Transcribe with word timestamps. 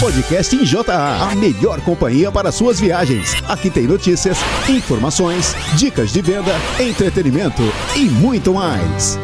Podcast 0.00 0.54
em 0.54 0.62
JA, 0.62 1.28
a 1.28 1.34
melhor 1.34 1.80
companhia 1.80 2.30
para 2.30 2.52
suas 2.52 2.78
viagens. 2.78 3.34
Aqui 3.48 3.68
tem 3.68 3.84
notícias, 3.84 4.38
informações, 4.70 5.54
dicas 5.76 6.12
de 6.12 6.22
venda, 6.22 6.52
entretenimento 6.80 7.62
e 7.96 8.04
muito 8.04 8.54
mais. 8.54 9.18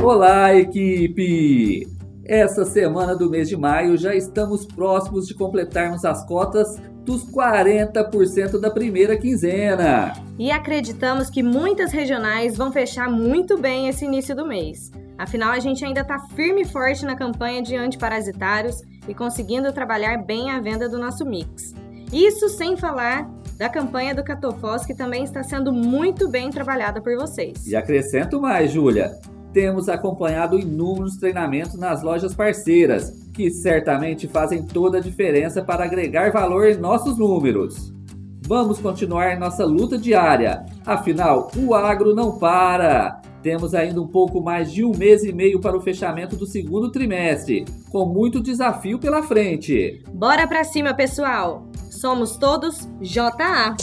Olá, 0.00 0.54
equipe! 0.54 1.88
Essa 2.24 2.64
semana 2.64 3.16
do 3.16 3.28
mês 3.28 3.48
de 3.48 3.56
maio 3.56 3.98
já 3.98 4.14
estamos 4.14 4.64
próximos 4.64 5.26
de 5.26 5.34
completarmos 5.34 6.04
as 6.04 6.24
cotas 6.26 6.80
dos 7.04 7.24
40% 7.24 8.60
da 8.60 8.70
primeira 8.70 9.16
quinzena. 9.16 10.12
E 10.38 10.52
acreditamos 10.52 11.28
que 11.28 11.42
muitas 11.42 11.90
regionais 11.90 12.56
vão 12.56 12.70
fechar 12.70 13.10
muito 13.10 13.58
bem 13.58 13.88
esse 13.88 14.04
início 14.04 14.36
do 14.36 14.46
mês. 14.46 14.92
Afinal, 15.18 15.50
a 15.50 15.58
gente 15.58 15.84
ainda 15.84 16.02
está 16.02 16.18
firme 16.36 16.62
e 16.62 16.64
forte 16.64 17.04
na 17.04 17.16
campanha 17.16 17.60
de 17.60 17.74
antiparasitários 17.76 18.76
e 19.08 19.14
conseguindo 19.14 19.72
trabalhar 19.72 20.24
bem 20.24 20.50
a 20.50 20.60
venda 20.60 20.88
do 20.88 20.98
nosso 20.98 21.26
mix. 21.26 21.74
Isso 22.12 22.48
sem 22.48 22.76
falar 22.76 23.28
da 23.58 23.68
campanha 23.68 24.14
do 24.14 24.22
Catofós, 24.22 24.86
que 24.86 24.94
também 24.94 25.24
está 25.24 25.42
sendo 25.42 25.72
muito 25.72 26.28
bem 26.28 26.50
trabalhada 26.50 27.00
por 27.00 27.16
vocês. 27.16 27.66
E 27.66 27.74
acrescento 27.74 28.40
mais, 28.40 28.70
Júlia 28.70 29.18
temos 29.52 29.88
acompanhado 29.88 30.58
inúmeros 30.58 31.16
treinamentos 31.16 31.74
nas 31.74 32.02
lojas 32.02 32.34
parceiras, 32.34 33.10
que 33.34 33.50
certamente 33.50 34.28
fazem 34.28 34.62
toda 34.62 34.98
a 34.98 35.00
diferença 35.00 35.62
para 35.62 35.84
agregar 35.84 36.30
valor 36.32 36.68
em 36.68 36.76
nossos 36.76 37.18
números. 37.18 37.92
Vamos 38.46 38.78
continuar 38.78 39.38
nossa 39.38 39.64
luta 39.64 39.98
diária, 39.98 40.64
afinal, 40.84 41.50
o 41.56 41.74
agro 41.74 42.14
não 42.14 42.38
para! 42.38 43.20
Temos 43.48 43.74
ainda 43.74 44.02
um 44.02 44.06
pouco 44.06 44.42
mais 44.42 44.70
de 44.70 44.84
um 44.84 44.94
mês 44.94 45.24
e 45.24 45.32
meio 45.32 45.58
para 45.58 45.74
o 45.74 45.80
fechamento 45.80 46.36
do 46.36 46.44
segundo 46.44 46.92
trimestre, 46.92 47.64
com 47.90 48.04
muito 48.04 48.42
desafio 48.42 48.98
pela 48.98 49.22
frente. 49.22 50.04
Bora 50.12 50.46
pra 50.46 50.64
cima, 50.64 50.92
pessoal! 50.92 51.66
Somos 51.90 52.36
todos 52.36 52.86
JA! 53.00 53.74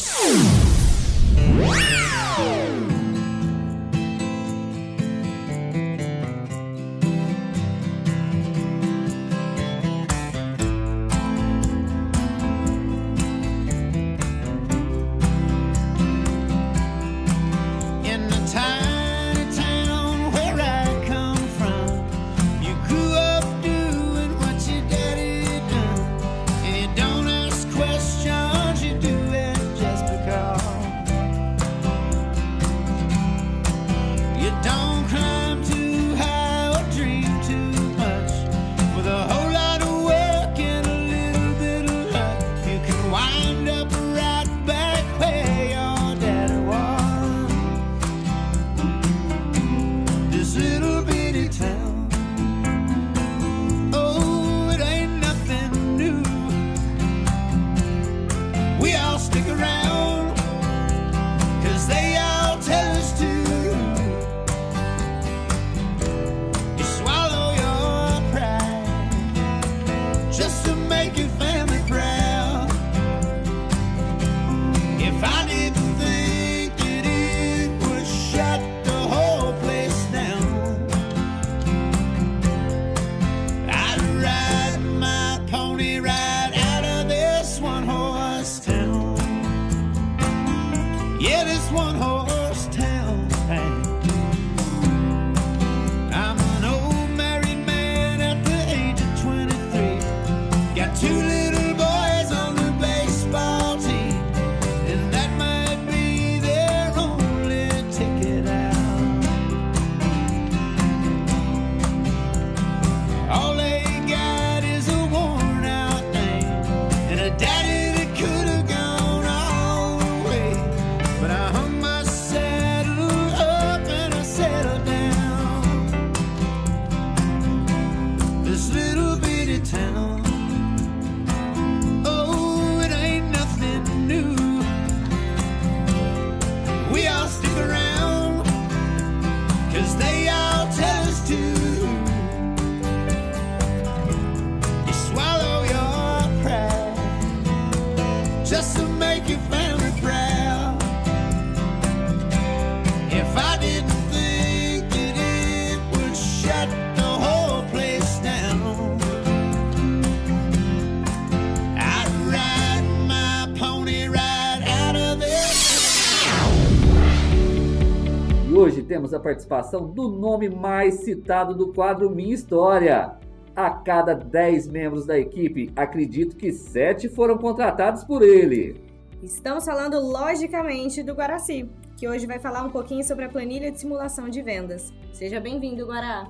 A 169.17 169.19
participação 169.19 169.87
do 169.87 170.09
nome 170.09 170.49
mais 170.49 170.95
citado 170.95 171.53
do 171.53 171.73
quadro 171.73 172.09
Minha 172.09 172.33
História. 172.33 173.17
A 173.55 173.69
cada 173.69 174.13
10 174.13 174.67
membros 174.67 175.05
da 175.05 175.17
equipe, 175.17 175.71
acredito 175.75 176.35
que 176.35 176.51
7 176.51 177.07
foram 177.07 177.37
contratados 177.37 178.03
por 178.03 178.21
ele. 178.21 178.83
Estamos 179.23 179.63
falando 179.63 179.97
logicamente 179.99 181.01
do 181.01 181.13
Guaraci, 181.13 181.69
que 181.95 182.07
hoje 182.07 182.27
vai 182.27 182.37
falar 182.37 182.63
um 182.63 182.69
pouquinho 182.69 183.03
sobre 183.03 183.25
a 183.25 183.29
planilha 183.29 183.71
de 183.71 183.79
simulação 183.79 184.29
de 184.29 184.41
vendas. 184.41 184.93
Seja 185.13 185.39
bem-vindo, 185.39 185.85
Guará. 185.85 186.29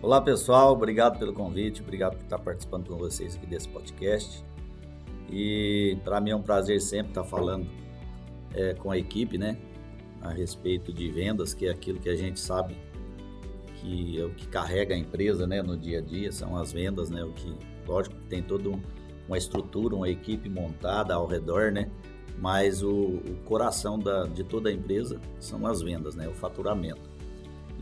Olá 0.00 0.20
pessoal, 0.20 0.72
obrigado 0.72 1.18
pelo 1.18 1.32
convite, 1.32 1.82
obrigado 1.82 2.16
por 2.16 2.24
estar 2.24 2.38
participando 2.38 2.88
com 2.88 2.96
vocês 2.96 3.36
aqui 3.36 3.46
desse 3.46 3.68
podcast. 3.68 4.44
E 5.30 5.98
para 6.04 6.20
mim 6.20 6.30
é 6.30 6.36
um 6.36 6.42
prazer 6.42 6.80
sempre 6.80 7.10
estar 7.10 7.24
falando 7.24 7.66
é, 8.54 8.74
com 8.74 8.90
a 8.90 8.98
equipe, 8.98 9.38
né? 9.38 9.56
A 10.22 10.30
respeito 10.30 10.92
de 10.92 11.10
vendas, 11.10 11.52
que 11.52 11.66
é 11.66 11.70
aquilo 11.70 11.98
que 11.98 12.08
a 12.08 12.16
gente 12.16 12.40
sabe 12.40 12.76
que 13.82 14.20
é 14.20 14.24
o 14.24 14.30
que 14.30 14.46
carrega 14.46 14.94
a 14.94 14.98
empresa, 14.98 15.44
né, 15.44 15.60
no 15.60 15.76
dia 15.76 15.98
a 15.98 16.00
dia, 16.00 16.30
são 16.30 16.56
as 16.56 16.72
vendas, 16.72 17.10
né, 17.10 17.24
o 17.24 17.32
que, 17.32 17.52
lógico, 17.86 18.14
tem 18.28 18.40
toda 18.40 18.70
uma 19.26 19.36
estrutura, 19.36 19.96
uma 19.96 20.08
equipe 20.08 20.48
montada 20.48 21.14
ao 21.14 21.26
redor, 21.26 21.72
né, 21.72 21.90
mas 22.38 22.82
o, 22.82 22.92
o 22.92 23.36
coração 23.44 23.98
da, 23.98 24.24
de 24.24 24.44
toda 24.44 24.70
a 24.70 24.72
empresa 24.72 25.20
são 25.40 25.66
as 25.66 25.82
vendas, 25.82 26.14
né, 26.14 26.28
o 26.28 26.32
faturamento. 26.32 27.10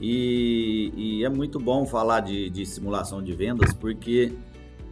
E, 0.01 0.93
e 0.97 1.25
é 1.25 1.29
muito 1.29 1.61
bom 1.61 1.85
falar 1.85 2.21
de, 2.21 2.49
de 2.49 2.65
simulação 2.65 3.23
de 3.23 3.35
vendas, 3.35 3.75
porque 3.75 4.33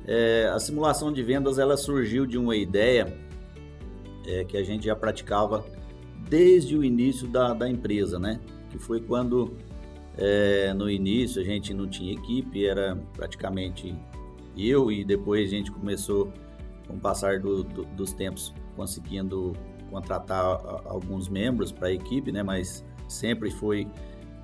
é, 0.07 0.51
a 0.53 0.59
simulação 0.59 1.11
de 1.11 1.23
vendas 1.23 1.59
ela 1.59 1.79
surgiu 1.79 2.27
de 2.27 2.37
uma 2.37 2.55
ideia 2.55 3.17
é, 4.27 4.45
que 4.45 4.59
a 4.59 4.63
gente 4.63 4.85
já 4.85 4.95
praticava 4.95 5.65
desde 6.29 6.77
o 6.77 6.85
início 6.85 7.27
da, 7.27 7.55
da 7.55 7.69
empresa, 7.69 8.19
né? 8.19 8.41
Que 8.71 8.79
foi 8.79 9.01
quando 9.01 9.57
É, 10.21 10.75
no 10.75 10.91
início 10.91 11.41
a 11.41 11.45
gente 11.45 11.73
não 11.73 11.87
tinha 11.87 12.13
equipe, 12.13 12.67
era 12.67 12.97
praticamente 13.17 13.95
eu 14.57 14.91
e 14.91 15.05
depois 15.05 15.47
a 15.47 15.51
gente 15.57 15.71
começou, 15.71 16.33
com 16.89 16.95
o 16.95 16.99
passar 16.99 17.39
do, 17.39 17.63
do, 17.63 17.85
dos 17.85 18.13
tempos, 18.13 18.53
conseguindo 18.75 19.53
contratar 19.89 20.45
alguns 20.87 21.29
membros 21.29 21.71
para 21.71 21.87
a 21.87 21.93
equipe, 21.93 22.33
né? 22.33 22.43
Mas 22.43 22.85
sempre 23.07 23.49
foi 23.49 23.87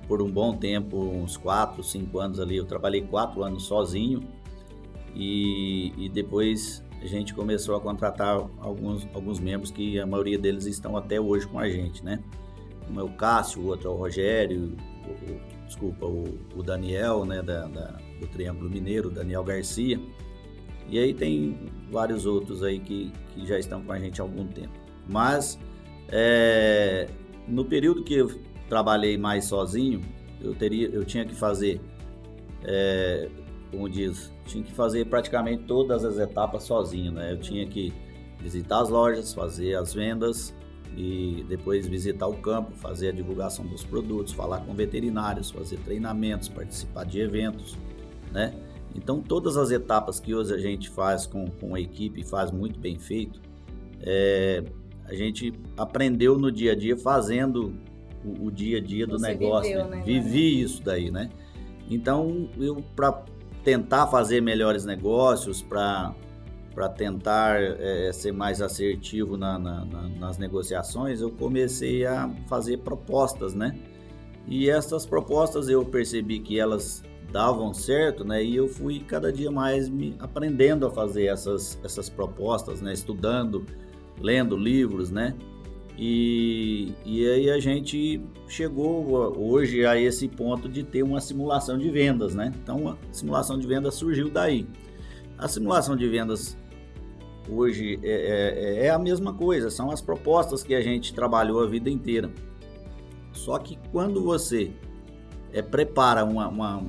por 0.07 0.21
um 0.21 0.31
bom 0.31 0.55
tempo, 0.55 0.97
uns 0.97 1.35
4, 1.35 1.83
5 1.83 2.19
anos 2.19 2.39
ali. 2.39 2.55
Eu 2.55 2.65
trabalhei 2.65 3.01
4 3.01 3.43
anos 3.43 3.63
sozinho 3.63 4.21
e, 5.13 5.91
e 5.97 6.07
depois 6.07 6.84
a 7.05 7.09
gente 7.09 7.33
começou 7.33 7.75
a 7.75 7.81
contratar 7.81 8.47
alguns, 8.59 9.07
alguns 9.13 9.39
membros 9.39 9.71
que 9.71 9.99
a 9.99 10.05
maioria 10.05 10.37
deles 10.37 10.65
estão 10.65 10.97
até 10.97 11.19
hoje 11.19 11.47
com 11.47 11.59
a 11.59 11.69
gente, 11.69 12.03
né? 12.03 12.19
Um 12.89 12.99
é 12.99 13.03
o 13.03 13.09
Cássio, 13.09 13.61
o 13.61 13.67
outro 13.67 13.89
é 13.89 13.91
o 13.91 13.95
Rogério, 13.95 14.75
o, 15.07 15.11
o, 15.11 15.65
desculpa, 15.65 16.05
o, 16.05 16.37
o, 16.55 16.63
Daniel, 16.63 17.25
né, 17.25 17.41
da, 17.41 17.65
da, 17.67 17.97
do 18.19 18.27
Triângulo 18.27 18.69
Mineiro, 18.69 19.09
Daniel 19.09 19.43
Garcia. 19.43 19.99
E 20.87 20.99
aí 20.99 21.13
tem 21.13 21.57
vários 21.91 22.25
outros 22.25 22.61
aí 22.63 22.79
que, 22.79 23.11
que 23.33 23.45
já 23.45 23.57
estão 23.57 23.81
com 23.81 23.91
a 23.91 23.99
gente 23.99 24.21
há 24.21 24.23
algum 24.23 24.45
tempo. 24.45 24.73
Mas 25.07 25.59
é, 26.09 27.07
no 27.47 27.65
período 27.65 28.03
que 28.03 28.13
eu 28.13 28.29
trabalhei 28.69 29.17
mais 29.17 29.45
sozinho, 29.45 30.01
eu, 30.41 30.53
teria, 30.53 30.87
eu 30.89 31.03
tinha 31.03 31.25
que 31.25 31.33
fazer, 31.33 31.81
é, 32.63 33.29
como 33.75 33.89
diz, 33.89 34.31
tinha 34.45 34.63
que 34.63 34.71
fazer 34.71 35.05
praticamente 35.05 35.63
todas 35.63 36.05
as 36.05 36.17
etapas 36.17 36.63
sozinho, 36.63 37.11
né? 37.11 37.33
Eu 37.33 37.37
tinha 37.37 37.67
que 37.67 37.93
visitar 38.39 38.79
as 38.79 38.89
lojas, 38.89 39.33
fazer 39.33 39.75
as 39.75 39.93
vendas 39.93 40.53
e 40.95 41.45
depois 41.49 41.85
visitar 41.85 42.25
o 42.25 42.37
campo, 42.37 42.71
fazer 42.71 43.09
a 43.09 43.11
divulgação 43.11 43.65
dos 43.67 43.83
produtos, 43.83 44.31
falar 44.31 44.61
com 44.61 44.73
veterinários, 44.73 45.51
fazer 45.51 45.77
treinamentos, 45.79 46.47
participar 46.47 47.05
de 47.05 47.19
eventos, 47.19 47.77
né? 48.31 48.53
Então 48.95 49.21
todas 49.21 49.57
as 49.57 49.71
etapas 49.71 50.21
que 50.21 50.33
hoje 50.33 50.53
a 50.53 50.57
gente 50.57 50.89
faz 50.89 51.25
com, 51.25 51.45
com 51.47 51.75
a 51.75 51.81
equipe 51.81 52.23
faz 52.23 52.51
muito 52.51 52.79
bem 52.79 52.97
feito, 52.97 53.41
é, 53.99 54.63
a 55.03 55.13
gente 55.13 55.51
aprendeu 55.75 56.39
no 56.39 56.49
dia 56.49 56.71
a 56.71 56.75
dia 56.75 56.95
fazendo 56.95 57.73
o, 58.23 58.45
o 58.45 58.51
dia 58.51 58.77
a 58.77 58.81
dia 58.81 59.05
do 59.05 59.19
Você 59.19 59.27
negócio, 59.27 59.69
viveu, 59.69 59.87
né? 59.89 59.97
né? 59.97 60.03
vivi 60.05 60.61
isso 60.61 60.81
daí, 60.81 61.11
né? 61.11 61.29
Então 61.89 62.49
eu 62.57 62.81
para 62.95 63.34
tentar 63.65 64.05
fazer 64.07 64.41
melhores 64.41 64.85
negócios, 64.85 65.61
para 65.63 66.13
tentar 66.95 67.59
é, 67.59 68.11
ser 68.13 68.31
mais 68.31 68.61
assertivo 68.61 69.35
na, 69.35 69.57
na, 69.57 69.83
na, 69.83 70.09
nas 70.09 70.37
negociações, 70.37 71.19
eu 71.19 71.31
comecei 71.31 72.05
a 72.05 72.31
fazer 72.47 72.77
propostas, 72.77 73.55
né? 73.55 73.75
E 74.47 74.69
essas 74.69 75.07
propostas 75.07 75.67
eu 75.67 75.83
percebi 75.83 76.39
que 76.39 76.59
elas 76.59 77.03
davam 77.31 77.73
certo, 77.73 78.23
né? 78.23 78.43
E 78.43 78.55
eu 78.55 78.67
fui 78.67 78.99
cada 78.99 79.33
dia 79.33 79.49
mais 79.49 79.89
me 79.89 80.15
aprendendo 80.19 80.85
a 80.85 80.91
fazer 80.91 81.25
essas, 81.25 81.79
essas 81.83 82.07
propostas, 82.07 82.81
né? 82.81 82.93
Estudando, 82.93 83.65
lendo 84.21 84.55
livros, 84.55 85.09
né? 85.09 85.35
E, 85.97 86.93
e 87.05 87.25
aí 87.27 87.49
a 87.49 87.59
gente 87.59 88.21
chegou 88.47 89.37
hoje 89.37 89.85
a 89.85 89.97
esse 89.97 90.27
ponto 90.27 90.67
de 90.67 90.83
ter 90.83 91.03
uma 91.03 91.21
simulação 91.21 91.77
de 91.77 91.89
vendas, 91.89 92.35
né? 92.35 92.51
Então 92.61 92.89
a 92.89 92.97
simulação 93.11 93.57
de 93.57 93.65
vendas 93.65 93.95
surgiu 93.95 94.29
daí. 94.29 94.67
A 95.37 95.47
simulação 95.47 95.95
de 95.95 96.07
vendas 96.07 96.57
hoje 97.49 97.99
é, 98.03 98.09
é, 98.09 98.85
é, 98.85 98.89
a 98.89 98.99
mesma 98.99 99.33
coisa, 99.33 99.69
são 99.69 99.91
as 99.91 100.01
propostas 100.01 100.63
que 100.63 100.73
a 100.73 100.81
gente 100.81 101.13
trabalhou 101.13 101.63
a 101.63 101.67
vida 101.67 101.89
inteira. 101.89 102.29
Só 103.31 103.57
que 103.59 103.77
quando 103.91 104.21
você 104.23 104.71
é, 105.53 105.61
prepara 105.61 106.23
uma, 106.23 106.47
uma 106.47 106.83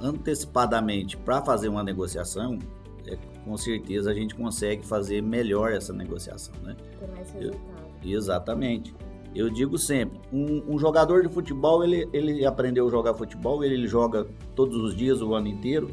antecipadamente 0.00 1.16
para 1.16 1.42
fazer 1.42 1.68
uma 1.68 1.82
negociação, 1.82 2.58
é, 3.06 3.16
com 3.44 3.56
certeza 3.56 4.10
a 4.10 4.14
gente 4.14 4.34
consegue 4.34 4.86
fazer 4.86 5.22
melhor 5.22 5.72
essa 5.72 5.92
negociação, 5.92 6.54
né? 6.62 6.76
Tem 6.98 7.08
mais 7.08 7.30
resultado. 7.32 7.62
Eu, 7.66 7.71
Exatamente. 8.04 8.94
Eu 9.34 9.48
digo 9.48 9.78
sempre, 9.78 10.20
um, 10.30 10.74
um, 10.74 10.78
jogador 10.78 11.22
de 11.22 11.32
futebol, 11.32 11.82
ele, 11.82 12.06
ele 12.12 12.44
aprendeu 12.44 12.86
a 12.86 12.90
jogar 12.90 13.14
futebol, 13.14 13.64
ele, 13.64 13.74
ele 13.74 13.88
joga 13.88 14.26
todos 14.54 14.76
os 14.76 14.94
dias, 14.94 15.22
o 15.22 15.34
ano 15.34 15.48
inteiro. 15.48 15.90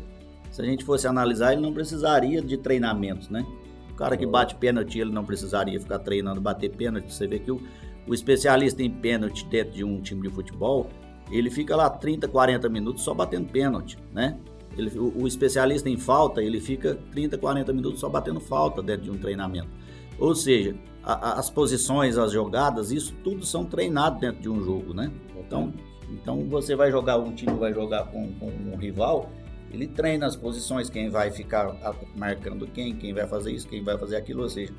Se 0.51 0.61
a 0.61 0.65
gente 0.65 0.83
fosse 0.83 1.07
analisar, 1.07 1.53
ele 1.53 1.61
não 1.61 1.71
precisaria 1.71 2.41
de 2.41 2.57
treinamentos, 2.57 3.29
né? 3.29 3.45
O 3.91 3.93
cara 3.95 4.17
que 4.17 4.25
bate 4.25 4.55
pênalti, 4.55 4.99
ele 4.99 5.11
não 5.11 5.23
precisaria 5.23 5.79
ficar 5.79 5.99
treinando 5.99 6.41
bater 6.41 6.69
pênalti. 6.69 7.13
Você 7.13 7.27
vê 7.27 7.39
que 7.39 7.51
o, 7.51 7.61
o 8.05 8.13
especialista 8.13 8.83
em 8.83 8.89
pênalti 8.89 9.45
dentro 9.45 9.73
de 9.73 9.83
um 9.85 10.01
time 10.01 10.21
de 10.21 10.29
futebol, 10.33 10.89
ele 11.31 11.49
fica 11.49 11.75
lá 11.75 11.89
30, 11.89 12.27
40 12.27 12.67
minutos 12.67 13.03
só 13.03 13.13
batendo 13.13 13.47
pênalti, 13.49 13.97
né? 14.13 14.37
Ele, 14.77 14.97
o, 14.99 15.23
o 15.23 15.27
especialista 15.27 15.89
em 15.89 15.97
falta, 15.97 16.41
ele 16.41 16.59
fica 16.59 16.97
30, 17.11 17.37
40 17.37 17.71
minutos 17.71 17.99
só 18.01 18.09
batendo 18.09 18.39
falta 18.39 18.81
dentro 18.81 19.03
de 19.03 19.11
um 19.11 19.17
treinamento. 19.17 19.69
Ou 20.17 20.35
seja, 20.35 20.75
a, 21.03 21.39
as 21.39 21.49
posições, 21.49 22.17
as 22.17 22.31
jogadas, 22.31 22.91
isso 22.91 23.13
tudo 23.23 23.45
são 23.45 23.65
treinados 23.65 24.19
dentro 24.19 24.41
de 24.41 24.49
um 24.49 24.61
jogo, 24.63 24.93
né? 24.93 25.11
Então, 25.37 25.73
então 26.11 26.45
você 26.47 26.75
vai 26.75 26.91
jogar, 26.91 27.17
um 27.17 27.33
time 27.33 27.53
vai 27.53 27.73
jogar 27.73 28.05
com, 28.05 28.31
com 28.33 28.47
um 28.47 28.75
rival, 28.75 29.29
ele 29.71 29.87
treina 29.87 30.25
as 30.25 30.35
posições, 30.35 30.89
quem 30.89 31.09
vai 31.09 31.31
ficar 31.31 31.75
marcando 32.15 32.67
quem, 32.67 32.95
quem 32.95 33.13
vai 33.13 33.27
fazer 33.27 33.51
isso, 33.51 33.67
quem 33.67 33.83
vai 33.83 33.97
fazer 33.97 34.15
aquilo, 34.15 34.43
ou 34.43 34.49
seja, 34.49 34.73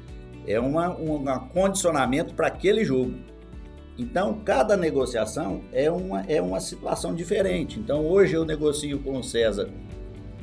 é 0.46 0.58
uma, 0.58 0.88
um 0.90 1.24
condicionamento 1.48 2.34
para 2.34 2.48
aquele 2.48 2.84
jogo. 2.84 3.14
Então, 3.98 4.40
cada 4.44 4.76
negociação 4.76 5.62
é 5.72 5.90
uma, 5.90 6.22
é 6.22 6.40
uma 6.40 6.58
situação 6.58 7.14
diferente. 7.14 7.78
Então, 7.78 8.06
hoje 8.06 8.34
eu 8.34 8.44
negocio 8.44 8.98
com 9.00 9.18
o 9.18 9.22
César 9.22 9.68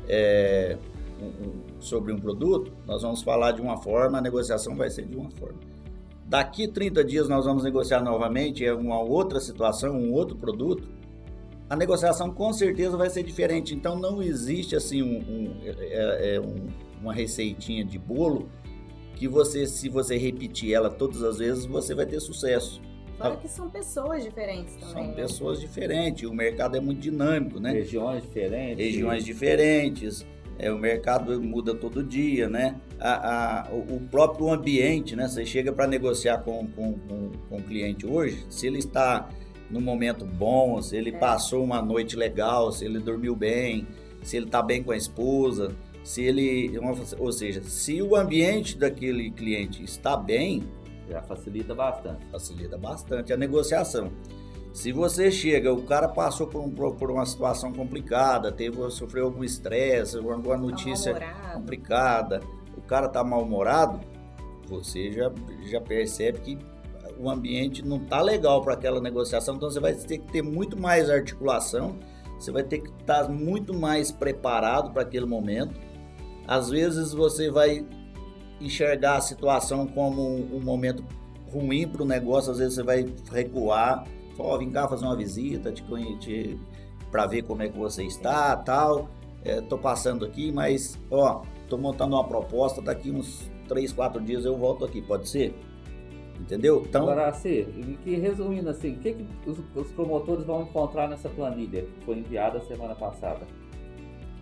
é, 0.07 0.77
um, 1.19 1.56
sobre 1.79 2.11
um 2.11 2.19
produto, 2.19 2.71
nós 2.85 3.01
vamos 3.01 3.21
falar 3.21 3.51
de 3.51 3.61
uma 3.61 3.77
forma, 3.77 4.17
a 4.17 4.21
negociação 4.21 4.75
vai 4.75 4.89
ser 4.89 5.05
de 5.05 5.15
uma 5.15 5.29
forma. 5.31 5.59
Daqui 6.25 6.67
30 6.67 7.03
dias 7.05 7.29
nós 7.29 7.45
vamos 7.45 7.63
negociar 7.63 8.01
novamente, 8.03 8.65
é 8.65 8.73
uma 8.73 8.99
outra 8.99 9.39
situação, 9.39 9.95
um 9.95 10.11
outro 10.11 10.35
produto. 10.35 10.89
A 11.69 11.75
negociação 11.75 12.31
com 12.31 12.51
certeza 12.51 12.97
vai 12.97 13.09
ser 13.09 13.23
diferente. 13.23 13.73
Então 13.73 13.97
não 13.97 14.21
existe 14.21 14.75
assim 14.75 15.01
um, 15.01 15.19
um, 15.19 15.55
é, 15.63 16.35
é 16.35 16.39
um, 16.39 16.67
uma 17.01 17.13
receitinha 17.13 17.83
de 17.83 17.97
bolo 17.97 18.49
que 19.15 19.27
você, 19.27 19.65
se 19.65 19.87
você 19.87 20.17
repetir 20.17 20.73
ela 20.73 20.89
todas 20.89 21.23
as 21.23 21.37
vezes, 21.37 21.65
você 21.65 21.95
vai 21.95 22.05
ter 22.05 22.19
sucesso. 22.19 22.81
Fora 23.17 23.35
que 23.37 23.47
são 23.47 23.69
pessoas 23.69 24.23
diferentes 24.23 24.75
também. 24.75 24.93
São 24.93 25.07
né? 25.07 25.13
pessoas 25.13 25.59
diferentes, 25.59 26.29
o 26.29 26.33
mercado 26.33 26.77
é 26.77 26.79
muito 26.79 26.99
dinâmico, 26.99 27.59
né? 27.59 27.71
Regiões 27.71 28.21
diferentes. 28.21 28.77
Regiões 28.77 29.25
diferentes 29.25 30.25
é, 30.59 30.71
o 30.71 30.77
mercado 30.77 31.41
muda 31.41 31.73
todo 31.73 32.03
dia, 32.03 32.49
né? 32.49 32.75
A, 32.99 33.67
a, 33.67 33.71
o 33.71 33.99
próprio 34.09 34.51
ambiente, 34.51 35.15
né? 35.15 35.27
Você 35.27 35.45
chega 35.45 35.71
para 35.71 35.87
negociar 35.87 36.39
com, 36.39 36.67
com, 36.67 36.93
com, 36.93 37.31
com 37.49 37.57
o 37.57 37.63
cliente 37.63 38.05
hoje, 38.05 38.45
se 38.49 38.67
ele 38.67 38.79
está 38.79 39.29
no 39.69 39.81
momento 39.81 40.25
bom, 40.25 40.81
se 40.81 40.95
ele 40.95 41.09
é. 41.09 41.17
passou 41.17 41.63
uma 41.63 41.81
noite 41.81 42.15
legal, 42.15 42.71
se 42.71 42.85
ele 42.85 42.99
dormiu 42.99 43.35
bem, 43.35 43.87
se 44.23 44.37
ele 44.37 44.45
está 44.45 44.61
bem 44.61 44.81
com 44.81 44.91
a 44.91 44.97
esposa, 44.97 45.75
se 46.03 46.23
ele, 46.23 46.79
ou 47.19 47.31
seja, 47.31 47.61
se 47.63 48.01
o 48.01 48.15
ambiente 48.15 48.77
daquele 48.77 49.29
cliente 49.29 49.83
está 49.83 50.15
bem, 50.15 50.63
já 51.09 51.21
facilita 51.21 51.75
bastante. 51.75 52.25
Facilita 52.31 52.77
bastante 52.77 53.33
a 53.33 53.37
negociação. 53.37 54.11
Se 54.77 54.91
você 54.91 55.31
chega, 55.31 55.73
o 55.73 55.81
cara 55.81 56.07
passou 56.07 56.45
por, 56.45 56.61
um, 56.61 56.69
por 56.69 57.09
uma 57.09 57.25
situação 57.25 57.73
complicada, 57.73 58.51
teve, 58.51 58.77
sofreu 58.91 59.25
algum 59.25 59.43
estresse, 59.43 60.17
alguma 60.17 60.55
notícia 60.55 61.15
tá 61.15 61.53
complicada, 61.55 62.41
o 62.77 62.81
cara 62.81 63.09
tá 63.09 63.23
mal-humorado, 63.23 63.99
você 64.67 65.11
já, 65.11 65.31
já 65.63 65.81
percebe 65.81 66.39
que 66.41 66.59
o 67.17 67.27
ambiente 67.27 67.83
não 67.83 67.97
tá 67.97 68.21
legal 68.21 68.61
para 68.61 68.75
aquela 68.75 69.01
negociação, 69.01 69.55
então 69.55 69.67
você 69.67 69.79
vai 69.79 69.95
ter 69.95 70.19
que 70.19 70.31
ter 70.31 70.43
muito 70.43 70.79
mais 70.79 71.09
articulação, 71.09 71.97
você 72.39 72.51
vai 72.51 72.61
ter 72.61 72.77
que 72.77 72.89
estar 73.01 73.23
tá 73.23 73.29
muito 73.29 73.73
mais 73.73 74.11
preparado 74.11 74.91
para 74.91 75.01
aquele 75.01 75.25
momento. 75.25 75.73
Às 76.47 76.69
vezes 76.69 77.13
você 77.13 77.49
vai 77.49 77.83
enxergar 78.61 79.17
a 79.17 79.21
situação 79.21 79.87
como 79.87 80.21
um, 80.21 80.57
um 80.57 80.61
momento 80.61 81.03
ruim 81.51 81.87
para 81.87 82.03
o 82.03 82.05
negócio, 82.05 82.51
às 82.51 82.59
vezes 82.59 82.75
você 82.75 82.83
vai 82.83 83.07
recuar 83.31 84.05
Ó, 84.39 84.57
vim 84.57 84.69
cá 84.69 84.87
fazer 84.87 85.05
uma 85.05 85.15
visita, 85.15 85.71
te 85.71 85.83
conhecer 85.83 86.59
para 87.11 87.25
ver 87.25 87.43
como 87.43 87.63
é 87.63 87.69
que 87.69 87.77
você 87.77 88.03
está, 88.03 88.55
tal. 88.55 89.09
É, 89.43 89.61
tô 89.61 89.77
passando 89.77 90.25
aqui, 90.25 90.51
mas 90.51 90.99
ó, 91.09 91.43
tô 91.69 91.77
montando 91.77 92.15
uma 92.15 92.23
proposta, 92.23 92.81
daqui 92.81 93.11
uns 93.11 93.49
3, 93.67 93.93
4 93.93 94.21
dias 94.21 94.45
eu 94.45 94.57
volto 94.57 94.85
aqui, 94.85 95.01
pode 95.01 95.27
ser? 95.29 95.55
Entendeu? 96.39 96.83
Então, 96.87 97.03
Agora, 97.03 97.29
assim, 97.29 97.97
que 98.03 98.15
resumindo 98.15 98.69
assim, 98.69 98.93
o 98.93 98.99
que, 98.99 99.13
que 99.13 99.49
os, 99.49 99.57
os, 99.75 99.91
promotores 99.91 100.45
vão 100.45 100.63
encontrar 100.63 101.07
nessa 101.07 101.29
planilha 101.29 101.81
que 101.81 102.05
foi 102.05 102.17
enviada 102.17 102.59
semana 102.61 102.93
passada? 102.93 103.41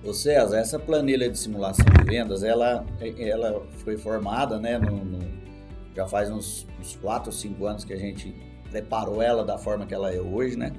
Ô 0.03 0.13
César, 0.13 0.57
essa 0.57 0.77
planilha 0.77 1.29
de 1.29 1.37
simulação 1.37 1.85
de 1.85 2.03
vendas, 2.03 2.43
ela, 2.43 2.85
ela 3.17 3.65
foi 3.77 3.97
formada, 3.97 4.59
né, 4.59 4.77
no, 4.77 5.03
no, 5.05 5.19
já 5.95 6.05
faz 6.05 6.29
uns, 6.29 6.67
uns 6.79 6.95
4 6.97 7.29
ou 7.29 7.33
5 7.33 7.65
anos 7.65 7.85
que 7.85 7.93
a 7.93 7.97
gente 7.97 8.35
preparou 8.75 9.21
ela 9.21 9.45
da 9.45 9.57
forma 9.57 9.85
que 9.85 9.93
ela 9.93 10.13
é 10.13 10.19
hoje, 10.19 10.57
né? 10.57 10.73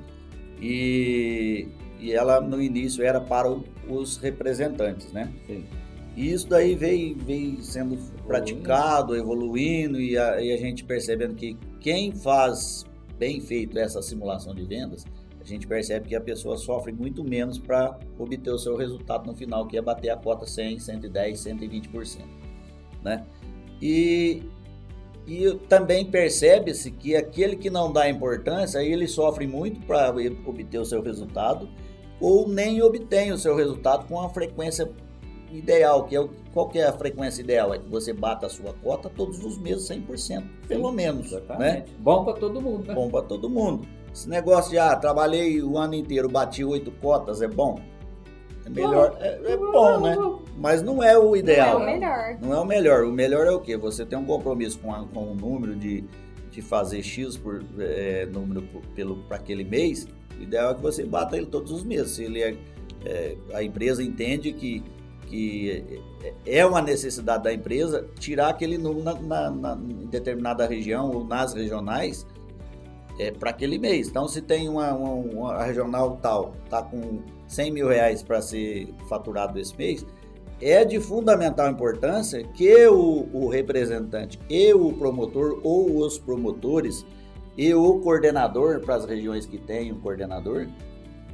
E, 0.60 1.66
e 1.98 2.12
ela 2.12 2.40
no 2.40 2.60
início 2.60 3.02
era 3.02 3.20
para 3.20 3.50
o, 3.50 3.64
os 3.88 4.18
representantes, 4.18 5.10
né? 5.12 5.32
Sim. 5.46 5.64
E 6.14 6.32
isso 6.32 6.48
daí 6.48 6.74
veio, 6.74 7.16
veio 7.16 7.62
sendo 7.62 7.96
praticado, 8.26 9.16
evoluindo, 9.16 10.00
e 10.00 10.16
a, 10.16 10.40
e 10.40 10.52
a 10.52 10.56
gente 10.56 10.84
percebendo 10.84 11.34
que 11.34 11.56
quem 11.80 12.12
faz 12.12 12.84
bem 13.18 13.40
feito 13.40 13.78
essa 13.78 14.02
simulação 14.02 14.54
de 14.54 14.64
vendas, 14.64 15.04
a 15.40 15.44
gente 15.44 15.66
percebe 15.66 16.08
que 16.08 16.16
a 16.16 16.20
pessoa 16.20 16.56
sofre 16.56 16.92
muito 16.92 17.22
menos 17.22 17.58
para 17.58 17.98
obter 18.18 18.50
o 18.50 18.58
seu 18.58 18.76
resultado 18.76 19.26
no 19.26 19.34
final, 19.34 19.66
que 19.66 19.76
é 19.76 19.82
bater 19.82 20.10
a 20.10 20.16
cota 20.16 20.46
100, 20.46 20.80
110, 20.80 21.38
120%. 21.38 22.24
Né? 23.02 23.24
E, 23.80 24.42
e 25.26 25.52
também 25.68 26.04
percebe-se 26.04 26.90
que 26.90 27.16
aquele 27.16 27.56
que 27.56 27.68
não 27.68 27.92
dá 27.92 28.08
importância, 28.08 28.82
ele 28.82 29.08
sofre 29.08 29.46
muito 29.46 29.80
para 29.80 30.14
obter 30.46 30.78
o 30.78 30.84
seu 30.84 31.02
resultado, 31.02 31.68
ou 32.20 32.48
nem 32.48 32.80
obtém 32.80 33.32
o 33.32 33.38
seu 33.38 33.56
resultado 33.56 34.06
com 34.06 34.20
a 34.20 34.28
frequência 34.28 34.88
ideal, 35.50 36.04
que 36.04 36.14
é 36.14 36.20
o, 36.20 36.30
qual 36.52 36.68
que 36.68 36.78
é 36.78 36.86
a 36.86 36.92
frequência 36.92 37.42
ideal? 37.42 37.74
É 37.74 37.78
que 37.78 37.88
você 37.88 38.12
bata 38.12 38.46
a 38.46 38.48
sua 38.48 38.72
cota 38.72 39.10
todos 39.10 39.44
os 39.44 39.58
meses 39.58 39.88
100%, 39.88 40.44
pelo 40.68 40.90
Sim, 40.90 40.94
menos, 40.94 41.32
né? 41.58 41.84
Bom 41.98 42.24
para 42.24 42.34
todo 42.34 42.60
mundo, 42.60 42.86
né? 42.86 42.94
Bom 42.94 43.10
para 43.10 43.22
todo 43.22 43.50
mundo. 43.50 43.86
Esse 44.12 44.28
negócio 44.28 44.70
de, 44.70 44.78
ah, 44.78 44.94
trabalhei 44.96 45.60
o 45.62 45.76
ano 45.76 45.94
inteiro, 45.94 46.28
bati 46.28 46.64
oito 46.64 46.90
cotas, 46.92 47.42
é 47.42 47.48
bom? 47.48 47.78
É 48.66 48.70
melhor, 48.70 49.16
é, 49.20 49.52
é, 49.52 49.56
bom, 49.56 50.00
né? 50.00 50.16
Mas 50.58 50.82
não 50.82 51.00
é 51.00 51.16
o 51.16 51.36
ideal. 51.36 51.78
Não 51.78 51.88
é 51.88 51.88
o 51.88 51.92
melhor. 51.92 52.38
Não 52.42 52.52
é 52.52 52.60
o 52.60 52.64
melhor. 52.64 53.04
O 53.04 53.12
melhor 53.12 53.46
é 53.46 53.52
o 53.52 53.60
quê? 53.60 53.76
Você 53.76 54.04
tem 54.04 54.18
um 54.18 54.24
compromisso 54.24 54.78
com, 54.80 54.92
a, 54.92 55.06
com 55.06 55.32
o 55.32 55.34
número 55.36 55.76
de, 55.76 56.04
de 56.50 56.60
fazer 56.60 57.00
X 57.00 57.36
por 57.36 57.62
é, 57.78 58.26
número 58.26 58.62
para 59.28 59.36
aquele 59.36 59.62
mês. 59.62 60.08
O 60.36 60.42
ideal 60.42 60.72
é 60.72 60.74
que 60.74 60.82
você 60.82 61.04
bata 61.04 61.36
ele 61.36 61.46
todos 61.46 61.70
os 61.70 61.84
meses. 61.84 62.12
Se 62.16 62.24
ele 62.24 62.42
é, 62.42 62.56
é 63.04 63.36
a 63.54 63.62
empresa 63.62 64.02
entende 64.02 64.52
que 64.52 64.82
que 65.26 66.00
é 66.46 66.64
uma 66.64 66.80
necessidade 66.80 67.42
da 67.42 67.52
empresa 67.52 68.08
tirar 68.16 68.48
aquele 68.48 68.78
número 68.78 69.02
na, 69.02 69.14
na, 69.14 69.50
na 69.50 69.74
em 69.74 70.06
determinada 70.06 70.64
região 70.66 71.10
ou 71.10 71.24
nas 71.24 71.52
regionais 71.52 72.24
é, 73.18 73.30
para 73.30 73.50
aquele 73.50 73.78
mês. 73.78 74.08
Então, 74.08 74.28
se 74.28 74.40
tem 74.42 74.68
uma, 74.68 74.92
uma, 74.92 75.10
uma 75.10 75.64
regional 75.64 76.18
tal, 76.20 76.54
está 76.64 76.82
com 76.82 77.20
100 77.46 77.70
mil 77.70 77.88
reais 77.88 78.22
para 78.22 78.40
ser 78.42 78.92
faturado 79.08 79.58
esse 79.58 79.76
mês, 79.76 80.04
é 80.60 80.84
de 80.84 80.98
fundamental 81.00 81.70
importância 81.70 82.42
que 82.42 82.86
o, 82.86 83.28
o, 83.32 83.48
representante 83.48 84.38
e 84.48 84.72
o 84.72 84.92
promotor 84.92 85.60
ou 85.62 85.98
os 85.98 86.18
promotores 86.18 87.04
e 87.56 87.74
o 87.74 87.98
coordenador 88.00 88.80
para 88.80 88.94
as 88.96 89.04
regiões 89.04 89.46
que 89.46 89.58
tem 89.58 89.92
o 89.92 89.96
coordenador 89.96 90.66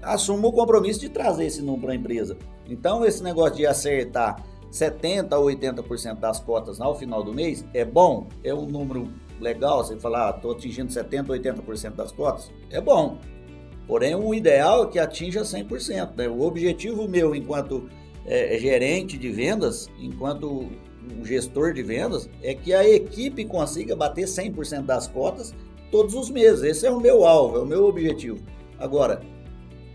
assumam 0.01 0.51
o 0.51 0.53
compromisso 0.53 1.01
de 1.01 1.09
trazer 1.09 1.47
esse 1.47 1.63
número 1.63 1.83
para 1.83 1.93
a 1.93 1.97
empresa. 1.97 2.37
Então, 2.69 3.05
esse 3.05 3.23
negócio 3.23 3.57
de 3.57 3.67
acertar 3.67 4.43
70% 4.73 5.33
a 5.33 5.37
80% 5.37 6.19
das 6.19 6.41
cotas 6.41 6.81
ao 6.81 6.95
final 6.99 7.23
do 7.23 7.33
mês 7.33 7.65
é 7.73 7.85
bom, 7.85 8.27
é 8.43 8.53
um 8.53 8.67
número 8.67 9.09
legal. 9.43 9.85
Você 9.85 9.99
falar, 9.99 10.37
estou 10.37 10.53
ah, 10.53 10.55
atingindo 10.55 10.93
70%, 10.93 11.27
80% 11.27 11.91
das 11.95 12.13
cotas, 12.13 12.51
é 12.71 12.81
bom. 12.81 13.19
Porém, 13.87 14.15
o 14.15 14.33
ideal 14.33 14.85
é 14.85 14.87
que 14.87 14.99
atinja 14.99 15.43
100%. 15.43 16.17
Né? 16.17 16.29
O 16.29 16.43
objetivo 16.43 17.09
meu, 17.09 17.35
enquanto 17.35 17.89
é, 18.25 18.57
gerente 18.59 19.19
de 19.19 19.29
vendas, 19.31 19.91
enquanto 19.99 20.69
um 21.19 21.25
gestor 21.25 21.73
de 21.75 21.83
vendas, 21.83 22.31
é 22.43 22.55
que 22.55 22.73
a 22.73 22.89
equipe 22.89 23.45
consiga 23.45 23.97
bater 23.97 24.27
100% 24.27 24.83
das 24.83 25.09
cotas 25.09 25.55
todos 25.91 26.15
os 26.15 26.31
meses. 26.31 26.63
Esse 26.63 26.87
é 26.87 26.91
o 26.91 27.01
meu 27.01 27.25
alvo, 27.25 27.59
é 27.59 27.61
o 27.61 27.67
meu 27.67 27.85
objetivo. 27.85 28.39
Agora, 28.79 29.21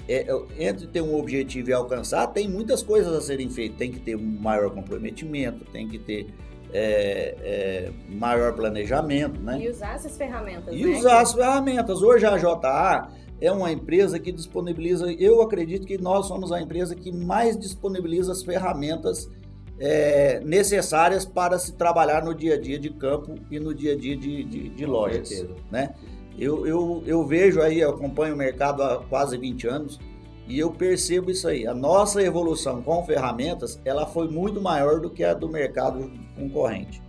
é, 0.08 0.26
é, 0.30 0.68
entre 0.68 0.88
ter 0.88 1.02
um 1.02 1.18
objetivo 1.18 1.70
e 1.70 1.74
alcançar, 1.74 2.28
tem 2.28 2.48
muitas 2.48 2.82
coisas 2.82 3.14
a 3.14 3.22
serem 3.22 3.50
feitas. 3.50 3.78
Tem 3.78 3.92
que 3.92 4.00
ter 4.00 4.16
um 4.16 4.40
maior 4.40 4.70
comprometimento, 4.72 5.66
tem 5.66 5.88
que 5.88 5.98
ter 6.00 6.28
é, 6.74 7.36
é, 7.42 7.92
maior 8.10 8.54
planejamento, 8.54 9.40
né? 9.40 9.60
E 9.62 9.70
usar 9.70 9.96
essas 9.96 10.18
ferramentas. 10.18 10.76
E 10.76 10.86
né? 10.86 10.98
usar 10.98 11.22
as 11.22 11.34
ferramentas. 11.34 12.02
Hoje 12.02 12.26
a 12.26 12.38
JA 12.38 13.10
é 13.40 13.52
uma 13.52 13.72
empresa 13.72 14.20
que 14.20 14.32
disponibiliza, 14.32 15.12
eu 15.14 15.42
acredito 15.42 15.86
que 15.86 15.98
nós 15.98 16.28
somos 16.28 16.52
a 16.52 16.62
empresa 16.62 16.96
que 16.96 17.12
mais 17.12 17.58
disponibiliza 17.58 18.32
as 18.32 18.44
ferramentas 18.44 19.30
é, 19.80 20.40
necessárias 20.40 21.24
para 21.24 21.60
se 21.60 21.74
trabalhar 21.74 22.24
no 22.24 22.34
dia 22.34 22.56
a 22.56 22.60
dia 22.60 22.80
de 22.80 22.90
campo 22.90 23.36
e 23.52 23.60
no 23.60 23.74
dia 23.74 23.94
a 23.94 23.96
dia 23.96 24.18
de, 24.18 24.44
de, 24.44 24.70
de 24.70 24.86
lojas. 24.86 25.46
Né? 25.72 25.94
Eu, 26.38 26.66
eu, 26.66 27.04
eu 27.06 27.26
vejo 27.26 27.62
aí, 27.62 27.80
eu 27.80 27.92
acompanho 27.92 28.34
o 28.34 28.38
mercado 28.38 28.82
há 28.82 29.04
quase 29.04 29.38
20 29.38 29.68
anos 29.68 30.00
e 30.48 30.58
eu 30.58 30.72
percebo 30.72 31.30
isso 31.30 31.48
aí. 31.48 31.68
A 31.68 31.74
nossa 31.74 32.22
evolução 32.24 32.82
com 32.82 33.04
ferramentas, 33.06 33.80
ela 33.84 34.06
foi 34.06 34.30
muito 34.30 34.62
maior 34.62 35.00
do 35.00 35.10
que 35.10 35.24
a 35.24 35.34
do 35.34 35.50
mercado 35.50 36.10
concorrente, 36.36 37.02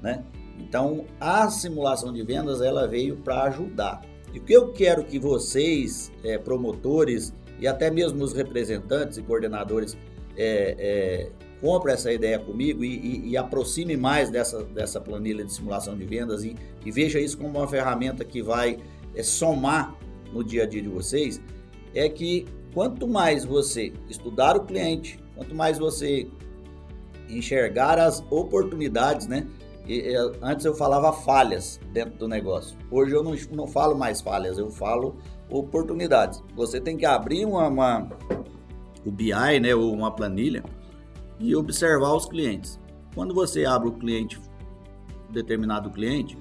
né? 0.00 0.24
Então, 0.58 1.04
a 1.20 1.50
simulação 1.50 2.12
de 2.12 2.22
vendas, 2.22 2.60
ela 2.60 2.86
veio 2.86 3.16
para 3.16 3.42
ajudar. 3.44 4.02
E 4.32 4.38
o 4.38 4.42
que 4.42 4.52
eu 4.52 4.72
quero 4.72 5.04
que 5.04 5.18
vocês, 5.18 6.12
é, 6.22 6.38
promotores 6.38 7.34
e 7.58 7.66
até 7.66 7.90
mesmo 7.90 8.22
os 8.22 8.32
representantes 8.32 9.18
e 9.18 9.22
coordenadores 9.22 9.96
é, 10.36 10.76
é, 10.78 11.30
compre 11.60 11.92
essa 11.92 12.12
ideia 12.12 12.38
comigo 12.38 12.84
e, 12.84 12.96
e, 12.96 13.28
e, 13.30 13.36
aproxime 13.36 13.96
mais 13.96 14.30
dessa, 14.30 14.62
dessa 14.64 15.00
planilha 15.00 15.44
de 15.44 15.52
simulação 15.52 15.96
de 15.96 16.04
vendas 16.04 16.44
e, 16.44 16.56
e 16.84 16.90
veja 16.90 17.20
isso 17.20 17.38
como 17.38 17.58
uma 17.58 17.68
ferramenta 17.68 18.24
que 18.24 18.42
vai 18.42 18.78
é, 19.14 19.22
somar 19.22 19.96
no 20.32 20.42
dia 20.42 20.64
a 20.64 20.66
dia 20.66 20.82
de 20.82 20.88
vocês, 20.88 21.40
é 21.94 22.08
que 22.08 22.46
quanto 22.74 23.06
mais 23.06 23.44
você 23.44 23.92
estudar 24.10 24.56
o 24.56 24.64
cliente, 24.64 25.18
quanto 25.36 25.54
mais 25.54 25.78
você 25.78 26.28
enxergar 27.28 27.98
as 27.98 28.22
oportunidades, 28.30 29.26
né? 29.26 29.46
E, 29.86 30.14
antes 30.42 30.64
eu 30.66 30.74
falava 30.74 31.12
falhas 31.12 31.78
dentro 31.92 32.18
do 32.18 32.28
negócio. 32.28 32.76
Hoje 32.90 33.14
eu 33.14 33.22
não, 33.22 33.34
não 33.52 33.66
falo 33.66 33.96
mais 33.96 34.20
falhas, 34.20 34.58
eu 34.58 34.70
falo 34.70 35.16
oportunidades. 35.48 36.42
Você 36.56 36.80
tem 36.80 36.96
que 36.96 37.06
abrir 37.06 37.44
uma, 37.44 37.68
uma 37.68 38.08
o 39.04 39.10
BI, 39.10 39.60
né, 39.60 39.74
ou 39.74 39.92
uma 39.92 40.10
planilha 40.10 40.64
e 41.38 41.54
observar 41.54 42.14
os 42.14 42.26
clientes. 42.26 42.80
Quando 43.14 43.34
você 43.34 43.64
abre 43.64 43.88
o 43.88 43.92
cliente, 43.92 44.40
determinado 45.30 45.90
cliente, 45.90 46.36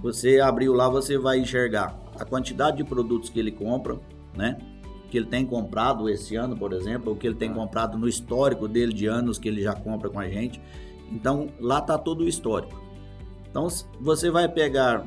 você 0.00 0.40
abriu 0.40 0.72
lá, 0.72 0.88
você 0.88 1.18
vai 1.18 1.38
enxergar 1.38 1.98
a 2.18 2.24
quantidade 2.24 2.78
de 2.78 2.84
produtos 2.84 3.28
que 3.28 3.38
ele 3.38 3.50
compra, 3.50 3.98
né? 4.36 4.56
Que 5.10 5.18
ele 5.18 5.26
tem 5.26 5.44
comprado 5.44 6.08
esse 6.08 6.36
ano, 6.36 6.56
por 6.56 6.72
exemplo, 6.72 7.10
ou 7.10 7.16
que 7.16 7.26
ele 7.26 7.34
tem 7.34 7.52
comprado 7.52 7.98
no 7.98 8.08
histórico 8.08 8.68
dele 8.68 8.92
de 8.92 9.06
anos 9.06 9.38
que 9.38 9.48
ele 9.48 9.62
já 9.62 9.74
compra 9.74 10.08
com 10.08 10.20
a 10.20 10.28
gente. 10.28 10.60
Então 11.10 11.48
lá 11.58 11.80
está 11.80 11.98
todo 11.98 12.22
o 12.22 12.28
histórico. 12.28 12.80
Então 13.50 13.66
você 14.00 14.30
vai 14.30 14.48
pegar 14.48 15.06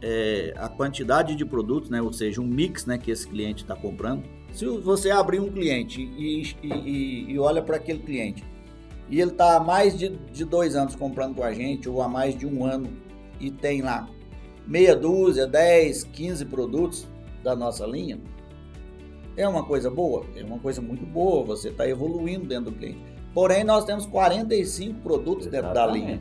é, 0.00 0.54
a 0.56 0.68
quantidade 0.68 1.34
de 1.34 1.44
produtos, 1.44 1.90
né? 1.90 2.00
Ou 2.00 2.12
seja, 2.12 2.40
um 2.40 2.46
mix, 2.46 2.86
né? 2.86 2.96
Que 2.96 3.10
esse 3.10 3.26
cliente 3.26 3.64
está 3.64 3.74
comprando. 3.74 4.22
Se 4.52 4.64
você 4.66 5.10
abrir 5.10 5.40
um 5.40 5.50
cliente 5.50 6.00
e, 6.00 6.42
e, 6.62 7.32
e 7.32 7.38
olha 7.38 7.62
para 7.62 7.76
aquele 7.76 8.00
cliente 8.00 8.44
e 9.10 9.20
ele 9.20 9.32
está 9.32 9.56
há 9.56 9.60
mais 9.60 9.98
de, 9.98 10.10
de 10.32 10.44
dois 10.44 10.76
anos 10.76 10.94
comprando 10.94 11.34
com 11.34 11.42
a 11.42 11.52
gente, 11.52 11.88
ou 11.88 12.00
há 12.00 12.08
mais 12.08 12.38
de 12.38 12.46
um 12.46 12.64
ano, 12.64 12.88
e 13.40 13.50
tem 13.50 13.82
lá 13.82 14.08
meia 14.64 14.94
dúzia, 14.94 15.48
10, 15.48 16.04
15 16.04 16.44
produtos 16.44 17.08
da 17.42 17.56
nossa 17.56 17.84
linha, 17.84 18.20
é 19.40 19.48
uma 19.48 19.64
coisa 19.64 19.90
boa? 19.90 20.24
É 20.36 20.44
uma 20.44 20.58
coisa 20.58 20.80
muito 20.80 21.04
boa, 21.06 21.44
você 21.44 21.68
está 21.68 21.88
evoluindo 21.88 22.46
dentro 22.46 22.70
do 22.70 22.72
cliente. 22.72 23.00
Porém, 23.32 23.64
nós 23.64 23.84
temos 23.84 24.06
45 24.06 25.00
produtos 25.00 25.46
Exatamente. 25.46 25.62
dentro 25.62 25.74
da 25.74 25.86
linha. 25.86 26.20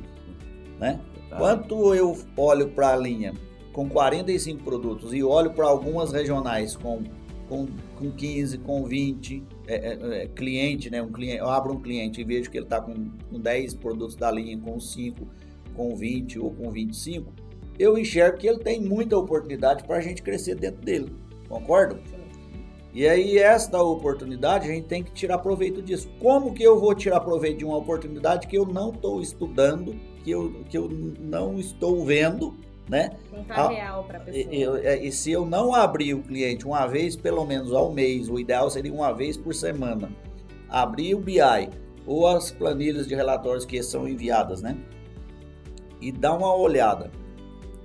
Né? 0.79 0.99
Quanto 1.37 1.93
eu 1.93 2.17
olho 2.37 2.69
para 2.69 2.93
a 2.93 2.97
linha 2.97 3.33
com 3.73 3.87
45 3.89 4.63
produtos 4.63 5.13
e 5.13 5.23
olho 5.23 5.51
para 5.51 5.65
algumas 5.65 6.11
regionais 6.11 6.75
com, 6.75 7.03
com, 7.47 7.67
com 7.95 8.11
15, 8.11 8.57
com 8.59 8.83
20, 8.83 9.43
é, 9.67 9.75
é, 9.75 10.23
é, 10.23 10.27
cliente, 10.27 10.89
né? 10.89 11.01
Um 11.01 11.11
cliente, 11.11 11.37
eu 11.37 11.49
abro 11.49 11.73
um 11.73 11.79
cliente 11.79 12.21
e 12.21 12.23
vejo 12.23 12.49
que 12.49 12.57
ele 12.57 12.65
está 12.65 12.81
com, 12.81 12.93
com 13.29 13.39
10 13.39 13.75
produtos 13.75 14.15
da 14.15 14.31
linha, 14.31 14.57
com 14.57 14.79
5, 14.79 15.27
com 15.75 15.95
20 15.95 16.39
ou 16.39 16.51
com 16.51 16.71
25, 16.71 17.31
eu 17.77 17.97
enxergo 17.97 18.37
que 18.37 18.47
ele 18.47 18.59
tem 18.59 18.81
muita 18.81 19.17
oportunidade 19.17 19.83
para 19.83 19.97
a 19.97 20.01
gente 20.01 20.21
crescer 20.21 20.55
dentro 20.55 20.81
dele. 20.81 21.15
Concordo? 21.47 21.99
E 22.99 23.07
aí, 23.07 23.37
esta 23.37 23.81
oportunidade, 23.81 24.69
a 24.69 24.73
gente 24.73 24.85
tem 24.85 25.01
que 25.01 25.13
tirar 25.13 25.37
proveito 25.37 25.81
disso. 25.81 26.09
Como 26.19 26.53
que 26.53 26.61
eu 26.61 26.77
vou 26.77 26.93
tirar 26.93 27.21
proveito 27.21 27.59
de 27.59 27.63
uma 27.63 27.77
oportunidade 27.77 28.45
que 28.45 28.57
eu 28.57 28.65
não 28.65 28.89
estou 28.89 29.21
estudando, 29.21 29.97
que 30.21 30.31
eu, 30.31 30.65
que 30.69 30.77
eu 30.77 30.89
não 31.17 31.57
estou 31.57 32.03
vendo, 32.03 32.57
né? 32.89 33.11
Não 33.31 33.41
tá 33.45 33.69
real 33.69 34.03
para 34.03 34.17
a 34.17 34.21
pessoa. 34.21 34.53
E, 34.53 35.05
e, 35.05 35.07
e, 35.07 35.11
se 35.13 35.31
eu 35.31 35.45
não 35.45 35.73
abrir 35.73 36.13
o 36.13 36.21
cliente 36.21 36.67
uma 36.67 36.85
vez 36.87 37.15
pelo 37.15 37.45
menos 37.45 37.71
ao 37.71 37.89
mês, 37.89 38.27
o 38.27 38.37
ideal 38.37 38.69
seria 38.69 38.93
uma 38.93 39.13
vez 39.13 39.37
por 39.37 39.55
semana, 39.55 40.11
abrir 40.67 41.15
o 41.15 41.21
BI 41.21 41.39
ou 42.05 42.27
as 42.27 42.51
planilhas 42.51 43.07
de 43.07 43.15
relatórios 43.15 43.63
que 43.63 43.81
são 43.81 44.09
enviadas, 44.09 44.61
né? 44.61 44.77
E 46.01 46.11
dar 46.11 46.33
uma 46.33 46.53
olhada. 46.53 47.09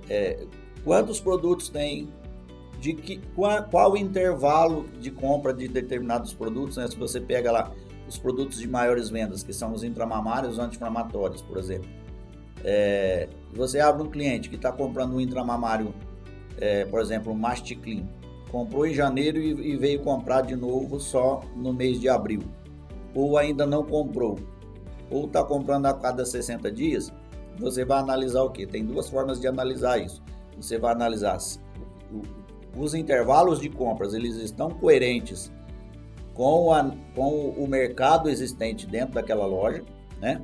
É, 0.09 0.45
quantos 0.83 1.21
produtos 1.21 1.69
tem 1.69 2.09
de 2.85 2.93
que 2.93 3.19
qual, 3.35 3.63
qual 3.63 3.93
o 3.93 3.97
intervalo 3.97 4.85
de 4.99 5.09
compra 5.09 5.51
de 5.51 5.67
determinados 5.67 6.35
produtos, 6.35 6.77
né? 6.77 6.87
Se 6.87 6.95
você 6.95 7.19
pega 7.19 7.51
lá 7.51 7.71
os 8.07 8.15
produtos 8.15 8.59
de 8.59 8.67
maiores 8.67 9.09
vendas, 9.09 9.41
que 9.41 9.51
são 9.51 9.73
os 9.73 9.83
intramamários, 9.83 10.53
os 10.53 10.59
anti-inflamatórios, 10.59 11.41
por 11.41 11.57
exemplo. 11.57 11.89
É, 12.63 13.27
você 13.51 13.79
abre 13.79 14.03
um 14.03 14.09
cliente 14.09 14.49
que 14.49 14.55
está 14.55 14.71
comprando 14.71 15.15
um 15.15 15.19
intramamário, 15.19 15.95
é, 16.59 16.85
por 16.85 17.01
exemplo, 17.01 17.31
um 17.31 17.35
Masticlean, 17.35 18.03
comprou 18.51 18.85
em 18.85 18.93
janeiro 18.93 19.39
e, 19.39 19.71
e 19.71 19.77
veio 19.77 20.01
comprar 20.01 20.41
de 20.41 20.55
novo 20.55 20.99
só 20.99 21.41
no 21.55 21.73
mês 21.73 21.99
de 21.99 22.07
abril, 22.07 22.43
ou 23.15 23.35
ainda 23.35 23.65
não 23.65 23.83
comprou, 23.83 24.37
ou 25.09 25.25
está 25.25 25.43
comprando 25.43 25.87
a 25.87 25.93
cada 25.95 26.23
60 26.23 26.71
dias, 26.71 27.11
você 27.57 27.83
vai 27.83 27.97
analisar 27.97 28.43
o 28.43 28.51
que? 28.51 28.67
Tem 28.67 28.85
duas 28.85 29.09
formas 29.09 29.39
de 29.39 29.47
analisar 29.47 29.97
isso. 29.97 30.21
Você 30.57 30.77
vai 30.77 30.91
analisar 30.91 31.37
os 32.75 32.93
intervalos 32.93 33.59
de 33.59 33.69
compras, 33.69 34.13
eles 34.13 34.35
estão 34.35 34.69
coerentes 34.69 35.51
com, 36.33 36.71
a, 36.71 36.91
com 37.15 37.49
o 37.49 37.67
mercado 37.67 38.29
existente 38.29 38.85
dentro 38.85 39.15
daquela 39.15 39.45
loja, 39.45 39.83
né? 40.19 40.41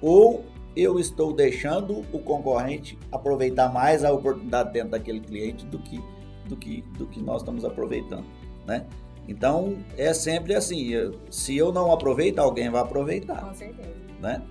Ou 0.00 0.44
eu 0.76 0.98
estou 0.98 1.32
deixando 1.32 2.00
o 2.12 2.18
concorrente 2.18 2.98
aproveitar 3.10 3.72
mais 3.72 4.04
a 4.04 4.12
oportunidade 4.12 4.72
dentro 4.72 4.90
daquele 4.90 5.20
cliente 5.20 5.66
do 5.66 5.78
que 5.78 6.02
do 6.48 6.56
que 6.56 6.82
do 6.98 7.06
que 7.06 7.22
nós 7.22 7.42
estamos 7.42 7.64
aproveitando, 7.64 8.26
né? 8.66 8.86
Então 9.28 9.78
é 9.96 10.12
sempre 10.12 10.54
assim, 10.54 10.90
se 11.30 11.56
eu 11.56 11.72
não 11.72 11.92
aproveito, 11.92 12.38
alguém 12.38 12.68
vai 12.68 12.82
aproveitar. 12.82 13.40
Com 13.48 13.54
certeza. 13.54 13.94
Né? 14.20 14.42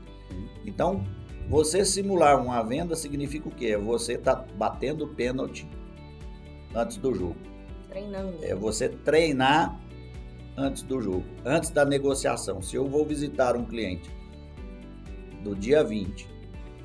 Então, 0.66 1.04
você 1.50 1.84
simular 1.84 2.42
uma 2.42 2.62
venda 2.62 2.96
significa 2.96 3.48
o 3.48 3.52
quê? 3.52 3.76
Você 3.76 4.14
está 4.14 4.36
batendo 4.36 5.08
pênalti 5.08 5.68
antes 6.76 6.98
do 6.98 7.14
jogo. 7.14 7.36
Treinando. 7.90 8.38
É 8.42 8.56
você 8.56 8.90
treinar 8.90 9.80
antes 10.58 10.84
do 10.84 11.02
jogo, 11.02 11.26
antes 11.46 11.70
da 11.70 11.86
negociação. 11.86 12.62
Se 12.62 12.76
eu 12.76 12.88
vou 12.88 13.06
visitar 13.06 13.56
um 13.56 13.66
cliente 13.66 14.10
do 15.44 15.56
dia 15.56 15.84
20, 15.84 16.28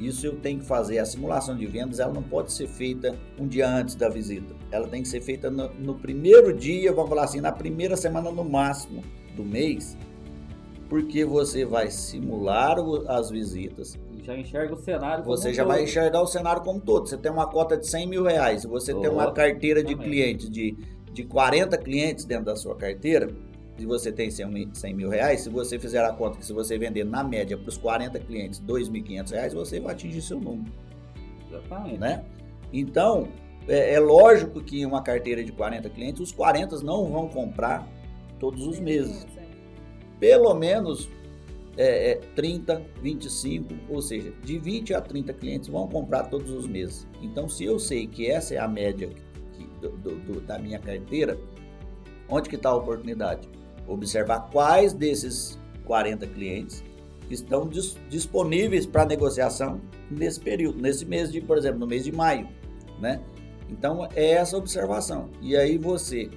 isso 0.01 0.27
eu 0.27 0.37
tenho 0.37 0.61
que 0.61 0.67
fazer. 0.67 0.99
A 0.99 1.05
simulação 1.05 1.57
de 1.57 1.67
vendas 1.67 1.99
ela 1.99 2.13
não 2.13 2.23
pode 2.23 2.53
ser 2.53 2.67
feita 2.67 3.17
um 3.39 3.47
dia 3.47 3.69
antes 3.69 3.95
da 3.95 4.09
visita. 4.09 4.55
Ela 4.71 4.89
tem 4.89 5.03
que 5.03 5.09
ser 5.09 5.21
feita 5.21 5.51
no, 5.51 5.73
no 5.75 5.95
primeiro 5.95 6.53
dia, 6.53 6.93
vamos 6.93 7.09
falar 7.09 7.25
assim, 7.25 7.41
na 7.41 7.53
primeira 7.53 7.97
semana 7.97 8.31
no 8.31 8.45
máximo 8.45 9.03
do 9.35 9.45
mês, 9.45 9.97
porque 10.89 11.25
você 11.25 11.65
vai 11.65 11.91
simular 11.91 12.77
as 13.09 13.31
visitas. 13.31 13.99
Já 14.27 14.37
enxerga 14.37 14.75
o 14.75 14.77
cenário 14.77 15.25
Você 15.25 15.55
já 15.55 15.63
todo. 15.63 15.73
vai 15.73 15.85
enxergar 15.85 16.21
o 16.21 16.27
cenário 16.27 16.61
como 16.63 16.81
todo. 16.81 17.09
Você 17.09 17.17
tem 17.17 17.31
uma 17.31 17.47
cota 17.47 17.77
de 17.77 17.87
100 17.87 18.09
mil 18.09 18.25
reais, 18.25 18.65
você 18.65 18.93
oh, 18.93 19.01
tem 19.01 19.09
uma 19.09 19.31
carteira 19.31 19.85
de 19.85 19.95
clientes 19.95 20.51
de, 20.51 20.77
de 21.13 21.23
40 21.23 21.79
clientes 21.79 22.25
dentro 22.25 22.47
da 22.47 22.57
sua 22.57 22.75
carteira, 22.75 23.29
se 23.79 23.87
você 23.87 24.11
tem 24.11 24.29
100 24.29 24.95
mil 24.95 25.09
reais, 25.09 25.43
se 25.43 25.49
você 25.49 25.79
fizer 25.79 26.05
a 26.05 26.13
conta 26.13 26.39
que 26.39 26.45
se 26.45 26.53
você 26.53 26.77
vender 26.77 27.05
na 27.05 27.23
média 27.23 27.57
para 27.57 27.69
os 27.69 27.79
40 27.79 28.19
clientes 28.19 28.61
2.500 28.61 29.31
reais, 29.31 29.55
você 29.55 29.79
vai 29.79 29.93
atingir 29.93 30.23
seu 30.23 30.41
número. 30.41 30.73
Exatamente. 31.49 31.99
Né? 31.99 32.25
Então, 32.73 33.29
é, 33.69 33.95
é, 33.95 34.01
lógico 34.01 34.61
que 34.61 34.85
uma 34.85 35.03
carteira 35.03 35.45
de 35.45 35.53
40 35.53 35.89
clientes, 35.91 36.21
os 36.21 36.33
40 36.33 36.81
não 36.83 37.07
vão 37.13 37.29
comprar 37.29 37.87
todos 38.41 38.67
os 38.67 38.81
meses. 38.81 39.25
Pelo 40.19 40.53
menos 40.55 41.09
é, 41.77 42.13
é, 42.13 42.15
30, 42.35 42.83
25, 43.03 43.75
ou 43.89 44.01
seja, 44.01 44.33
de 44.43 44.59
20 44.59 44.95
a 44.95 45.01
30 45.01 45.33
clientes 45.35 45.69
vão 45.69 45.87
comprar 45.87 46.25
todos 46.25 46.51
os 46.51 46.67
meses. 46.67 47.07
Então, 47.21 47.49
se 47.49 47.65
eu 47.65 47.79
sei 47.79 48.07
que 48.07 48.31
essa 48.31 48.55
é 48.55 48.59
a 48.59 48.69
média 48.69 49.11
que, 49.53 49.65
do, 49.81 49.91
do, 49.91 50.41
da 50.41 50.59
minha 50.59 50.79
carteira, 50.79 51.39
onde 52.29 52.49
que 52.49 52.57
está 52.57 52.71
a 52.71 52.77
oportunidade? 52.77 53.49
observar 53.87 54.49
quais 54.51 54.93
desses 54.93 55.59
40 55.85 56.27
clientes 56.29 56.83
estão 57.31 57.67
dis 57.67 57.97
disponíveis 58.09 58.87
para 58.87 59.05
negociação 59.05 59.81
nesse 60.11 60.41
período, 60.41 60.81
nesse 60.81 61.05
mês 61.05 61.31
de, 61.31 61.41
por 61.41 61.57
exemplo, 61.57 61.81
no 61.81 61.87
mês 61.87 62.05
de 62.05 62.13
maio, 62.13 62.49
né? 63.01 63.21
Então 63.69 64.07
é 64.15 64.33
essa 64.33 64.57
observação. 64.57 65.29
E 65.41 65.57
aí 65.57 65.77
você 65.77 66.31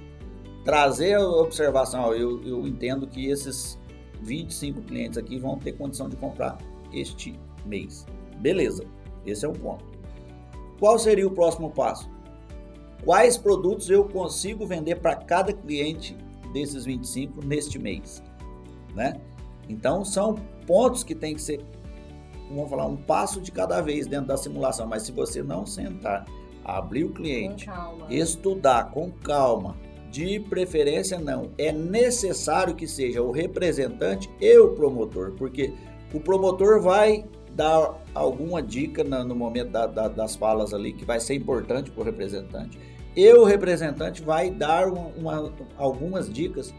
trazer 0.64 1.14
a 1.14 1.28
observação, 1.28 2.12
eu, 2.12 2.42
eu 2.44 2.66
entendo 2.66 3.06
que 3.06 3.26
esses 3.28 3.78
25 4.22 4.82
clientes 4.82 5.18
aqui 5.18 5.38
vão 5.38 5.58
ter 5.58 5.72
condição 5.72 6.08
de 6.08 6.16
comprar 6.16 6.58
este 6.92 7.38
mês. 7.64 8.06
Beleza, 8.38 8.84
esse 9.24 9.44
é 9.44 9.48
um 9.48 9.52
ponto. 9.52 9.84
Qual 10.78 10.98
seria 10.98 11.26
o 11.26 11.30
próximo 11.30 11.70
passo? 11.70 12.10
Quais 13.04 13.36
produtos 13.36 13.88
eu 13.88 14.04
consigo 14.04 14.66
vender 14.66 14.96
para 14.96 15.14
cada 15.14 15.52
cliente 15.52 16.16
desses 16.52 16.84
25 16.84 17.44
neste 17.44 17.78
mês, 17.78 18.22
né? 18.94 19.20
Então 19.68 20.04
são 20.04 20.34
pontos 20.66 21.04
que 21.04 21.14
tem 21.14 21.34
que 21.34 21.40
ser, 21.40 21.64
vamos 22.48 22.68
falar, 22.68 22.86
um 22.86 22.96
passo 22.96 23.40
de 23.40 23.52
cada 23.52 23.80
vez 23.80 24.06
dentro 24.06 24.26
da 24.26 24.36
simulação, 24.36 24.86
mas 24.86 25.02
se 25.04 25.12
você 25.12 25.42
não 25.42 25.64
sentar, 25.64 26.24
abrir 26.64 27.04
o 27.04 27.10
cliente, 27.10 27.66
com 27.66 28.06
estudar 28.10 28.90
com 28.90 29.10
calma, 29.10 29.76
de 30.10 30.40
preferência 30.40 31.18
não, 31.18 31.50
é 31.56 31.72
necessário 31.72 32.74
que 32.74 32.86
seja 32.86 33.22
o 33.22 33.30
representante 33.30 34.28
e 34.40 34.58
o 34.58 34.74
promotor, 34.74 35.32
porque 35.32 35.72
o 36.12 36.20
promotor 36.20 36.80
vai 36.80 37.24
dar 37.52 38.02
alguma 38.14 38.62
dica 38.62 39.04
no 39.04 39.34
momento 39.34 39.70
da, 39.70 39.86
da, 39.86 40.08
das 40.08 40.34
falas 40.34 40.72
ali 40.72 40.92
que 40.92 41.04
vai 41.04 41.20
ser 41.20 41.34
importante 41.34 41.90
para 41.90 42.00
o 42.00 42.04
representante. 42.04 42.78
E 43.14 43.32
o 43.32 43.44
representante 43.44 44.22
vai 44.22 44.50
dar 44.50 44.88
uma, 44.88 45.06
uma, 45.16 45.52
algumas 45.76 46.32
dicas 46.32 46.72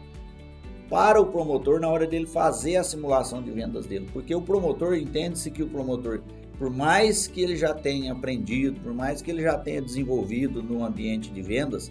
para 0.88 1.20
o 1.20 1.26
promotor 1.26 1.80
na 1.80 1.88
hora 1.88 2.06
dele 2.06 2.26
fazer 2.26 2.76
a 2.76 2.84
simulação 2.84 3.42
de 3.42 3.50
vendas 3.50 3.86
dele, 3.86 4.08
porque 4.12 4.34
o 4.34 4.42
promotor 4.42 4.94
entende-se 4.94 5.50
que 5.50 5.62
o 5.62 5.68
promotor, 5.68 6.20
por 6.58 6.70
mais 6.70 7.26
que 7.26 7.40
ele 7.40 7.56
já 7.56 7.72
tenha 7.72 8.12
aprendido, 8.12 8.80
por 8.80 8.92
mais 8.92 9.22
que 9.22 9.30
ele 9.30 9.42
já 9.42 9.56
tenha 9.56 9.80
desenvolvido 9.80 10.62
no 10.62 10.84
ambiente 10.84 11.30
de 11.30 11.40
vendas, 11.40 11.90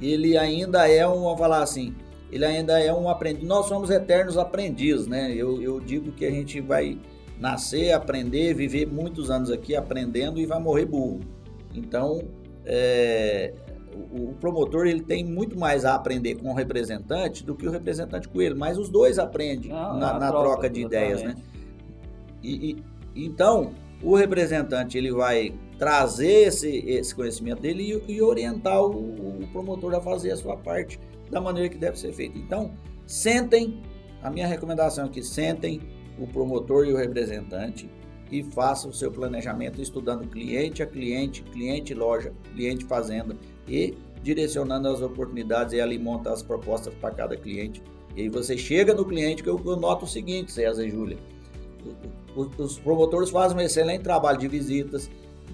ele 0.00 0.36
ainda 0.36 0.88
é 0.88 1.06
um, 1.06 1.22
vamos 1.22 1.38
falar 1.38 1.62
assim, 1.62 1.94
ele 2.30 2.44
ainda 2.44 2.78
é 2.80 2.92
um 2.92 3.08
aprendiz. 3.08 3.46
Nós 3.46 3.66
somos 3.66 3.90
eternos 3.90 4.36
aprendizes, 4.36 5.06
né? 5.06 5.32
Eu, 5.34 5.60
eu 5.62 5.80
digo 5.80 6.12
que 6.12 6.24
a 6.24 6.30
gente 6.30 6.60
vai 6.60 6.98
nascer, 7.38 7.92
aprender, 7.92 8.54
viver 8.54 8.86
muitos 8.86 9.30
anos 9.30 9.50
aqui 9.50 9.74
aprendendo 9.74 10.38
e 10.38 10.46
vai 10.46 10.60
morrer 10.60 10.84
burro. 10.84 11.20
Então, 11.74 12.20
é, 12.64 13.54
o, 14.12 14.34
promotor 14.34 14.86
ele 14.86 15.02
tem 15.02 15.24
muito 15.24 15.58
mais 15.58 15.84
a 15.84 15.94
aprender 15.94 16.36
com 16.36 16.50
o 16.50 16.54
representante 16.54 17.44
do 17.44 17.54
que 17.54 17.66
o 17.66 17.70
representante 17.70 18.28
com 18.28 18.40
ele, 18.40 18.54
mas 18.54 18.76
os 18.78 18.88
dois 18.88 19.18
aprendem 19.18 19.72
ah, 19.72 19.94
na, 19.94 20.18
na 20.18 20.28
troca, 20.28 20.50
troca, 20.50 20.70
de 20.70 20.82
ideias, 20.82 21.22
né? 21.22 21.34
E, 22.42 22.76
e, 23.14 23.24
então 23.26 23.72
o 24.02 24.14
representante 24.14 24.96
ele 24.96 25.10
vai 25.10 25.52
trazer 25.78 26.48
esse, 26.48 26.78
esse 26.86 27.14
conhecimento 27.14 27.62
dele 27.62 28.02
e, 28.06 28.14
e 28.14 28.22
orientar 28.22 28.82
o, 28.82 28.90
o, 28.90 29.48
promotor 29.52 29.94
a 29.94 30.00
fazer 30.00 30.32
a 30.32 30.36
sua 30.36 30.56
parte 30.56 30.98
da 31.30 31.40
maneira 31.40 31.68
que 31.68 31.78
deve 31.78 31.98
ser 31.98 32.12
feita. 32.12 32.36
Então 32.36 32.72
sentem, 33.06 33.80
a 34.22 34.30
minha 34.30 34.46
recomendação 34.46 35.06
é 35.06 35.08
que 35.08 35.22
sentem 35.22 35.80
o 36.18 36.26
promotor 36.26 36.86
e 36.86 36.92
o 36.92 36.96
representante 36.96 37.88
e 38.30 38.42
façam 38.42 38.90
o 38.90 38.94
seu 38.94 39.10
planejamento 39.10 39.80
estudando 39.80 40.26
cliente 40.28 40.82
a 40.82 40.86
cliente, 40.86 41.42
cliente 41.42 41.94
loja, 41.94 42.32
cliente 42.54 42.84
fazenda, 42.84 43.36
e 43.66 43.94
direcionando 44.22 44.88
as 44.88 45.00
oportunidades 45.00 45.72
e 45.72 45.80
ali 45.80 45.98
monta 45.98 46.32
as 46.32 46.42
propostas 46.42 46.92
para 46.94 47.12
cada 47.12 47.36
cliente. 47.36 47.82
E 48.16 48.22
aí 48.22 48.28
você 48.28 48.58
chega 48.58 48.92
no 48.92 49.04
cliente 49.04 49.42
que 49.42 49.48
eu, 49.48 49.60
eu 49.64 49.76
noto 49.76 50.04
o 50.04 50.08
seguinte, 50.08 50.50
César 50.50 50.84
e 50.84 50.90
Júlia, 50.90 51.16
os 52.36 52.78
promotores 52.78 53.30
fazem 53.30 53.56
um 53.56 53.60
excelente 53.60 54.02
trabalho 54.02 54.38
de 54.38 54.48
visitas, 54.48 55.10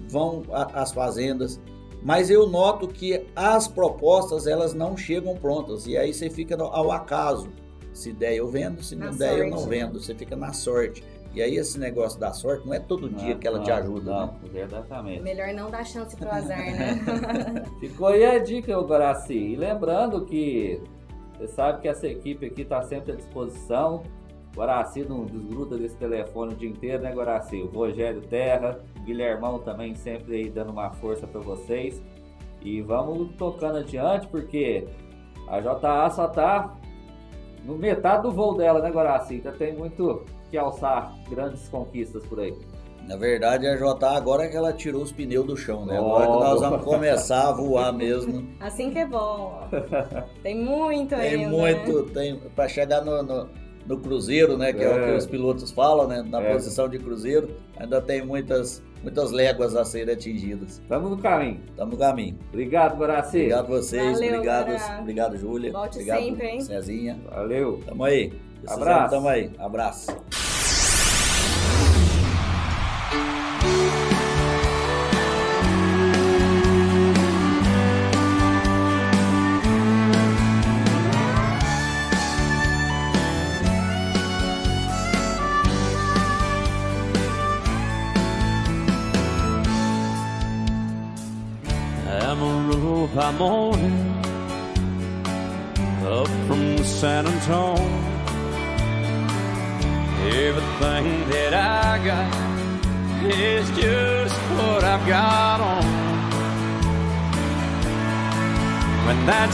vão 0.07 0.43
às 0.51 0.91
fazendas, 0.91 1.59
mas 2.03 2.29
eu 2.29 2.47
noto 2.47 2.87
que 2.87 3.25
as 3.35 3.67
propostas 3.67 4.45
elas 4.45 4.73
não 4.73 4.95
chegam 4.95 5.35
prontas 5.35 5.87
e 5.87 5.97
aí 5.97 6.13
você 6.13 6.29
fica 6.29 6.55
ao 6.55 6.91
acaso. 6.91 7.49
Se 7.93 8.11
der 8.11 8.35
eu 8.35 8.47
vendo, 8.47 8.83
se 8.83 8.95
não 8.95 9.07
na 9.07 9.13
der 9.13 9.29
sorte. 9.29 9.41
eu 9.41 9.49
não 9.49 9.67
vendo, 9.67 10.01
você 10.01 10.13
fica 10.13 10.35
na 10.35 10.51
sorte. 10.51 11.03
E 11.33 11.41
aí 11.41 11.57
esse 11.57 11.79
negócio 11.79 12.19
da 12.19 12.31
sorte 12.31 12.65
não 12.65 12.73
é 12.73 12.79
todo 12.79 13.09
não, 13.09 13.17
dia 13.17 13.35
que 13.35 13.47
ela 13.47 13.57
não, 13.57 13.65
te 13.65 13.71
ajuda, 13.71 14.11
não, 14.11 14.27
né? 14.27 14.61
Exatamente. 14.61 15.21
Melhor 15.21 15.53
não 15.53 15.69
dar 15.69 15.85
chance 15.85 16.15
pro 16.15 16.29
azar, 16.29 16.57
né? 16.57 17.01
Ficou 17.79 18.07
aí 18.07 18.23
a 18.23 18.37
dica, 18.37 18.77
Guaraci. 18.79 19.33
E 19.33 19.55
lembrando 19.55 20.25
que 20.25 20.81
você 21.37 21.47
sabe 21.47 21.81
que 21.81 21.87
essa 21.87 22.07
equipe 22.07 22.45
aqui 22.45 22.61
está 22.61 22.81
sempre 22.83 23.11
à 23.11 23.15
disposição. 23.15 24.03
Guaraci 24.55 25.03
não 25.03 25.25
desgruda 25.25 25.77
desse 25.77 25.97
telefone 25.97 26.53
o 26.53 26.55
dia 26.55 26.69
inteiro, 26.69 27.03
né, 27.03 27.11
Guaraci? 27.11 27.61
O 27.61 27.67
Rogério 27.67 28.21
Terra, 28.21 28.79
Guilhermão 29.05 29.59
também 29.59 29.95
sempre 29.95 30.35
aí 30.35 30.49
dando 30.49 30.71
uma 30.71 30.89
força 30.91 31.25
para 31.27 31.39
vocês. 31.39 32.01
E 32.61 32.81
vamos 32.81 33.35
tocando 33.35 33.77
adiante, 33.77 34.27
porque 34.27 34.87
a 35.47 35.59
JA 35.61 36.09
só 36.09 36.27
tá 36.27 36.75
no 37.63 37.77
metade 37.77 38.23
do 38.23 38.31
voo 38.31 38.55
dela, 38.55 38.81
né, 38.81 38.89
Guaraci? 38.89 39.35
Ainda 39.35 39.51
tem 39.51 39.73
muito 39.73 40.23
que 40.49 40.57
alçar 40.57 41.13
grandes 41.29 41.67
conquistas 41.69 42.25
por 42.25 42.39
aí. 42.39 42.55
Na 43.07 43.17
verdade, 43.17 43.67
a 43.67 43.75
JA 43.75 44.17
agora 44.17 44.45
é 44.45 44.47
que 44.47 44.57
ela 44.57 44.73
tirou 44.73 45.03
os 45.03 45.11
pneus 45.11 45.45
do 45.45 45.55
chão, 45.55 45.85
né? 45.85 45.97
Agora 45.97 46.25
que 46.25 46.31
nós 46.31 46.59
vamos 46.59 46.83
começar 46.83 47.49
a 47.49 47.51
voar 47.51 47.93
mesmo. 47.93 48.47
Assim 48.59 48.89
que 48.89 48.97
é 48.97 49.05
bom. 49.05 49.61
Tem 50.41 50.55
muito 50.55 51.15
tem 51.15 51.19
ainda. 51.19 51.37
Tem 51.37 51.47
muito, 51.47 52.05
né? 52.07 52.11
tem 52.13 52.39
para 52.55 52.67
chegar 52.67 53.05
no, 53.05 53.21
no, 53.21 53.47
no, 53.85 53.99
cruzeiro, 53.99 54.57
né? 54.57 54.73
Que 54.73 54.81
é. 54.81 54.85
é. 54.85 54.89
o 54.89 55.05
que 55.05 55.17
os 55.17 55.27
pilotos 55.27 55.71
falam, 55.71 56.07
né? 56.07 56.23
Na 56.27 56.41
é. 56.41 56.51
posição 56.51 56.89
de 56.89 56.97
cruzeiro, 56.97 57.51
ainda 57.77 58.01
tem 58.01 58.25
muitas, 58.25 58.81
muitas 59.05 59.31
léguas 59.31 59.75
a 59.75 59.85
serem 59.85 60.15
atingidas. 60.15 60.79
Estamos 60.79 61.11
no 61.11 61.17
caminho. 61.17 61.61
Estamos 61.69 61.93
no 61.93 61.99
caminho. 61.99 62.37
Obrigado, 62.49 62.97
Guaraci. 62.97 63.37
Obrigado 63.37 63.67
vocês, 63.67 64.13
Valeu, 64.13 64.33
obrigado, 64.33 64.99
obrigado, 64.99 65.37
Júlia. 65.37 65.71
Volte 65.71 65.99
obrigado, 65.99 66.23
sempre, 66.23 66.47
hein? 66.47 66.61
Cezinha. 66.61 67.19
Valeu. 67.29 67.79
Tamo 67.85 68.03
aí. 68.03 68.33
Abraço. 68.67 69.15
Tamo 69.15 69.27
aí. 69.27 69.51
Abraço. 69.59 70.54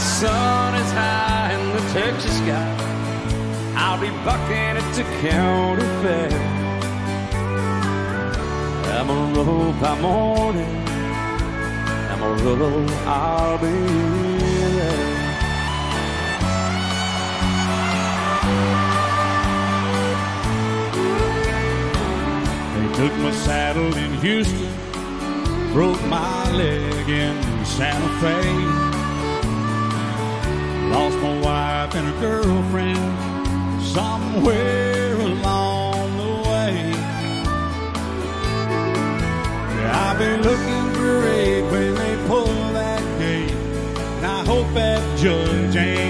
Sun 0.02 0.74
is 0.74 0.92
high 0.92 1.52
in 1.54 1.76
the 1.76 1.82
Texas 1.92 2.36
sky, 2.38 2.76
I'll 3.76 4.00
be 4.00 4.10
bucking 4.24 4.76
at 4.80 4.94
the 4.94 5.04
county 5.26 5.86
fair. 6.02 6.62
I'm 8.98 9.10
a 9.10 9.32
roll 9.34 9.72
by 9.74 10.00
morning. 10.00 10.76
Amarillo, 12.12 12.86
I'll 13.06 13.58
be 13.58 13.66
there. 14.76 15.12
They 22.76 22.88
took 22.96 23.14
my 23.18 23.30
saddle 23.32 23.96
in 23.96 24.12
Houston, 24.20 24.72
broke 25.72 26.02
my 26.06 26.50
leg 26.52 27.08
in 27.08 27.64
Santa 27.64 28.08
Fe. 28.20 28.91
Lost 30.92 31.16
my 31.18 31.40
wife 31.40 31.94
and 31.94 32.06
a 32.08 32.20
girlfriend 32.20 33.82
somewhere 33.82 35.14
along 35.14 36.16
the 36.18 36.32
way. 36.50 36.74
Yeah, 39.78 40.06
I've 40.06 40.18
been 40.18 40.42
looking 40.42 40.92
great 40.92 41.62
when 41.72 41.94
they 41.94 42.14
pull 42.28 42.72
that 42.74 43.02
gate. 43.18 43.52
And 44.16 44.26
I 44.26 44.44
hope 44.44 44.68
that 44.74 45.00
judge 45.18 45.76
ain't 45.76 46.01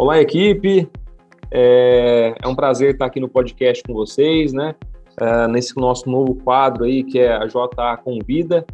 Olá, 0.00 0.18
equipe. 0.18 0.88
É, 1.50 2.34
é 2.42 2.48
um 2.48 2.54
prazer 2.54 2.92
estar 2.92 3.04
aqui 3.04 3.20
no 3.20 3.28
podcast 3.28 3.82
com 3.82 3.92
vocês, 3.92 4.50
né? 4.50 4.74
É, 5.20 5.46
nesse 5.46 5.76
nosso 5.76 6.08
novo 6.08 6.36
quadro 6.36 6.84
aí, 6.84 7.04
que 7.04 7.18
é 7.18 7.30
a 7.36 7.44
JA 7.44 7.98
Convida. 8.02 8.64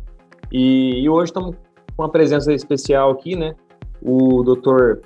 E, 0.53 1.03
e 1.03 1.09
hoje 1.09 1.31
estamos 1.31 1.57
com 1.97 2.05
uma 2.05 2.09
presença 2.09 2.53
especial 2.53 3.11
aqui, 3.11 3.35
né? 3.35 3.57
O 4.01 4.45
Dr. 4.45 5.01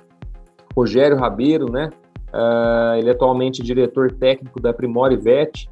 Rogério 0.75 1.17
Rabeiro, 1.17 1.71
né? 1.71 1.89
Uh, 2.31 2.99
ele 2.99 3.09
é 3.09 3.13
atualmente 3.13 3.63
diretor 3.63 4.11
técnico 4.11 4.61
da 4.61 4.71
Primore 4.71 5.17
Vet, 5.17 5.67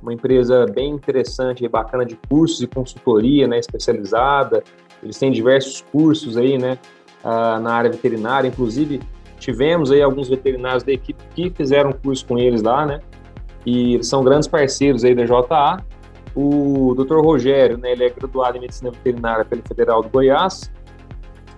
uma 0.00 0.14
empresa 0.14 0.64
bem 0.64 0.92
interessante 0.92 1.62
e 1.62 1.68
bacana 1.68 2.06
de 2.06 2.16
cursos 2.26 2.62
e 2.62 2.66
consultoria, 2.66 3.46
né? 3.46 3.58
Especializada. 3.58 4.64
Eles 5.02 5.18
têm 5.18 5.30
diversos 5.30 5.82
cursos 5.92 6.38
aí, 6.38 6.56
né? 6.56 6.78
Uh, 7.22 7.60
na 7.60 7.74
área 7.74 7.90
veterinária, 7.90 8.48
inclusive 8.48 8.98
tivemos 9.40 9.90
aí 9.90 10.00
alguns 10.00 10.28
veterinários 10.28 10.84
da 10.84 10.92
equipe 10.92 11.20
que 11.34 11.50
fizeram 11.50 11.92
curso 11.92 12.24
com 12.26 12.38
eles 12.38 12.62
lá, 12.62 12.86
né? 12.86 13.00
E 13.66 13.94
eles 13.94 14.06
são 14.06 14.22
grandes 14.22 14.46
parceiros 14.46 15.04
aí 15.04 15.14
da 15.14 15.24
JA 15.24 15.82
o 16.34 16.94
Dr. 16.94 17.18
Rogério, 17.18 17.76
né, 17.76 17.92
ele 17.92 18.04
é 18.04 18.10
graduado 18.10 18.56
em 18.56 18.60
Medicina 18.60 18.90
Veterinária 18.90 19.44
pela 19.44 19.62
Federal 19.62 20.02
do 20.02 20.08
Goiás 20.08 20.70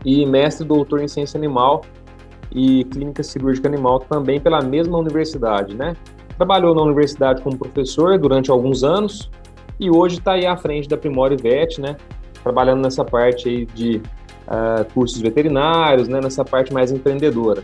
e 0.05 0.25
mestre 0.27 0.67
doutor 0.67 1.03
em 1.03 1.09
Ciência 1.09 1.37
Animal 1.37 1.83
e 2.51 2.85
Clínica 2.85 3.23
Cirúrgica 3.23 3.69
Animal 3.69 4.01
também 4.01 4.41
pela 4.41 4.61
mesma 4.61 4.99
universidade, 4.99 5.75
né? 5.75 5.95
Trabalhou 6.37 6.75
na 6.75 6.83
universidade 6.83 7.43
como 7.43 7.57
professor 7.57 8.19
durante 8.19 8.51
alguns 8.51 8.83
anos 8.83 9.31
e 9.79 9.91
hoje 9.91 10.19
está 10.19 10.33
aí 10.33 10.47
à 10.47 10.57
frente 10.57 10.89
da 10.89 10.97
Primori 10.97 11.37
Vet, 11.37 11.81
né? 11.81 11.97
Trabalhando 12.43 12.83
nessa 12.83 13.05
parte 13.05 13.49
aí 13.49 13.67
de 13.67 14.03
uh, 14.47 14.85
cursos 14.93 15.21
veterinários, 15.21 16.09
né? 16.09 16.21
Nessa 16.21 16.45
parte 16.45 16.73
mais 16.73 16.91
empreendedora. 16.91 17.63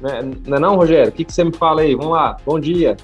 Né? 0.00 0.20
Não 0.46 0.56
é 0.56 0.60
não, 0.60 0.76
Rogério? 0.76 1.08
O 1.08 1.12
que, 1.12 1.24
que 1.24 1.32
você 1.32 1.44
me 1.44 1.54
fala 1.54 1.82
aí? 1.82 1.94
Vamos 1.94 2.12
lá, 2.12 2.36
bom 2.44 2.58
dia. 2.60 2.96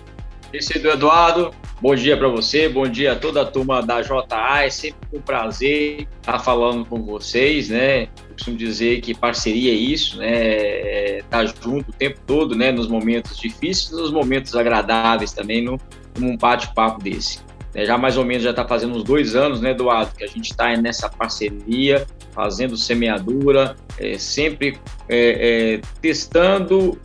Esse 0.53 0.77
é 0.77 0.81
do 0.81 0.90
Eduardo. 0.90 1.51
Bom 1.81 1.97
dia 1.97 2.16
para 2.16 2.29
você, 2.29 2.68
bom 2.68 2.87
dia 2.87 3.12
a 3.12 3.16
toda 3.16 3.42
a 3.42 3.45
turma 3.45 3.83
da 3.83 4.03
JA. 4.03 4.64
É 4.64 4.71
sempre 4.71 5.18
um 5.18 5.21
prazer 5.21 6.07
estar 6.21 6.38
falando 6.38 6.85
com 6.85 7.03
vocês, 7.03 7.71
né? 7.71 8.03
Eu 8.03 8.35
costumo 8.35 8.57
dizer 8.57 9.01
que 9.01 9.14
parceria 9.14 9.73
é 9.73 9.75
isso, 9.75 10.18
né? 10.18 10.31
É 10.31 11.23
tá 11.29 11.45
junto 11.45 11.90
o 11.90 11.92
tempo 11.92 12.21
todo, 12.27 12.55
né? 12.55 12.71
Nos 12.71 12.87
momentos 12.87 13.37
difíceis, 13.37 13.90
nos 13.90 14.12
momentos 14.12 14.55
agradáveis 14.55 15.33
também, 15.33 15.64
num 15.64 16.37
bate-papo 16.37 17.03
desse. 17.03 17.40
É, 17.75 17.85
já 17.87 17.97
mais 17.97 18.17
ou 18.17 18.25
menos 18.25 18.43
já 18.43 18.51
está 18.51 18.67
fazendo 18.67 18.95
uns 18.95 19.03
dois 19.03 19.35
anos, 19.35 19.61
né, 19.61 19.71
Eduardo, 19.71 20.13
que 20.17 20.25
a 20.25 20.27
gente 20.27 20.51
está 20.51 20.77
nessa 20.77 21.09
parceria, 21.09 22.07
fazendo 22.33 22.77
semeadura, 22.77 23.77
é, 23.99 24.19
sempre 24.19 24.79
é, 25.09 25.77
é 25.77 25.81
testando, 26.01 26.99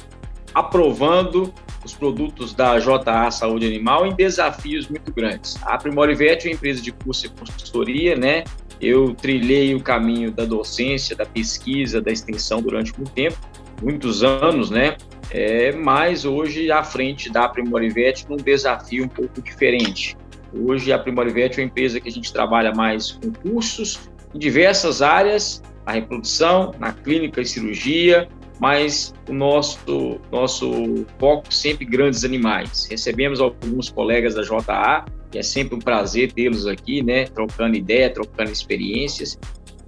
aprovando 0.53 1.53
os 1.85 1.93
produtos 1.93 2.53
da 2.53 2.77
JA 2.79 3.31
Saúde 3.31 3.65
Animal 3.65 4.05
em 4.05 4.13
desafios 4.13 4.87
muito 4.89 5.11
grandes. 5.13 5.57
A 5.63 5.77
Primorivet 5.77 6.45
é 6.45 6.49
uma 6.49 6.55
empresa 6.55 6.81
de 6.81 6.91
curso 6.91 7.27
e 7.27 7.29
consultoria, 7.29 8.15
né? 8.15 8.43
Eu 8.79 9.13
trilhei 9.15 9.73
o 9.73 9.81
caminho 9.81 10.31
da 10.31 10.45
docência, 10.45 11.15
da 11.15 11.25
pesquisa, 11.25 12.01
da 12.01 12.11
extensão 12.11 12.61
durante 12.61 12.95
muito 12.95 13.11
tempo, 13.11 13.37
muitos 13.81 14.23
anos, 14.23 14.69
né? 14.69 14.97
É, 15.31 15.71
mas 15.71 16.25
hoje 16.25 16.71
à 16.71 16.83
frente 16.83 17.29
da 17.29 17.47
Primorivet 17.49 18.25
num 18.29 18.37
desafio 18.37 19.05
um 19.05 19.09
pouco 19.09 19.41
diferente. 19.41 20.15
Hoje 20.65 20.91
a 20.91 20.99
Primorivet 20.99 21.57
é 21.57 21.61
uma 21.61 21.67
empresa 21.67 21.99
que 21.99 22.07
a 22.07 22.11
gente 22.11 22.31
trabalha 22.31 22.73
mais 22.73 23.11
com 23.11 23.31
cursos 23.31 23.99
em 24.33 24.39
diversas 24.39 25.01
áreas, 25.01 25.61
a 25.85 25.93
reprodução, 25.93 26.73
na 26.79 26.91
clínica 26.91 27.41
e 27.41 27.45
cirurgia, 27.45 28.27
mas 28.59 29.13
o 29.29 29.33
nosso, 29.33 30.19
nosso 30.31 31.05
foco 31.19 31.53
sempre 31.53 31.85
grandes 31.85 32.23
animais. 32.23 32.87
Recebemos 32.89 33.39
alguns 33.39 33.89
colegas 33.89 34.35
da 34.35 34.41
JA, 34.41 35.05
que 35.31 35.37
é 35.37 35.43
sempre 35.43 35.75
um 35.75 35.79
prazer 35.79 36.31
tê-los 36.31 36.65
aqui, 36.65 37.03
né, 37.03 37.25
trocando 37.25 37.75
ideia, 37.75 38.09
trocando 38.09 38.51
experiências, 38.51 39.37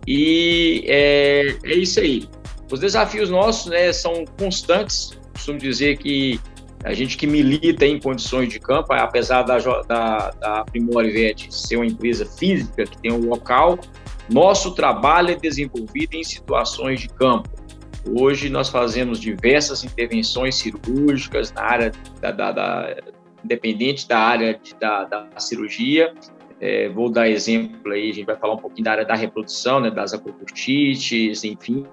e 0.07 0.83
é, 0.87 1.55
é 1.63 1.75
isso 1.75 1.99
aí. 1.99 2.27
Os 2.71 2.79
desafios 2.79 3.29
nossos 3.29 3.71
né, 3.71 3.91
são 3.91 4.25
constantes, 4.37 5.17
costumo 5.33 5.57
dizer 5.57 5.97
que 5.97 6.39
a 6.83 6.93
gente 6.93 7.17
que 7.17 7.27
milita 7.27 7.85
em 7.85 7.99
condições 7.99 8.49
de 8.49 8.59
campo, 8.59 8.93
apesar 8.93 9.43
da, 9.43 9.57
da, 9.57 10.31
da 10.31 10.65
ser 11.49 11.75
uma 11.75 11.85
empresa 11.85 12.25
física 12.25 12.85
que 12.85 12.97
tem 12.97 13.11
um 13.11 13.27
local, 13.27 13.77
nosso 14.29 14.73
trabalho 14.73 15.31
é 15.31 15.35
desenvolvido 15.35 16.13
em 16.13 16.23
situações 16.23 17.01
de 17.01 17.09
campo. 17.09 17.49
Hoje 18.07 18.49
nós 18.49 18.69
fazemos 18.69 19.19
diversas 19.19 19.83
intervenções 19.83 20.55
cirúrgicas 20.55 21.51
na 21.51 21.63
área 21.63 21.91
da, 22.21 22.31
da, 22.31 22.51
da 22.51 22.95
independente 23.43 24.07
da 24.07 24.19
área 24.19 24.53
de, 24.61 24.73
da, 24.75 25.03
da, 25.03 25.39
cirurgia. 25.39 26.13
É, 26.61 26.89
vou 26.89 27.09
dar 27.09 27.29
exemplo 27.29 27.91
aí, 27.91 28.09
a 28.09 28.13
gente 28.13 28.25
vai 28.25 28.35
falar 28.37 28.53
um 28.53 28.57
pouquinho 28.57 28.85
da 28.85 28.91
área 28.91 29.05
da 29.05 29.15
reprodução, 29.15 29.79
né, 29.79 29.89
das 29.89 30.13
acupunctites, 30.13 31.43
enfim, 31.43 31.85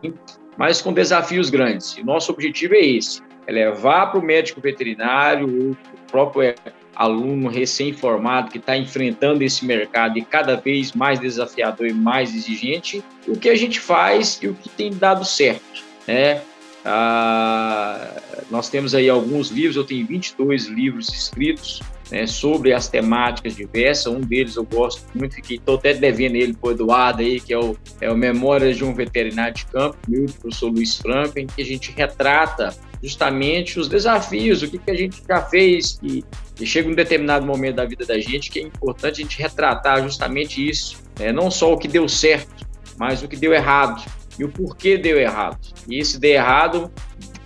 mas 0.56 0.82
com 0.82 0.92
desafios 0.92 1.50
grandes. 1.50 1.96
E 1.96 2.04
nosso 2.04 2.32
objetivo 2.32 2.74
é 2.74 2.84
esse, 2.84 3.22
é 3.46 3.52
levar 3.52 4.06
para 4.06 4.18
o 4.18 4.22
médico 4.22 4.60
veterinário, 4.60 5.46
o 5.46 5.76
próprio 6.10 6.54
aluno 6.94 7.48
recém-formado 7.48 8.50
que 8.50 8.58
está 8.58 8.76
enfrentando 8.76 9.44
esse 9.44 9.64
mercado 9.66 10.18
e 10.18 10.22
cada 10.22 10.56
vez 10.56 10.92
mais 10.92 11.20
desafiador 11.20 11.86
e 11.86 11.92
mais 11.92 12.34
exigente, 12.34 13.04
o 13.28 13.38
que 13.38 13.50
a 13.50 13.54
gente 13.54 13.78
faz 13.78 14.38
e 14.42 14.48
o 14.48 14.54
que 14.54 14.68
tem 14.70 14.90
dado 14.90 15.24
certo, 15.24 15.84
né? 16.08 16.40
Ah, 16.88 18.12
nós 18.48 18.68
temos 18.68 18.94
aí 18.94 19.10
alguns 19.10 19.50
livros, 19.50 19.74
eu 19.74 19.82
tenho 19.82 20.06
22 20.06 20.66
livros 20.66 21.08
escritos 21.08 21.82
né, 22.12 22.28
sobre 22.28 22.72
as 22.72 22.86
temáticas 22.86 23.56
diversas. 23.56 24.06
Um 24.06 24.20
deles 24.20 24.54
eu 24.54 24.62
gosto 24.62 25.04
muito, 25.12 25.34
fiquei 25.34 25.56
estou 25.56 25.74
até 25.74 25.92
devendo 25.92 26.36
ele 26.36 26.54
para 26.54 26.68
o 26.68 26.72
Eduardo 26.72 27.22
aí, 27.22 27.40
que 27.40 27.52
é 27.52 27.58
o, 27.58 27.76
é 28.00 28.08
o 28.08 28.16
Memórias 28.16 28.76
de 28.76 28.84
um 28.84 28.94
Veterinário 28.94 29.54
de 29.54 29.66
Campo, 29.66 29.96
meu 30.06 30.26
professor 30.40 30.70
Luiz 30.70 30.96
Franco, 30.96 31.40
em 31.40 31.48
que 31.48 31.60
a 31.60 31.64
gente 31.64 31.90
retrata 31.90 32.72
justamente 33.02 33.78
os 33.78 33.88
desafios, 33.88 34.62
o 34.62 34.68
que, 34.68 34.78
que 34.78 34.90
a 34.90 34.94
gente 34.94 35.22
já 35.26 35.42
fez, 35.42 35.98
e, 36.02 36.24
e 36.60 36.66
chega 36.66 36.88
um 36.88 36.94
determinado 36.94 37.46
momento 37.46 37.76
da 37.76 37.84
vida 37.84 38.04
da 38.04 38.18
gente 38.18 38.50
que 38.50 38.58
é 38.58 38.62
importante 38.62 39.20
a 39.20 39.24
gente 39.24 39.38
retratar 39.40 40.02
justamente 40.02 40.66
isso, 40.66 41.02
né, 41.18 41.32
não 41.32 41.50
só 41.50 41.72
o 41.72 41.78
que 41.78 41.88
deu 41.88 42.08
certo, 42.08 42.66
mas 42.98 43.22
o 43.22 43.28
que 43.28 43.36
deu 43.36 43.52
errado 43.52 44.02
e 44.38 44.44
o 44.44 44.48
porquê 44.48 44.96
deu 44.98 45.18
errado. 45.18 45.58
E 45.88 45.98
esse 45.98 46.18
deu 46.18 46.32
errado, 46.32 46.90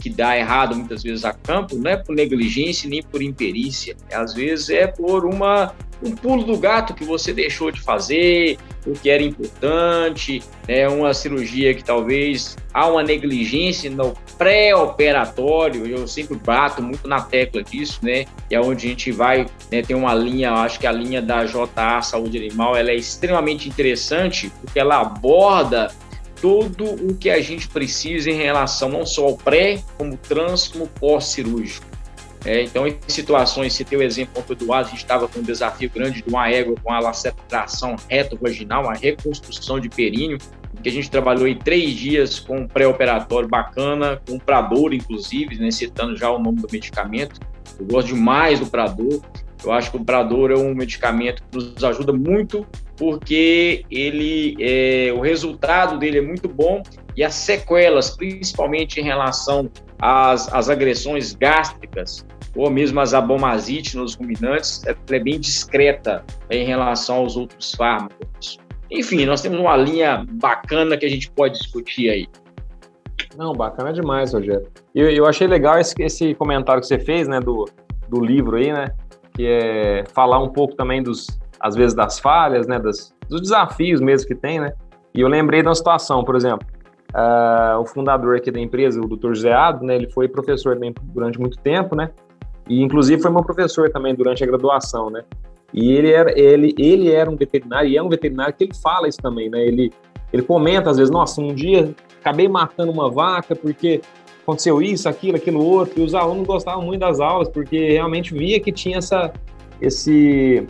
que 0.00 0.10
dá 0.10 0.36
errado 0.36 0.74
muitas 0.74 1.02
vezes 1.02 1.24
a 1.24 1.32
campo, 1.32 1.76
não 1.76 1.90
é 1.90 1.96
por 1.96 2.14
negligência 2.14 2.88
nem 2.88 3.02
por 3.02 3.22
imperícia, 3.22 3.96
às 4.12 4.34
vezes 4.34 4.70
é 4.70 4.86
por 4.86 5.24
uma 5.24 5.74
um 6.02 6.12
pulo 6.12 6.44
do 6.44 6.56
gato 6.56 6.94
que 6.94 7.04
você 7.04 7.32
deixou 7.32 7.70
de 7.70 7.80
fazer, 7.80 8.58
o 8.86 8.92
que 8.92 9.10
era 9.10 9.22
importante, 9.22 10.42
né, 10.66 10.88
uma 10.88 11.12
cirurgia 11.12 11.74
que 11.74 11.84
talvez 11.84 12.56
há 12.72 12.86
uma 12.86 13.02
negligência 13.02 13.90
no 13.90 14.14
pré-operatório, 14.38 15.86
eu 15.86 16.08
sempre 16.08 16.36
bato 16.36 16.82
muito 16.82 17.06
na 17.06 17.20
tecla 17.20 17.62
disso, 17.62 18.00
né, 18.02 18.24
é 18.50 18.60
onde 18.60 18.86
a 18.86 18.88
gente 18.90 19.12
vai, 19.12 19.46
né, 19.70 19.82
tem 19.82 19.96
uma 19.96 20.14
linha, 20.14 20.52
acho 20.52 20.78
que 20.78 20.86
a 20.86 20.92
linha 20.92 21.20
da 21.20 21.44
JA 21.44 22.00
Saúde 22.02 22.38
Animal, 22.38 22.76
ela 22.76 22.90
é 22.90 22.96
extremamente 22.96 23.68
interessante, 23.68 24.50
porque 24.60 24.78
ela 24.78 25.00
aborda 25.00 25.88
tudo 26.40 26.84
o 26.84 27.14
que 27.14 27.28
a 27.28 27.40
gente 27.42 27.68
precisa 27.68 28.30
em 28.30 28.34
relação 28.34 28.88
não 28.88 29.04
só 29.04 29.26
ao 29.26 29.36
pré, 29.36 29.82
como 29.98 30.16
trans, 30.16 30.68
como 30.68 30.86
pós-cirúrgico. 30.86 31.89
É, 32.44 32.62
então, 32.62 32.86
em 32.86 32.96
situações, 33.06 33.74
se 33.74 33.84
o 33.94 34.02
exemplo 34.02 34.42
do 34.42 34.52
Eduardo, 34.52 34.88
a 34.88 34.90
gente 34.90 35.00
estava 35.00 35.28
com 35.28 35.40
um 35.40 35.42
desafio 35.42 35.90
grande 35.90 36.22
de 36.22 36.28
uma 36.28 36.48
égua 36.48 36.74
com 36.82 36.92
a 36.92 36.98
laceração 36.98 37.96
reto-vaginal, 38.08 38.84
uma 38.84 38.94
reconstrução 38.94 39.78
de 39.78 39.90
períneo, 39.90 40.38
que 40.82 40.88
a 40.88 40.92
gente 40.92 41.10
trabalhou 41.10 41.46
em 41.46 41.58
três 41.58 41.92
dias 41.94 42.40
com 42.40 42.60
um 42.60 42.66
pré-operatório 42.66 43.48
bacana, 43.48 44.20
com 44.26 44.36
um 44.36 44.38
Prador, 44.38 44.94
inclusive, 44.94 45.56
né, 45.58 45.70
citando 45.70 46.16
já 46.16 46.30
o 46.30 46.38
nome 46.38 46.62
do 46.62 46.68
medicamento. 46.72 47.38
Eu 47.78 47.86
gosto 47.86 48.08
demais 48.08 48.58
do 48.58 48.66
Prador. 48.66 49.20
Eu 49.62 49.72
acho 49.72 49.90
que 49.90 49.98
o 49.98 50.04
Prador 50.04 50.50
é 50.50 50.56
um 50.56 50.74
medicamento 50.74 51.42
que 51.42 51.58
nos 51.58 51.84
ajuda 51.84 52.12
muito 52.12 52.66
porque 52.96 53.84
ele, 53.90 54.56
é, 54.60 55.12
o 55.12 55.20
resultado 55.20 55.98
dele 55.98 56.18
é 56.18 56.22
muito 56.22 56.48
bom 56.48 56.82
e 57.16 57.22
as 57.22 57.34
sequelas, 57.34 58.10
principalmente 58.10 59.00
em 59.00 59.02
relação 59.02 59.70
às, 60.00 60.52
às 60.52 60.68
agressões 60.68 61.34
gástricas 61.34 62.26
ou 62.56 62.68
mesmo 62.70 63.00
as 63.00 63.14
abomazites 63.14 63.94
nos 63.94 64.14
ruminantes, 64.14 64.84
ela 64.84 64.96
é 65.10 65.18
bem 65.18 65.38
discreta 65.38 66.24
em 66.50 66.64
relação 66.64 67.16
aos 67.16 67.36
outros 67.36 67.74
fármacos. 67.74 68.58
Enfim, 68.90 69.24
nós 69.24 69.40
temos 69.40 69.60
uma 69.60 69.76
linha 69.76 70.26
bacana 70.32 70.96
que 70.96 71.06
a 71.06 71.08
gente 71.08 71.30
pode 71.30 71.58
discutir 71.58 72.10
aí. 72.10 72.26
Não, 73.36 73.52
bacana 73.52 73.92
demais, 73.92 74.32
Rogério. 74.32 74.66
Eu, 74.92 75.08
eu 75.10 75.26
achei 75.26 75.46
legal 75.46 75.78
esse, 75.78 75.94
esse 76.00 76.34
comentário 76.34 76.80
que 76.80 76.88
você 76.88 76.98
fez, 76.98 77.28
né, 77.28 77.38
do, 77.38 77.68
do 78.08 78.20
livro 78.20 78.56
aí, 78.56 78.72
né, 78.72 78.88
que 79.34 79.46
é 79.46 80.04
falar 80.12 80.40
um 80.40 80.48
pouco 80.48 80.74
também 80.74 81.00
dos, 81.00 81.28
às 81.60 81.76
vezes, 81.76 81.94
das 81.94 82.18
falhas, 82.18 82.66
né, 82.66 82.80
das, 82.80 83.14
dos 83.28 83.40
desafios 83.40 84.00
mesmo 84.00 84.26
que 84.26 84.34
tem, 84.34 84.58
né, 84.58 84.72
e 85.14 85.20
eu 85.20 85.28
lembrei 85.28 85.62
de 85.62 85.68
uma 85.68 85.74
situação, 85.74 86.24
por 86.24 86.34
exemplo, 86.34 86.66
uh, 87.14 87.80
o 87.80 87.86
fundador 87.86 88.36
aqui 88.36 88.50
da 88.50 88.60
empresa, 88.60 89.00
o 89.00 89.08
Dr. 89.08 89.34
José 89.34 89.52
Ado, 89.52 89.84
né, 89.84 89.96
ele 89.96 90.10
foi 90.10 90.28
professor 90.28 90.74
também 90.74 90.94
durante 91.02 91.38
muito 91.38 91.58
tempo, 91.58 91.94
né, 91.94 92.10
e 92.68 92.82
inclusive 92.82 93.20
foi 93.20 93.30
meu 93.30 93.42
professor 93.42 93.90
também 93.90 94.14
durante 94.14 94.42
a 94.42 94.46
graduação, 94.46 95.10
né, 95.10 95.24
e 95.72 95.92
ele 95.92 96.10
era, 96.10 96.38
ele, 96.38 96.74
ele 96.78 97.10
era 97.10 97.30
um 97.30 97.36
veterinário, 97.36 97.88
e 97.88 97.96
é 97.96 98.02
um 98.02 98.08
veterinário 98.08 98.54
que 98.54 98.64
ele 98.64 98.74
fala 98.74 99.08
isso 99.08 99.18
também, 99.18 99.48
né, 99.48 99.60
ele, 99.64 99.92
ele 100.32 100.42
comenta 100.42 100.90
às 100.90 100.96
vezes, 100.96 101.10
nossa, 101.10 101.40
um 101.40 101.54
dia 101.54 101.94
acabei 102.20 102.48
matando 102.48 102.92
uma 102.92 103.10
vaca 103.10 103.56
porque 103.56 104.00
aconteceu 104.42 104.82
isso, 104.82 105.08
aquilo, 105.08 105.36
aquilo 105.36 105.64
outro, 105.64 106.00
e 106.00 106.04
os 106.04 106.14
alunos 106.14 106.46
gostavam 106.46 106.84
muito 106.84 107.00
das 107.00 107.20
aulas, 107.20 107.48
porque 107.48 107.92
realmente 107.92 108.34
via 108.34 108.58
que 108.60 108.72
tinha 108.72 108.98
essa, 108.98 109.32
esse, 109.80 110.66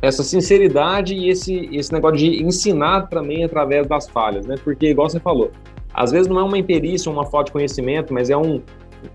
essa 0.00 0.22
sinceridade 0.22 1.14
e 1.14 1.28
esse, 1.28 1.68
esse 1.72 1.92
negócio 1.92 2.18
de 2.18 2.42
ensinar 2.42 3.08
também 3.08 3.44
através 3.44 3.86
das 3.86 4.08
falhas, 4.08 4.46
né? 4.46 4.56
Porque, 4.62 4.90
igual 4.90 5.08
você 5.08 5.18
falou, 5.18 5.50
às 5.98 6.12
vezes 6.12 6.28
não 6.28 6.38
é 6.38 6.42
uma 6.42 6.56
imperícia, 6.56 7.10
uma 7.10 7.26
falta 7.26 7.46
de 7.46 7.52
conhecimento, 7.52 8.14
mas 8.14 8.30
é 8.30 8.36
um, 8.36 8.62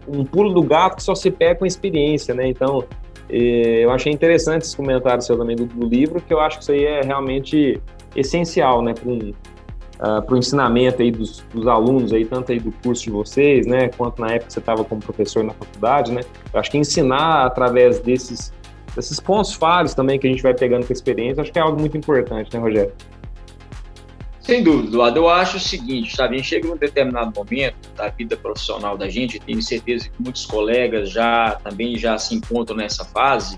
um 0.08 0.26
pulo 0.26 0.54
do 0.54 0.62
gato 0.62 0.98
que 0.98 1.04
só 1.04 1.16
se 1.16 1.32
pega 1.32 1.56
com 1.56 1.66
experiência, 1.66 2.34
né? 2.34 2.48
Então, 2.48 2.84
eh, 3.30 3.86
eu 3.86 3.92
achei 3.92 4.12
interessante 4.12 4.64
esse 4.64 4.76
comentário 4.76 5.22
seu 5.22 5.38
também 5.38 5.56
do, 5.56 5.66
do, 5.66 5.88
livro, 5.88 6.20
que 6.22 6.34
eu 6.34 6.42
acho 6.42 6.58
que 6.58 6.64
isso 6.64 6.72
aí 6.74 6.84
é 6.84 7.02
realmente 7.02 7.82
essencial, 8.16 8.82
né? 8.82 8.94
Para 8.94 9.12
uh, 9.12 10.22
para 10.22 10.36
o 10.36 10.38
ensinamento 10.38 11.02
aí 11.02 11.10
dos, 11.10 11.40
dos, 11.54 11.66
alunos 11.68 12.12
aí, 12.12 12.26
tanto 12.26 12.52
aí 12.52 12.60
do 12.60 12.72
curso 12.84 13.04
de 13.04 13.12
vocês, 13.12 13.66
né, 13.66 13.88
quanto 13.90 14.20
na 14.20 14.28
época 14.28 14.48
que 14.48 14.54
você 14.54 14.60
estava 14.60 14.84
como 14.84 15.02
professor 15.02 15.44
na 15.44 15.54
faculdade, 15.54 16.12
né, 16.12 16.22
eu 16.54 16.60
acho 16.60 16.70
que 16.70 16.78
ensinar 16.78 17.46
através 17.46 18.00
desses, 18.00 18.52
desses 18.96 19.20
pontos 19.20 19.54
falhos 19.54 19.94
também 19.94 20.20
que 20.20 20.28
a 20.28 20.30
gente 20.30 20.44
vai 20.44 20.54
pegando 20.54 20.86
com 20.86 20.92
a 20.92 20.96
experiência, 20.96 21.42
acho 21.42 21.52
que 21.52 21.60
é 21.60 21.62
algo 21.62 21.80
muito 21.80 21.98
importante, 21.98 22.54
né, 22.54 22.60
Rogério? 22.60 22.92
Sem 24.44 24.62
dúvida, 24.62 24.90
Eduardo. 24.90 25.20
Eu 25.20 25.30
acho 25.30 25.56
o 25.56 25.60
seguinte, 25.60 26.16
sabe? 26.16 26.36
A 26.36 26.38
gente 26.38 26.50
chega 26.50 26.68
num 26.68 26.76
determinado 26.76 27.32
momento 27.34 27.90
da 27.96 28.10
vida 28.10 28.36
profissional 28.36 28.98
da 28.98 29.08
gente, 29.08 29.40
tenho 29.40 29.62
certeza 29.62 30.10
que 30.10 30.22
muitos 30.22 30.46
colegas 30.46 31.10
já 31.10 31.58
também 31.64 31.98
já 31.98 32.18
se 32.18 32.36
encontram 32.36 32.76
nessa 32.76 33.06
fase, 33.06 33.58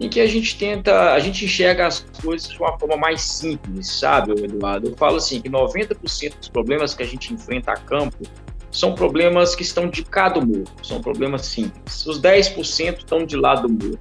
em 0.00 0.08
que 0.08 0.20
a 0.20 0.26
gente 0.26 0.56
tenta, 0.56 1.12
a 1.12 1.20
gente 1.20 1.44
enxerga 1.44 1.86
as 1.86 2.00
coisas 2.22 2.48
de 2.48 2.58
uma 2.58 2.78
forma 2.78 2.96
mais 2.96 3.20
simples, 3.20 3.88
sabe, 3.88 4.32
Eduardo? 4.32 4.88
Eu 4.88 4.96
falo 4.96 5.16
assim 5.16 5.38
que 5.38 5.50
90% 5.50 6.38
dos 6.38 6.48
problemas 6.48 6.94
que 6.94 7.02
a 7.02 7.06
gente 7.06 7.32
enfrenta 7.34 7.72
a 7.72 7.76
campo 7.76 8.24
são 8.72 8.94
problemas 8.94 9.54
que 9.54 9.62
estão 9.62 9.88
de 9.88 10.02
cada 10.02 10.40
humor, 10.40 10.64
são 10.82 11.00
problemas 11.00 11.44
simples. 11.44 12.06
Os 12.06 12.20
10% 12.20 12.98
estão 12.98 13.24
de 13.24 13.36
lado 13.36 13.68
do 13.68 13.86
humor. 13.86 13.98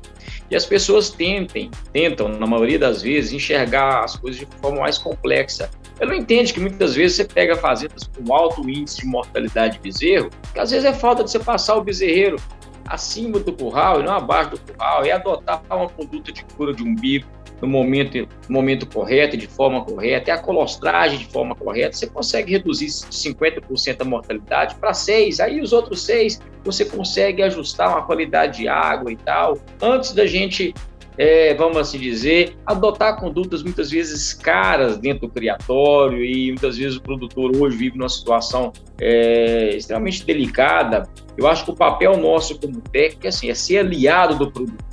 E 0.50 0.56
as 0.56 0.66
pessoas 0.66 1.10
tentem, 1.10 1.70
tentam, 1.92 2.30
na 2.30 2.48
maioria 2.48 2.80
das 2.80 3.02
vezes, 3.02 3.34
enxergar 3.34 4.06
as 4.06 4.16
coisas 4.16 4.40
de 4.40 4.48
forma 4.62 4.80
mais 4.80 4.98
complexa. 4.98 5.70
Eu 6.00 6.08
não 6.08 6.16
entendo 6.16 6.52
que 6.54 6.60
muitas 6.60 6.96
vezes 6.96 7.18
você 7.18 7.26
pega 7.26 7.56
fazendas 7.56 8.10
com 8.10 8.34
alto 8.34 8.68
índice 8.68 9.02
de 9.02 9.08
mortalidade 9.08 9.74
de 9.74 9.80
bezerro, 9.82 10.30
que 10.54 10.60
às 10.60 10.72
vezes 10.72 10.86
é 10.86 10.94
falta 10.94 11.24
de 11.24 11.30
você 11.30 11.40
passar 11.40 11.76
o 11.76 11.84
bezerreiro 11.84 12.38
acima 12.86 13.40
do 13.40 13.54
curral 13.54 14.02
e 14.02 14.04
não 14.04 14.14
abaixo 14.14 14.52
do 14.52 14.60
curral, 14.60 15.04
é 15.06 15.12
adotar 15.12 15.62
uma 15.70 15.90
conduta 15.90 16.32
de 16.32 16.44
cura 16.46 16.74
de 16.74 16.84
umbigo 16.84 17.26
no 17.62 17.68
momento, 17.68 18.28
no 18.50 18.56
momento 18.56 18.88
correto, 18.88 19.38
de 19.38 19.48
forma 19.48 19.86
correta, 19.86 20.32
é 20.32 20.34
a 20.34 20.38
colostragem 20.40 21.20
de 21.20 21.26
forma 21.26 21.56
correta, 21.56 21.96
você 21.96 22.08
consegue 22.08 22.52
reduzir 22.52 22.88
50% 22.88 24.02
a 24.02 24.04
mortalidade 24.04 24.76
para 24.76 24.92
6%, 24.92 25.40
aí 25.40 25.62
os 25.62 25.72
outros 25.72 26.06
6% 26.08 26.42
você 26.64 26.86
consegue 26.86 27.42
ajustar 27.44 27.90
uma 27.90 28.04
qualidade 28.04 28.60
de 28.60 28.68
água 28.68 29.12
e 29.12 29.16
tal, 29.16 29.58
antes 29.82 30.14
da 30.14 30.26
gente 30.26 30.74
é, 31.22 31.54
vamos 31.54 31.78
assim 31.78 32.00
dizer, 32.00 32.56
adotar 32.66 33.20
condutas 33.20 33.62
muitas 33.62 33.92
vezes 33.92 34.34
caras 34.34 34.98
dentro 34.98 35.28
do 35.28 35.30
criatório 35.32 36.26
e 36.26 36.48
muitas 36.48 36.78
vezes 36.78 36.98
o 36.98 37.02
produtor 37.02 37.56
hoje 37.56 37.78
vive 37.78 37.96
numa 37.96 38.10
situação 38.10 38.74
é, 39.00 39.76
extremamente 39.76 40.26
delicada. 40.26 41.08
Eu 41.38 41.48
acho 41.48 41.64
que 41.64 41.70
o 41.70 41.76
papel 41.76 42.18
nosso 42.18 42.60
como 42.60 42.82
técnico 42.82 43.28
assim, 43.28 43.52
é 43.52 43.54
ser 43.54 43.78
aliado 43.78 44.36
do 44.36 44.52
produtor. 44.52 44.84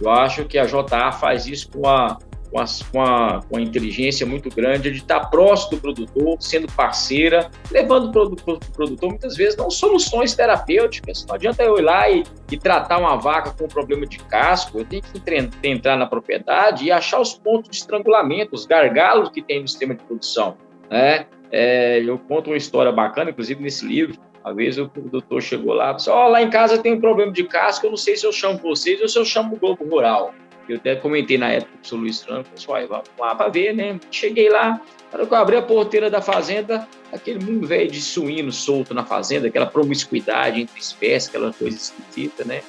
Eu 0.00 0.08
acho 0.08 0.46
que 0.46 0.56
a 0.56 0.64
JA 0.64 1.12
faz 1.12 1.46
isso 1.46 1.68
com 1.70 1.86
a, 1.86 2.16
com 2.54 2.60
a, 2.60 2.64
com 2.92 3.02
a, 3.02 3.42
com 3.42 3.56
a 3.56 3.60
inteligência 3.60 4.24
muito 4.24 4.48
grande 4.48 4.92
de 4.92 4.98
estar 4.98 5.28
próximo 5.28 5.72
do 5.72 5.80
produtor, 5.80 6.36
sendo 6.38 6.70
parceira, 6.70 7.50
levando 7.68 8.12
para 8.12 8.22
o 8.22 8.60
produtor 8.72 9.08
muitas 9.08 9.36
vezes 9.36 9.56
não 9.56 9.68
soluções 9.68 10.36
terapêuticas. 10.36 11.26
Não 11.26 11.34
adianta 11.34 11.64
eu 11.64 11.76
ir 11.76 11.82
lá 11.82 12.08
e, 12.08 12.22
e 12.52 12.56
tratar 12.56 12.98
uma 12.98 13.16
vaca 13.16 13.50
com 13.50 13.64
um 13.64 13.68
problema 13.68 14.06
de 14.06 14.18
casco, 14.18 14.78
eu 14.78 14.84
tenho 14.84 15.02
que 15.02 15.68
entrar 15.68 15.96
na 15.96 16.06
propriedade 16.06 16.84
e 16.84 16.92
achar 16.92 17.20
os 17.20 17.34
pontos 17.34 17.70
de 17.70 17.76
estrangulamento, 17.76 18.54
os 18.54 18.64
gargalos 18.64 19.30
que 19.30 19.42
tem 19.42 19.60
no 19.60 19.66
sistema 19.66 19.92
de 19.96 20.04
produção. 20.04 20.56
Né? 20.88 21.26
É, 21.50 22.00
eu 22.04 22.16
conto 22.20 22.50
uma 22.50 22.56
história 22.56 22.92
bacana, 22.92 23.30
inclusive 23.30 23.60
nesse 23.60 23.84
livro. 23.84 24.16
Uma 24.44 24.54
vez 24.54 24.78
o 24.78 24.88
produtor 24.88 25.42
chegou 25.42 25.72
lá 25.72 25.90
e 25.90 25.96
disse: 25.96 26.10
Ó, 26.10 26.26
oh, 26.26 26.28
lá 26.28 26.42
em 26.42 26.50
casa 26.50 26.78
tem 26.78 26.92
um 26.92 27.00
problema 27.00 27.32
de 27.32 27.42
casco, 27.44 27.86
eu 27.86 27.90
não 27.90 27.96
sei 27.96 28.14
se 28.14 28.26
eu 28.26 28.32
chamo 28.32 28.58
vocês 28.58 29.00
ou 29.00 29.08
se 29.08 29.18
eu 29.18 29.24
chamo 29.24 29.56
o 29.56 29.58
Globo 29.58 29.84
Rural. 29.88 30.34
Eu 30.68 30.76
até 30.76 30.96
comentei 30.96 31.36
na 31.36 31.50
época 31.50 31.72
com 31.88 31.96
o 31.96 31.98
Luiz 31.98 32.22
Franco, 32.22 32.48
pessoal, 32.50 32.86
vamos 32.88 33.04
lá 33.18 33.34
para 33.34 33.50
ver, 33.50 33.74
né? 33.74 33.98
Cheguei 34.10 34.48
lá, 34.48 34.80
na 35.12 35.18
hora 35.18 35.26
que 35.26 35.34
eu 35.34 35.38
abri 35.38 35.56
a 35.56 35.62
porteira 35.62 36.10
da 36.10 36.22
fazenda, 36.22 36.88
aquele 37.12 37.44
mundo 37.44 37.66
velho 37.66 37.90
de 37.90 38.00
suíno 38.00 38.50
solto 38.50 38.94
na 38.94 39.04
fazenda, 39.04 39.48
aquela 39.48 39.66
promiscuidade 39.66 40.62
entre 40.62 40.80
espécies, 40.80 41.28
aquela 41.28 41.52
coisa 41.52 41.76
esquisita, 41.76 42.44
né? 42.44 42.62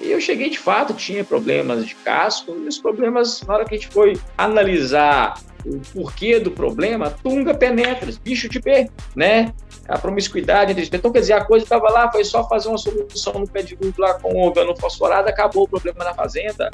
E 0.00 0.10
eu 0.10 0.20
cheguei 0.20 0.50
de 0.50 0.58
fato, 0.58 0.92
tinha 0.92 1.24
problemas 1.24 1.86
de 1.86 1.94
casco, 1.94 2.54
e 2.54 2.68
os 2.68 2.78
problemas, 2.78 3.40
na 3.42 3.54
hora 3.54 3.64
que 3.64 3.74
a 3.74 3.78
gente 3.78 3.88
foi 3.88 4.18
analisar 4.36 5.40
o 5.64 5.80
porquê 5.92 6.38
do 6.38 6.50
problema, 6.50 7.10
tunga 7.22 7.54
penetra, 7.54 8.12
bicho 8.22 8.48
de 8.48 8.60
pé, 8.60 8.88
né? 9.14 9.54
A 9.88 9.98
promiscuidade 9.98 10.72
entre 10.72 10.96
Então, 10.96 11.12
quer 11.12 11.20
dizer, 11.20 11.32
a 11.32 11.44
coisa 11.44 11.64
estava 11.64 11.88
lá, 11.90 12.10
foi 12.10 12.24
só 12.24 12.46
fazer 12.48 12.68
uma 12.68 12.78
solução 12.78 13.34
no 13.34 13.48
pé 13.48 13.62
de 13.62 13.74
uva 13.74 13.94
lá 13.98 14.14
com 14.14 14.36
organofosforado, 14.36 15.28
acabou 15.28 15.64
o 15.64 15.68
problema 15.68 16.04
na 16.04 16.12
fazenda. 16.12 16.70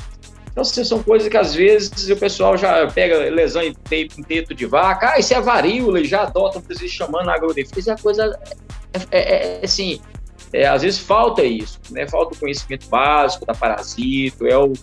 Então, 0.53 0.61
assim, 0.61 0.85
são 0.85 1.03
coisas 1.03 1.29
que 1.29 1.37
às 1.37 1.55
vezes 1.55 2.11
o 2.11 2.17
pessoal 2.17 2.59
já 2.59 2.87
pega 2.87 3.19
lesão 3.31 3.63
em 3.63 3.73
teto 3.73 4.55
de 4.55 4.67
vaca, 4.67 5.15
ah, 5.15 5.19
isso 5.19 5.33
é 5.33 5.41
varíola, 5.41 5.99
e 5.99 6.05
já 6.05 6.23
adota 6.23 6.59
um 6.59 6.63
presídio 6.63 6.91
chamando 6.91 7.29
a 7.31 7.35
agrodefesa, 7.35 7.95
a 7.95 7.99
coisa 7.99 8.39
é, 8.93 9.19
é, 9.19 9.61
é 9.61 9.65
assim, 9.65 9.99
é, 10.53 10.67
às 10.67 10.83
vezes 10.83 10.99
falta 10.99 11.43
isso, 11.43 11.81
né? 11.91 12.07
Falta 12.07 12.35
o 12.35 12.39
conhecimento 12.39 12.87
básico 12.89 13.47
da 13.47 13.55
parasito, 13.55 14.47
é 14.47 14.57
o, 14.57 14.75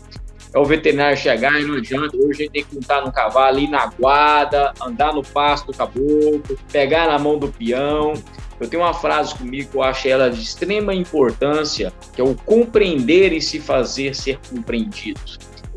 é 0.52 0.58
o 0.58 0.66
veterinário 0.66 1.16
chegar 1.16 1.62
e 1.62 1.66
não 1.66 1.76
adianta. 1.76 2.18
Hoje 2.18 2.42
a 2.42 2.44
gente 2.44 2.52
tem 2.52 2.64
que 2.64 2.74
montar 2.74 3.06
no 3.06 3.12
cavalo, 3.12 3.60
ir 3.60 3.70
na 3.70 3.86
guarda, 3.86 4.74
andar 4.82 5.14
no 5.14 5.22
pasto 5.22 5.68
do 5.68 5.78
caboclo, 5.78 6.58
pegar 6.72 7.08
na 7.08 7.20
mão 7.20 7.38
do 7.38 7.48
peão. 7.50 8.14
Eu 8.60 8.68
tenho 8.68 8.82
uma 8.82 8.94
frase 8.94 9.36
comigo 9.36 9.70
que 9.72 9.78
eu 9.78 9.84
acho 9.84 10.08
ela 10.08 10.30
de 10.30 10.42
extrema 10.42 10.94
importância, 10.94 11.94
que 12.14 12.20
é 12.20 12.24
o 12.24 12.34
compreender 12.34 13.32
e 13.32 13.40
se 13.40 13.60
fazer 13.60 14.16
ser 14.16 14.40
compreendido. 14.50 15.22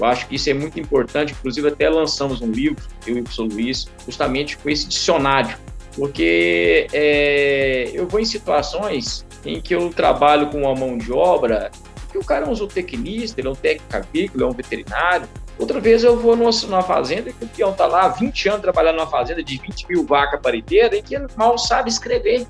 Eu 0.03 0.09
acho 0.09 0.27
que 0.27 0.35
isso 0.35 0.51
é 0.51 0.55
muito 0.55 0.81
importante, 0.81 1.33
inclusive 1.33 1.69
até 1.69 1.89
lançamos 1.89 2.41
um 2.41 2.51
livro, 2.51 2.85
eu 3.07 3.17
e 3.17 3.21
o 3.21 3.23
professor 3.23 3.47
Luiz, 3.47 3.89
justamente 4.05 4.57
com 4.57 4.69
esse 4.69 4.89
dicionário, 4.89 5.57
porque 5.95 6.89
é, 6.93 7.89
eu 7.95 8.09
vou 8.09 8.19
em 8.19 8.25
situações 8.25 9.25
em 9.45 9.61
que 9.61 9.73
eu 9.73 9.91
trabalho 9.91 10.49
com 10.49 10.63
uma 10.63 10.75
mão 10.75 10.99
de 10.99 11.13
obra, 11.13 11.71
que 12.11 12.19
o 12.19 12.25
cara 12.25 12.47
é 12.47 12.49
um 12.49 12.55
zootecnista, 12.55 13.41
ele 13.41 13.47
é 13.47 13.51
um 13.53 13.55
técnico 13.55 13.97
agrícola, 13.97 14.45
é 14.45 14.47
um 14.47 14.53
veterinário. 14.53 15.29
Outra 15.57 15.81
vez 15.81 16.03
eu 16.03 16.19
vou 16.19 16.35
numa, 16.35 16.51
numa 16.51 16.83
fazenda 16.83 17.31
e 17.31 17.45
o 17.45 17.49
peão 17.49 17.71
está 17.71 17.87
lá 17.87 18.03
há 18.03 18.09
20 18.09 18.49
anos 18.49 18.63
trabalhando 18.63 18.97
numa 18.97 19.07
fazenda 19.07 19.43
de 19.43 19.57
20 19.57 19.87
mil 19.89 20.05
vacas 20.05 20.41
pariteiras 20.41 20.99
e 20.99 21.03
que 21.03 21.15
ele 21.15 21.27
mal 21.37 21.57
sabe 21.57 21.89
escrever. 21.89 22.45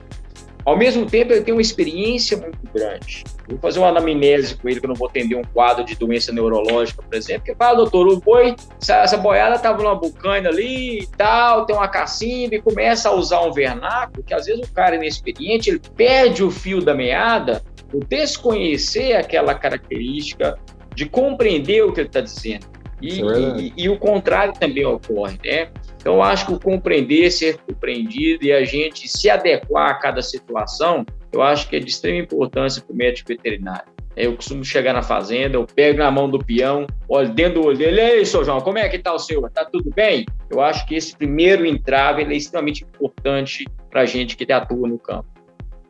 Ao 0.64 0.76
mesmo 0.76 1.06
tempo, 1.06 1.32
ele 1.32 1.42
tem 1.42 1.52
uma 1.52 1.60
experiência 1.60 2.36
muito 2.36 2.58
grande. 2.72 3.24
Vou 3.48 3.58
fazer 3.58 3.80
uma 3.80 3.88
anamnese 3.88 4.56
com 4.56 4.68
ele, 4.68 4.78
que 4.78 4.86
eu 4.86 4.88
não 4.88 4.94
vou 4.94 5.08
atender 5.08 5.34
um 5.34 5.42
quadro 5.42 5.84
de 5.84 5.96
doença 5.96 6.32
neurológica, 6.32 7.02
por 7.02 7.14
exemplo, 7.14 7.44
que 7.44 7.54
fala, 7.54 7.78
doutor, 7.78 8.06
o 8.06 8.20
boi, 8.20 8.54
essa, 8.80 8.96
essa 8.98 9.16
boiada 9.16 9.56
estava 9.56 9.82
numa 9.82 9.96
bucana 9.96 10.48
ali 10.48 11.00
e 11.00 11.06
tal, 11.06 11.66
tem 11.66 11.74
uma 11.74 11.88
cacimba, 11.88 12.54
e 12.54 12.62
começa 12.62 13.08
a 13.08 13.14
usar 13.14 13.40
um 13.40 13.52
vernáculo, 13.52 14.22
que 14.22 14.32
às 14.32 14.46
vezes 14.46 14.66
o 14.66 14.72
cara 14.72 14.94
inexperiente, 14.94 15.70
ele 15.70 15.80
perde 15.96 16.44
o 16.44 16.50
fio 16.50 16.80
da 16.80 16.94
meada, 16.94 17.62
o 17.92 17.98
desconhecer 17.98 19.14
aquela 19.14 19.54
característica, 19.54 20.58
de 20.94 21.06
compreender 21.06 21.82
o 21.84 21.92
que 21.92 22.00
ele 22.00 22.08
está 22.08 22.20
dizendo. 22.20 22.66
E, 23.00 23.20
é 23.20 23.60
e, 23.60 23.72
e, 23.76 23.88
o 23.88 23.98
contrário 23.98 24.54
também 24.54 24.86
ocorre, 24.86 25.36
né? 25.44 25.68
Então, 26.02 26.20
acho 26.20 26.46
que 26.46 26.52
o 26.52 26.58
compreender, 26.58 27.30
ser 27.30 27.58
compreendido 27.58 28.44
e 28.44 28.52
a 28.52 28.64
gente 28.64 29.08
se 29.08 29.30
adequar 29.30 29.90
a 29.90 29.94
cada 29.94 30.20
situação, 30.20 31.06
eu 31.32 31.40
acho 31.40 31.68
que 31.68 31.76
é 31.76 31.78
de 31.78 31.88
extrema 31.88 32.18
importância 32.18 32.82
para 32.82 32.92
o 32.92 32.96
médico 32.96 33.28
veterinário. 33.28 33.86
Eu 34.16 34.34
costumo 34.34 34.64
chegar 34.64 34.92
na 34.92 35.02
fazenda, 35.02 35.56
eu 35.56 35.64
pego 35.64 36.00
na 36.00 36.10
mão 36.10 36.28
do 36.28 36.40
peão, 36.40 36.88
olho 37.08 37.32
dentro 37.32 37.62
do 37.62 37.68
olho 37.68 37.78
dele, 37.78 38.00
ei, 38.00 38.24
seu 38.24 38.44
João, 38.44 38.60
como 38.60 38.78
é 38.78 38.88
que 38.88 38.96
está 38.96 39.14
o 39.14 39.18
senhor? 39.18 39.46
Está 39.46 39.64
tudo 39.64 39.90
bem? 39.94 40.26
Eu 40.50 40.60
acho 40.60 40.84
que 40.86 40.96
esse 40.96 41.16
primeiro 41.16 41.64
entrave 41.64 42.24
é 42.24 42.34
extremamente 42.34 42.82
importante 42.82 43.64
para 43.88 44.00
a 44.00 44.04
gente 44.04 44.36
que 44.36 44.52
atua 44.52 44.88
no 44.88 44.98
campo. 44.98 45.26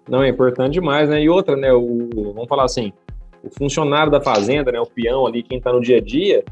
Não, 0.07 0.23
é 0.23 0.29
importante 0.29 0.75
demais, 0.75 1.09
né? 1.09 1.23
E 1.23 1.29
outra, 1.31 1.57
né? 1.57 1.73
O, 1.73 2.09
vamos 2.35 2.49
falar 2.49 2.65
assim, 2.65 2.93
o 3.43 3.49
funcionário 3.51 4.13
da 4.13 4.21
fazenda, 4.21 4.71
né? 4.71 4.79
O 4.79 4.87
peão 4.87 5.27
ali, 5.27 5.43
quem 5.43 5.57
está 5.57 5.73
no 5.73 5.81
dia 5.81 5.97
a 5.97 6.01
dia, 6.01 6.45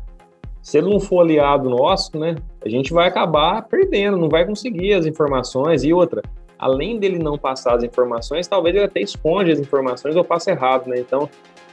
se 0.62 0.78
ele 0.78 0.90
não 0.90 1.00
for 1.00 1.20
aliado 1.20 1.68
nosso, 1.68 2.18
né, 2.18 2.36
a 2.64 2.68
gente 2.68 2.92
vai 2.92 3.08
acabar 3.08 3.62
perdendo, 3.62 4.16
não 4.16 4.28
vai 4.28 4.44
conseguir 4.44 4.92
as 4.92 5.06
informações. 5.06 5.82
E 5.84 5.92
outra, 5.92 6.22
além 6.58 6.98
dele 6.98 7.18
não 7.18 7.38
passar 7.38 7.74
as 7.74 7.82
informações, 7.82 8.46
talvez 8.46 8.76
ele 8.76 8.84
até 8.84 9.00
esconde 9.00 9.50
as 9.50 9.58
informações 9.58 10.14
ou 10.16 10.22
passe 10.22 10.50
errado, 10.50 10.88
né? 10.88 10.98
Então, 10.98 11.28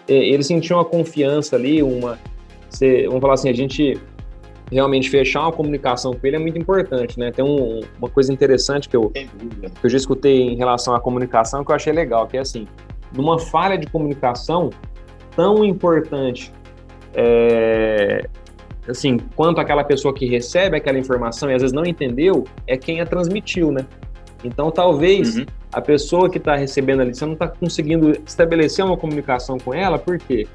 ele 0.08 0.44
sentiu 0.44 0.78
uma 0.78 0.86
confiança 0.86 1.58
ali, 1.58 1.84
uma. 1.84 2.18
vamos 3.08 3.22
falar 3.22 3.34
assim, 3.34 3.50
a 3.50 3.54
gente 3.54 4.00
realmente 4.72 5.10
fechar 5.10 5.42
uma 5.42 5.52
comunicação 5.52 6.14
com 6.14 6.26
ele 6.26 6.36
é 6.38 6.40
muito 6.40 6.58
importante, 6.58 7.20
né? 7.20 7.32
Tem 7.32 7.44
um, 7.44 7.82
uma 7.98 8.10
coisa 8.10 8.32
interessante 8.32 8.88
que 8.88 8.96
eu, 8.96 9.10
que 9.10 9.30
eu 9.84 9.90
já 9.90 9.98
escutei 9.98 10.42
em 10.42 10.56
relação 10.56 10.96
à 10.96 11.00
comunicação 11.00 11.64
que 11.64 11.72
eu 11.72 11.76
achei 11.76 11.92
legal, 11.92 12.28
que 12.28 12.38
é 12.38 12.42
assim, 12.42 12.68
numa 13.14 13.40
falha 13.40 13.78
de 13.78 13.88
comunicação 13.88 14.70
tão 15.36 15.64
importante 15.64 16.52
é, 17.14 18.28
assim, 18.88 19.18
quanto 19.36 19.60
aquela 19.60 19.84
pessoa 19.84 20.14
que 20.14 20.26
recebe 20.26 20.78
aquela 20.78 20.98
informação 20.98 21.50
e 21.50 21.54
às 21.54 21.62
vezes 21.62 21.74
não 21.74 21.86
entendeu, 21.86 22.46
é 22.66 22.78
quem 22.78 23.02
a 23.02 23.06
transmitiu, 23.06 23.72
né? 23.72 23.86
Então, 24.44 24.72
talvez 24.72 25.38
uhum. 25.38 25.46
a 25.72 25.82
pessoa 25.82 26.30
que 26.30 26.38
está 26.38 26.56
recebendo 26.56 27.02
ali, 27.02 27.14
você 27.14 27.26
não 27.26 27.34
está 27.34 27.48
conseguindo 27.48 28.12
estabelecer 28.26 28.86
uma 28.86 28.96
comunicação 28.96 29.58
com 29.58 29.74
ela, 29.74 29.98
por 29.98 30.18
quê? 30.18 30.48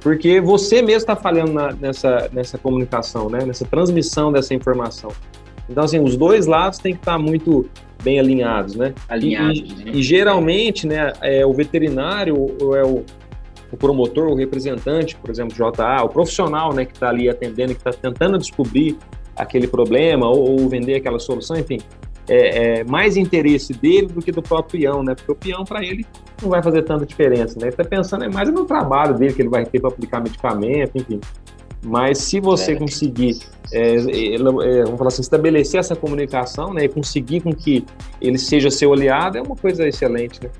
Porque 0.00 0.40
você 0.40 0.82
mesmo 0.82 0.98
está 0.98 1.16
falhando 1.16 1.52
na, 1.52 1.72
nessa, 1.72 2.28
nessa 2.32 2.58
comunicação, 2.58 3.28
né? 3.28 3.44
Nessa 3.44 3.64
transmissão 3.64 4.30
dessa 4.30 4.54
informação. 4.54 5.10
Então, 5.68 5.82
assim, 5.82 5.98
os 5.98 6.16
dois 6.16 6.46
lados 6.46 6.78
têm 6.78 6.92
que 6.92 7.00
estar 7.00 7.12
tá 7.12 7.18
muito 7.18 7.68
bem 8.02 8.20
alinhados, 8.20 8.76
né? 8.76 8.94
Alinhados. 9.08 9.58
E, 9.58 9.84
né? 9.84 9.92
e 9.94 10.02
geralmente, 10.02 10.86
né, 10.86 11.12
é, 11.22 11.44
o 11.46 11.54
veterinário 11.54 12.36
ou 12.60 12.76
é 12.76 12.84
o, 12.84 13.02
o 13.74 13.76
promotor, 13.76 14.28
o 14.28 14.34
representante, 14.34 15.16
por 15.16 15.30
exemplo, 15.30 15.54
JA, 15.54 16.02
o 16.04 16.08
profissional 16.08 16.72
né, 16.72 16.84
que 16.84 16.92
está 16.92 17.08
ali 17.08 17.28
atendendo, 17.28 17.74
que 17.74 17.80
está 17.80 17.90
tentando 17.90 18.38
descobrir 18.38 18.96
aquele 19.36 19.66
problema 19.66 20.28
ou, 20.28 20.52
ou, 20.52 20.68
vender 20.68 20.94
aquela 20.94 21.18
solução, 21.18 21.58
enfim, 21.58 21.78
é, 22.28 22.78
é, 22.78 22.84
mais 22.84 23.16
interesse 23.16 23.72
dele 23.72 24.06
do 24.06 24.22
que 24.22 24.30
do 24.30 24.40
próprio 24.40 24.80
peão, 24.80 25.02
né? 25.02 25.14
Porque 25.14 25.32
o 25.32 25.34
peão, 25.34 25.64
para 25.64 25.84
ele, 25.84 26.06
não 26.40 26.48
vai 26.48 26.62
fazer 26.62 26.82
tanta 26.82 27.04
diferença, 27.04 27.58
né? 27.58 27.66
Ele 27.66 27.70
está 27.70 27.84
pensando 27.84 28.24
é 28.24 28.28
mais 28.28 28.50
no 28.50 28.64
trabalho 28.64 29.18
dele 29.18 29.34
que 29.34 29.42
ele 29.42 29.48
vai 29.48 29.66
ter 29.66 29.80
para 29.80 29.90
aplicar 29.90 30.22
medicamento, 30.22 30.96
enfim. 30.96 31.20
Mas 31.82 32.18
se 32.18 32.40
você 32.40 32.72
é. 32.72 32.76
conseguir, 32.76 33.40
é, 33.72 33.96
é, 33.96 34.38
vamos 34.84 34.98
falar 34.98 35.08
assim, 35.08 35.20
estabelecer 35.20 35.80
essa 35.80 35.96
comunicação, 35.96 36.72
né, 36.72 36.84
e 36.84 36.88
conseguir 36.88 37.40
com 37.40 37.52
que 37.52 37.84
ele 38.20 38.38
seja 38.38 38.70
seu 38.70 38.92
aliado, 38.92 39.36
é 39.36 39.42
uma 39.42 39.56
coisa 39.56 39.86
excelente, 39.86 40.40
né? 40.42 40.50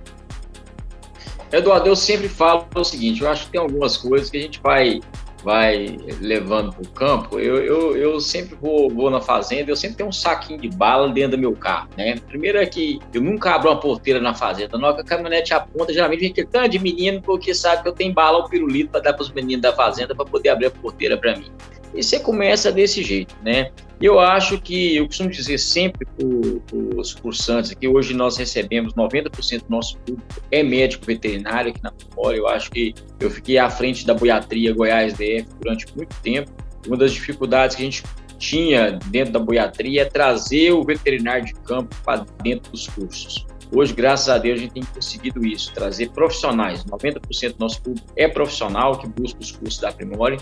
Eduardo, 1.54 1.88
eu 1.88 1.96
sempre 1.96 2.28
falo 2.28 2.66
o 2.74 2.84
seguinte: 2.84 3.22
eu 3.22 3.28
acho 3.28 3.46
que 3.46 3.52
tem 3.52 3.60
algumas 3.60 3.96
coisas 3.96 4.28
que 4.28 4.36
a 4.36 4.40
gente 4.40 4.60
vai 4.60 5.00
vai 5.44 5.98
levando 6.22 6.72
para 6.72 6.82
o 6.82 6.88
campo, 6.88 7.38
eu, 7.38 7.58
eu, 7.58 7.94
eu 7.94 8.18
sempre 8.18 8.56
vou, 8.56 8.88
vou 8.88 9.10
na 9.10 9.20
fazenda, 9.20 9.70
eu 9.70 9.76
sempre 9.76 9.98
tenho 9.98 10.08
um 10.08 10.12
saquinho 10.12 10.58
de 10.58 10.70
bala 10.70 11.06
dentro 11.10 11.32
do 11.32 11.38
meu 11.38 11.52
carro, 11.54 11.90
né? 11.98 12.16
Primeiro 12.26 12.56
é 12.56 12.64
que 12.64 12.98
eu 13.12 13.20
nunca 13.20 13.54
abro 13.54 13.70
uma 13.70 13.78
porteira 13.78 14.18
na 14.18 14.32
fazenda, 14.32 14.78
na 14.78 14.86
hora 14.86 14.96
que 14.96 15.02
a 15.02 15.04
caminhonete 15.04 15.52
aponta, 15.52 15.92
geralmente 15.92 16.24
a 16.24 16.28
gente 16.28 16.44
tanto 16.46 16.70
de 16.70 16.78
menino 16.78 17.20
porque 17.20 17.54
sabe 17.54 17.82
que 17.82 17.88
eu 17.88 17.92
tenho 17.92 18.14
bala 18.14 18.38
ou 18.38 18.48
pirulito 18.48 18.90
para 18.90 19.00
dar 19.00 19.12
para 19.12 19.22
os 19.22 19.30
meninos 19.30 19.60
da 19.60 19.74
fazenda 19.74 20.14
para 20.14 20.24
poder 20.24 20.48
abrir 20.48 20.66
a 20.66 20.70
porteira 20.70 21.18
para 21.18 21.36
mim. 21.36 21.52
E 21.94 22.02
você 22.02 22.18
começa 22.18 22.72
desse 22.72 23.02
jeito, 23.02 23.34
né? 23.42 23.70
Eu 24.00 24.18
acho 24.18 24.60
que, 24.60 24.96
eu 24.96 25.06
costumo 25.06 25.30
dizer 25.30 25.58
sempre 25.58 26.06
para 26.06 26.98
os 26.98 27.14
cursantes 27.14 27.72
que 27.72 27.86
hoje 27.86 28.12
nós 28.12 28.36
recebemos 28.36 28.92
90% 28.94 29.60
do 29.60 29.70
nosso 29.70 29.96
público 29.98 30.42
é 30.50 30.62
médico 30.62 31.06
veterinário 31.06 31.70
aqui 31.70 31.82
na 31.82 31.92
Memória. 32.10 32.38
Eu 32.38 32.48
acho 32.48 32.70
que 32.70 32.92
eu 33.20 33.30
fiquei 33.30 33.56
à 33.56 33.70
frente 33.70 34.04
da 34.04 34.12
boiatria 34.12 34.74
Goiás 34.74 35.14
DF 35.14 35.46
durante 35.60 35.86
muito 35.96 36.14
tempo. 36.20 36.50
Uma 36.86 36.96
das 36.96 37.12
dificuldades 37.12 37.76
que 37.76 37.82
a 37.82 37.84
gente 37.84 38.02
tinha 38.38 38.98
dentro 39.06 39.32
da 39.32 39.38
boiatria 39.38 40.02
é 40.02 40.04
trazer 40.04 40.72
o 40.72 40.82
veterinário 40.84 41.46
de 41.46 41.54
campo 41.54 41.94
para 42.04 42.26
dentro 42.42 42.72
dos 42.72 42.88
cursos. 42.88 43.46
Hoje, 43.72 43.92
graças 43.92 44.28
a 44.28 44.38
Deus, 44.38 44.58
a 44.58 44.62
gente 44.62 44.74
tem 44.74 44.82
conseguido 44.84 45.44
isso, 45.44 45.72
trazer 45.72 46.10
profissionais. 46.10 46.84
90% 46.84 47.52
do 47.52 47.58
nosso 47.58 47.82
público 47.82 48.06
é 48.16 48.28
profissional 48.28 48.98
que 48.98 49.08
busca 49.08 49.40
os 49.40 49.52
cursos 49.52 49.80
da 49.80 49.92
Primore. 49.92 50.38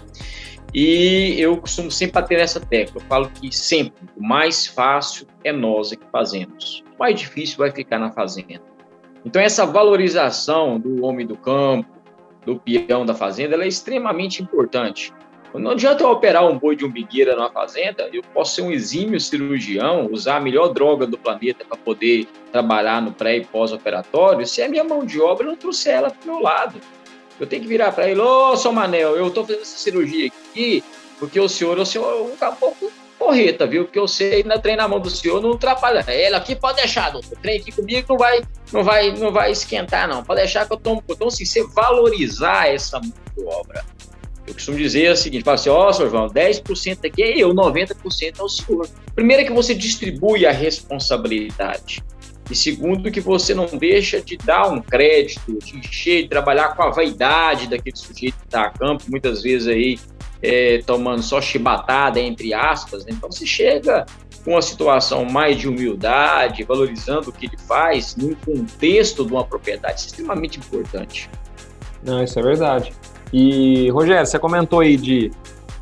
E 0.75 1.35
eu 1.39 1.57
costumo 1.57 1.91
sempre 1.91 2.21
bater 2.21 2.39
nessa 2.39 2.61
tecla. 2.61 3.01
Eu 3.01 3.07
falo 3.07 3.31
que 3.31 3.55
sempre 3.55 4.07
o 4.17 4.23
mais 4.23 4.67
fácil 4.67 5.27
é 5.45 5.53
nós 5.53 5.93
é 5.93 5.97
que 5.97 6.07
fazemos. 6.11 6.83
O 6.97 6.99
mais 6.99 7.19
difícil 7.19 7.59
vai 7.59 7.71
ficar 7.71 7.99
na 7.99 8.11
fazenda. 8.11 8.63
Então, 9.25 9.41
essa 9.41 9.65
valorização 9.65 10.81
do 10.81 11.05
homem 11.05 11.27
do 11.27 11.37
campo, 11.37 11.89
do 12.45 12.59
peão 12.59 13.07
da 13.07 13.15
fazenda, 13.15 13.55
ela 13.55 13.65
é 13.65 13.69
extremamente 13.69 14.43
importante. 14.43 15.13
Não 15.59 15.73
adianta 15.73 16.03
eu 16.03 16.11
operar 16.11 16.47
um 16.47 16.59
boi 16.59 16.75
de 16.75 16.85
umbigueira 16.85 17.37
na 17.37 17.51
fazenda, 17.51 18.09
eu 18.13 18.23
posso 18.35 18.55
ser 18.55 18.63
um 18.63 18.71
exímio 18.71 19.21
cirurgião, 19.21 20.09
usar 20.11 20.37
a 20.37 20.41
melhor 20.41 20.69
droga 20.69 21.07
do 21.07 21.19
planeta 21.19 21.65
para 21.65 21.77
poder 21.77 22.27
trabalhar 22.51 23.03
no 23.03 23.13
pré 23.13 23.37
e 23.37 23.45
pós-operatório, 23.45 24.47
se 24.47 24.63
a 24.63 24.69
minha 24.69 24.85
mão 24.85 25.05
de 25.05 25.21
obra 25.21 25.47
não 25.47 25.57
trouxer 25.57 25.95
ela 25.95 26.11
para 26.11 26.31
o 26.31 26.35
meu 26.35 26.43
lado. 26.43 26.81
Eu 27.39 27.47
tenho 27.47 27.63
que 27.63 27.69
virar 27.69 27.93
para 27.93 28.09
ele, 28.09 28.21
ô, 28.21 28.53
oh, 28.53 28.57
seu 28.57 28.73
Manel, 28.73 29.17
eu 29.17 29.29
estou 29.29 29.45
fazendo 29.45 29.63
essa 29.63 29.79
cirurgia 29.79 30.29
aqui 30.29 30.83
porque 31.23 31.39
o 31.39 31.49
senhor, 31.49 31.79
o 31.79 31.87
senhor 31.87 32.19
é 32.19 32.21
um 32.21 32.37
caboclo 32.37 32.91
porreta, 33.17 33.65
viu? 33.65 33.85
Porque 33.85 33.99
eu 34.01 34.09
sei 34.09 34.43
na 34.43 34.59
treinar 34.59 34.89
na 34.89 34.89
mão 34.89 34.99
do 34.99 35.09
senhor 35.09 35.41
não 35.41 35.53
atrapalha. 35.53 36.05
Ele 36.09 36.35
aqui 36.35 36.57
pode 36.57 36.79
deixar, 36.79 37.11
doutor. 37.11 37.39
Trem 37.39 37.61
aqui 37.61 37.71
comigo 37.71 38.05
não 38.09 38.19
vai, 38.19 38.43
não 38.73 38.83
vai, 38.83 39.13
não 39.13 39.31
vai 39.31 39.53
esquentar, 39.53 40.09
não. 40.09 40.25
Pode 40.25 40.41
deixar 40.41 40.67
que 40.67 40.73
eu 40.73 40.77
tomo. 40.77 41.01
Então, 41.09 41.29
assim, 41.29 41.45
você 41.45 41.65
valorizar 41.69 42.69
essa 42.69 42.99
mão 42.99 43.13
de 43.37 43.45
obra. 43.45 43.85
Eu 44.47 44.55
costumo 44.55 44.77
dizer 44.77 45.11
o 45.13 45.17
seguinte: 45.17 45.45
fala 45.45 45.55
assim, 45.55 45.71
ó, 45.71 45.89
oh, 45.89 45.93
senhor 45.93 46.11
João, 46.11 46.27
10% 46.29 47.07
aqui 47.07 47.23
é 47.23 47.39
eu, 47.39 47.51
90% 47.51 48.39
é 48.39 48.43
o 48.43 48.49
senhor. 48.49 48.89
Primeiro 49.15 49.43
é 49.43 49.47
que 49.47 49.53
você 49.53 49.75
distribui 49.75 50.47
a 50.47 50.53
responsabilidade. 50.53 52.03
E 52.51 52.57
segundo, 52.57 53.11
que 53.11 53.21
você 53.21 53.55
não 53.55 53.67
deixa 53.67 54.21
de 54.21 54.37
dar 54.37 54.69
um 54.71 54.81
crédito, 54.81 55.59
de 55.59 55.79
encher, 55.79 56.25
de 56.25 56.29
trabalhar 56.29 56.77
com 56.77 56.83
a 56.83 56.91
vaidade 56.91 57.69
daquele 57.69 57.97
sujeito 57.97 58.37
que 58.37 58.45
está 58.45 58.65
a 58.65 58.71
campo, 58.71 59.05
muitas 59.09 59.43
vezes 59.43 59.69
aí 59.69 59.99
é, 60.43 60.79
tomando 60.85 61.23
só 61.23 61.41
chibatada, 61.41 62.19
entre 62.21 62.53
aspas. 62.53 63.05
Né? 63.07 63.13
Então, 63.17 63.31
se 63.31 63.47
chega 63.47 64.05
com 64.45 64.51
uma 64.51 64.63
situação 64.63 65.25
mais 65.25 65.57
de 65.57 65.69
humildade, 65.69 66.65
valorizando 66.65 67.31
o 67.31 67.33
que 67.33 67.47
ele 67.47 67.57
faz, 67.57 68.17
num 68.17 68.35
contexto 68.35 69.25
de 69.25 69.33
uma 69.33 69.45
propriedade, 69.45 70.01
isso 70.01 70.09
é 70.09 70.11
extremamente 70.11 70.59
importante. 70.59 71.31
Não, 72.03 72.23
isso 72.25 72.39
é 72.39 72.43
verdade. 72.43 72.93
E, 73.33 73.89
Rogério, 73.91 74.27
você 74.27 74.39
comentou 74.39 74.81
aí 74.81 74.97
de, 74.97 75.31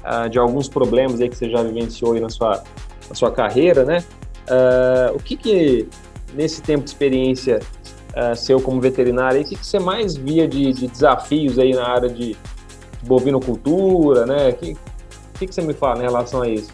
uh, 0.04 0.28
de 0.28 0.38
alguns 0.38 0.68
problemas 0.68 1.20
aí 1.20 1.28
que 1.28 1.36
você 1.36 1.50
já 1.50 1.62
vivenciou 1.62 2.12
aí 2.12 2.20
na 2.20 2.28
sua, 2.28 2.62
na 3.08 3.14
sua 3.14 3.30
carreira, 3.30 3.84
né? 3.84 4.04
Uh, 4.48 5.16
o 5.16 5.18
que 5.18 5.36
que, 5.36 5.88
nesse 6.34 6.62
tempo 6.62 6.84
de 6.84 6.90
experiência 6.90 7.60
uh, 8.10 8.36
seu 8.36 8.60
como 8.60 8.80
veterinário, 8.80 9.40
o 9.40 9.44
que, 9.44 9.56
que 9.56 9.66
você 9.66 9.78
mais 9.78 10.16
via 10.16 10.46
de, 10.46 10.72
de 10.72 10.86
desafios 10.86 11.58
aí 11.58 11.72
na 11.72 11.86
área 11.88 12.08
de, 12.08 12.36
bovinocultura, 13.02 14.26
né? 14.26 14.50
O 14.50 14.54
que, 14.54 14.76
que, 15.38 15.46
que 15.46 15.54
você 15.54 15.62
me 15.62 15.72
fala 15.72 16.00
em 16.00 16.02
relação 16.02 16.42
a 16.42 16.48
isso? 16.48 16.70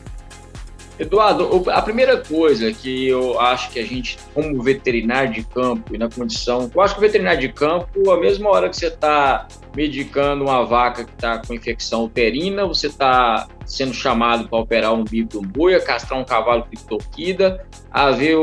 Eduardo, 0.99 1.71
a 1.71 1.83
primeira 1.83 2.17
coisa 2.19 2.73
que 2.73 3.07
eu 3.07 3.39
acho 3.39 3.71
que 3.71 3.79
a 3.79 3.85
gente, 3.85 4.19
como 4.33 4.63
veterinário 4.63 5.33
de 5.33 5.43
campo 5.43 5.95
e 5.95 5.99
na 5.99 6.09
condição, 6.09 6.71
eu 6.75 6.81
acho 6.81 6.95
que 6.95 7.01
o 7.01 7.03
veterinário 7.03 7.41
de 7.41 7.53
campo, 7.53 8.11
a 8.11 8.19
mesma 8.19 8.49
hora 8.49 8.71
que 8.71 8.77
você 8.77 8.87
está 8.87 9.47
medicando 9.77 10.45
uma 10.45 10.65
vaca 10.65 11.05
que 11.05 11.13
está 11.13 11.39
com 11.39 11.53
infecção 11.53 12.05
uterina, 12.05 12.67
você 12.67 12.87
está 12.87 13.47
sendo 13.67 13.93
chamado 13.93 14.49
para 14.49 14.59
operar 14.59 14.95
um 14.95 15.05
bico 15.05 15.29
de 15.29 15.39
um 15.39 15.43
boi, 15.43 15.79
castrar 15.81 16.19
um 16.19 16.25
cavalo 16.25 16.65
criptoquida, 16.65 17.67
haver, 17.91 18.37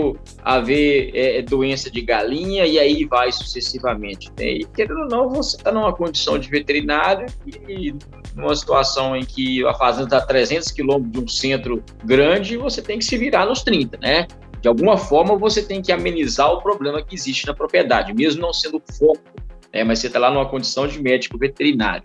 haver 0.44 1.12
é, 1.16 1.42
doença 1.42 1.90
de 1.90 2.02
galinha 2.02 2.68
e 2.68 2.78
aí 2.78 3.04
vai 3.06 3.32
sucessivamente. 3.32 4.32
Né? 4.38 4.46
E 4.46 4.66
querendo 4.66 5.00
ou 5.00 5.08
não, 5.08 5.30
você 5.30 5.58
está 5.58 5.72
numa 5.72 5.92
condição 5.92 6.38
de 6.38 6.48
veterinário 6.50 7.26
e 7.68 7.96
numa 8.36 8.56
situação 8.56 9.16
em 9.16 9.24
que 9.24 9.66
a 9.66 9.74
fazenda 9.74 10.06
está 10.06 10.18
a 10.18 10.26
300 10.26 10.72
quilômetros 10.72 11.12
de 11.12 11.20
um 11.20 11.28
centro 11.28 11.84
grande, 12.04 12.58
você 12.58 12.82
tem 12.82 12.98
que 12.98 13.06
se 13.06 13.18
virar 13.18 13.46
nos 13.46 13.64
30, 13.64 13.98
né? 13.98 14.28
De 14.62 14.68
alguma 14.68 14.98
forma, 14.98 15.38
você 15.38 15.62
tem 15.62 15.82
que 15.82 15.92
amenizar 15.92 16.52
o 16.52 16.62
problema 16.62 17.04
que 17.04 17.14
existe 17.14 17.46
na 17.46 17.54
propriedade, 17.54 18.14
mesmo 18.14 18.42
não 18.42 18.54
sendo 18.54 18.82
foco 18.98 19.34
né, 19.74 19.84
mas 19.84 20.00
você 20.00 20.08
está 20.08 20.20
lá 20.20 20.30
numa 20.30 20.48
condição 20.48 20.88
de 20.88 21.02
médico 21.02 21.38
veterinário. 21.38 22.04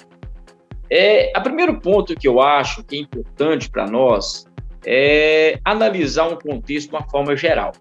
É, 0.90 1.30
a 1.36 1.40
primeiro 1.40 1.78
ponto 1.80 2.16
que 2.16 2.26
eu 2.26 2.40
acho 2.40 2.82
que 2.82 2.96
é 2.96 3.00
importante 3.00 3.68
para 3.68 3.86
nós 3.86 4.46
é 4.86 5.60
analisar 5.62 6.28
um 6.28 6.36
contexto 6.36 6.88
de 6.88 6.96
uma 6.96 7.06
forma 7.10 7.36
geral. 7.36 7.72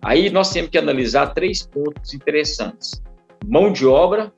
Aí 0.00 0.30
nós 0.30 0.52
temos 0.52 0.70
que 0.70 0.78
analisar 0.78 1.34
três 1.34 1.66
pontos 1.66 2.14
interessantes. 2.14 3.02
Mão 3.44 3.72
de 3.72 3.84
obra. 3.84 4.32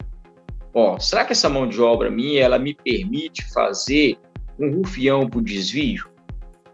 Ó, 0.80 0.96
será 1.00 1.24
que 1.24 1.32
essa 1.32 1.48
mão 1.48 1.66
de 1.66 1.82
obra 1.82 2.08
minha 2.08 2.40
ela 2.40 2.56
me 2.56 2.72
permite 2.72 3.44
fazer 3.52 4.16
um 4.56 4.76
rufião 4.76 5.28
para 5.28 5.40
desvio? 5.40 6.08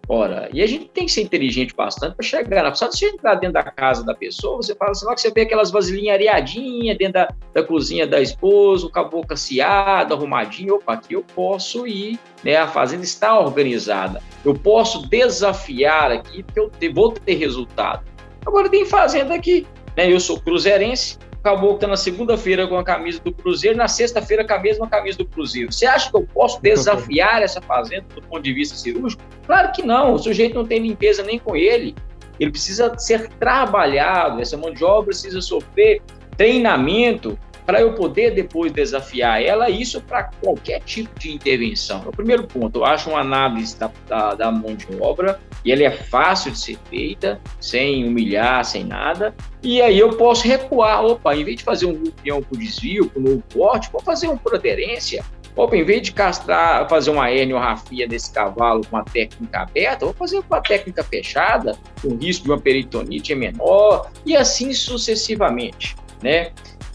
Ora, 0.07 0.51
e 0.53 0.61
a 0.61 0.67
gente 0.67 0.91
tem 0.91 1.07
que 1.07 1.13
ser 1.13 1.23
inteligente 1.23 1.75
bastante 1.75 2.15
para 2.15 2.23
chegar. 2.23 2.77
Só 2.77 2.87
de 2.87 2.99
você 2.99 3.07
entrar 3.07 3.37
dentro 3.37 3.55
da 3.55 3.63
casa 3.63 4.05
da 4.05 4.15
pessoa, 4.15 4.59
você 4.59 4.75
fala 4.75 4.91
assim, 4.91 5.07
lá 5.07 5.15
que 5.15 5.23
você 5.23 5.31
vê 5.31 5.41
aquelas 5.41 5.71
vasilhinhas 5.71 6.17
areadinhas 6.17 6.99
dentro 6.99 7.15
da, 7.15 7.29
da 7.55 7.63
cozinha 7.63 8.07
da 8.07 8.21
esposa, 8.21 8.87
o 8.87 8.91
caboclo 8.91 9.33
aciado, 9.33 10.13
arrumadinho. 10.13 10.75
Opa, 10.75 10.93
aqui 10.93 11.15
eu 11.15 11.25
posso 11.35 11.87
ir, 11.87 12.19
né? 12.43 12.57
A 12.57 12.69
fazenda 12.69 13.05
está 13.05 13.41
organizada. 13.41 14.23
Eu 14.45 14.55
posso 14.55 15.09
desafiar 15.09 16.13
aqui, 16.13 16.43
porque 16.43 16.61
eu 16.61 16.69
te, 16.69 16.91
vou 16.91 17.11
ter 17.11 17.37
resultado. 17.37 18.05
Agora 18.45 18.69
tem 18.69 18.85
fazenda 18.85 19.35
aqui, 19.35 19.67
né? 19.97 20.13
Eu 20.13 20.21
sou 20.21 20.39
cruzeirense, 20.39 21.19
acabou 21.45 21.77
que 21.77 21.87
na 21.87 21.97
segunda-feira 21.97 22.67
com 22.67 22.79
a 22.79 22.83
camisa 22.83 23.21
do 23.21 23.31
Cruzeiro, 23.31 23.77
na 23.77 23.87
sexta-feira 23.87 24.47
com 24.47 24.55
a 24.55 24.59
mesma 24.59 24.89
camisa 24.89 25.19
do 25.19 25.27
Cruzeiro. 25.27 25.71
Você 25.71 25.85
acha 25.85 26.11
que 26.11 26.17
eu 26.17 26.27
posso 26.33 26.61
desafiar 26.63 27.43
essa 27.43 27.61
fazenda 27.61 28.07
do 28.15 28.23
ponto 28.23 28.43
de 28.43 28.55
vista 28.55 28.75
cirúrgico? 28.75 29.23
Claro 29.47 29.71
que 29.73 29.83
não, 29.83 30.15
o 30.15 30.19
sujeito 30.19 30.55
não 30.55 30.65
tem 30.65 30.81
limpeza 30.81 31.23
nem 31.23 31.39
com 31.39 31.55
ele. 31.55 31.95
Ele 32.41 32.51
precisa 32.51 32.99
ser 32.99 33.29
trabalhado, 33.39 34.41
essa 34.41 34.57
mão 34.57 34.73
de 34.73 34.83
obra 34.83 35.09
precisa 35.09 35.43
sofrer 35.43 36.01
treinamento 36.35 37.39
para 37.67 37.81
eu 37.81 37.95
poder 37.95 38.33
depois 38.33 38.73
desafiar 38.73 39.43
ela, 39.43 39.71
isso 39.71 40.01
para 40.01 40.25
qualquer 40.43 40.81
tipo 40.81 41.19
de 41.19 41.33
intervenção. 41.33 42.03
É 42.05 42.09
o 42.09 42.13
primeiro 42.13 42.47
ponto, 42.47 42.81
eu 42.81 42.85
acho 42.85 43.11
uma 43.11 43.21
análise 43.21 43.79
da, 43.79 43.91
da, 44.07 44.35
da, 44.35 44.53
mão 44.53 44.75
de 44.75 44.87
obra, 45.01 45.41
e 45.65 45.73
ela 45.73 45.83
é 45.83 45.91
fácil 45.91 46.53
de 46.53 46.59
ser 46.59 46.79
feita, 46.91 47.41
sem 47.61 48.07
humilhar, 48.07 48.65
sem 48.65 48.85
nada, 48.85 49.35
e 49.63 49.81
aí 49.81 49.99
eu 49.99 50.11
posso 50.17 50.47
recuar, 50.47 51.05
opa, 51.05 51.35
em 51.35 51.45
vez 51.45 51.59
de 51.59 51.65
fazer 51.65 51.87
um 51.87 51.95
rupião 51.95 52.43
por 52.43 52.59
desvio, 52.59 53.09
com 53.09 53.21
novo 53.21 53.43
corte, 53.53 53.91
vou 53.91 54.03
fazer 54.03 54.27
uma 54.27 54.37
por 54.37 54.55
aderência, 54.55 55.25
Opa, 55.57 55.77
em 55.77 55.85
vez 55.85 56.03
de 56.03 56.13
castrar, 56.13 56.89
fazer 56.89 57.11
uma 57.11 57.31
herniorrafia 57.31 58.09
desse 58.09 58.33
cavalo 58.33 58.85
com 58.85 58.97
uma 58.97 59.05
técnica 59.05 59.61
aberta, 59.61 60.05
vou 60.05 60.15
fazer 60.15 60.43
com 60.43 60.55
a 60.55 60.61
técnica 60.61 61.05
fechada, 61.05 61.79
o 62.03 62.17
risco 62.17 62.45
de 62.45 62.51
uma 62.51 62.61
peritonite 62.61 63.33
é 63.33 63.37
menor, 63.37 64.11
e 64.27 64.35
assim 64.35 64.73
sucessivamente, 64.73 65.95
né? 66.21 66.51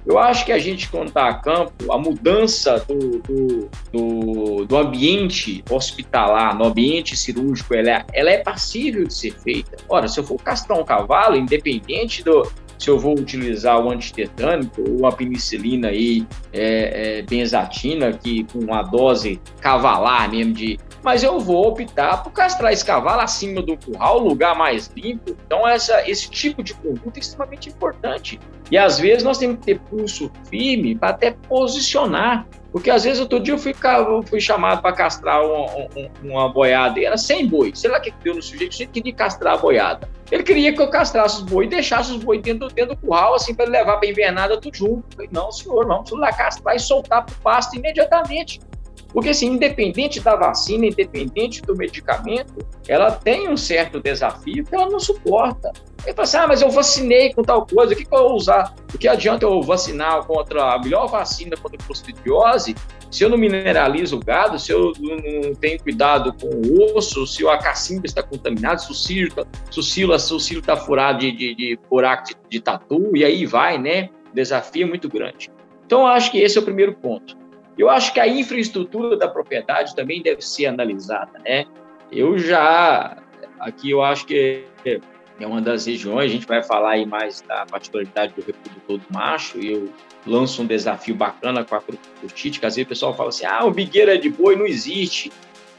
Eu 0.05 0.17
acho 0.17 0.45
que 0.45 0.51
a 0.51 0.57
gente, 0.57 0.89
quando 0.89 1.09
está 1.09 1.27
a 1.27 1.33
campo, 1.35 1.91
a 1.91 1.97
mudança 1.97 2.83
do, 2.87 3.19
do, 3.19 3.69
do, 3.91 4.65
do, 4.65 4.77
ambiente 4.77 5.63
hospitalar, 5.69 6.57
no 6.57 6.65
ambiente 6.65 7.15
cirúrgico, 7.15 7.73
ela 7.73 7.89
é, 7.89 8.05
ela 8.13 8.29
é 8.29 8.37
passível 8.37 9.05
de 9.05 9.13
ser 9.13 9.33
feita. 9.33 9.77
Ora, 9.87 10.07
se 10.07 10.19
eu 10.19 10.23
for 10.23 10.41
castrar 10.41 10.79
um 10.79 10.83
cavalo, 10.83 11.35
independente 11.35 12.23
do, 12.23 12.49
se 12.79 12.89
eu 12.89 12.97
vou 12.97 13.13
utilizar 13.13 13.77
o 13.79 13.91
antitetânico 13.91 14.81
ou 14.89 15.05
a 15.05 15.11
penicilina 15.11 15.89
aí, 15.89 16.25
é, 16.53 17.19
é, 17.19 17.21
benzatina, 17.23 18.13
que 18.13 18.45
com 18.45 18.59
uma 18.59 18.81
dose 18.81 19.39
cavalar 19.59 20.31
mesmo 20.31 20.53
de 20.53 20.79
mas 21.03 21.23
eu 21.23 21.39
vou 21.39 21.67
optar 21.67 22.23
por 22.23 22.31
castrar 22.31 22.71
esse 22.71 22.83
cavalo 22.83 23.21
acima 23.21 23.61
do 23.61 23.77
curral, 23.77 24.19
lugar 24.19 24.55
mais 24.55 24.91
limpo. 24.95 25.35
Então, 25.45 25.67
essa, 25.67 26.07
esse 26.09 26.29
tipo 26.29 26.61
de 26.61 26.73
conduta 26.73 27.17
é 27.17 27.19
extremamente 27.19 27.69
importante. 27.69 28.39
E 28.71 28.77
às 28.77 28.99
vezes 28.99 29.23
nós 29.23 29.37
temos 29.37 29.57
que 29.57 29.65
ter 29.65 29.79
pulso 29.79 30.31
firme 30.49 30.95
para 30.95 31.09
até 31.09 31.31
posicionar. 31.31 32.45
Porque 32.71 32.91
às 32.91 33.03
vezes 33.03 33.19
outro 33.19 33.39
dia 33.39 33.55
eu 33.55 33.57
fui, 33.57 33.73
fui 34.27 34.39
chamado 34.39 34.81
para 34.81 34.93
castrar 34.93 35.41
uma, 36.21 36.49
boiada, 36.49 37.03
era 37.03 37.17
sem 37.17 37.47
boi. 37.47 37.71
Sei 37.73 37.89
lá 37.89 37.97
o 37.97 38.01
que 38.01 38.13
deu 38.23 38.35
no 38.35 38.41
sujeito, 38.43 38.69
o 38.69 38.73
sujeito 38.73 38.91
queria 38.91 39.13
castrar 39.13 39.55
a 39.55 39.57
boiada. 39.57 40.07
Ele 40.31 40.43
queria 40.43 40.71
que 40.71 40.79
eu 40.79 40.87
castrasse 40.87 41.37
os 41.37 41.43
boi 41.43 41.65
e 41.65 41.67
deixasse 41.67 42.11
os 42.11 42.23
boi 42.23 42.39
dentro, 42.39 42.67
dentro 42.67 42.95
do 42.95 43.01
curral, 43.01 43.33
assim, 43.33 43.55
para 43.55 43.67
levar 43.67 43.97
para 43.97 44.07
invernada 44.07 44.61
tudo 44.61 44.77
junto. 44.77 44.97
Eu 44.97 45.15
falei, 45.15 45.29
não, 45.31 45.51
senhor, 45.51 45.87
vamos 45.87 46.11
lá 46.11 46.31
castrar 46.31 46.75
e 46.75 46.79
soltar 46.79 47.25
para 47.25 47.33
o 47.33 47.37
pasto 47.39 47.75
imediatamente. 47.75 48.59
Porque, 49.11 49.29
assim, 49.29 49.47
independente 49.47 50.19
da 50.19 50.35
vacina, 50.35 50.85
independente 50.85 51.61
do 51.61 51.75
medicamento, 51.75 52.65
ela 52.87 53.11
tem 53.11 53.49
um 53.49 53.57
certo 53.57 53.99
desafio 53.99 54.63
que 54.63 54.75
ela 54.75 54.89
não 54.89 54.99
suporta. 54.99 55.71
Ele 56.05 56.13
fala 56.13 56.23
assim, 56.23 56.37
ah, 56.37 56.47
mas 56.47 56.61
eu 56.61 56.69
vacinei 56.69 57.33
com 57.33 57.41
tal 57.41 57.65
coisa, 57.65 57.93
o 57.93 57.95
que, 57.97 58.05
que 58.05 58.15
eu 58.15 58.29
vou 58.29 58.35
usar? 58.35 58.73
O 58.93 58.97
que 58.97 59.07
adianta 59.07 59.45
eu 59.45 59.61
vacinar 59.61 60.23
contra 60.25 60.75
a 60.75 60.79
melhor 60.79 61.07
vacina 61.07 61.57
contra 61.57 61.77
a 61.81 61.85
clostridiose 61.85 62.75
se 63.11 63.23
eu 63.23 63.29
não 63.29 63.37
mineralizo 63.37 64.17
o 64.17 64.19
gado, 64.19 64.59
se 64.59 64.71
eu 64.71 64.93
não 64.99 65.55
tenho 65.55 65.81
cuidado 65.81 66.33
com 66.33 66.47
o 66.47 66.95
osso, 66.95 67.25
se 67.25 67.43
o 67.43 67.57
cacimba 67.57 68.05
está 68.05 68.21
contaminado, 68.21 68.81
se 68.81 68.91
o 68.91 68.93
cílio 68.93 69.27
está 69.29 70.75
tá 70.75 70.77
furado 70.77 71.19
de, 71.19 71.31
de, 71.31 71.55
de 71.55 71.79
buraco 71.89 72.25
de, 72.27 72.35
de 72.49 72.59
tatu, 72.59 73.11
e 73.15 73.25
aí 73.25 73.45
vai, 73.45 73.77
né? 73.77 74.09
Desafio 74.33 74.87
muito 74.87 75.09
grande. 75.09 75.49
Então, 75.85 76.05
acho 76.05 76.31
que 76.31 76.37
esse 76.37 76.57
é 76.57 76.61
o 76.61 76.63
primeiro 76.63 76.93
ponto. 76.93 77.35
Eu 77.79 77.89
acho 77.89 78.13
que 78.13 78.19
a 78.19 78.27
infraestrutura 78.27 79.15
da 79.15 79.29
propriedade 79.29 79.95
também 79.95 80.21
deve 80.21 80.41
ser 80.41 80.65
analisada, 80.65 81.39
né? 81.39 81.65
Eu 82.11 82.37
já, 82.37 83.17
aqui 83.57 83.89
eu 83.91 84.01
acho 84.01 84.25
que 84.25 84.65
é 85.39 85.47
uma 85.47 85.61
das 85.61 85.85
regiões, 85.85 86.29
a 86.29 86.33
gente 86.33 86.45
vai 86.45 86.61
falar 86.61 86.91
aí 86.91 87.05
mais 87.05 87.39
da 87.39 87.65
particularidade 87.65 88.33
do 88.33 88.41
reprodutor 88.45 88.97
do 88.97 89.05
macho, 89.09 89.57
e 89.57 89.71
eu 89.71 89.89
lanço 90.27 90.61
um 90.61 90.65
desafio 90.65 91.15
bacana 91.15 91.63
com 91.63 91.73
a 91.73 91.81
curtite, 92.19 92.59
que 92.59 92.65
às 92.65 92.75
vezes 92.75 92.85
o 92.85 92.89
pessoal 92.89 93.15
fala 93.15 93.29
assim, 93.29 93.45
ah, 93.45 93.63
o 93.63 93.71
bigueira 93.71 94.17
de 94.17 94.29
boi 94.29 94.57
não 94.57 94.65
existe. 94.65 95.31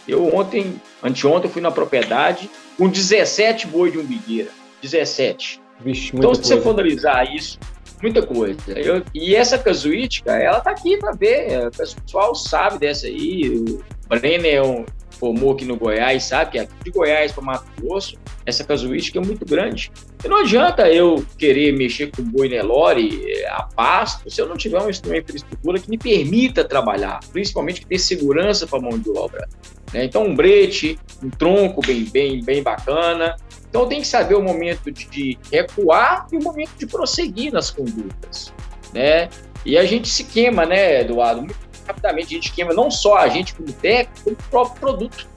Eu 0.09 0.35
ontem, 0.35 0.81
anteontem, 1.03 1.51
fui 1.51 1.61
na 1.61 1.71
propriedade 1.71 2.49
com 2.79 2.89
17 2.89 3.67
boi 3.67 3.91
de 3.91 3.99
um 3.99 4.05
bigueira, 4.05 4.49
17. 4.81 5.61
Vixe, 5.81 6.17
então, 6.17 6.35
se 6.35 6.41
coisa. 6.41 6.57
você 6.57 6.63
for 6.63 6.71
analisar 6.71 7.31
isso, 7.31 7.59
muita 8.03 8.23
coisa. 8.23 8.61
Eu, 8.77 9.03
e 9.15 9.35
essa 9.35 9.59
casuística, 9.59 10.33
ela 10.33 10.61
tá 10.61 10.71
aqui 10.71 10.97
para 10.97 11.13
ver. 11.13 11.69
O 11.69 11.71
pessoal 11.71 12.35
sabe 12.35 12.79
dessa 12.79 13.07
aí. 13.07 13.49
O 13.49 13.83
Brenner 14.09 14.55
é 14.55 14.63
um, 14.63 14.85
formou 15.21 15.53
aqui 15.53 15.67
no 15.67 15.77
Goiás 15.77 16.25
sabe 16.25 16.53
que 16.53 16.59
aqui 16.59 16.73
de 16.83 16.91
Goiás 16.91 17.31
para 17.31 17.45
Mato 17.45 17.67
Grosso, 17.79 18.17
essa 18.47 18.65
casuística 18.65 19.19
é 19.19 19.23
muito 19.23 19.45
grande. 19.45 19.93
E 20.25 20.29
não 20.29 20.39
adianta 20.39 20.91
eu 20.91 21.25
querer 21.37 21.73
mexer 21.73 22.11
com 22.11 22.23
boi 22.23 22.49
Nelore 22.49 23.45
a 23.49 23.65
pasto 23.65 24.31
se 24.31 24.41
eu 24.41 24.49
não 24.49 24.57
tiver 24.57 24.79
uma 24.79 24.91
infraestrutura 24.91 25.79
que 25.79 25.91
me 25.91 25.99
permita 25.99 26.65
trabalhar, 26.65 27.21
principalmente 27.31 27.83
que 27.83 27.87
dê 27.87 27.99
segurança 27.99 28.67
para 28.67 28.79
a 28.79 28.83
mão 28.83 28.99
de 28.99 29.11
obra. 29.11 29.47
Né? 29.93 30.05
Então, 30.05 30.25
um 30.25 30.35
brete, 30.35 30.99
um 31.23 31.29
tronco 31.29 31.83
bem, 31.87 32.05
bem, 32.05 32.43
bem 32.43 32.63
bacana. 32.63 33.37
Então, 33.71 33.89
tem 33.89 34.01
que 34.01 34.07
saber 34.07 34.35
o 34.35 34.43
momento 34.43 34.91
de 34.91 35.39
recuar 35.51 36.27
e 36.31 36.37
o 36.37 36.43
momento 36.43 36.73
de 36.77 36.87
prosseguir 36.87 37.53
nas 37.53 37.71
condutas. 37.71 38.53
Né? 38.93 39.31
E 39.65 39.79
a 39.79 39.85
gente 39.85 40.09
se 40.09 40.25
queima, 40.25 40.67
né, 40.67 41.01
Eduardo? 41.01 41.43
Muito 41.43 41.57
rapidamente, 41.87 42.35
a 42.35 42.39
gente 42.39 42.53
queima 42.53 42.75
não 42.75 42.91
só 42.91 43.17
a 43.17 43.29
gente 43.29 43.55
como 43.55 43.73
técnico, 43.73 44.23
como 44.25 44.37
o 44.37 44.51
próprio 44.51 44.81
produto. 44.81 45.29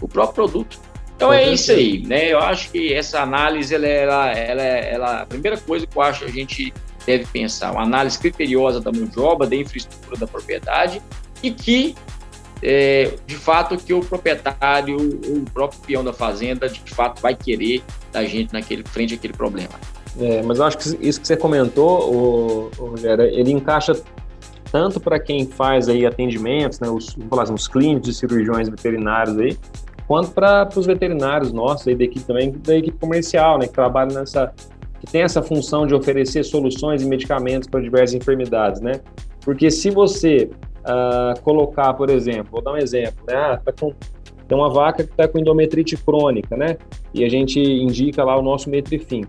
O 0.00 0.08
próprio 0.08 0.34
produto. 0.34 0.80
Então 1.16 1.32
é 1.32 1.48
isso 1.52 1.70
aí, 1.70 2.02
né? 2.04 2.32
Eu 2.32 2.40
acho 2.40 2.70
que 2.70 2.92
essa 2.92 3.20
análise, 3.20 3.74
ela, 3.74 3.86
ela, 3.86 4.30
ela, 4.32 4.62
ela, 4.62 5.20
a 5.22 5.26
primeira 5.26 5.56
coisa 5.56 5.86
que 5.86 5.96
eu 5.96 6.02
acho 6.02 6.24
que 6.24 6.30
a 6.30 6.32
gente 6.32 6.74
deve 7.06 7.24
pensar, 7.26 7.72
uma 7.72 7.82
análise 7.82 8.18
criteriosa 8.18 8.80
da 8.80 8.90
mão 8.90 9.06
de 9.06 9.20
obra, 9.20 9.46
da 9.46 9.54
infraestrutura 9.54 10.16
da 10.16 10.26
propriedade 10.26 11.00
e 11.42 11.50
que, 11.50 11.94
é, 12.66 13.12
de 13.26 13.36
fato, 13.36 13.76
que 13.76 13.92
o 13.92 14.00
proprietário, 14.00 14.96
o 14.96 15.44
próprio 15.52 15.78
peão 15.80 16.02
da 16.02 16.14
fazenda, 16.14 16.66
de 16.66 16.80
fato, 16.94 17.20
vai 17.20 17.34
querer 17.34 17.82
da 18.10 18.24
gente 18.24 18.54
naquele 18.54 18.82
frente 18.84 19.12
àquele 19.12 19.34
problema. 19.34 19.74
É, 20.18 20.42
mas 20.42 20.58
eu 20.58 20.64
acho 20.64 20.78
que 20.78 21.06
isso 21.06 21.20
que 21.20 21.26
você 21.26 21.36
comentou, 21.36 22.10
o, 22.14 22.70
o 22.78 22.86
Rogério, 22.86 23.24
ele 23.26 23.52
encaixa 23.52 23.94
tanto 24.72 24.98
para 24.98 25.20
quem 25.20 25.46
faz 25.46 25.90
aí 25.90 26.06
atendimentos, 26.06 26.80
né, 26.80 26.88
os, 26.88 27.14
assim, 27.38 27.52
os 27.52 27.68
clínicos 27.68 28.08
e 28.08 28.14
cirurgiões 28.14 28.68
veterinários 28.68 29.38
aí, 29.38 29.58
quanto 30.06 30.30
para 30.30 30.66
os 30.74 30.86
veterinários 30.86 31.52
nossos 31.52 31.86
aí 31.86 31.94
da 31.94 32.04
equipe 32.04 32.24
também, 32.24 32.50
da 32.50 32.76
equipe 32.76 32.98
comercial, 32.98 33.58
né, 33.58 33.66
que 33.66 33.74
trabalha 33.74 34.18
nessa, 34.18 34.52
que 35.00 35.06
tem 35.06 35.20
essa 35.20 35.42
função 35.42 35.86
de 35.86 35.94
oferecer 35.94 36.42
soluções 36.44 37.02
e 37.02 37.06
medicamentos 37.06 37.68
para 37.68 37.80
diversas 37.80 38.14
enfermidades, 38.14 38.80
né? 38.80 39.00
Porque 39.44 39.70
se 39.70 39.90
você 39.90 40.48
uh, 40.84 41.40
colocar, 41.42 41.94
por 41.94 42.10
exemplo, 42.10 42.48
vou 42.52 42.62
dar 42.62 42.72
um 42.72 42.76
exemplo, 42.76 43.24
né? 43.26 43.34
Ah, 43.34 43.60
tá 43.64 43.72
com, 43.72 43.92
tem 44.46 44.56
uma 44.56 44.70
vaca 44.70 45.02
que 45.02 45.10
está 45.10 45.26
com 45.26 45.38
endometrite 45.38 45.96
crônica, 45.96 46.56
né? 46.56 46.76
E 47.12 47.24
a 47.24 47.28
gente 47.28 47.60
indica 47.60 48.22
lá 48.22 48.36
o 48.36 48.42
nosso 48.42 48.68
metrifim. 48.68 49.22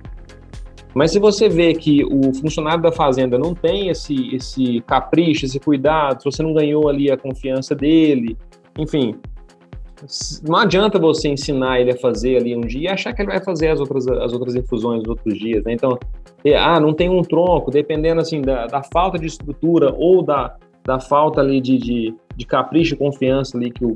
Mas 0.93 1.11
se 1.11 1.19
você 1.19 1.49
vê 1.49 1.73
que 1.73 2.05
o 2.05 2.33
funcionário 2.33 2.81
da 2.81 2.91
fazenda 2.91 3.37
não 3.37 3.53
tem 3.53 3.89
esse, 3.89 4.33
esse 4.33 4.81
capricho, 4.87 5.45
esse 5.45 5.59
cuidado, 5.59 6.21
se 6.21 6.25
você 6.25 6.41
não 6.41 6.53
ganhou 6.53 6.87
ali 6.87 7.11
a 7.11 7.17
confiança 7.17 7.75
dele, 7.75 8.37
enfim, 8.77 9.15
não 10.47 10.57
adianta 10.57 10.97
você 10.97 11.27
ensinar 11.27 11.81
ele 11.81 11.91
a 11.91 11.97
fazer 11.97 12.37
ali 12.37 12.55
um 12.55 12.61
dia 12.61 12.81
e 12.81 12.87
achar 12.87 13.13
que 13.13 13.21
ele 13.21 13.29
vai 13.29 13.43
fazer 13.43 13.69
as 13.69 13.79
outras, 13.79 14.07
as 14.07 14.31
outras 14.31 14.55
infusões 14.55 14.99
nos 14.99 15.09
outros 15.09 15.37
dias, 15.37 15.63
né? 15.65 15.73
Então, 15.73 15.97
ah, 16.57 16.79
não 16.79 16.93
tem 16.93 17.09
um 17.09 17.21
tronco, 17.21 17.71
dependendo 17.71 18.21
assim 18.21 18.41
da, 18.41 18.67
da 18.67 18.83
falta 18.83 19.17
de 19.17 19.25
estrutura 19.25 19.93
ou 19.97 20.21
da, 20.21 20.55
da 20.85 20.99
falta 20.99 21.41
ali 21.41 21.59
de, 21.59 21.77
de, 21.77 22.15
de 22.35 22.45
capricho 22.45 22.93
e 22.93 22.97
confiança 22.97 23.57
ali 23.57 23.71
que 23.71 23.83
o, 23.83 23.93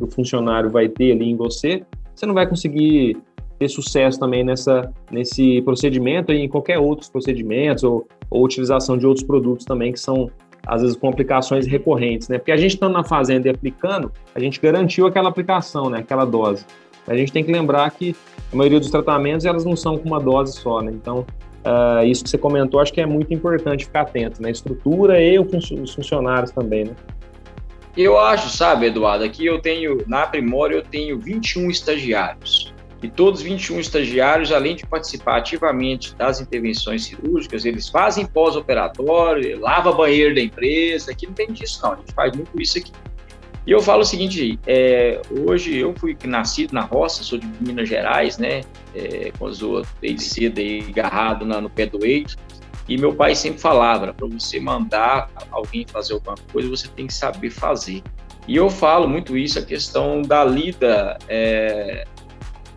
o 0.00 0.06
funcionário 0.06 0.70
vai 0.70 0.88
ter 0.88 1.12
ali 1.12 1.30
em 1.30 1.36
você, 1.36 1.84
você 2.14 2.26
não 2.26 2.34
vai 2.34 2.46
conseguir 2.46 3.16
ter 3.58 3.68
sucesso 3.68 4.18
também 4.18 4.44
nessa, 4.44 4.92
nesse 5.10 5.62
procedimento 5.62 6.32
e 6.32 6.40
em 6.40 6.48
qualquer 6.48 6.78
outros 6.78 7.08
procedimentos 7.08 7.84
ou, 7.84 8.06
ou 8.28 8.44
utilização 8.44 8.98
de 8.98 9.06
outros 9.06 9.24
produtos 9.24 9.64
também 9.64 9.92
que 9.92 10.00
são 10.00 10.30
às 10.66 10.82
vezes 10.82 10.96
complicações 10.96 11.66
recorrentes, 11.66 12.28
né? 12.28 12.38
Porque 12.38 12.52
a 12.52 12.56
gente 12.56 12.74
estando 12.74 12.92
na 12.92 13.02
fazenda 13.02 13.48
e 13.48 13.50
aplicando, 13.50 14.12
a 14.34 14.38
gente 14.38 14.60
garantiu 14.60 15.06
aquela 15.06 15.28
aplicação, 15.28 15.90
né? 15.90 15.98
Aquela 15.98 16.24
dose. 16.24 16.64
A 17.06 17.16
gente 17.16 17.32
tem 17.32 17.42
que 17.42 17.50
lembrar 17.50 17.90
que 17.90 18.14
a 18.52 18.56
maioria 18.56 18.78
dos 18.78 18.90
tratamentos 18.90 19.44
elas 19.44 19.64
não 19.64 19.74
são 19.74 19.98
com 19.98 20.08
uma 20.08 20.20
dose 20.20 20.52
só, 20.52 20.80
né? 20.80 20.92
Então, 20.92 21.26
uh, 21.64 22.04
isso 22.04 22.24
que 22.24 22.30
você 22.30 22.38
comentou, 22.38 22.80
acho 22.80 22.92
que 22.92 23.00
é 23.00 23.06
muito 23.06 23.32
importante 23.32 23.84
ficar 23.84 24.02
atento, 24.02 24.42
né? 24.42 24.50
Estrutura 24.50 25.20
e 25.20 25.38
os 25.38 25.94
funcionários 25.94 26.50
também, 26.50 26.84
né? 26.84 26.94
Eu 27.96 28.18
acho, 28.18 28.48
sabe, 28.48 28.86
Eduardo, 28.86 29.24
aqui 29.24 29.44
eu 29.44 29.60
tenho, 29.60 30.02
na 30.06 30.26
Primória, 30.26 30.76
eu 30.76 30.82
tenho 30.82 31.18
21 31.18 31.70
estagiários. 31.70 32.72
E 33.02 33.08
todos 33.08 33.40
os 33.40 33.46
21 33.46 33.80
estagiários, 33.80 34.52
além 34.52 34.76
de 34.76 34.86
participar 34.86 35.38
ativamente 35.38 36.14
das 36.14 36.40
intervenções 36.40 37.04
cirúrgicas, 37.04 37.64
eles 37.64 37.88
fazem 37.88 38.24
pós-operatório, 38.24 39.60
lava 39.60 39.92
banheiro 39.92 40.34
da 40.34 40.40
empresa, 40.40 41.10
aqui 41.10 41.26
não 41.26 41.34
tem 41.34 41.48
disso 41.48 41.80
não, 41.82 41.94
a 41.94 41.96
gente 41.96 42.12
faz 42.14 42.34
muito 42.34 42.62
isso 42.62 42.78
aqui. 42.78 42.92
E 43.66 43.72
eu 43.72 43.80
falo 43.80 44.02
o 44.02 44.04
seguinte, 44.04 44.58
é, 44.66 45.20
hoje 45.46 45.76
eu 45.76 45.92
fui 45.96 46.16
nascido 46.24 46.72
na 46.72 46.82
roça, 46.82 47.22
sou 47.22 47.38
de 47.38 47.46
Minas 47.60 47.88
Gerais, 47.88 48.38
né, 48.38 48.62
é, 48.94 49.32
quando 49.38 49.86
desde 50.00 50.22
cedo 50.22 50.58
aí, 50.60 50.84
agarrado 50.88 51.44
na, 51.44 51.60
no 51.60 51.70
pé 51.70 51.86
do 51.86 52.04
eito, 52.04 52.36
e 52.88 52.98
meu 52.98 53.14
pai 53.14 53.34
sempre 53.34 53.60
falava, 53.60 54.12
para 54.12 54.26
você 54.26 54.58
mandar 54.58 55.30
alguém 55.50 55.86
fazer 55.86 56.14
alguma 56.14 56.36
coisa, 56.52 56.68
você 56.68 56.88
tem 56.88 57.06
que 57.06 57.14
saber 57.14 57.50
fazer. 57.50 58.02
E 58.48 58.56
eu 58.56 58.68
falo 58.68 59.08
muito 59.08 59.36
isso, 59.36 59.58
a 59.58 59.62
questão 59.62 60.20
da 60.20 60.44
lida 60.44 61.16
é, 61.28 62.04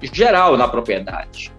geral 0.01 0.55
na 0.55 0.67
propriedade. 0.67 1.51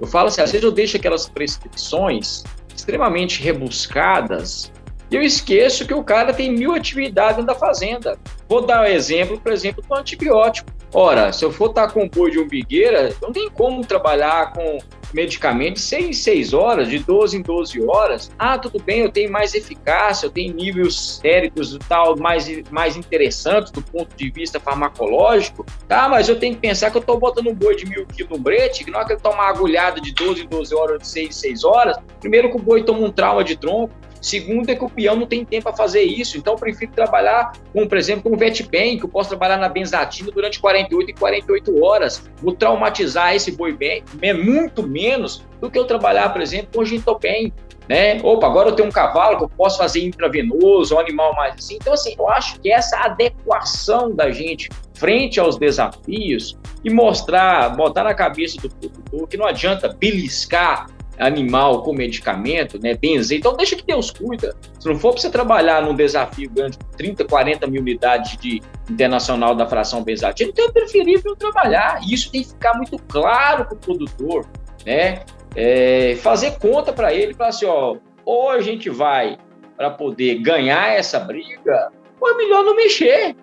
Eu 0.00 0.06
falo 0.06 0.28
assim, 0.28 0.40
às 0.40 0.50
vezes 0.50 0.64
eu 0.64 0.72
deixo 0.72 0.96
aquelas 0.96 1.28
prescrições 1.28 2.42
extremamente 2.74 3.40
rebuscadas 3.40 4.72
e 5.12 5.14
eu 5.14 5.22
esqueço 5.22 5.86
que 5.86 5.92
o 5.92 6.02
cara 6.02 6.32
tem 6.32 6.50
mil 6.50 6.74
atividades 6.74 7.44
da 7.44 7.54
fazenda. 7.54 8.18
Vou 8.48 8.64
dar 8.64 8.80
um 8.80 8.86
exemplo, 8.86 9.38
por 9.38 9.52
exemplo, 9.52 9.84
do 9.86 9.94
antibiótico. 9.94 10.70
Ora, 10.94 11.32
se 11.32 11.42
eu 11.42 11.50
for 11.50 11.70
estar 11.70 11.90
com 11.90 12.06
boi 12.06 12.30
de 12.30 12.38
umbigueira, 12.38 13.14
não 13.22 13.32
tem 13.32 13.48
como 13.48 13.84
trabalhar 13.84 14.52
com 14.52 14.78
medicamento 15.14 15.74
de 15.74 15.80
6 15.80 16.04
em 16.04 16.12
6 16.12 16.52
horas, 16.52 16.88
de 16.88 16.98
12 16.98 17.38
em 17.38 17.42
12 17.42 17.82
horas. 17.86 18.30
Ah, 18.38 18.58
tudo 18.58 18.82
bem, 18.82 19.00
eu 19.00 19.10
tenho 19.10 19.30
mais 19.30 19.54
eficácia, 19.54 20.26
eu 20.26 20.30
tenho 20.30 20.54
níveis 20.54 21.18
séricos 21.20 21.74
e 21.74 21.78
tal 21.78 22.16
mais, 22.16 22.46
mais 22.70 22.96
interessantes 22.96 23.72
do 23.72 23.82
ponto 23.82 24.14
de 24.16 24.30
vista 24.30 24.60
farmacológico. 24.60 25.64
Tá, 25.88 26.08
mas 26.08 26.28
eu 26.28 26.38
tenho 26.38 26.54
que 26.54 26.60
pensar 26.60 26.90
que 26.90 26.96
eu 26.98 27.00
estou 27.00 27.18
botando 27.18 27.48
um 27.48 27.54
boi 27.54 27.74
de 27.74 27.86
mil 27.86 28.06
quilos 28.06 28.30
no 28.30 28.38
brete, 28.38 28.84
que 28.84 28.90
não 28.90 29.00
é 29.00 29.04
que 29.04 29.12
ele 29.12 29.20
toma 29.20 29.36
uma 29.36 29.48
agulhada 29.48 30.00
de 30.00 30.12
12 30.12 30.44
em 30.44 30.46
12 30.46 30.74
horas, 30.74 30.98
de 31.00 31.08
6 31.08 31.28
em 31.28 31.32
6 31.32 31.64
horas. 31.64 31.96
Primeiro 32.20 32.50
que 32.50 32.56
o 32.56 32.60
boi 32.60 32.82
toma 32.82 33.00
um 33.00 33.10
trauma 33.10 33.42
de 33.42 33.56
tronco, 33.56 33.94
Segundo 34.22 34.70
é 34.70 34.76
que 34.76 34.84
o 34.84 34.88
peão 34.88 35.16
não 35.16 35.26
tem 35.26 35.44
tempo 35.44 35.64
para 35.64 35.76
fazer 35.76 36.02
isso, 36.02 36.38
então 36.38 36.54
eu 36.54 36.58
prefiro 36.58 36.92
trabalhar 36.92 37.52
com, 37.72 37.88
por 37.88 37.98
exemplo, 37.98 38.22
com 38.22 38.36
o 38.36 38.38
Vetben, 38.38 38.96
que 38.96 39.04
eu 39.04 39.08
posso 39.08 39.28
trabalhar 39.30 39.56
na 39.56 39.68
benzatina 39.68 40.30
durante 40.30 40.60
48 40.60 41.10
e 41.10 41.12
48 41.12 41.84
horas. 41.84 42.30
Vou 42.40 42.54
traumatizar 42.54 43.34
esse 43.34 43.50
boi 43.50 43.72
bem, 43.72 44.04
muito 44.44 44.86
menos 44.86 45.44
do 45.60 45.68
que 45.68 45.76
eu 45.76 45.84
trabalhar, 45.84 46.32
por 46.32 46.40
exemplo, 46.40 46.68
com 46.72 46.82
o 46.82 46.84
Gintopen. 46.84 47.52
Né? 47.88 48.20
Opa, 48.22 48.46
agora 48.46 48.68
eu 48.68 48.76
tenho 48.76 48.88
um 48.88 48.92
cavalo 48.92 49.38
que 49.38 49.44
eu 49.44 49.48
posso 49.48 49.78
fazer 49.78 50.04
intravenoso, 50.04 50.94
um 50.94 51.00
animal 51.00 51.34
mais 51.34 51.56
assim. 51.56 51.76
Então, 51.80 51.92
assim, 51.92 52.14
eu 52.16 52.28
acho 52.28 52.60
que 52.60 52.70
essa 52.70 52.96
adequação 52.98 54.14
da 54.14 54.30
gente 54.30 54.68
frente 54.94 55.40
aos 55.40 55.58
desafios 55.58 56.56
e 56.84 56.88
mostrar, 56.88 57.70
botar 57.70 58.04
na 58.04 58.14
cabeça 58.14 58.56
do 58.60 58.70
produtor 58.70 59.28
que 59.28 59.36
não 59.36 59.46
adianta 59.46 59.88
beliscar 59.88 60.86
animal 61.18 61.82
com 61.82 61.92
medicamento, 61.92 62.78
né, 62.80 62.94
benzer, 62.94 63.38
então 63.38 63.56
deixa 63.56 63.76
que 63.76 63.84
Deus 63.84 64.10
cuida. 64.10 64.56
Se 64.78 64.88
não 64.88 64.98
for 64.98 65.12
para 65.12 65.20
você 65.20 65.30
trabalhar 65.30 65.82
num 65.82 65.94
desafio 65.94 66.50
grande, 66.50 66.78
30, 66.96 67.24
40 67.24 67.66
mil 67.66 67.80
unidades 67.80 68.36
de 68.38 68.62
internacional 68.90 69.54
da 69.54 69.66
fração 69.66 70.02
benzatina, 70.02 70.50
então 70.50 70.66
é 70.66 70.72
preferível 70.72 71.36
trabalhar. 71.36 72.00
E 72.02 72.14
isso 72.14 72.30
tem 72.30 72.42
que 72.42 72.48
ficar 72.48 72.74
muito 72.74 72.98
claro 73.08 73.64
para 73.64 73.74
o 73.74 73.78
produtor, 73.78 74.46
né? 74.86 75.22
É, 75.54 76.16
fazer 76.16 76.58
conta 76.58 76.92
para 76.92 77.12
ele, 77.12 77.34
para 77.34 77.48
assim, 77.48 77.66
ó, 77.66 77.96
ou 78.24 78.50
a 78.50 78.60
gente 78.60 78.88
vai 78.88 79.38
para 79.76 79.90
poder 79.90 80.36
ganhar 80.36 80.94
essa 80.94 81.20
briga, 81.20 81.92
ou 82.20 82.30
é 82.30 82.36
melhor 82.36 82.64
não 82.64 82.74
mexer. 82.74 83.36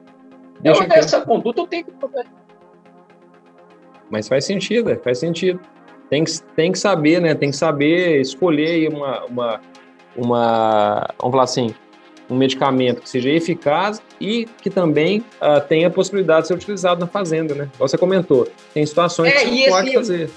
Deixa 0.60 0.84
eu 0.84 0.88
essa 0.92 1.22
conduta 1.22 1.62
eu 1.62 1.68
tenho 1.68 1.86
que 1.86 1.92
mas 4.10 4.28
faz 4.28 4.46
sentido, 4.46 5.00
faz 5.04 5.20
sentido 5.20 5.60
tem 6.10 6.24
que, 6.24 6.42
tem 6.56 6.72
que 6.72 6.80
saber, 6.80 7.22
né? 7.22 7.36
Tem 7.36 7.52
que 7.52 7.58
saber 7.58 8.20
escolher 8.20 8.90
uma, 8.90 9.26
uma, 9.26 9.62
uma, 10.16 11.10
vamos 11.20 11.32
falar 11.32 11.44
assim, 11.44 11.74
um 12.30 12.36
medicamento 12.36 13.02
que 13.02 13.10
seja 13.10 13.30
eficaz 13.30 14.02
e 14.20 14.48
que 14.62 14.70
também 14.70 15.24
uh, 15.42 15.62
tenha 15.68 15.88
a 15.88 15.92
possibilidade 15.92 16.44
de 16.44 16.48
ser 16.50 16.54
utilizado 16.56 17.00
na 17.00 17.08
fazenda, 17.08 17.56
né? 17.56 17.70
Você 17.78 17.98
comentou, 17.98 18.48
tem 18.74 18.86
situações 18.86 19.34
é, 19.34 19.46
que 19.46 19.64
você 19.64 19.70
pode 19.70 19.94
fazer. 19.94 20.30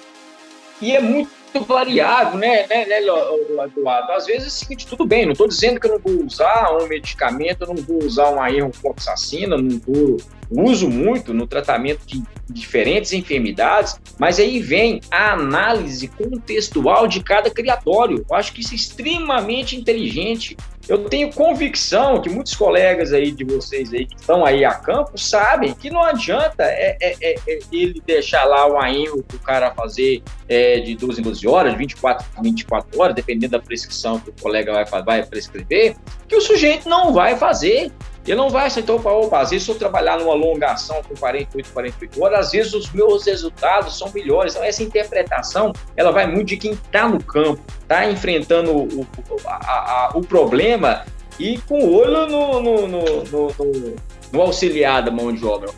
E 0.81 0.93
é 0.93 1.01
muito 1.01 1.42
variável, 1.61 2.39
né, 2.39 2.67
né, 2.67 2.87
né, 2.87 2.99
Eduardo? 3.01 4.13
Às 4.13 4.27
vezes 4.27 4.45
é 4.45 4.49
o 4.49 4.51
seguinte, 4.51 4.87
tudo 4.87 5.07
bem, 5.07 5.25
não 5.25 5.33
estou 5.33 5.49
dizendo 5.49 5.79
que 5.81 5.87
eu 5.87 5.93
não 5.93 5.99
vou 5.99 6.27
usar 6.27 6.77
um 6.77 6.87
medicamento, 6.87 7.63
eu 7.63 7.69
não 7.69 7.77
vou 7.77 8.05
usar 8.05 8.31
uma 8.31 8.51
errofoxacina, 8.51 9.57
não 9.57 9.79
vou 9.79 10.17
uso 10.55 10.89
muito 10.89 11.33
no 11.33 11.47
tratamento 11.47 12.07
de 12.07 12.23
diferentes 12.51 13.13
enfermidades, 13.13 13.99
mas 14.19 14.39
aí 14.39 14.61
vem 14.61 15.01
a 15.11 15.33
análise 15.33 16.09
contextual 16.09 17.09
de 17.09 17.23
cada 17.23 17.51
criatório. 17.51 18.25
Eu 18.29 18.37
acho 18.37 18.53
que 18.53 18.61
isso 18.61 18.73
é 18.73 18.77
extremamente 18.77 19.77
inteligente. 19.77 20.57
Eu 20.89 21.05
tenho 21.05 21.33
convicção 21.33 22.21
que 22.21 22.29
muitos 22.29 22.55
colegas 22.55 23.13
aí 23.13 23.31
de 23.31 23.45
vocês 23.45 23.93
aí 23.93 24.07
que 24.07 24.17
estão 24.17 24.45
aí 24.45 24.65
a 24.65 24.75
campo 24.75 25.17
sabem 25.17 25.75
que 25.75 25.91
não 25.91 26.03
adianta 26.03 26.65
é, 26.65 26.97
é, 27.01 27.17
é, 27.21 27.35
é 27.47 27.59
ele 27.71 28.03
deixar 28.05 28.45
lá 28.45 28.67
o 28.67 28.79
AIM 28.79 29.23
para 29.23 29.37
o 29.37 29.41
cara 29.41 29.75
fazer 29.75 30.23
é, 30.49 30.81
de 30.81 30.97
12 30.97 31.21
em 31.21 31.25
12 31.25 31.49
horas, 31.49 31.73
de 31.73 31.79
24 31.79 32.27
em 32.39 32.43
24 32.43 33.01
horas, 33.01 33.15
dependendo 33.15 33.53
da 33.53 33.61
prescrição 33.61 34.19
que 34.19 34.31
o 34.31 34.35
colega 34.41 34.73
vai, 34.73 35.03
vai 35.03 35.25
prescrever, 35.25 35.97
que 36.29 36.37
o 36.37 36.41
sujeito 36.41 36.89
não 36.89 37.13
vai 37.13 37.37
fazer. 37.37 37.93
Ele 38.27 38.37
não 38.37 38.49
vai 38.49 38.67
aceitar, 38.67 38.95
opa, 38.95 39.11
opa, 39.11 39.41
às 39.41 39.51
vezes 39.51 39.65
se 39.65 39.71
eu 39.71 39.75
trabalhar 39.75 40.19
numa 40.19 40.33
alongação 40.33 41.03
com 41.03 41.15
48, 41.15 41.73
48 41.73 42.23
horas, 42.23 42.47
às 42.47 42.53
vezes 42.53 42.73
os 42.73 42.93
meus 42.93 43.27
resultados 43.27 43.99
são 43.99 44.11
melhores. 44.13 44.55
Então, 44.55 44.65
essa 44.65 44.83
interpretação, 44.83 45.73
ela 45.97 46.13
vai 46.13 46.27
muito 46.27 46.49
de 46.49 46.57
quem 46.57 46.73
está 46.73 47.09
no 47.09 47.23
campo, 47.23 47.61
está 47.81 48.09
enfrentando 48.09 48.71
o, 48.73 49.07
a, 49.45 49.55
a, 49.55 50.11
o 50.15 50.21
problema 50.21 51.05
e 51.39 51.59
com 51.59 51.81
o 51.81 51.95
olho 51.97 52.27
no, 52.29 52.61
no, 52.61 52.89
no, 52.89 53.25
no, 53.25 53.97
no 54.33 54.41
auxiliar 54.41 55.03
da 55.03 55.11
mão 55.11 55.33
de 55.33 55.45
obra. 55.45 55.71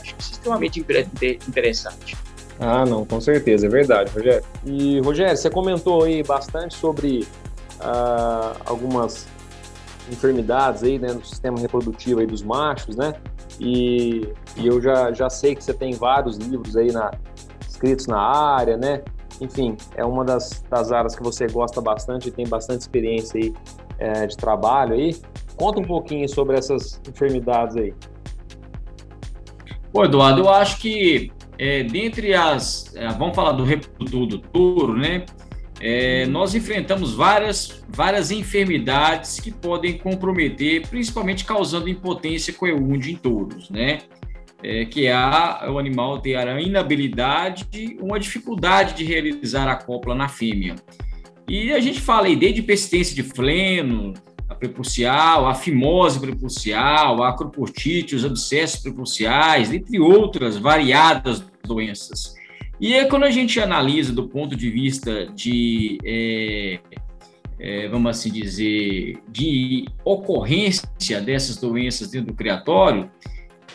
Acho 0.00 0.02
que 0.02 0.10
é 0.10 0.18
extremamente 0.18 0.80
interessante. 1.48 2.16
Ah, 2.58 2.84
não, 2.84 3.04
com 3.04 3.20
certeza, 3.20 3.66
é 3.66 3.70
verdade, 3.70 4.10
Rogério. 4.12 4.44
E, 4.64 5.00
Rogério, 5.00 5.36
você 5.36 5.50
comentou 5.50 6.04
aí 6.04 6.22
bastante 6.22 6.74
sobre 6.76 7.26
uh, 7.80 8.56
algumas 8.64 9.26
enfermidades 10.10 10.82
aí, 10.82 10.98
né, 10.98 11.12
no 11.12 11.24
sistema 11.24 11.58
reprodutivo 11.58 12.20
aí 12.20 12.26
dos 12.26 12.42
machos, 12.42 12.96
né? 12.96 13.14
E, 13.60 14.28
e 14.56 14.66
eu 14.66 14.80
já, 14.80 15.12
já 15.12 15.30
sei 15.30 15.54
que 15.54 15.62
você 15.62 15.74
tem 15.74 15.92
vários 15.92 16.36
livros 16.36 16.76
aí 16.76 16.90
na, 16.90 17.10
escritos 17.68 18.06
na 18.06 18.18
área, 18.18 18.76
né? 18.76 19.02
Enfim, 19.40 19.76
é 19.96 20.04
uma 20.04 20.24
das, 20.24 20.64
das 20.70 20.92
áreas 20.92 21.16
que 21.16 21.22
você 21.22 21.46
gosta 21.46 21.80
bastante 21.80 22.28
e 22.28 22.30
tem 22.30 22.46
bastante 22.46 22.80
experiência 22.80 23.40
aí 23.40 23.52
é, 23.98 24.26
de 24.26 24.36
trabalho 24.36 24.94
aí. 24.94 25.16
Conta 25.56 25.80
um 25.80 25.84
pouquinho 25.84 26.28
sobre 26.28 26.56
essas 26.56 27.00
enfermidades 27.08 27.76
aí. 27.76 27.94
Pô, 29.92 30.04
Eduardo, 30.04 30.42
eu 30.42 30.48
acho 30.48 30.78
que 30.78 31.32
é, 31.58 31.82
dentre 31.82 32.34
as. 32.34 32.94
É, 32.96 33.08
vamos 33.08 33.34
falar 33.34 33.52
do 33.52 33.64
reprodutor 33.64 34.26
do 34.26 34.38
touro, 34.38 34.96
né? 34.96 35.24
É, 35.84 36.26
nós 36.26 36.54
enfrentamos 36.54 37.12
várias, 37.12 37.82
várias 37.88 38.30
enfermidades 38.30 39.40
que 39.40 39.50
podem 39.50 39.98
comprometer, 39.98 40.86
principalmente 40.86 41.44
causando 41.44 41.88
impotência 41.88 42.54
coeúndia 42.54 43.10
em 43.10 43.16
touros, 43.16 43.68
né? 43.68 44.02
É, 44.62 44.84
que 44.84 45.06
é 45.06 45.12
a, 45.12 45.68
o 45.72 45.80
animal 45.80 46.20
ter 46.20 46.36
a 46.36 46.60
inabilidade, 46.60 47.66
uma 48.00 48.20
dificuldade 48.20 48.94
de 48.94 49.02
realizar 49.02 49.68
a 49.68 49.74
cópula 49.74 50.14
na 50.14 50.28
fêmea. 50.28 50.76
E 51.48 51.72
a 51.72 51.80
gente 51.80 52.00
fala 52.00 52.28
aí 52.28 52.36
desde 52.36 52.62
persistência 52.62 53.12
de 53.12 53.24
fleno, 53.24 54.14
a 54.48 54.54
prepulcial, 54.54 55.48
a 55.48 55.54
fimose 55.54 56.20
prepulcial, 56.20 57.24
a 57.24 57.30
acroportite, 57.30 58.14
os 58.14 58.24
abscessos 58.24 58.80
prepulciais, 58.80 59.72
entre 59.72 59.98
outras 59.98 60.56
variadas 60.56 61.44
doenças. 61.64 62.40
E 62.82 63.04
quando 63.04 63.22
a 63.22 63.30
gente 63.30 63.60
analisa 63.60 64.12
do 64.12 64.26
ponto 64.26 64.56
de 64.56 64.68
vista 64.68 65.26
de, 65.26 65.98
é, 66.04 66.80
é, 67.60 67.86
vamos 67.86 68.10
assim 68.10 68.28
dizer, 68.32 69.22
de 69.28 69.86
ocorrência 70.04 71.20
dessas 71.24 71.56
doenças 71.58 72.10
dentro 72.10 72.32
do 72.32 72.34
criatório, 72.34 73.08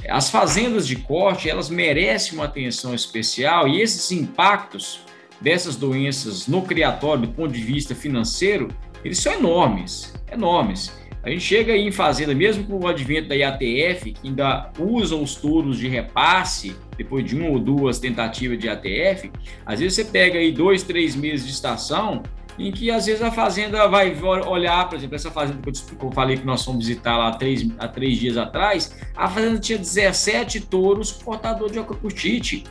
as 0.10 0.30
fazendas 0.30 0.86
de 0.86 0.98
corte, 0.98 1.50
elas 1.50 1.70
merecem 1.70 2.34
uma 2.34 2.44
atenção 2.44 2.94
especial 2.94 3.66
e 3.66 3.82
esses 3.82 4.12
impactos 4.12 5.00
dessas 5.40 5.78
doenças 5.78 6.46
no 6.46 6.64
criatório 6.64 7.28
do 7.28 7.30
ponto 7.30 7.54
de 7.54 7.62
vista 7.62 7.96
financeiro, 7.96 8.68
eles 9.06 9.20
são 9.20 9.32
enormes, 9.32 10.14
enormes. 10.30 10.92
A 11.28 11.30
gente 11.30 11.44
chega 11.44 11.74
aí 11.74 11.86
em 11.86 11.92
fazenda, 11.92 12.34
mesmo 12.34 12.64
com 12.64 12.80
o 12.80 12.88
advento 12.88 13.28
da 13.28 13.36
IATF, 13.36 14.14
que 14.14 14.30
ainda 14.30 14.72
usam 14.80 15.22
os 15.22 15.36
touros 15.36 15.78
de 15.78 15.86
repasse, 15.86 16.74
depois 16.96 17.26
de 17.26 17.36
uma 17.36 17.50
ou 17.50 17.60
duas 17.60 18.00
tentativas 18.00 18.58
de 18.58 18.70
ATF, 18.70 19.30
às 19.66 19.82
vezes 19.82 19.96
você 19.96 20.06
pega 20.06 20.40
aí 20.40 20.54
dois, 20.54 20.84
três 20.84 21.18
meses 21.18 21.46
de 21.46 21.52
estação, 21.52 22.24
em 22.58 22.72
que 22.72 22.90
às 22.90 23.08
vezes 23.08 23.22
a 23.22 23.30
fazenda 23.30 23.90
vai 23.90 24.18
olhar, 24.22 24.88
por 24.88 24.96
exemplo, 24.96 25.18
essa 25.18 25.30
fazenda 25.30 25.60
que 25.62 25.70
eu, 25.70 26.12
falei 26.14 26.38
que 26.38 26.46
nós 26.46 26.64
fomos 26.64 26.88
visitar 26.88 27.18
lá 27.18 27.32
três, 27.34 27.68
há 27.78 27.90
três 27.90 28.18
dias 28.18 28.38
atrás, 28.38 28.96
a 29.14 29.28
fazenda 29.28 29.60
tinha 29.60 29.78
17 29.78 30.62
touros 30.62 31.12
portador 31.12 31.70
de 31.70 31.78
acrocutite. 31.78 32.64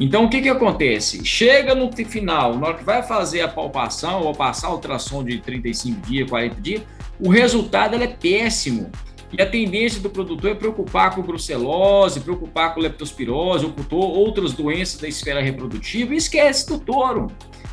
Então, 0.00 0.24
o 0.24 0.28
que, 0.28 0.40
que 0.40 0.48
acontece? 0.48 1.24
Chega 1.24 1.74
no 1.74 1.92
final, 1.92 2.58
na 2.58 2.68
hora 2.68 2.78
que 2.78 2.84
vai 2.84 3.02
fazer 3.02 3.42
a 3.42 3.48
palpação 3.48 4.22
ou 4.22 4.34
passar 4.34 4.70
o 4.70 4.74
ultrassom 4.74 5.22
de 5.22 5.38
35 5.38 6.00
dias, 6.06 6.28
40 6.28 6.60
dias, 6.60 6.82
o 7.20 7.28
resultado 7.28 7.94
é 7.94 8.06
péssimo. 8.06 8.90
E 9.32 9.40
a 9.40 9.46
tendência 9.46 10.00
do 10.00 10.10
produtor 10.10 10.50
é 10.50 10.54
preocupar 10.54 11.14
com 11.14 11.22
brucelose, 11.22 12.20
preocupar 12.20 12.74
com 12.74 12.80
leptospirose, 12.80 13.64
ou 13.64 13.72
com 13.72 13.96
outras 13.96 14.52
doenças 14.52 15.00
da 15.00 15.08
esfera 15.08 15.40
reprodutiva 15.40 16.12
e 16.12 16.18
esquece 16.18 16.68
do 16.68 16.78
touro. 16.78 17.28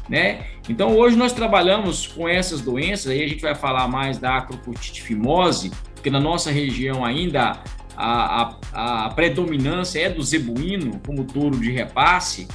Né? 0.07 0.45
Então, 0.69 0.95
hoje 0.95 1.17
nós 1.17 1.33
trabalhamos 1.33 2.07
com 2.07 2.27
essas 2.27 2.61
doenças, 2.61 3.11
aí 3.11 3.23
a 3.23 3.27
gente 3.27 3.41
vai 3.41 3.53
falar 3.53 3.87
mais 3.87 4.17
da 4.17 4.37
acropotite 4.37 5.01
fimose, 5.01 5.71
porque 5.93 6.09
na 6.09 6.19
nossa 6.19 6.49
região 6.49 7.03
ainda 7.03 7.61
a, 7.99 8.55
a, 8.71 9.05
a 9.05 9.09
predominância 9.09 9.99
é 9.99 10.09
do 10.09 10.23
zebuíno 10.23 11.01
como 11.05 11.25
touro 11.25 11.59
de 11.59 11.71
repasse, 11.71 12.47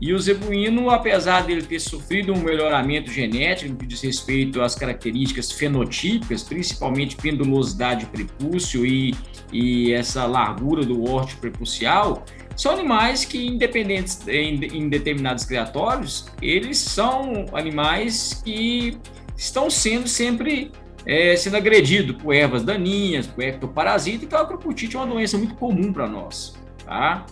e 0.00 0.12
o 0.12 0.18
zebuíno, 0.18 0.90
apesar 0.90 1.44
dele 1.44 1.62
ter 1.62 1.80
sofrido 1.80 2.32
um 2.32 2.42
melhoramento 2.42 3.10
genético 3.10 3.74
que 3.76 3.86
diz 3.86 4.02
respeito 4.02 4.60
às 4.60 4.74
características 4.74 5.52
fenotípicas, 5.52 6.42
principalmente 6.42 7.16
pendulosidade 7.16 8.06
prepúcio 8.06 8.84
e, 8.84 9.14
e 9.52 9.92
essa 9.92 10.26
largura 10.26 10.84
do 10.84 11.08
órtico 11.10 11.40
prepulcial, 11.40 12.24
são 12.56 12.72
animais 12.72 13.24
que, 13.24 13.46
independentes 13.46 14.26
em, 14.28 14.64
em 14.64 14.88
determinados 14.88 15.44
criatórios, 15.44 16.26
eles 16.42 16.78
são 16.78 17.46
animais 17.52 18.42
que 18.44 18.98
estão 19.36 19.70
sendo 19.70 20.08
sempre 20.08 20.70
é, 21.06 21.36
sendo 21.36 21.56
agredidos 21.56 22.16
por 22.16 22.34
ervas 22.34 22.62
daninhas, 22.62 23.26
por 23.26 23.42
ectoparasita, 23.42 24.24
então 24.24 24.38
a 24.38 24.42
acroputite 24.42 24.96
é 24.96 24.98
uma 24.98 25.06
doença 25.06 25.36
muito 25.36 25.54
comum 25.54 25.92
para 25.92 26.08
nós, 26.08 26.54
tá? 26.84 27.26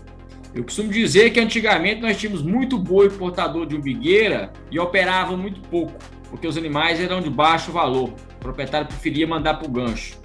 Eu 0.54 0.64
costumo 0.64 0.90
dizer 0.90 1.30
que 1.30 1.40
antigamente 1.40 2.02
nós 2.02 2.16
tínhamos 2.18 2.42
muito 2.42 2.78
boi 2.78 3.08
portador 3.08 3.66
de 3.66 3.74
umbigueira 3.74 4.52
e 4.70 4.78
operava 4.78 5.34
muito 5.34 5.60
pouco, 5.62 5.94
porque 6.28 6.46
os 6.46 6.58
animais 6.58 7.00
eram 7.00 7.22
de 7.22 7.30
baixo 7.30 7.72
valor. 7.72 8.10
O 8.10 8.38
proprietário 8.38 8.86
preferia 8.86 9.26
mandar 9.26 9.54
para 9.54 9.66
o 9.66 9.70
gancho. 9.70 10.20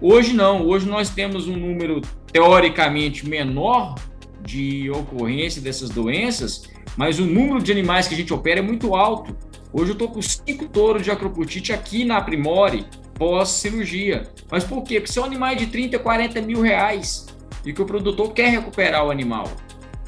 Hoje 0.00 0.32
não, 0.32 0.66
hoje 0.66 0.88
nós 0.88 1.10
temos 1.10 1.46
um 1.46 1.56
número 1.56 2.00
teoricamente 2.32 3.28
menor 3.28 3.94
de 4.42 4.90
ocorrência 4.90 5.62
dessas 5.62 5.90
doenças, 5.90 6.68
mas 6.96 7.20
o 7.20 7.24
número 7.24 7.62
de 7.62 7.70
animais 7.70 8.08
que 8.08 8.14
a 8.14 8.16
gente 8.16 8.34
opera 8.34 8.58
é 8.58 8.62
muito 8.62 8.96
alto. 8.96 9.36
Hoje 9.72 9.90
eu 9.90 9.92
estou 9.92 10.08
com 10.08 10.22
cinco 10.22 10.66
touros 10.66 11.02
de 11.02 11.10
acroputite 11.10 11.72
aqui 11.72 12.04
na 12.04 12.20
Primore, 12.20 12.86
pós-cirurgia. 13.14 14.22
Mas 14.50 14.64
por 14.64 14.82
quê? 14.82 15.00
Porque 15.00 15.12
são 15.12 15.24
animais 15.24 15.58
de 15.58 15.66
30, 15.66 15.98
40 15.98 16.40
mil 16.40 16.60
reais 16.62 17.26
e 17.64 17.72
que 17.72 17.82
o 17.82 17.86
produtor 17.86 18.32
quer 18.32 18.48
recuperar 18.48 19.04
o 19.06 19.10
animal. 19.10 19.44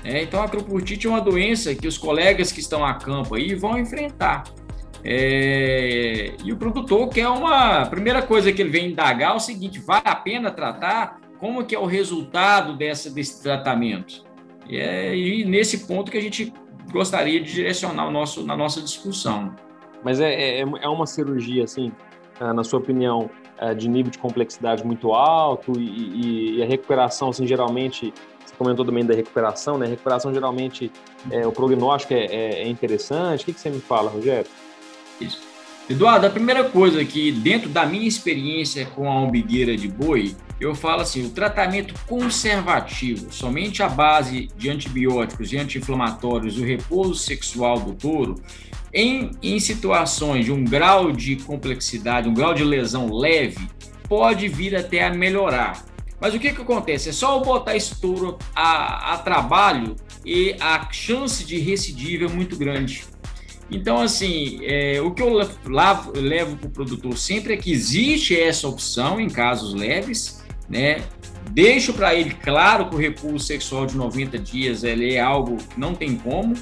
É, 0.02 0.22
então, 0.22 0.40
a 0.40 0.44
acropurtite 0.46 1.06
é 1.06 1.10
uma 1.10 1.20
doença 1.20 1.74
que 1.74 1.86
os 1.86 1.98
colegas 1.98 2.50
que 2.50 2.60
estão 2.60 2.84
a 2.84 2.94
campo 2.94 3.34
aí 3.34 3.54
vão 3.54 3.78
enfrentar. 3.78 4.44
É, 5.04 6.32
e 6.42 6.52
o 6.52 6.56
produtor 6.56 7.08
quer 7.08 7.28
uma. 7.28 7.82
A 7.82 7.86
primeira 7.86 8.22
coisa 8.22 8.52
que 8.52 8.62
ele 8.62 8.70
vem 8.70 8.92
indagar 8.92 9.32
é 9.32 9.36
o 9.36 9.40
seguinte: 9.40 9.78
vale 9.78 10.02
a 10.06 10.14
pena 10.14 10.50
tratar? 10.50 11.20
Como 11.38 11.64
que 11.64 11.74
é 11.74 11.78
o 11.78 11.86
resultado 11.86 12.76
dessa, 12.76 13.10
desse 13.10 13.42
tratamento? 13.42 14.24
É 14.68 15.14
e 15.16 15.44
nesse 15.44 15.86
ponto 15.86 16.10
que 16.10 16.18
a 16.18 16.20
gente 16.20 16.52
gostaria 16.90 17.40
de 17.40 17.52
direcionar 17.52 18.06
o 18.08 18.10
nosso, 18.10 18.44
na 18.44 18.56
nossa 18.56 18.80
discussão. 18.80 19.54
Mas 20.02 20.20
é, 20.20 20.60
é, 20.60 20.60
é 20.60 20.88
uma 20.88 21.06
cirurgia, 21.06 21.64
assim, 21.64 21.92
ah, 22.38 22.54
na 22.54 22.64
sua 22.64 22.78
opinião, 22.78 23.30
é, 23.58 23.74
de 23.74 23.88
nível 23.88 24.10
de 24.10 24.18
complexidade 24.18 24.84
muito 24.84 25.12
alto 25.12 25.78
e, 25.78 26.56
e, 26.56 26.62
a 26.62 26.66
recuperação, 26.66 27.28
assim, 27.28 27.46
geralmente 27.46 28.12
comentou 28.60 28.84
também 28.84 29.06
da 29.06 29.14
recuperação, 29.14 29.78
né? 29.78 29.86
A 29.86 29.88
recuperação 29.88 30.34
geralmente, 30.34 30.92
é, 31.30 31.46
o 31.46 31.52
prognóstico 31.52 32.12
é, 32.12 32.26
é, 32.26 32.62
é 32.62 32.68
interessante. 32.68 33.42
O 33.42 33.46
que, 33.46 33.54
que, 33.54 33.60
você 33.60 33.70
me 33.70 33.80
fala, 33.80 34.10
Rogério? 34.10 34.50
Isso. 35.18 35.49
Eduardo, 35.90 36.24
a 36.24 36.30
primeira 36.30 36.62
coisa 36.62 37.04
que, 37.04 37.32
dentro 37.32 37.68
da 37.68 37.84
minha 37.84 38.06
experiência 38.06 38.86
com 38.86 39.10
a 39.10 39.20
umbigueira 39.20 39.76
de 39.76 39.88
boi, 39.88 40.36
eu 40.60 40.72
falo 40.72 41.02
assim: 41.02 41.26
o 41.26 41.30
tratamento 41.30 41.92
conservativo, 42.06 43.32
somente 43.32 43.82
a 43.82 43.88
base 43.88 44.48
de 44.56 44.70
antibióticos 44.70 45.52
e 45.52 45.58
anti-inflamatórios, 45.58 46.58
o 46.58 46.64
repouso 46.64 47.16
sexual 47.16 47.80
do 47.80 47.92
touro, 47.92 48.36
em, 48.94 49.32
em 49.42 49.58
situações 49.58 50.44
de 50.44 50.52
um 50.52 50.64
grau 50.64 51.10
de 51.10 51.34
complexidade, 51.34 52.28
um 52.28 52.34
grau 52.34 52.54
de 52.54 52.62
lesão 52.62 53.12
leve, 53.12 53.68
pode 54.08 54.46
vir 54.46 54.76
até 54.76 55.04
a 55.04 55.12
melhorar. 55.12 55.84
Mas 56.20 56.32
o 56.32 56.38
que, 56.38 56.52
que 56.52 56.62
acontece? 56.62 57.08
É 57.08 57.12
só 57.12 57.36
eu 57.36 57.44
botar 57.44 57.74
esse 57.74 58.00
touro 58.00 58.38
a, 58.54 59.14
a 59.14 59.18
trabalho 59.18 59.96
e 60.24 60.54
a 60.60 60.88
chance 60.92 61.44
de 61.44 61.58
recidiva 61.58 62.26
é 62.26 62.28
muito 62.28 62.56
grande. 62.56 63.02
Então, 63.70 64.00
assim, 64.00 64.58
é, 64.62 65.00
o 65.00 65.12
que 65.12 65.22
eu 65.22 65.48
lavo, 65.66 66.12
levo 66.16 66.56
para 66.56 66.66
o 66.66 66.70
produtor 66.70 67.16
sempre 67.16 67.54
é 67.54 67.56
que 67.56 67.70
existe 67.70 68.38
essa 68.38 68.66
opção 68.66 69.20
em 69.20 69.28
casos 69.28 69.74
leves, 69.74 70.42
né? 70.68 71.02
Deixo 71.52 71.92
para 71.92 72.14
ele 72.14 72.34
claro 72.34 72.88
que 72.88 72.96
o 72.96 72.98
repouso 72.98 73.44
sexual 73.44 73.86
de 73.86 73.96
90 73.96 74.38
dias 74.38 74.84
ele 74.84 75.14
é 75.14 75.20
algo 75.20 75.56
que 75.56 75.78
não 75.78 75.94
tem 75.94 76.16
como, 76.16 76.54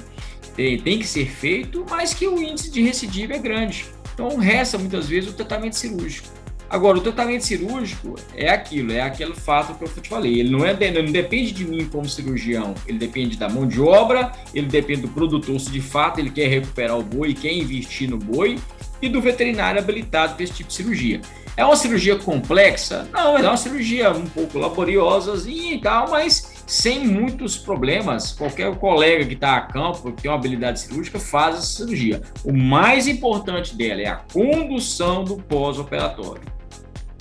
tem, 0.55 0.79
tem 0.79 0.99
que 0.99 1.07
ser 1.07 1.27
feito, 1.27 1.85
mas 1.89 2.13
que 2.13 2.27
o 2.27 2.41
índice 2.41 2.71
de 2.71 2.81
recidiva 2.81 3.33
é 3.33 3.39
grande. 3.39 3.85
Então, 4.13 4.37
resta 4.37 4.77
muitas 4.77 5.07
vezes 5.07 5.29
o 5.29 5.33
tratamento 5.33 5.77
cirúrgico. 5.77 6.27
Agora, 6.69 6.97
o 6.99 7.01
tratamento 7.01 7.41
cirúrgico 7.41 8.15
é 8.35 8.49
aquilo, 8.49 8.91
é 8.91 9.01
aquele 9.01 9.33
fato 9.33 9.73
que 9.73 9.83
eu 9.83 10.01
te 10.01 10.07
falei. 10.07 10.39
Ele 10.39 10.49
não, 10.51 10.63
é, 10.63 10.77
ele 10.79 11.01
não 11.01 11.11
depende 11.11 11.51
de 11.51 11.65
mim 11.65 11.85
como 11.85 12.07
cirurgião, 12.07 12.75
ele 12.85 12.99
depende 12.99 13.37
da 13.37 13.49
mão 13.49 13.67
de 13.67 13.81
obra, 13.81 14.31
ele 14.53 14.67
depende 14.67 15.01
do 15.01 15.07
produtor, 15.07 15.59
se 15.59 15.71
de 15.71 15.81
fato 15.81 16.19
ele 16.19 16.29
quer 16.29 16.47
recuperar 16.47 16.97
o 16.97 17.03
boi, 17.03 17.33
quer 17.33 17.53
investir 17.53 18.09
no 18.09 18.17
boi, 18.17 18.59
e 19.01 19.09
do 19.09 19.21
veterinário 19.21 19.79
habilitado 19.79 20.35
para 20.35 20.43
esse 20.43 20.53
tipo 20.53 20.69
de 20.69 20.75
cirurgia. 20.75 21.21
É 21.57 21.65
uma 21.65 21.75
cirurgia 21.75 22.15
complexa? 22.17 23.09
Não, 23.11 23.37
é 23.37 23.41
uma 23.41 23.57
cirurgia 23.57 24.11
um 24.11 24.25
pouco 24.25 24.57
laboriosa 24.57 25.33
e 25.49 25.79
tal, 25.79 26.09
mas 26.09 26.63
sem 26.65 27.05
muitos 27.05 27.57
problemas. 27.57 28.31
Qualquer 28.31 28.73
colega 28.77 29.25
que 29.25 29.33
está 29.33 29.57
a 29.57 29.61
campo, 29.61 30.11
que 30.13 30.21
tem 30.21 30.31
uma 30.31 30.37
habilidade 30.37 30.79
cirúrgica, 30.79 31.19
faz 31.19 31.57
essa 31.57 31.65
cirurgia. 31.65 32.21
O 32.45 32.53
mais 32.53 33.07
importante 33.07 33.75
dela 33.75 34.01
é 34.01 34.07
a 34.07 34.15
condução 34.31 35.23
do 35.23 35.35
pós-operatório. 35.35 36.58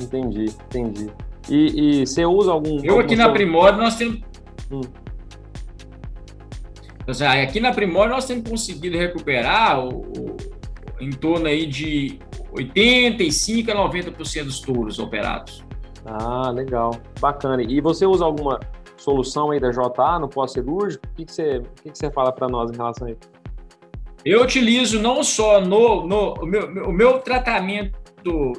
Entendi, 0.01 0.44
entendi. 0.44 1.11
E, 1.49 2.01
e 2.03 2.07
você 2.07 2.24
usa 2.24 2.53
algum. 2.53 2.84
Eu 2.84 3.01
aqui 3.01 3.16
na 3.16 3.30
Primórdia 3.30 3.82
nós 3.82 3.96
temos. 3.96 4.20
Hum. 4.70 4.80
Então, 7.07 7.30
aqui 7.30 7.59
na 7.59 7.72
Primórdia 7.72 8.14
nós 8.14 8.26
temos 8.26 8.49
conseguido 8.49 8.99
recuperar 8.99 9.80
o, 9.80 10.03
o, 10.03 10.36
em 11.01 11.11
torno 11.11 11.46
aí 11.46 11.66
de 11.66 12.18
85 12.53 13.70
a 13.70 13.74
90% 13.74 14.44
dos 14.44 14.61
touros 14.61 14.99
operados. 14.99 15.64
Ah, 16.05 16.51
legal. 16.51 16.94
Bacana. 17.20 17.62
E 17.62 17.80
você 17.80 18.07
usa 18.07 18.24
alguma 18.24 18.61
solução 18.96 19.51
aí 19.51 19.61
da 19.61 19.70
JA 19.70 20.18
no 20.18 20.28
pós-cirúrgico? 20.28 21.07
O 21.07 21.16
que, 21.16 21.24
que, 21.24 21.32
você, 21.32 21.59
o 21.59 21.82
que, 21.82 21.90
que 21.90 21.99
você 21.99 22.11
fala 22.11 22.32
para 22.32 22.49
nós 22.49 22.70
em 22.70 22.76
relação 22.76 23.07
a 23.07 23.11
isso? 23.11 23.20
Eu 24.24 24.42
utilizo 24.42 25.01
não 25.01 25.22
só 25.22 25.61
no, 25.61 26.07
no 26.07 26.34
o, 26.34 26.46
meu, 26.46 26.66
o 26.88 26.92
meu 26.92 27.18
tratamento 27.20 27.99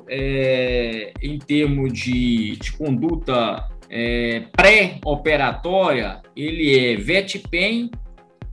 é, 0.07 1.13
em 1.21 1.37
termos 1.39 1.93
de, 1.93 2.57
de 2.57 2.73
conduta 2.73 3.67
é, 3.89 4.43
pré-operatória, 4.51 6.21
ele 6.35 6.77
é 6.77 6.95
VetPen 6.95 7.91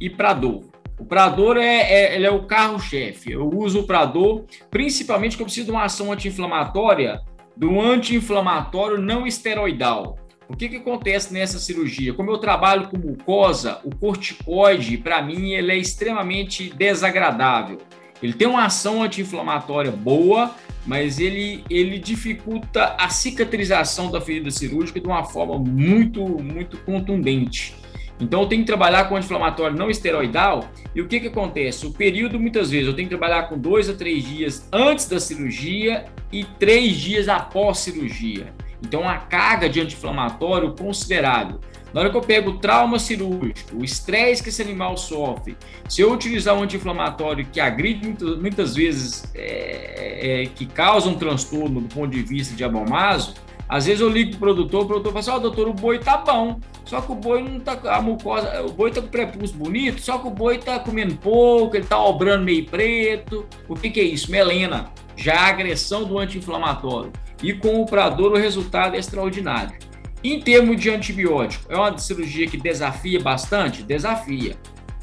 e 0.00 0.08
Prador. 0.10 0.64
O 0.98 1.04
Prador 1.04 1.58
é, 1.58 1.92
é, 1.92 2.16
ele 2.16 2.26
é 2.26 2.30
o 2.30 2.44
carro-chefe. 2.44 3.32
Eu 3.32 3.48
uso 3.50 3.80
o 3.80 3.86
Prador 3.86 4.44
principalmente 4.70 5.32
porque 5.32 5.42
eu 5.42 5.46
preciso 5.46 5.66
de 5.66 5.72
uma 5.72 5.84
ação 5.84 6.10
anti-inflamatória, 6.10 7.20
do 7.56 7.80
anti-inflamatório 7.80 8.98
não 8.98 9.26
esteroidal. 9.26 10.18
O 10.48 10.56
que, 10.56 10.68
que 10.68 10.76
acontece 10.76 11.34
nessa 11.34 11.58
cirurgia? 11.58 12.14
Como 12.14 12.30
eu 12.30 12.38
trabalho 12.38 12.88
com 12.88 12.96
mucosa, 12.96 13.80
o 13.84 13.94
corticoide, 13.94 14.96
para 14.96 15.20
mim, 15.20 15.52
ele 15.52 15.72
é 15.72 15.76
extremamente 15.76 16.72
desagradável. 16.72 17.78
Ele 18.22 18.32
tem 18.32 18.48
uma 18.48 18.64
ação 18.64 19.02
anti-inflamatória 19.02 19.90
boa, 19.90 20.54
mas 20.86 21.18
ele, 21.18 21.64
ele 21.68 21.98
dificulta 21.98 22.94
a 22.98 23.08
cicatrização 23.08 24.10
da 24.10 24.20
ferida 24.20 24.50
cirúrgica 24.50 25.00
de 25.00 25.06
uma 25.06 25.24
forma 25.24 25.58
muito, 25.58 26.22
muito 26.22 26.78
contundente. 26.78 27.74
Então, 28.18 28.42
eu 28.42 28.48
tenho 28.48 28.62
que 28.62 28.66
trabalhar 28.66 29.04
com 29.08 29.16
anti-inflamatório 29.16 29.76
não 29.76 29.90
esteroidal. 29.90 30.70
E 30.94 31.02
o 31.02 31.06
que, 31.06 31.20
que 31.20 31.28
acontece? 31.28 31.86
O 31.86 31.92
período, 31.92 32.40
muitas 32.40 32.70
vezes, 32.70 32.86
eu 32.86 32.94
tenho 32.94 33.08
que 33.08 33.14
trabalhar 33.14 33.42
com 33.44 33.58
dois 33.58 33.90
a 33.90 33.94
três 33.94 34.24
dias 34.24 34.66
antes 34.72 35.06
da 35.06 35.20
cirurgia 35.20 36.06
e 36.32 36.42
três 36.44 36.96
dias 36.96 37.28
após 37.28 37.78
cirurgia. 37.78 38.54
Então, 38.82 39.02
uma 39.02 39.18
carga 39.18 39.68
de 39.68 39.80
anti-inflamatório 39.80 40.74
considerável. 40.74 41.60
Na 41.96 42.02
hora 42.02 42.10
que 42.10 42.16
eu 42.18 42.20
pego 42.20 42.50
o 42.50 42.58
trauma 42.58 42.98
cirúrgico, 42.98 43.74
o 43.74 43.82
estresse 43.82 44.42
que 44.42 44.50
esse 44.50 44.60
animal 44.60 44.98
sofre, 44.98 45.56
se 45.88 46.02
eu 46.02 46.12
utilizar 46.12 46.54
um 46.54 46.62
anti-inflamatório 46.62 47.46
que 47.46 47.58
agride 47.58 48.04
muitas, 48.04 48.38
muitas 48.38 48.76
vezes, 48.76 49.24
é, 49.34 50.42
é, 50.42 50.46
que 50.46 50.66
causa 50.66 51.08
um 51.08 51.14
transtorno 51.14 51.80
do 51.80 51.88
ponto 51.88 52.10
de 52.10 52.22
vista 52.22 52.54
de 52.54 52.62
abomaso, 52.62 53.32
às 53.66 53.86
vezes 53.86 54.02
eu 54.02 54.10
ligo 54.10 54.32
pro 54.32 54.40
produtor, 54.40 54.82
o 54.82 54.86
produtor 54.86 55.10
fala 55.10 55.20
assim, 55.20 55.30
ó, 55.30 55.36
oh, 55.36 55.40
doutor, 55.40 55.68
o 55.68 55.72
boi 55.72 55.98
tá 55.98 56.18
bom, 56.18 56.60
só 56.84 57.00
que 57.00 57.10
o 57.10 57.14
boi 57.14 57.42
não 57.42 57.60
tá, 57.60 57.80
a 57.86 58.02
mucosa, 58.02 58.62
o 58.66 58.72
boi 58.72 58.90
tá 58.90 59.00
com 59.00 59.06
o 59.06 59.10
prepúcio 59.10 59.56
bonito, 59.56 59.98
só 59.98 60.18
que 60.18 60.28
o 60.28 60.30
boi 60.30 60.58
tá 60.58 60.78
comendo 60.78 61.16
pouco, 61.16 61.76
ele 61.76 61.86
tá 61.86 61.98
obrando 61.98 62.44
meio 62.44 62.66
preto, 62.66 63.46
o 63.66 63.74
que 63.74 63.88
que 63.88 64.00
é 64.00 64.04
isso? 64.04 64.30
Melena, 64.30 64.92
já 65.16 65.40
a 65.40 65.46
agressão 65.46 66.04
do 66.04 66.18
anti-inflamatório 66.18 67.10
e 67.42 67.54
com 67.54 67.80
o 67.80 67.86
Prador 67.86 68.32
o 68.32 68.36
resultado 68.36 68.96
é 68.96 68.98
extraordinário. 68.98 69.85
Em 70.26 70.40
termos 70.40 70.80
de 70.80 70.90
antibiótico, 70.90 71.72
é 71.72 71.76
uma 71.76 71.96
cirurgia 71.98 72.48
que 72.48 72.56
desafia 72.56 73.20
bastante? 73.20 73.84
Desafia. 73.84 74.56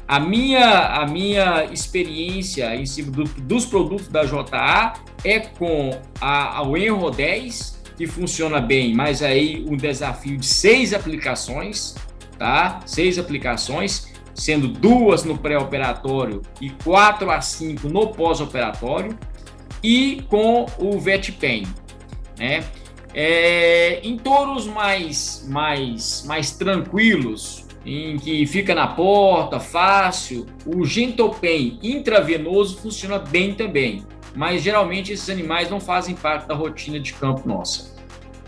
A 0.06 0.20
minha, 0.20 1.00
a 1.00 1.06
minha 1.06 1.64
experiência 1.72 2.76
em 2.76 2.84
cima 2.84 3.10
do, 3.10 3.24
dos 3.24 3.64
produtos 3.64 4.08
da 4.08 4.22
JA 4.26 4.92
é 5.24 5.40
com 5.40 5.98
a, 6.20 6.60
a 6.60 6.78
Enro 6.78 7.10
10, 7.10 7.84
que 7.96 8.06
funciona 8.06 8.60
bem, 8.60 8.94
mas 8.94 9.22
aí 9.22 9.64
um 9.66 9.78
desafio 9.78 10.36
de 10.36 10.44
seis 10.44 10.92
aplicações, 10.92 11.94
tá? 12.38 12.80
Seis 12.84 13.18
aplicações, 13.18 14.12
sendo 14.34 14.68
duas 14.68 15.24
no 15.24 15.38
pré-operatório 15.38 16.42
e 16.60 16.68
quatro 16.68 17.30
a 17.30 17.40
cinco 17.40 17.88
no 17.88 18.08
pós-operatório, 18.08 19.18
e 19.82 20.22
com 20.28 20.66
o 20.76 21.00
VetPen. 21.00 21.66
Né? 22.38 22.62
É, 23.14 24.00
em 24.02 24.16
touros 24.16 24.66
mais, 24.66 25.46
mais, 25.48 26.24
mais 26.26 26.50
tranquilos, 26.50 27.64
em 27.86 28.16
que 28.16 28.46
fica 28.46 28.74
na 28.74 28.88
porta, 28.88 29.60
fácil, 29.60 30.46
o 30.66 30.84
gentopen 30.84 31.78
intravenoso 31.82 32.78
funciona 32.78 33.18
bem 33.18 33.54
também. 33.54 34.04
Mas 34.34 34.62
geralmente 34.62 35.12
esses 35.12 35.30
animais 35.30 35.70
não 35.70 35.78
fazem 35.78 36.14
parte 36.14 36.48
da 36.48 36.54
rotina 36.54 36.98
de 36.98 37.12
campo 37.12 37.48
nossa. 37.48 37.94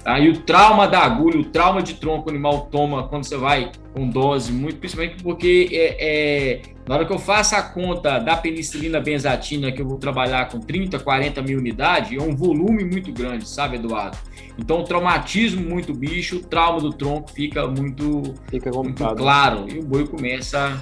Tá? 0.02 0.18
O 0.18 0.38
trauma 0.38 0.88
da 0.88 1.00
agulha, 1.00 1.38
o 1.38 1.44
trauma 1.44 1.82
de 1.82 1.94
tronco 1.94 2.28
o 2.28 2.30
animal 2.30 2.68
toma 2.70 3.06
quando 3.08 3.24
você 3.24 3.36
vai 3.36 3.70
com 3.92 4.08
dose, 4.08 4.52
muito 4.52 4.78
principalmente 4.78 5.22
porque 5.22 5.68
é, 5.72 5.96
é, 5.98 6.75
na 6.86 6.94
hora 6.94 7.04
que 7.04 7.12
eu 7.12 7.18
faço 7.18 7.54
a 7.56 7.62
conta 7.62 8.18
da 8.18 8.36
penicilina 8.36 9.00
benzatina, 9.00 9.72
que 9.72 9.82
eu 9.82 9.86
vou 9.86 9.98
trabalhar 9.98 10.48
com 10.48 10.60
30, 10.60 10.98
40 10.98 11.42
mil 11.42 11.58
unidades, 11.58 12.16
é 12.16 12.22
um 12.22 12.34
volume 12.34 12.84
muito 12.84 13.12
grande, 13.12 13.48
sabe, 13.48 13.76
Eduardo? 13.76 14.16
Então, 14.56 14.84
traumatismo 14.84 15.68
muito 15.68 15.92
bicho, 15.92 16.36
o 16.36 16.40
trauma 16.40 16.80
do 16.80 16.92
tronco 16.92 17.30
fica 17.32 17.66
muito, 17.66 18.34
fica 18.48 18.70
muito 18.70 19.04
claro 19.16 19.66
e 19.68 19.78
o 19.78 19.82
boi 19.82 20.06
começa, 20.06 20.80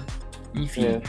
enfim. 0.55 0.84
É. 0.84 1.02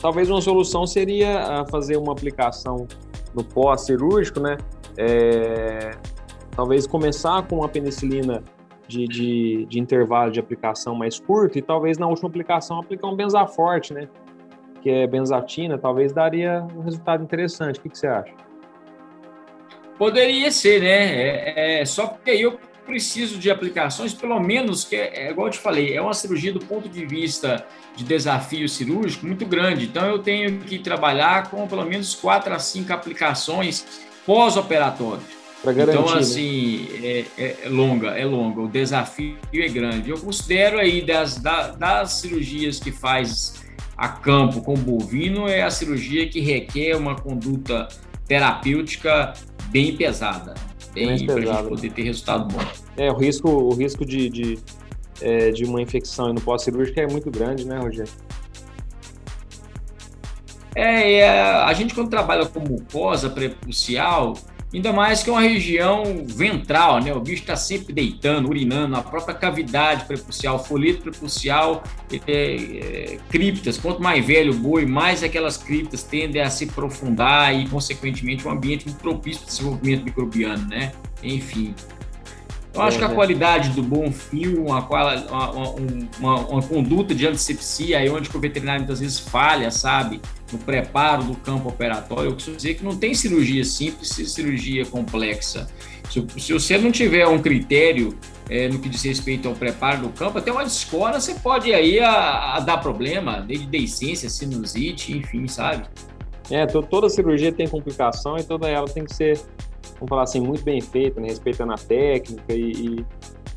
Talvez 0.00 0.28
uma 0.28 0.40
solução 0.40 0.86
seria 0.86 1.64
fazer 1.70 1.96
uma 1.96 2.12
aplicação 2.12 2.86
no 3.34 3.44
pós-cirúrgico, 3.44 4.40
né? 4.40 4.56
É, 4.98 5.96
Talvez 6.56 6.86
começar 6.86 7.46
com 7.46 7.56
uma 7.56 7.68
penicilina 7.68 8.42
de, 8.88 9.06
de, 9.06 9.66
de, 9.66 9.78
intervalo 9.78 10.30
de 10.30 10.40
aplicação 10.40 10.94
mais 10.94 11.18
curto 11.18 11.58
e 11.58 11.62
talvez 11.62 11.98
na 11.98 12.06
última 12.06 12.28
aplicação 12.28 12.78
aplicar 12.78 13.08
um 13.08 13.16
benzaforte, 13.16 13.92
né? 13.92 14.08
Que 14.82 14.90
é 14.90 15.06
benzatina, 15.06 15.76
talvez 15.76 16.12
daria 16.12 16.66
um 16.76 16.80
resultado 16.80 17.22
interessante. 17.22 17.78
O 17.78 17.82
que, 17.82 17.88
que 17.88 17.98
você 17.98 18.06
acha? 18.06 18.32
Poderia 19.98 20.50
ser, 20.50 20.82
né? 20.82 20.88
É, 20.88 21.80
é, 21.80 21.84
só 21.84 22.06
porque 22.06 22.30
eu 22.30 22.58
preciso 22.84 23.38
de 23.38 23.50
aplicações, 23.50 24.14
pelo 24.14 24.38
menos, 24.38 24.84
que 24.84 24.94
é, 24.94 25.26
é, 25.26 25.30
igual 25.30 25.48
eu 25.48 25.52
te 25.52 25.58
falei, 25.58 25.94
é 25.94 26.00
uma 26.00 26.14
cirurgia 26.14 26.52
do 26.52 26.60
ponto 26.60 26.88
de 26.88 27.04
vista 27.04 27.66
de 27.96 28.04
desafio 28.04 28.68
cirúrgico 28.68 29.26
muito 29.26 29.44
grande. 29.44 29.86
Então, 29.86 30.06
eu 30.06 30.20
tenho 30.20 30.60
que 30.60 30.78
trabalhar 30.78 31.50
com 31.50 31.66
pelo 31.66 31.84
menos 31.84 32.14
quatro 32.14 32.54
a 32.54 32.58
cinco 32.58 32.92
aplicações 32.92 34.06
pós-operatórias. 34.24 35.45
Garantir, 35.72 35.98
então, 35.98 36.14
né? 36.14 36.20
assim, 36.20 36.88
né? 37.00 37.24
é, 37.38 37.56
é, 37.64 37.68
longa, 37.68 38.08
é 38.10 38.24
longa. 38.24 38.60
O 38.60 38.68
desafio 38.68 39.36
é 39.52 39.68
grande. 39.68 40.10
Eu 40.10 40.18
considero 40.18 40.78
aí 40.78 41.04
das, 41.04 41.36
das, 41.36 41.76
das 41.76 42.12
cirurgias 42.14 42.78
que 42.78 42.92
faz 42.92 43.64
a 43.96 44.08
campo 44.08 44.60
com 44.60 44.74
bovino, 44.74 45.48
é 45.48 45.62
a 45.62 45.70
cirurgia 45.70 46.28
que 46.28 46.40
requer 46.40 46.96
uma 46.96 47.16
conduta 47.16 47.88
terapêutica 48.26 49.32
bem 49.70 49.96
pesada. 49.96 50.54
Bem, 50.92 51.26
para 51.26 51.34
a 51.34 51.40
gente 51.40 51.68
poder 51.68 51.90
ter 51.90 52.02
resultado 52.02 52.46
bom. 52.52 52.64
É, 52.96 53.10
o 53.10 53.16
risco, 53.16 53.48
o 53.48 53.74
risco 53.74 54.04
de, 54.04 54.30
de, 54.30 54.58
é, 55.20 55.50
de 55.50 55.64
uma 55.64 55.80
infecção 55.80 56.32
no 56.32 56.40
pós-cirúrgico 56.40 56.98
é 56.98 57.06
muito 57.06 57.30
grande, 57.30 57.66
né, 57.66 57.78
Rogério? 57.78 58.12
É, 60.74 61.20
é, 61.20 61.40
a 61.40 61.72
gente 61.72 61.94
quando 61.94 62.10
trabalha 62.10 62.44
com 62.44 62.60
mucosa 62.60 63.30
prepulcial, 63.30 64.34
Ainda 64.74 64.92
mais 64.92 65.22
que 65.22 65.30
é 65.30 65.32
uma 65.32 65.42
região 65.42 66.24
ventral, 66.26 67.00
né? 67.00 67.12
O 67.14 67.20
bicho 67.20 67.42
está 67.42 67.54
sempre 67.54 67.92
deitando, 67.92 68.48
urinando, 68.48 68.96
a 68.96 69.02
própria 69.02 69.34
cavidade 69.34 70.04
prepucial, 70.06 70.62
folheto 70.62 71.02
prepucial, 71.02 71.84
é, 72.12 72.16
é, 72.26 73.18
criptas. 73.30 73.78
Quanto 73.78 74.02
mais 74.02 74.26
velho 74.26 74.52
o 74.52 74.56
boi, 74.56 74.84
mais 74.84 75.22
aquelas 75.22 75.56
criptas 75.56 76.02
tendem 76.02 76.42
a 76.42 76.50
se 76.50 76.64
aprofundar 76.64 77.54
e, 77.54 77.68
consequentemente, 77.68 78.46
um 78.46 78.50
ambiente 78.50 78.86
muito 78.86 79.00
propício 79.00 79.42
para 79.42 79.46
o 79.46 79.50
desenvolvimento 79.50 80.04
microbiano, 80.04 80.68
né? 80.68 80.92
Enfim. 81.22 81.72
Eu 82.74 82.82
acho 82.82 82.98
que 82.98 83.04
a 83.04 83.08
qualidade 83.08 83.70
do 83.70 83.82
bom 83.82 84.12
fio, 84.12 84.66
uma, 84.66 84.86
uma, 84.86 85.70
uma, 86.18 86.34
uma 86.40 86.62
conduta 86.62 87.14
de 87.14 87.26
antisepsia, 87.26 87.98
aí 87.98 88.10
onde 88.10 88.28
o 88.28 88.38
veterinário 88.38 88.82
muitas 88.82 89.00
vezes 89.00 89.18
falha, 89.18 89.70
sabe? 89.70 90.20
No 90.52 90.58
preparo 90.58 91.24
do 91.24 91.34
campo 91.34 91.68
operatório, 91.68 92.30
eu 92.30 92.34
preciso 92.34 92.56
dizer 92.56 92.74
que 92.74 92.84
não 92.84 92.96
tem 92.96 93.14
cirurgia 93.14 93.64
simples 93.64 94.08
cirurgia 94.08 94.86
complexa. 94.86 95.68
Se, 96.08 96.24
se, 96.38 96.52
você 96.52 96.78
não 96.78 96.92
tiver 96.92 97.26
um 97.26 97.40
critério 97.40 98.16
é, 98.48 98.68
no 98.68 98.78
que 98.78 98.88
diz 98.88 99.02
respeito 99.02 99.48
ao 99.48 99.54
preparo 99.54 100.02
do 100.02 100.08
campo, 100.10 100.38
até 100.38 100.52
uma 100.52 100.62
escola 100.62 101.18
você 101.18 101.34
pode 101.34 101.74
aí 101.74 101.98
a, 101.98 102.54
a 102.54 102.60
dar 102.60 102.78
problema, 102.78 103.40
desde 103.40 103.66
deiscência, 103.66 104.30
sinusite, 104.30 105.16
enfim, 105.16 105.48
sabe? 105.48 105.88
É, 106.48 106.64
toda 106.64 107.08
cirurgia 107.08 107.50
tem 107.50 107.66
complicação 107.66 108.36
e 108.36 108.44
toda 108.44 108.68
ela 108.68 108.86
tem 108.86 109.04
que 109.04 109.12
ser 109.12 109.40
vamos 109.96 110.08
falar 110.08 110.22
assim, 110.22 110.40
muito 110.40 110.62
bem 110.62 110.80
feita, 110.80 111.20
né, 111.20 111.28
respeitando 111.28 111.72
a 111.72 111.76
técnica 111.76 112.52
e, 112.52 112.70
e 112.70 113.06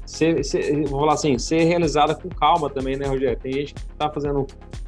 ser, 0.09 0.43
ser, 0.43 0.73
vamos 0.73 0.89
falar 0.89 1.13
assim, 1.13 1.37
ser 1.37 1.65
realizada 1.65 2.15
com 2.15 2.29
calma 2.29 2.69
também, 2.69 2.97
né, 2.97 3.05
Rogério? 3.05 3.37
Tem 3.37 3.53
gente 3.53 3.75
que 3.75 3.81
está 3.81 4.09
fazendo 4.09 4.47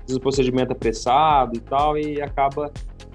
o 0.10 0.20
procedimento 0.20 0.74
apressado 0.74 1.56
e 1.56 1.60
tal 1.60 1.98
e 1.98 2.20
acaba 2.20 2.72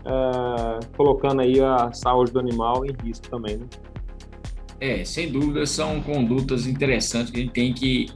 uh, 0.06 0.86
colocando 0.96 1.42
aí 1.42 1.60
a 1.60 1.92
saúde 1.92 2.30
do 2.30 2.38
animal 2.38 2.86
em 2.86 2.94
risco 3.02 3.28
também, 3.28 3.56
né? 3.56 3.66
É, 4.80 5.04
sem 5.04 5.32
dúvida 5.32 5.66
são 5.66 6.00
condutas 6.00 6.66
interessantes 6.66 7.30
que 7.30 7.40
a 7.40 7.42
gente 7.42 7.52
tem 7.52 7.72
que 7.72 8.06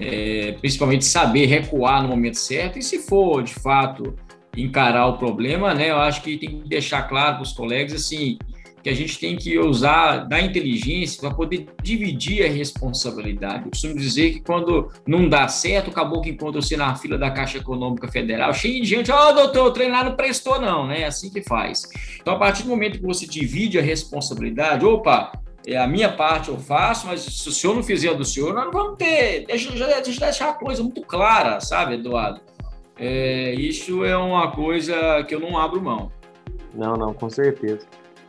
é, 0.00 0.52
principalmente 0.52 1.04
saber 1.04 1.46
recuar 1.46 2.02
no 2.02 2.08
momento 2.08 2.38
certo 2.38 2.78
e 2.78 2.82
se 2.82 3.00
for 3.00 3.42
de 3.42 3.54
fato 3.54 4.14
encarar 4.56 5.06
o 5.06 5.18
problema, 5.18 5.74
né? 5.74 5.90
Eu 5.90 5.98
acho 5.98 6.22
que 6.22 6.38
tem 6.38 6.60
que 6.60 6.68
deixar 6.68 7.02
claro 7.02 7.34
para 7.34 7.42
os 7.42 7.52
colegas 7.52 7.92
assim, 7.92 8.38
que 8.84 8.90
a 8.90 8.94
gente 8.94 9.18
tem 9.18 9.34
que 9.34 9.58
usar 9.58 10.28
da 10.28 10.38
inteligência 10.38 11.18
para 11.18 11.34
poder 11.34 11.68
dividir 11.82 12.44
a 12.44 12.50
responsabilidade. 12.50 13.64
Eu 13.64 13.70
costumo 13.70 13.94
dizer 13.94 14.32
que 14.32 14.40
quando 14.40 14.92
não 15.06 15.26
dá 15.26 15.48
certo, 15.48 15.88
acabou 15.88 16.20
que 16.20 16.28
encontra 16.28 16.60
você 16.60 16.76
na 16.76 16.94
fila 16.94 17.16
da 17.16 17.30
Caixa 17.30 17.56
Econômica 17.56 18.06
Federal, 18.08 18.52
cheio 18.52 18.82
de 18.82 18.86
gente, 18.86 19.10
ó, 19.10 19.30
oh, 19.30 19.32
doutor, 19.32 19.68
o 19.68 19.70
treino 19.70 20.04
não 20.04 20.14
prestou, 20.14 20.60
não, 20.60 20.86
né? 20.86 21.00
É 21.00 21.06
assim 21.06 21.30
que 21.30 21.40
faz. 21.40 21.88
Então, 22.20 22.34
a 22.34 22.38
partir 22.38 22.64
do 22.64 22.68
momento 22.68 22.98
que 22.98 23.06
você 23.06 23.26
divide 23.26 23.78
a 23.78 23.82
responsabilidade, 23.82 24.84
opa, 24.84 25.32
é 25.66 25.78
a 25.78 25.86
minha 25.86 26.12
parte 26.12 26.50
eu 26.50 26.58
faço, 26.58 27.06
mas 27.06 27.22
se 27.22 27.48
o 27.48 27.52
senhor 27.52 27.74
não 27.74 27.82
fizer 27.82 28.10
a 28.10 28.12
do 28.12 28.24
senhor, 28.24 28.52
nós 28.52 28.66
não 28.66 28.72
vamos 28.72 28.98
ter. 28.98 29.46
Deixa, 29.46 29.70
deixa 30.02 30.20
deixar 30.20 30.50
a 30.50 30.54
coisa 30.54 30.82
muito 30.82 31.00
clara, 31.00 31.58
sabe, 31.58 31.94
Eduardo? 31.94 32.38
É, 32.98 33.54
isso 33.54 34.04
é 34.04 34.14
uma 34.14 34.52
coisa 34.52 35.24
que 35.26 35.34
eu 35.34 35.40
não 35.40 35.56
abro 35.56 35.80
mão. 35.80 36.12
Não, 36.74 36.98
não, 36.98 37.14
com 37.14 37.30
certeza. 37.30 37.86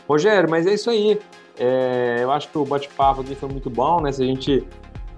Rogério, 0.08 0.50
mas 0.50 0.66
é 0.68 0.74
isso 0.74 0.90
aí. 0.90 1.20
É, 1.58 2.18
eu 2.22 2.32
acho 2.32 2.50
que 2.50 2.58
o 2.58 2.66
bate-papo 2.66 3.22
aqui 3.22 3.36
foi 3.36 3.50
muito 3.50 3.70
bom, 3.70 4.02
né? 4.02 4.12
Se 4.12 4.24
a 4.24 4.26
gente 4.26 4.66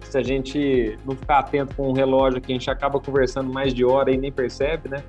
se 0.09 0.17
a 0.17 0.23
gente 0.23 0.97
não 1.05 1.15
ficar 1.15 1.39
atento 1.39 1.75
com 1.75 1.89
o 1.89 1.93
relógio 1.93 2.37
aqui, 2.37 2.53
a 2.53 2.55
gente 2.55 2.69
acaba 2.69 2.99
conversando 2.99 3.51
mais 3.51 3.73
de 3.73 3.83
hora 3.83 4.09
e 4.09 4.17
nem 4.17 4.31
percebe, 4.31 4.87
né? 4.87 5.03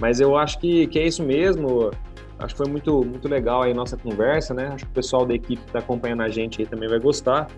Mas 0.00 0.20
eu 0.20 0.36
acho 0.38 0.58
que, 0.58 0.86
que 0.86 0.98
é 0.98 1.06
isso 1.06 1.22
mesmo. 1.22 1.90
Acho 2.38 2.54
que 2.54 2.58
foi 2.58 2.70
muito, 2.70 3.04
muito 3.04 3.28
legal 3.28 3.62
aí 3.62 3.72
a 3.72 3.74
nossa 3.74 3.96
conversa, 3.96 4.54
né? 4.54 4.68
Acho 4.68 4.86
que 4.86 4.90
o 4.90 4.94
pessoal 4.94 5.26
da 5.26 5.34
equipe 5.34 5.60
que 5.60 5.68
está 5.68 5.80
acompanhando 5.80 6.22
a 6.22 6.28
gente 6.28 6.62
aí 6.62 6.66
também 6.66 6.88
vai 6.88 6.98
gostar. 6.98 7.48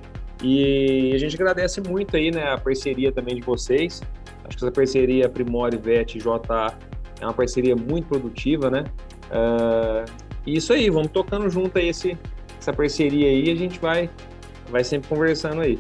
E 0.42 1.12
a 1.14 1.18
gente 1.18 1.36
agradece 1.36 1.82
muito 1.82 2.16
aí, 2.16 2.30
né, 2.30 2.50
a 2.50 2.56
parceria 2.56 3.12
também 3.12 3.36
de 3.36 3.42
vocês. 3.42 4.02
Acho 4.44 4.56
que 4.56 4.64
essa 4.64 4.72
parceria 4.72 5.28
Primore, 5.28 5.76
VET 5.76 6.16
e 6.16 6.18
JA 6.18 6.74
é 7.20 7.24
uma 7.24 7.34
parceria 7.34 7.76
muito 7.76 8.08
produtiva, 8.08 8.70
né? 8.70 8.84
Uh, 9.30 10.29
e 10.50 10.56
isso 10.56 10.72
aí, 10.72 10.90
vamos 10.90 11.12
tocando 11.12 11.48
junto 11.48 11.78
aí 11.78 11.88
esse, 11.88 12.18
essa 12.58 12.72
parceria 12.72 13.28
aí, 13.28 13.50
a 13.50 13.54
gente 13.54 13.78
vai, 13.78 14.10
vai 14.68 14.82
sempre 14.82 15.08
conversando 15.08 15.60
aí. 15.60 15.78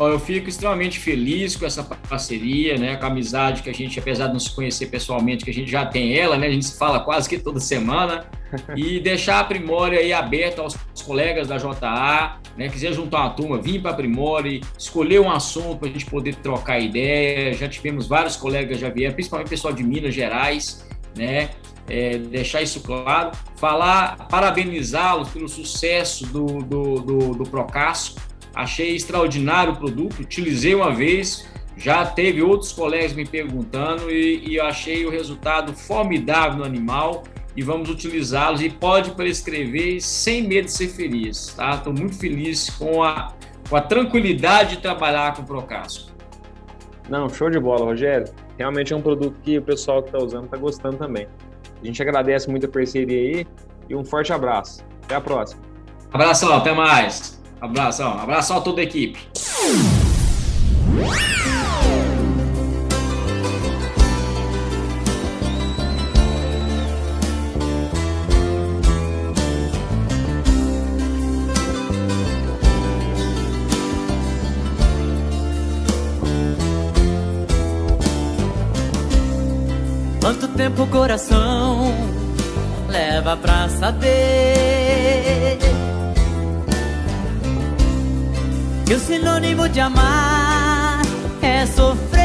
Eu 0.00 0.18
fico 0.18 0.48
extremamente 0.48 0.98
feliz 0.98 1.54
com 1.54 1.64
essa 1.64 1.84
parceria, 1.84 2.76
né, 2.76 2.96
com 2.96 3.04
a 3.04 3.08
amizade 3.08 3.62
que 3.62 3.70
a 3.70 3.72
gente, 3.72 4.00
apesar 4.00 4.28
de 4.28 4.32
não 4.32 4.40
se 4.40 4.52
conhecer 4.52 4.86
pessoalmente, 4.86 5.44
que 5.44 5.50
a 5.50 5.54
gente 5.54 5.70
já 5.70 5.86
tem 5.86 6.16
ela, 6.18 6.36
né, 6.36 6.48
a 6.48 6.50
gente 6.50 6.64
se 6.64 6.76
fala 6.76 7.00
quase 7.00 7.28
que 7.28 7.38
toda 7.38 7.60
semana, 7.60 8.26
e 8.74 8.98
deixar 8.98 9.38
a 9.38 9.44
Primore 9.44 9.96
aí 9.96 10.12
aberta 10.12 10.62
aos 10.62 10.76
colegas 11.04 11.46
da 11.46 11.58
JA, 11.58 12.40
né, 12.56 12.68
quiser 12.68 12.92
juntar 12.92 13.20
uma 13.20 13.30
turma, 13.30 13.60
vir 13.60 13.80
para 13.80 13.92
a 13.92 13.94
Primore, 13.94 14.62
escolher 14.76 15.20
um 15.20 15.30
assunto 15.30 15.78
para 15.78 15.88
a 15.88 15.92
gente 15.92 16.06
poder 16.06 16.34
trocar 16.36 16.80
ideia, 16.80 17.52
já 17.52 17.68
tivemos 17.68 18.08
vários 18.08 18.34
colegas 18.34 18.80
já 18.80 18.88
vieram, 18.88 19.14
principalmente 19.14 19.50
pessoal 19.50 19.72
de 19.72 19.84
Minas 19.84 20.14
Gerais, 20.14 20.84
né, 21.16 21.50
é, 21.88 22.18
deixar 22.18 22.62
isso 22.62 22.80
claro, 22.80 23.32
falar, 23.56 24.28
parabenizá-los 24.28 25.28
pelo 25.30 25.48
sucesso 25.48 26.26
do, 26.26 26.46
do, 26.62 27.00
do, 27.00 27.18
do 27.34 27.44
Procasco. 27.44 28.20
Achei 28.54 28.94
extraordinário 28.94 29.72
o 29.72 29.76
produto, 29.76 30.20
utilizei 30.20 30.74
uma 30.74 30.94
vez, 30.94 31.48
já 31.76 32.04
teve 32.04 32.42
outros 32.42 32.72
colegas 32.72 33.12
me 33.14 33.26
perguntando 33.26 34.10
e, 34.10 34.46
e 34.46 34.60
achei 34.60 35.06
o 35.06 35.10
resultado 35.10 35.72
formidável 35.72 36.58
no 36.58 36.64
animal 36.64 37.24
e 37.56 37.62
vamos 37.62 37.88
utilizá-los 37.88 38.62
e 38.62 38.70
pode 38.70 39.12
prescrever 39.12 40.00
sem 40.00 40.46
medo 40.46 40.66
de 40.66 40.72
ser 40.72 40.88
feliz, 40.88 41.54
tá? 41.54 41.74
Estou 41.74 41.92
muito 41.92 42.16
feliz 42.16 42.70
com 42.70 43.02
a, 43.02 43.32
com 43.68 43.76
a 43.76 43.80
tranquilidade 43.80 44.76
de 44.76 44.82
trabalhar 44.82 45.34
com 45.34 45.42
o 45.42 45.44
Procasco. 45.46 46.12
Não, 47.08 47.28
show 47.28 47.50
de 47.50 47.58
bola, 47.58 47.84
Rogério. 47.84 48.32
Realmente 48.58 48.92
é 48.92 48.96
um 48.96 49.02
produto 49.02 49.38
que 49.42 49.58
o 49.58 49.62
pessoal 49.62 50.02
que 50.02 50.08
está 50.08 50.18
usando 50.18 50.44
está 50.44 50.56
gostando 50.56 50.96
também. 50.96 51.26
A 51.82 51.86
gente 51.86 52.00
agradece 52.00 52.48
muito 52.48 52.66
a 52.66 52.68
parceria 52.68 53.18
aí 53.18 53.46
e 53.88 53.96
um 53.96 54.04
forte 54.04 54.32
abraço. 54.32 54.84
Até 55.02 55.16
a 55.16 55.20
próxima. 55.20 55.60
Abração, 56.12 56.54
até 56.54 56.72
mais. 56.72 57.42
Abração, 57.60 58.12
abração 58.18 58.58
a 58.58 58.60
toda 58.60 58.80
a 58.80 58.84
equipe. 58.84 59.18
Quanto 80.20 80.48
tempo 80.56 80.84
o 80.84 80.86
coração 80.86 81.71
leva 83.12 83.36
pra 83.36 83.68
saber 83.68 85.58
que 88.86 88.94
o 88.94 88.98
sinônimo 88.98 89.68
de 89.68 89.80
amar 89.80 91.02
é 91.42 91.66
sofrer? 91.66 92.22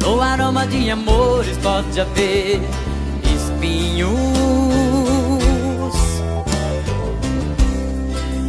No 0.00 0.22
aroma 0.22 0.66
de 0.66 0.90
amores 0.90 1.58
pode 1.58 2.00
haver 2.00 2.62
espinhos. 3.36 4.16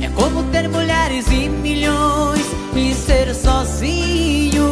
É 0.01 0.07
como 0.15 0.43
ter 0.43 0.69
mulheres 0.69 1.27
e 1.27 1.49
milhões 1.49 2.45
e 2.73 2.93
ser 2.93 3.35
sozinho 3.35 4.71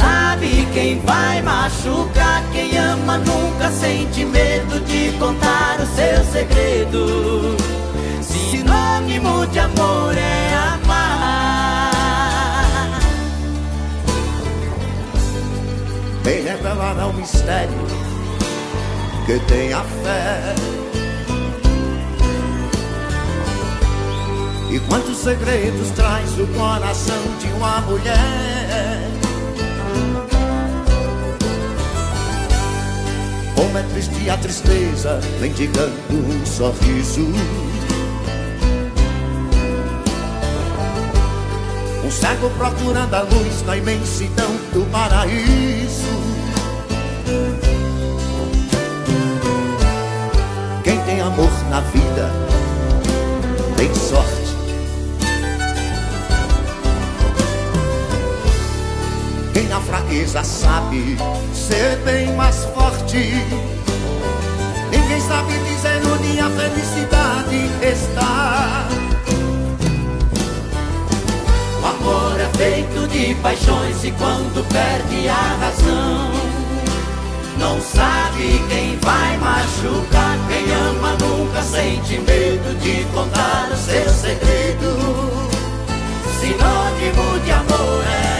sabe 0.00 0.66
quem 0.72 0.98
vai 1.00 1.42
machucar. 1.42 2.42
Quem 2.52 2.76
ama 2.78 3.18
nunca 3.18 3.70
sente 3.70 4.24
medo 4.24 4.80
de 4.80 5.12
contar 5.18 5.78
o 5.80 5.86
seu 5.94 6.24
segredo. 6.32 7.56
Sinônimo 8.22 9.46
de 9.48 9.58
amor 9.58 10.16
é 10.16 10.54
amar. 10.74 11.90
Vem 16.24 16.42
revelar 16.42 16.98
ao 16.98 17.12
mistério 17.12 17.86
que 19.26 19.38
tenha 19.40 19.82
fé. 20.02 20.54
E 24.70 24.78
quantos 24.88 25.16
segredos 25.16 25.90
traz 25.90 26.38
o 26.38 26.46
coração 26.56 27.22
de 27.40 27.48
uma 27.48 27.80
mulher? 27.80 29.29
Como 33.60 33.76
é 33.76 33.82
triste 33.82 34.30
a 34.30 34.38
tristeza, 34.38 35.20
mendigando 35.38 35.92
um 36.10 36.46
sorriso. 36.46 37.26
Um 42.02 42.10
cego 42.10 42.48
procurando 42.56 43.12
a 43.12 43.20
luz 43.20 43.62
na 43.66 43.76
imensidão 43.76 44.50
do 44.72 44.90
paraíso. 44.90 46.06
Quem 50.82 50.98
tem 51.02 51.20
amor 51.20 51.50
na 51.68 51.80
vida 51.80 52.32
tem 53.76 53.94
sorte. 53.94 54.39
Fraqueza 60.20 60.44
sabe 60.44 61.16
ser 61.52 61.96
bem 62.04 62.34
mais 62.34 62.64
forte. 62.66 63.34
Ninguém 64.90 65.20
sabe 65.20 65.52
dizer 65.64 66.00
onde 66.06 66.40
a 66.40 66.50
felicidade 66.50 67.70
está. 67.82 68.86
O 71.80 71.86
amor 71.86 72.40
é 72.40 72.58
feito 72.58 73.08
de 73.08 73.34
paixões 73.36 74.04
e 74.04 74.10
quando 74.12 74.66
perde 74.68 75.28
a 75.28 75.56
razão, 75.60 76.30
não 77.58 77.80
sabe 77.80 78.62
quem 78.68 78.98
vai 78.98 79.38
machucar. 79.38 80.38
Quem 80.48 80.72
ama 80.72 81.16
nunca 81.20 81.62
sente 81.62 82.18
medo 82.18 82.78
de 82.80 83.04
contar 83.14 83.70
o 83.72 83.76
seu 83.76 84.08
segredo. 84.10 85.50
Sinônimo 86.40 87.40
de 87.44 87.50
amor 87.52 88.04
é 88.06 88.39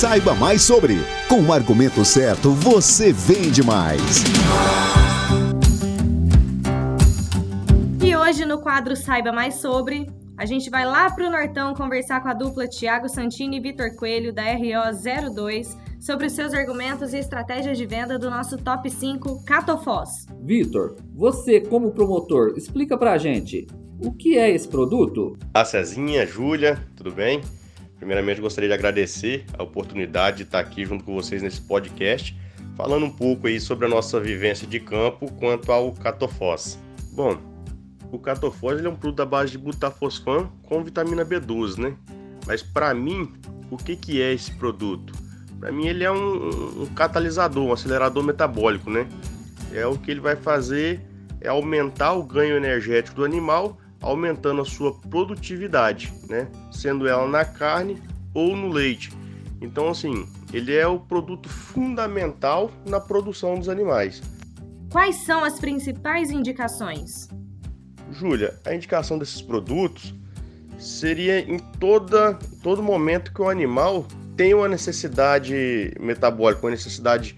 Saiba 0.00 0.32
mais 0.32 0.62
sobre. 0.62 0.94
Com 1.28 1.42
o 1.42 1.52
argumento 1.52 2.04
certo, 2.04 2.52
você 2.52 3.12
vende 3.12 3.64
mais. 3.64 4.22
E 8.00 8.14
hoje 8.14 8.44
no 8.44 8.60
quadro 8.60 8.94
Saiba 8.94 9.32
Mais 9.32 9.56
Sobre, 9.56 10.08
a 10.36 10.46
gente 10.46 10.70
vai 10.70 10.86
lá 10.86 11.10
pro 11.10 11.28
Nortão 11.28 11.74
conversar 11.74 12.22
com 12.22 12.28
a 12.28 12.32
dupla 12.32 12.68
Tiago 12.68 13.08
Santini 13.08 13.56
e 13.56 13.60
Vitor 13.60 13.96
Coelho 13.96 14.32
da 14.32 14.44
RO02 14.44 15.76
sobre 15.98 16.28
os 16.28 16.32
seus 16.32 16.54
argumentos 16.54 17.12
e 17.12 17.18
estratégias 17.18 17.76
de 17.76 17.84
venda 17.84 18.16
do 18.16 18.30
nosso 18.30 18.56
top 18.56 18.88
5 18.88 19.44
Catofós. 19.44 20.26
Vitor, 20.40 20.94
você 21.12 21.60
como 21.60 21.90
promotor, 21.90 22.54
explica 22.56 22.96
pra 22.96 23.18
gente, 23.18 23.66
o 23.98 24.12
que 24.12 24.38
é 24.38 24.48
esse 24.48 24.68
produto? 24.68 25.36
A 25.52 25.64
Cezinha, 25.64 26.24
Júlia, 26.24 26.78
tudo 26.94 27.10
bem? 27.10 27.40
Primeiramente, 27.98 28.40
gostaria 28.40 28.68
de 28.68 28.74
agradecer 28.74 29.44
a 29.58 29.62
oportunidade 29.62 30.38
de 30.38 30.42
estar 30.44 30.60
aqui 30.60 30.84
junto 30.84 31.04
com 31.04 31.14
vocês 31.14 31.42
nesse 31.42 31.60
podcast, 31.60 32.36
falando 32.76 33.06
um 33.06 33.10
pouco 33.10 33.46
aí 33.48 33.60
sobre 33.60 33.86
a 33.86 33.88
nossa 33.88 34.20
vivência 34.20 34.66
de 34.66 34.78
campo 34.78 35.30
quanto 35.32 35.72
ao 35.72 35.92
catofós. 35.92 36.78
Bom, 37.12 37.36
o 38.12 38.18
catofós 38.18 38.82
é 38.82 38.88
um 38.88 38.94
produto 38.94 39.16
da 39.16 39.26
base 39.26 39.52
de 39.52 39.58
butafosfan 39.58 40.48
com 40.62 40.82
vitamina 40.84 41.24
B12, 41.24 41.78
né? 41.78 41.96
Mas 42.46 42.62
para 42.62 42.94
mim, 42.94 43.32
o 43.70 43.76
que, 43.76 43.96
que 43.96 44.22
é 44.22 44.32
esse 44.32 44.52
produto? 44.52 45.12
Para 45.58 45.72
mim, 45.72 45.88
ele 45.88 46.04
é 46.04 46.10
um, 46.10 46.82
um 46.82 46.86
catalisador, 46.94 47.64
um 47.64 47.72
acelerador 47.72 48.22
metabólico, 48.22 48.88
né? 48.88 49.08
É 49.74 49.84
o 49.86 49.98
que 49.98 50.10
ele 50.10 50.20
vai 50.20 50.36
fazer 50.36 51.02
é 51.40 51.48
aumentar 51.48 52.12
o 52.12 52.22
ganho 52.22 52.56
energético 52.56 53.16
do 53.16 53.24
animal 53.24 53.78
aumentando 54.00 54.62
a 54.62 54.64
sua 54.64 54.94
produtividade, 54.94 56.12
né? 56.28 56.48
Sendo 56.70 57.06
ela 57.06 57.26
na 57.26 57.44
carne 57.44 58.00
ou 58.32 58.56
no 58.56 58.68
leite. 58.68 59.12
Então, 59.60 59.88
assim, 59.88 60.28
ele 60.52 60.74
é 60.74 60.86
o 60.86 61.00
produto 61.00 61.48
fundamental 61.48 62.70
na 62.86 63.00
produção 63.00 63.58
dos 63.58 63.68
animais. 63.68 64.22
Quais 64.90 65.16
são 65.16 65.44
as 65.44 65.58
principais 65.58 66.30
indicações? 66.30 67.28
Júlia, 68.10 68.58
a 68.64 68.74
indicação 68.74 69.18
desses 69.18 69.42
produtos 69.42 70.14
seria 70.78 71.40
em 71.40 71.58
toda, 71.58 72.34
todo 72.62 72.82
momento 72.82 73.32
que 73.32 73.42
o 73.42 73.48
animal 73.48 74.06
tem 74.36 74.54
uma 74.54 74.68
necessidade 74.68 75.92
metabólica, 76.00 76.64
uma 76.64 76.70
necessidade 76.70 77.36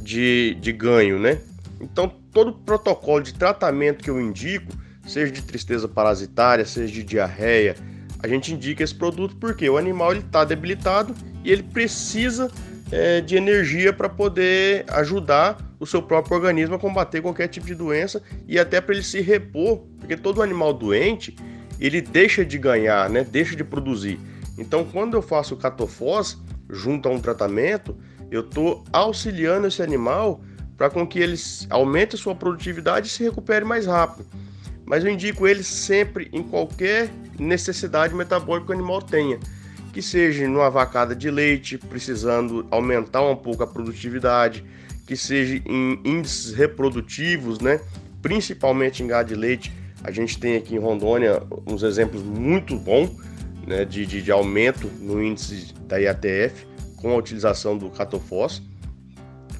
de, 0.00 0.56
de 0.60 0.72
ganho, 0.72 1.18
né? 1.18 1.40
Então, 1.80 2.08
todo 2.32 2.52
protocolo 2.52 3.20
de 3.20 3.34
tratamento 3.34 4.02
que 4.02 4.08
eu 4.08 4.20
indico 4.20 4.72
seja 5.06 5.32
de 5.32 5.42
tristeza 5.42 5.86
parasitária, 5.86 6.64
seja 6.64 6.92
de 6.92 7.02
diarreia, 7.02 7.76
a 8.22 8.28
gente 8.28 8.52
indica 8.52 8.82
esse 8.82 8.94
produto 8.94 9.36
porque 9.36 9.68
o 9.68 9.76
animal 9.76 10.14
está 10.14 10.44
debilitado 10.44 11.14
e 11.44 11.52
ele 11.52 11.62
precisa 11.62 12.50
é, 12.90 13.20
de 13.20 13.36
energia 13.36 13.92
para 13.92 14.08
poder 14.08 14.84
ajudar 14.88 15.58
o 15.78 15.86
seu 15.86 16.02
próprio 16.02 16.36
organismo 16.36 16.74
a 16.74 16.78
combater 16.78 17.20
qualquer 17.20 17.48
tipo 17.48 17.66
de 17.66 17.74
doença 17.74 18.22
e 18.48 18.58
até 18.58 18.80
para 18.80 18.94
ele 18.94 19.02
se 19.02 19.20
repor, 19.20 19.82
porque 19.98 20.16
todo 20.16 20.42
animal 20.42 20.72
doente 20.72 21.36
ele 21.78 22.00
deixa 22.00 22.44
de 22.44 22.58
ganhar, 22.58 23.10
né? 23.10 23.22
deixa 23.22 23.54
de 23.54 23.62
produzir. 23.62 24.18
Então, 24.56 24.84
quando 24.84 25.14
eu 25.14 25.22
faço 25.22 25.54
o 25.54 25.58
catofós 25.58 26.38
junto 26.70 27.08
a 27.08 27.12
um 27.12 27.20
tratamento, 27.20 27.94
eu 28.30 28.40
estou 28.40 28.82
auxiliando 28.92 29.66
esse 29.66 29.82
animal 29.82 30.40
para 30.76 30.88
com 30.88 31.06
que 31.06 31.18
ele 31.18 31.36
aumente 31.68 32.16
a 32.16 32.18
sua 32.18 32.34
produtividade 32.34 33.08
e 33.08 33.10
se 33.10 33.22
recupere 33.22 33.64
mais 33.64 33.86
rápido 33.86 34.26
mas 34.86 35.04
eu 35.04 35.10
indico 35.10 35.46
ele 35.46 35.64
sempre 35.64 36.30
em 36.32 36.42
qualquer 36.42 37.10
necessidade 37.38 38.14
metabólica 38.14 38.66
que 38.66 38.72
o 38.72 38.74
animal 38.74 39.02
tenha, 39.02 39.38
que 39.92 40.00
seja 40.00 40.46
numa 40.48 40.70
vacada 40.70 41.14
de 41.14 41.30
leite, 41.30 41.76
precisando 41.76 42.66
aumentar 42.70 43.22
um 43.22 43.36
pouco 43.36 43.62
a 43.62 43.66
produtividade, 43.66 44.64
que 45.06 45.16
seja 45.16 45.60
em 45.66 46.00
índices 46.04 46.54
reprodutivos, 46.54 47.60
né? 47.60 47.80
principalmente 48.22 49.02
em 49.02 49.06
gado 49.06 49.28
de 49.28 49.34
leite. 49.34 49.72
A 50.02 50.10
gente 50.10 50.38
tem 50.38 50.56
aqui 50.56 50.74
em 50.74 50.78
Rondônia 50.78 51.42
uns 51.66 51.82
exemplos 51.82 52.22
muito 52.22 52.76
bons 52.76 53.10
né, 53.66 53.84
de, 53.84 54.06
de, 54.06 54.22
de 54.22 54.30
aumento 54.30 54.86
no 55.00 55.22
índice 55.22 55.74
da 55.86 55.98
IATF 55.98 56.66
com 56.96 57.10
a 57.12 57.16
utilização 57.16 57.76
do 57.76 57.90
catofós 57.90 58.62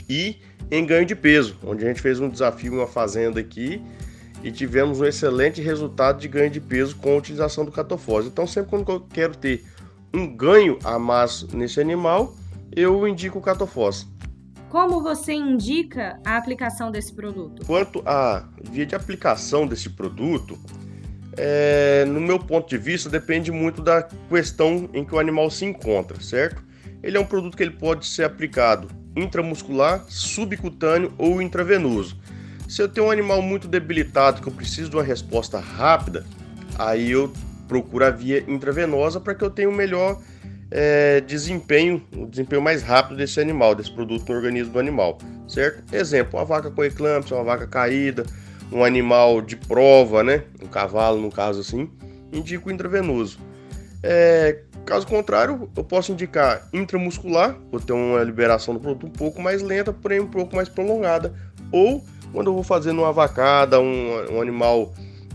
e 0.08 0.36
em 0.70 0.84
ganho 0.84 1.06
de 1.06 1.14
peso, 1.14 1.56
onde 1.64 1.84
a 1.84 1.88
gente 1.88 2.00
fez 2.00 2.20
um 2.20 2.28
desafio 2.28 2.72
em 2.72 2.76
uma 2.76 2.86
fazenda 2.86 3.40
aqui 3.40 3.82
e 4.42 4.50
tivemos 4.50 5.00
um 5.00 5.04
excelente 5.04 5.60
resultado 5.60 6.20
de 6.20 6.28
ganho 6.28 6.50
de 6.50 6.60
peso 6.60 6.96
com 6.96 7.12
a 7.12 7.16
utilização 7.16 7.64
do 7.64 7.72
catofós. 7.72 8.26
Então, 8.26 8.46
sempre 8.46 8.70
quando 8.70 8.90
eu 8.90 9.00
quero 9.00 9.36
ter 9.36 9.64
um 10.12 10.26
ganho 10.26 10.78
a 10.84 10.98
mais 10.98 11.42
nesse 11.52 11.80
animal, 11.80 12.34
eu 12.74 13.06
indico 13.06 13.38
o 13.38 13.42
catofós. 13.42 14.06
Como 14.68 15.02
você 15.02 15.32
indica 15.32 16.20
a 16.24 16.36
aplicação 16.36 16.90
desse 16.90 17.12
produto? 17.12 17.64
Quanto 17.66 18.02
à 18.04 18.48
via 18.62 18.84
de 18.84 18.94
aplicação 18.94 19.66
desse 19.66 19.90
produto, 19.90 20.58
é, 21.36 22.04
no 22.04 22.20
meu 22.20 22.38
ponto 22.38 22.68
de 22.68 22.76
vista, 22.76 23.08
depende 23.08 23.50
muito 23.52 23.80
da 23.80 24.02
questão 24.02 24.88
em 24.92 25.04
que 25.04 25.14
o 25.14 25.18
animal 25.18 25.50
se 25.50 25.64
encontra, 25.64 26.20
certo? 26.20 26.62
Ele 27.02 27.16
é 27.16 27.20
um 27.20 27.26
produto 27.26 27.56
que 27.56 27.62
ele 27.62 27.72
pode 27.72 28.06
ser 28.06 28.24
aplicado 28.24 28.88
intramuscular, 29.16 30.04
subcutâneo 30.08 31.12
ou 31.16 31.40
intravenoso. 31.40 32.18
Se 32.68 32.82
eu 32.82 32.88
tenho 32.88 33.06
um 33.06 33.10
animal 33.10 33.40
muito 33.40 33.68
debilitado 33.68 34.42
que 34.42 34.48
eu 34.48 34.52
preciso 34.52 34.90
de 34.90 34.96
uma 34.96 35.02
resposta 35.02 35.58
rápida, 35.58 36.24
aí 36.78 37.12
eu 37.12 37.32
procuro 37.68 38.04
a 38.04 38.10
via 38.10 38.44
intravenosa 38.48 39.20
para 39.20 39.34
que 39.34 39.44
eu 39.44 39.50
tenha 39.50 39.68
um 39.68 39.74
melhor 39.74 40.20
é, 40.70 41.20
desempenho, 41.20 42.02
o 42.14 42.22
um 42.22 42.26
desempenho 42.26 42.60
mais 42.60 42.82
rápido 42.82 43.16
desse 43.16 43.40
animal, 43.40 43.74
desse 43.74 43.90
produto 43.90 44.28
no 44.28 44.34
organismo 44.34 44.72
do 44.72 44.78
animal, 44.78 45.18
certo? 45.48 45.94
Exemplo, 45.94 46.38
uma 46.38 46.44
vaca 46.44 46.70
com 46.70 46.84
eclâmpsia, 46.84 47.36
uma 47.36 47.44
vaca 47.44 47.66
caída, 47.66 48.24
um 48.72 48.84
animal 48.84 49.40
de 49.40 49.56
prova, 49.56 50.24
né? 50.24 50.42
Um 50.60 50.66
cavalo, 50.66 51.20
no 51.20 51.30
caso 51.30 51.60
assim, 51.60 51.88
indico 52.32 52.70
intravenoso. 52.70 53.38
É, 54.02 54.60
Caso 54.86 55.04
contrário, 55.04 55.68
eu 55.76 55.82
posso 55.82 56.12
indicar 56.12 56.68
intramuscular, 56.72 57.56
vou 57.72 57.80
ter 57.80 57.92
uma 57.92 58.22
liberação 58.22 58.72
do 58.72 58.78
produto 58.78 59.04
um 59.04 59.10
pouco 59.10 59.42
mais 59.42 59.60
lenta, 59.60 59.92
porém 59.92 60.20
um 60.20 60.28
pouco 60.28 60.54
mais 60.54 60.68
prolongada. 60.68 61.34
Ou 61.72 62.04
quando 62.36 62.48
eu 62.48 62.52
vou 62.52 62.62
fazendo 62.62 62.98
uma 62.98 63.14
vacada, 63.14 63.80
um, 63.80 64.34
um 64.34 64.42
animal 64.42 64.92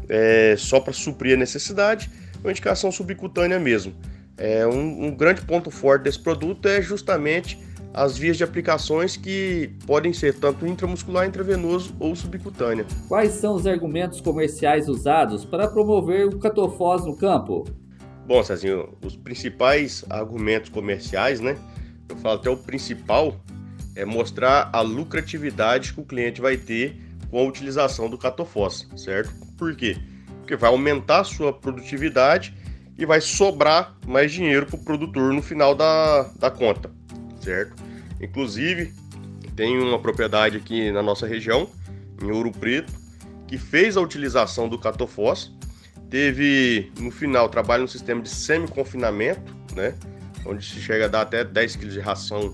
é, 0.07 0.53
só 0.55 0.79
para 0.79 0.93
suprir 0.93 1.33
a 1.33 1.39
necessidade, 1.39 2.11
uma 2.43 2.51
indicação 2.51 2.91
subcutânea 2.91 3.59
mesmo. 3.59 3.91
É, 4.37 4.67
um, 4.67 5.05
um 5.05 5.15
grande 5.15 5.41
ponto 5.41 5.71
forte 5.71 6.03
desse 6.03 6.19
produto 6.19 6.67
é 6.67 6.79
justamente 6.79 7.57
as 7.91 8.19
vias 8.19 8.37
de 8.37 8.43
aplicações 8.43 9.17
que 9.17 9.71
podem 9.87 10.13
ser 10.13 10.35
tanto 10.35 10.67
intramuscular, 10.67 11.27
intravenoso 11.27 11.91
ou 11.99 12.15
subcutânea. 12.15 12.85
Quais 13.07 13.31
são 13.31 13.55
os 13.55 13.65
argumentos 13.65 14.21
comerciais 14.21 14.87
usados 14.87 15.43
para 15.43 15.67
promover 15.67 16.27
o 16.27 16.37
catofós 16.37 17.03
no 17.03 17.17
campo? 17.17 17.65
Bom, 18.27 18.43
Cezinho, 18.43 18.89
os 19.03 19.15
principais 19.15 20.05
argumentos 20.07 20.69
comerciais, 20.69 21.39
né? 21.39 21.57
Eu 22.07 22.15
falo 22.17 22.35
até 22.35 22.49
o 22.51 22.57
principal 22.57 23.35
é 23.95 24.05
mostrar 24.05 24.69
a 24.73 24.81
lucratividade 24.81 25.93
que 25.93 25.99
o 25.99 26.05
cliente 26.05 26.41
vai 26.41 26.57
ter 26.57 26.97
com 27.29 27.39
a 27.39 27.43
utilização 27.43 28.09
do 28.09 28.17
catofós, 28.17 28.87
certo? 28.95 29.33
Por 29.57 29.75
quê? 29.75 29.97
Porque 30.39 30.55
vai 30.55 30.69
aumentar 30.69 31.21
a 31.21 31.23
sua 31.23 31.53
produtividade 31.53 32.53
e 32.97 33.05
vai 33.05 33.21
sobrar 33.21 33.95
mais 34.05 34.31
dinheiro 34.31 34.65
para 34.65 34.75
o 34.75 34.83
produtor 34.83 35.33
no 35.33 35.41
final 35.41 35.73
da, 35.73 36.23
da 36.39 36.51
conta, 36.51 36.91
certo? 37.39 37.81
Inclusive, 38.19 38.93
tem 39.55 39.79
uma 39.79 39.99
propriedade 39.99 40.57
aqui 40.57 40.91
na 40.91 41.01
nossa 41.01 41.25
região, 41.25 41.69
em 42.21 42.31
Ouro 42.31 42.51
Preto, 42.51 42.93
que 43.47 43.57
fez 43.57 43.97
a 43.97 44.01
utilização 44.01 44.69
do 44.69 44.77
catofós 44.77 45.51
Teve 46.11 46.91
no 46.99 47.09
final 47.09 47.47
trabalho 47.47 47.83
no 47.83 47.87
sistema 47.87 48.21
de 48.21 48.27
semi-confinamento, 48.27 49.55
né? 49.73 49.95
Onde 50.45 50.65
se 50.65 50.81
chega 50.81 51.05
a 51.05 51.07
dar 51.07 51.21
até 51.21 51.41
10 51.41 51.77
kg 51.77 51.87
de 51.87 51.99
ração 52.01 52.53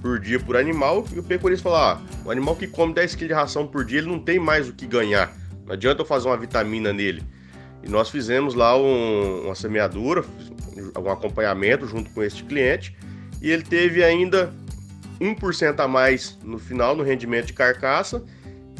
por 0.00 0.18
dia 0.18 0.38
por 0.38 0.56
animal. 0.56 1.04
E 1.12 1.18
o 1.18 1.22
pecuarista 1.22 1.64
falou: 1.64 1.78
ah, 1.78 2.02
o 2.24 2.30
animal 2.30 2.56
que 2.56 2.66
come 2.66 2.94
10 2.94 3.14
kg 3.14 3.26
de 3.28 3.32
ração 3.32 3.66
por 3.66 3.84
dia, 3.84 3.98
ele 3.98 4.08
não 4.08 4.18
tem 4.18 4.38
mais 4.38 4.68
o 4.68 4.72
que 4.72 4.86
ganhar. 4.86 5.32
Não 5.66 5.72
adianta 5.72 6.02
eu 6.02 6.06
fazer 6.06 6.28
uma 6.28 6.36
vitamina 6.36 6.92
nele. 6.92 7.22
E 7.82 7.88
nós 7.88 8.10
fizemos 8.10 8.54
lá 8.54 8.76
um, 8.76 9.44
uma 9.44 9.54
semeadura, 9.54 10.24
um 10.96 11.10
acompanhamento 11.10 11.86
junto 11.86 12.10
com 12.10 12.22
este 12.22 12.42
cliente. 12.44 12.96
E 13.40 13.50
ele 13.50 13.62
teve 13.62 14.02
ainda 14.02 14.52
1% 15.20 15.78
a 15.78 15.86
mais 15.86 16.38
no 16.42 16.58
final 16.58 16.96
no 16.96 17.02
rendimento 17.02 17.46
de 17.46 17.52
carcaça 17.52 18.24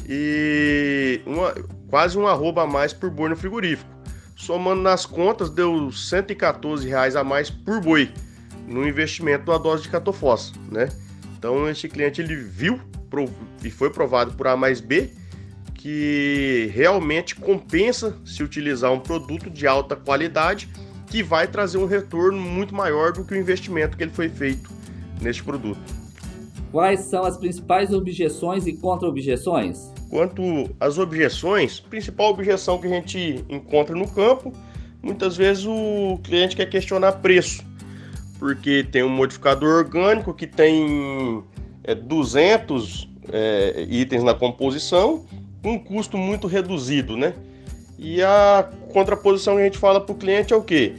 e 0.09 1.21
uma, 1.27 1.55
quase 1.89 2.19
um 2.19 2.27
arroba 2.27 2.63
a 2.63 2.67
mais 2.67 2.93
por 2.93 3.11
boi 3.11 3.29
no 3.29 3.37
frigorífico 3.37 3.99
somando 4.39 4.81
nas 4.81 5.05
contas, 5.05 5.51
deu 5.51 5.91
114 5.91 6.89
reais 6.89 7.17
a 7.17 7.25
mais 7.25 7.51
por 7.51 7.81
boi 7.81 8.11
no 8.67 8.87
investimento 8.87 9.47
da 9.47 9.59
dose 9.59 9.83
de 9.83 9.89
catofós, 9.89 10.53
né? 10.71 10.89
Então 11.39 11.69
este 11.69 11.89
cliente 11.89 12.21
ele 12.21 12.35
viu 12.35 12.81
e 13.65 13.71
foi 13.71 13.91
provado 13.91 14.33
por 14.33 14.47
A 14.49 14.57
mais 14.57 14.81
B 14.81 15.11
que 15.73 16.71
realmente 16.75 17.37
compensa 17.37 18.19
se 18.25 18.43
utilizar 18.43 18.93
um 18.93 18.99
produto 18.99 19.49
de 19.49 19.67
alta 19.67 19.95
qualidade 19.95 20.69
que 21.07 21.23
vai 21.23 21.47
trazer 21.47 21.79
um 21.79 21.87
retorno 21.87 22.39
muito 22.39 22.75
maior 22.75 23.13
do 23.13 23.25
que 23.25 23.33
o 23.33 23.37
investimento 23.37 23.97
que 23.97 24.03
ele 24.03 24.11
foi 24.11 24.29
feito 24.29 24.69
neste 25.23 25.43
produto. 25.43 25.81
Quais 26.73 27.01
são 27.01 27.25
as 27.25 27.39
principais 27.39 27.93
objeções 27.95 28.67
e 28.67 28.75
contra-objeções? 28.75 29.91
Quanto 30.11 30.43
às 30.79 30.99
objeções, 30.99 31.81
principal 31.81 32.31
objeção 32.31 32.79
que 32.79 32.87
a 32.87 32.91
gente 32.91 33.45
encontra 33.49 33.95
no 33.95 34.07
campo, 34.11 34.53
muitas 35.03 35.37
vezes 35.37 35.65
o 35.65 36.19
cliente 36.23 36.57
quer 36.57 36.67
questionar 36.67 37.13
preço, 37.13 37.65
porque 38.39 38.85
tem 38.85 39.03
um 39.03 39.09
modificador 39.09 39.79
orgânico 39.79 40.33
que 40.33 40.47
tem 40.47 41.43
é, 41.85 41.95
200 41.95 43.09
é, 43.33 43.87
itens 43.89 44.23
na 44.23 44.35
composição, 44.35 45.25
um 45.65 45.79
custo 45.79 46.17
muito 46.17 46.47
reduzido, 46.47 47.17
né? 47.17 47.35
E 47.99 48.23
a 48.23 48.71
contraposição 48.93 49.57
que 49.57 49.63
a 49.63 49.65
gente 49.65 49.79
fala 49.79 50.01
para 50.01 50.13
o 50.13 50.17
cliente 50.17 50.53
é 50.53 50.57
o 50.57 50.63
quê? 50.63 50.95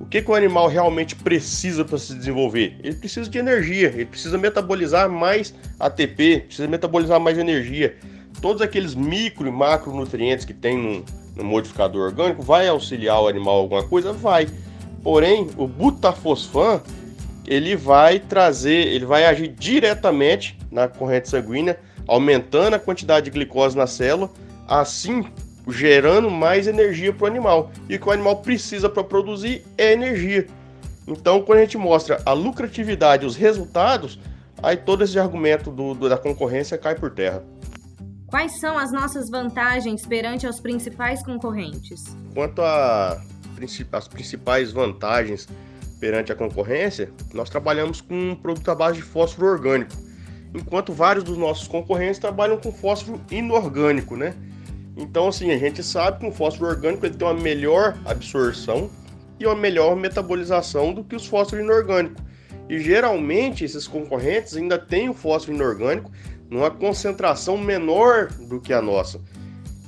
O 0.00 0.06
que, 0.06 0.22
que 0.22 0.30
o 0.30 0.34
animal 0.34 0.68
realmente 0.68 1.16
precisa 1.16 1.84
para 1.84 1.98
se 1.98 2.14
desenvolver? 2.14 2.78
Ele 2.84 2.94
precisa 2.94 3.28
de 3.28 3.36
energia, 3.36 3.88
ele 3.88 4.06
precisa 4.06 4.38
metabolizar 4.38 5.10
mais 5.10 5.52
ATP, 5.80 6.44
precisa 6.46 6.68
metabolizar 6.68 7.18
mais 7.18 7.36
energia 7.36 7.96
todos 8.40 8.62
aqueles 8.62 8.94
micro 8.94 9.46
e 9.46 9.50
macronutrientes 9.50 10.44
que 10.44 10.54
tem 10.54 10.76
no, 10.76 11.04
no 11.36 11.44
modificador 11.44 12.06
orgânico, 12.06 12.42
vai 12.42 12.68
auxiliar 12.68 13.20
o 13.20 13.28
animal 13.28 13.56
alguma 13.56 13.86
coisa? 13.86 14.12
Vai. 14.12 14.48
Porém, 15.02 15.48
o 15.56 15.66
butafosfan, 15.66 16.82
ele 17.46 17.76
vai 17.76 18.18
trazer, 18.18 18.88
ele 18.88 19.06
vai 19.06 19.24
agir 19.24 19.48
diretamente 19.48 20.58
na 20.70 20.88
corrente 20.88 21.28
sanguínea, 21.28 21.78
aumentando 22.06 22.74
a 22.74 22.78
quantidade 22.78 23.26
de 23.26 23.30
glicose 23.30 23.76
na 23.76 23.86
célula, 23.86 24.30
assim 24.66 25.24
gerando 25.70 26.30
mais 26.30 26.66
energia 26.66 27.12
para 27.12 27.24
o 27.24 27.26
animal. 27.26 27.70
E 27.88 27.96
o 27.96 28.00
que 28.00 28.08
o 28.08 28.12
animal 28.12 28.36
precisa 28.36 28.88
para 28.88 29.04
produzir 29.04 29.64
é 29.76 29.92
energia. 29.92 30.46
Então, 31.06 31.42
quando 31.42 31.58
a 31.58 31.62
gente 31.62 31.78
mostra 31.78 32.20
a 32.24 32.32
lucratividade, 32.32 33.24
os 33.24 33.36
resultados, 33.36 34.18
aí 34.62 34.76
todo 34.76 35.04
esse 35.04 35.18
argumento 35.18 35.70
do, 35.70 35.94
do, 35.94 36.08
da 36.08 36.18
concorrência 36.18 36.76
cai 36.76 36.94
por 36.94 37.10
terra. 37.10 37.42
Quais 38.26 38.60
são 38.60 38.76
as 38.76 38.92
nossas 38.92 39.30
vantagens 39.30 40.06
perante 40.06 40.46
os 40.46 40.60
principais 40.60 41.24
concorrentes? 41.24 42.04
Quanto 42.34 42.60
às 43.92 44.08
principais 44.08 44.72
vantagens 44.72 45.48
perante 46.00 46.30
a 46.30 46.34
concorrência, 46.34 47.10
nós 47.32 47.50
trabalhamos 47.50 48.00
com 48.00 48.14
um 48.14 48.34
produto 48.34 48.70
à 48.70 48.74
base 48.74 48.98
de 48.98 49.02
fósforo 49.02 49.48
orgânico, 49.48 49.92
enquanto 50.54 50.92
vários 50.92 51.24
dos 51.24 51.36
nossos 51.36 51.66
concorrentes 51.66 52.18
trabalham 52.18 52.56
com 52.58 52.72
fósforo 52.72 53.20
inorgânico, 53.30 54.16
né? 54.16 54.34
Então, 54.96 55.28
assim, 55.28 55.50
a 55.52 55.58
gente 55.58 55.82
sabe 55.82 56.20
que 56.20 56.26
o 56.26 56.32
fósforo 56.32 56.70
orgânico 56.70 57.06
ele 57.06 57.14
tem 57.14 57.26
uma 57.26 57.34
melhor 57.34 57.96
absorção 58.04 58.90
e 59.38 59.46
uma 59.46 59.54
melhor 59.54 59.94
metabolização 59.94 60.92
do 60.92 61.04
que 61.04 61.14
os 61.14 61.26
fósforos 61.26 61.64
inorgânicos. 61.64 62.22
E 62.68 62.78
geralmente 62.80 63.64
esses 63.64 63.86
concorrentes 63.86 64.56
ainda 64.56 64.78
têm 64.78 65.08
o 65.08 65.14
fósforo 65.14 65.56
inorgânico 65.56 66.10
numa 66.50 66.70
concentração 66.70 67.56
menor 67.56 68.26
do 68.26 68.60
que 68.60 68.72
a 68.72 68.82
nossa. 68.82 69.20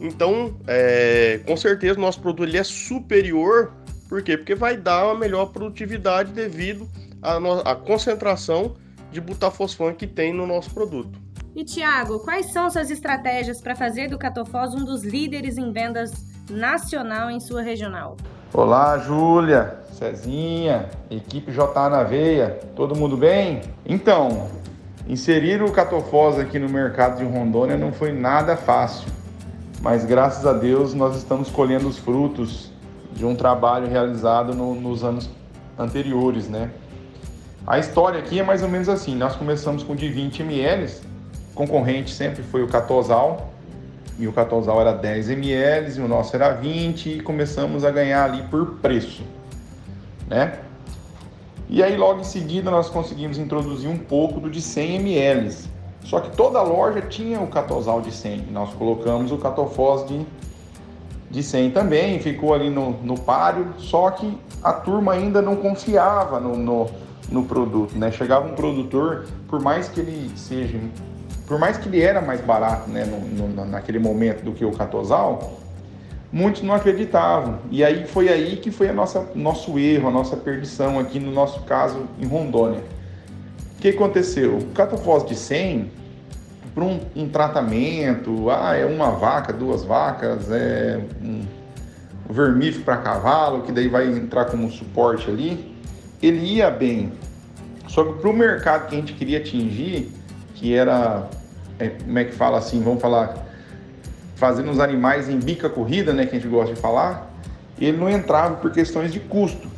Então, 0.01 0.55
é, 0.66 1.40
com 1.46 1.57
certeza, 1.57 1.98
o 1.98 2.01
nosso 2.01 2.20
produto 2.20 2.48
ele 2.48 2.57
é 2.57 2.64
superior. 2.64 3.72
Por 4.09 4.22
quê? 4.22 4.36
Porque 4.36 4.55
vai 4.55 4.76
dar 4.76 5.07
uma 5.07 5.14
melhor 5.14 5.46
produtividade 5.46 6.32
devido 6.32 6.88
à, 7.20 7.38
no, 7.38 7.61
à 7.61 7.76
concentração 7.76 8.74
de 9.12 9.20
butafosfano 9.20 9.94
que 9.94 10.07
tem 10.07 10.32
no 10.32 10.46
nosso 10.46 10.72
produto. 10.72 11.18
E 11.55 11.64
Tiago, 11.64 12.20
quais 12.20 12.53
são 12.53 12.70
suas 12.70 12.90
estratégias 12.90 13.61
para 13.61 13.74
fazer 13.74 14.09
do 14.09 14.16
Catofós 14.16 14.74
um 14.74 14.84
dos 14.84 15.03
líderes 15.05 15.59
em 15.59 15.72
vendas 15.72 16.12
nacional 16.48 17.30
em 17.30 17.40
sua 17.40 17.61
regional? 17.61 18.16
Olá, 18.55 18.98
Júlia, 18.98 19.80
Cezinha, 19.92 20.88
equipe 21.11 21.53
JA 21.53 21.90
na 21.90 22.03
veia, 22.05 22.61
todo 22.74 22.96
mundo 22.96 23.16
bem? 23.16 23.61
Então, 23.84 24.48
Inserir 25.11 25.61
o 25.61 25.72
catofós 25.72 26.38
aqui 26.38 26.57
no 26.57 26.68
mercado 26.68 27.18
de 27.18 27.24
Rondônia 27.24 27.76
não 27.76 27.92
foi 27.92 28.12
nada 28.12 28.57
fácil, 28.57 29.11
mas 29.81 30.05
graças 30.05 30.47
a 30.47 30.53
Deus 30.53 30.95
nós 30.95 31.16
estamos 31.16 31.49
colhendo 31.49 31.89
os 31.89 31.99
frutos 31.99 32.70
de 33.12 33.24
um 33.24 33.35
trabalho 33.35 33.89
realizado 33.89 34.55
no, 34.55 34.74
nos 34.74 35.03
anos 35.03 35.28
anteriores, 35.78 36.49
né? 36.49 36.70
A 37.66 37.78
história 37.78 38.20
aqui 38.20 38.39
é 38.39 38.43
mais 38.43 38.62
ou 38.62 38.68
menos 38.68 38.89
assim: 38.89 39.14
nós 39.14 39.37
começamos 39.37 39.83
com 39.83 39.95
de 39.95 40.09
20 40.09 40.41
ml, 40.41 40.93
concorrente 41.55 42.12
sempre 42.12 42.43
foi 42.43 42.62
o 42.62 42.68
Catosal, 42.68 43.53
e 44.18 44.28
o 44.28 44.33
Catosal 44.33 44.81
era 44.81 44.93
10 44.93 45.31
ml 45.31 45.99
e 45.99 46.01
o 46.01 46.09
nosso 46.09 46.37
era 46.37 46.53
20, 46.53 47.18
e 47.18 47.20
começamos 47.20 47.85
a 47.85 47.91
ganhar 47.91 48.24
ali 48.24 48.43
por 48.44 48.77
preço, 48.77 49.23
né? 50.28 50.59
E 51.69 51.82
aí 51.82 51.97
logo 51.97 52.20
em 52.20 52.24
seguida 52.24 52.70
nós 52.70 52.90
conseguimos 52.90 53.39
introduzir 53.39 53.89
um 53.89 53.97
pouco 53.97 54.40
do 54.40 54.51
de 54.51 54.61
100 54.61 54.97
ml. 54.97 55.55
Só 56.05 56.20
que 56.20 56.35
toda 56.36 56.62
loja 56.62 57.02
tinha 57.02 57.40
o 57.40 57.47
catosal 57.47 58.01
de 58.01 58.10
100. 58.10 58.48
Nós 58.51 58.72
colocamos 58.74 59.31
o 59.32 59.39
catofós 59.39 60.06
de, 60.06 60.27
de 61.31 61.43
100 61.43 61.70
também, 61.70 62.18
ficou 62.18 62.55
ali 62.55 62.70
no, 62.70 62.93
no 63.02 63.18
páreo, 63.18 63.74
só 63.78 64.10
que 64.10 64.39
a 64.62 64.72
turma 64.72 65.12
ainda 65.12 65.40
não 65.40 65.56
confiava 65.56 66.40
no, 66.40 66.56
no, 66.56 66.86
no 67.31 67.44
produto, 67.44 67.97
né? 67.97 68.10
Chegava 68.10 68.47
um 68.47 68.55
produtor, 68.55 69.27
por 69.48 69.60
mais 69.60 69.89
que 69.89 70.01
ele 70.01 70.31
seja, 70.36 70.78
por 71.47 71.59
mais 71.59 71.77
que 71.77 71.89
ele 71.89 72.01
era 72.01 72.20
mais 72.20 72.40
barato, 72.40 72.90
né, 72.90 73.05
no, 73.05 73.48
no, 73.48 73.64
naquele 73.64 73.98
momento 73.98 74.43
do 74.43 74.52
que 74.52 74.64
o 74.64 74.72
catosal, 74.72 75.59
muitos 76.32 76.62
não 76.62 76.74
acreditavam. 76.74 77.59
E 77.70 77.85
aí 77.85 78.06
foi 78.06 78.28
aí 78.28 78.56
que 78.56 78.70
foi 78.70 78.89
a 78.89 78.93
nossa 78.93 79.31
nosso 79.35 79.78
erro, 79.78 80.09
a 80.09 80.10
nossa 80.10 80.36
perdição 80.36 80.98
aqui 80.98 81.18
no 81.18 81.32
nosso 81.32 81.60
caso 81.62 82.05
em 82.18 82.27
Rondônia. 82.27 82.82
O 83.81 83.82
que 83.82 83.89
aconteceu? 83.89 84.59
O 84.59 84.66
catafós 84.74 85.24
de 85.24 85.35
100 85.35 85.90
para 86.74 86.85
um, 86.85 87.01
um, 87.16 87.27
tratamento, 87.31 88.51
ah, 88.51 88.77
é 88.77 88.85
uma 88.85 89.12
vaca, 89.12 89.55
duas 89.55 89.82
vacas, 89.85 90.52
é 90.52 91.01
um 91.23 91.47
vermífugo 92.28 92.85
para 92.85 92.98
cavalo, 92.98 93.62
que 93.62 93.73
daí 93.73 93.89
vai 93.89 94.07
entrar 94.07 94.44
como 94.44 94.70
suporte 94.70 95.31
ali. 95.31 95.74
ele 96.23 96.57
ia 96.57 96.70
bem. 96.70 97.11
Só 97.89 98.05
que 98.05 98.20
para 98.20 98.28
o 98.28 98.35
mercado 98.35 98.86
que 98.86 98.97
a 98.97 98.98
gente 98.98 99.15
queria 99.15 99.39
atingir, 99.39 100.12
que 100.57 100.74
era, 100.74 101.31
é, 101.78 101.89
como 101.89 102.19
é 102.19 102.24
que 102.24 102.32
fala 102.32 102.59
assim, 102.59 102.82
vamos 102.82 103.01
falar, 103.01 103.35
fazendo 104.35 104.70
os 104.70 104.78
animais 104.78 105.27
em 105.27 105.39
bica 105.39 105.70
corrida, 105.70 106.12
né, 106.12 106.27
que 106.27 106.36
a 106.36 106.39
gente 106.39 106.51
gosta 106.51 106.74
de 106.74 106.78
falar, 106.78 107.35
ele 107.81 107.97
não 107.97 108.11
entrava 108.11 108.57
por 108.57 108.73
questões 108.73 109.11
de 109.11 109.20
custo. 109.20 109.69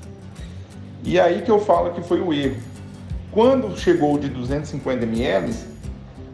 E 1.05 1.20
aí 1.20 1.43
que 1.43 1.51
eu 1.53 1.61
falo 1.61 1.93
que 1.93 2.03
foi 2.03 2.20
o 2.20 2.33
erro. 2.33 2.72
Quando 3.33 3.75
chegou 3.79 4.19
de 4.19 4.29
250 4.29 5.05
ml, 5.05 5.55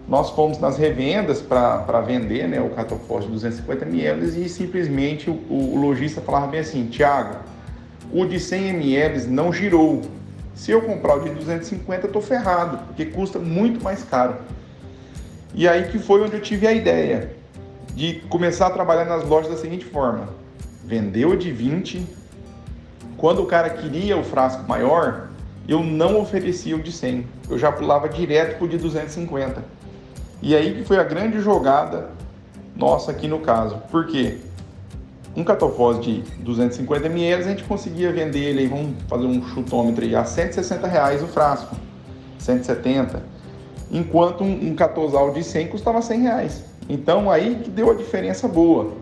nós 0.09 0.31
fomos 0.31 0.59
nas 0.59 0.77
revendas 0.77 1.41
para 1.41 2.01
vender 2.01 2.49
né, 2.49 2.61
o 2.61 2.70
catofós 2.70 3.25
de 3.25 3.31
250 3.31 3.85
ml 3.85 4.45
e 4.45 4.49
simplesmente 4.49 5.31
o, 5.31 5.35
o 5.49 5.81
lojista 5.81 6.20
falava 6.20 6.49
bem 6.49 6.59
assim, 6.59 6.87
Tiago, 6.87 7.37
o 8.12 8.27
de 8.27 8.41
100 8.41 8.70
ml 8.70 9.27
não 9.29 9.53
girou. 9.53 10.03
Se 10.57 10.73
eu 10.73 10.83
comprar 10.83 11.19
o 11.19 11.20
de 11.23 11.31
250, 11.31 12.09
eu 12.09 12.12
tô 12.12 12.20
ferrado, 12.20 12.79
porque 12.87 13.05
custa 13.05 13.39
muito 13.39 13.81
mais 13.81 14.03
caro. 14.03 14.35
E 15.55 15.69
aí 15.69 15.85
que 15.85 16.01
foi 16.01 16.20
onde 16.20 16.35
eu 16.35 16.41
tive 16.41 16.66
a 16.66 16.73
ideia 16.73 17.31
de 17.95 18.15
começar 18.29 18.66
a 18.66 18.70
trabalhar 18.70 19.05
nas 19.05 19.25
lojas 19.25 19.53
da 19.53 19.57
seguinte 19.57 19.85
forma: 19.85 20.31
vendeu 20.85 21.37
de 21.37 21.53
20, 21.53 22.05
quando 23.16 23.41
o 23.41 23.47
cara 23.47 23.70
queria 23.70 24.16
o 24.16 24.25
frasco 24.25 24.69
maior, 24.69 25.28
eu 25.69 25.85
não 25.85 26.19
oferecia 26.19 26.74
o 26.74 26.82
de 26.82 26.90
100, 26.90 27.27
eu 27.51 27.59
já 27.59 27.70
pulava 27.70 28.09
direto 28.09 28.57
para 28.57 28.65
o 28.65 28.69
de 28.69 28.78
250. 28.78 29.62
E 30.40 30.57
aí 30.57 30.74
que 30.74 30.85
foi 30.85 30.97
a 30.97 31.05
grande 31.05 31.40
jogada 31.40 32.09
nossa 32.74 33.11
aqui 33.11 33.28
no 33.28 33.40
caso. 33.40 33.77
Por 33.90 34.07
quê? 34.07 34.39
Um 35.36 35.45
catofós 35.45 36.01
de 36.01 36.23
250 36.39 37.07
ml, 37.07 37.43
a 37.43 37.49
gente 37.49 37.65
conseguia 37.65 38.11
vender 38.11 38.45
ele, 38.45 38.66
vamos 38.66 38.95
fazer 39.09 39.27
um 39.27 39.47
chutômetro 39.49 40.05
aí, 40.05 40.16
a 40.16 40.24
160 40.24 40.86
reais 40.86 41.23
o 41.23 41.27
frasco, 41.27 41.77
170. 42.39 43.23
Enquanto 43.90 44.43
um, 44.43 44.69
um 44.69 44.74
catosal 44.74 45.32
de 45.32 45.45
100 45.45 45.69
custava 45.69 46.01
100 46.01 46.20
reais. 46.23 46.65
Então 46.89 47.31
aí 47.31 47.57
que 47.57 47.69
deu 47.69 47.90
a 47.90 47.95
diferença 47.95 48.49
boa. 48.49 48.93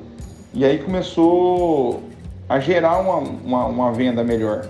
E 0.52 0.64
aí 0.64 0.78
começou 0.78 2.02
a 2.48 2.58
gerar 2.58 2.98
uma, 2.98 3.18
uma, 3.18 3.66
uma 3.66 3.92
venda 3.92 4.24
melhor. 4.24 4.68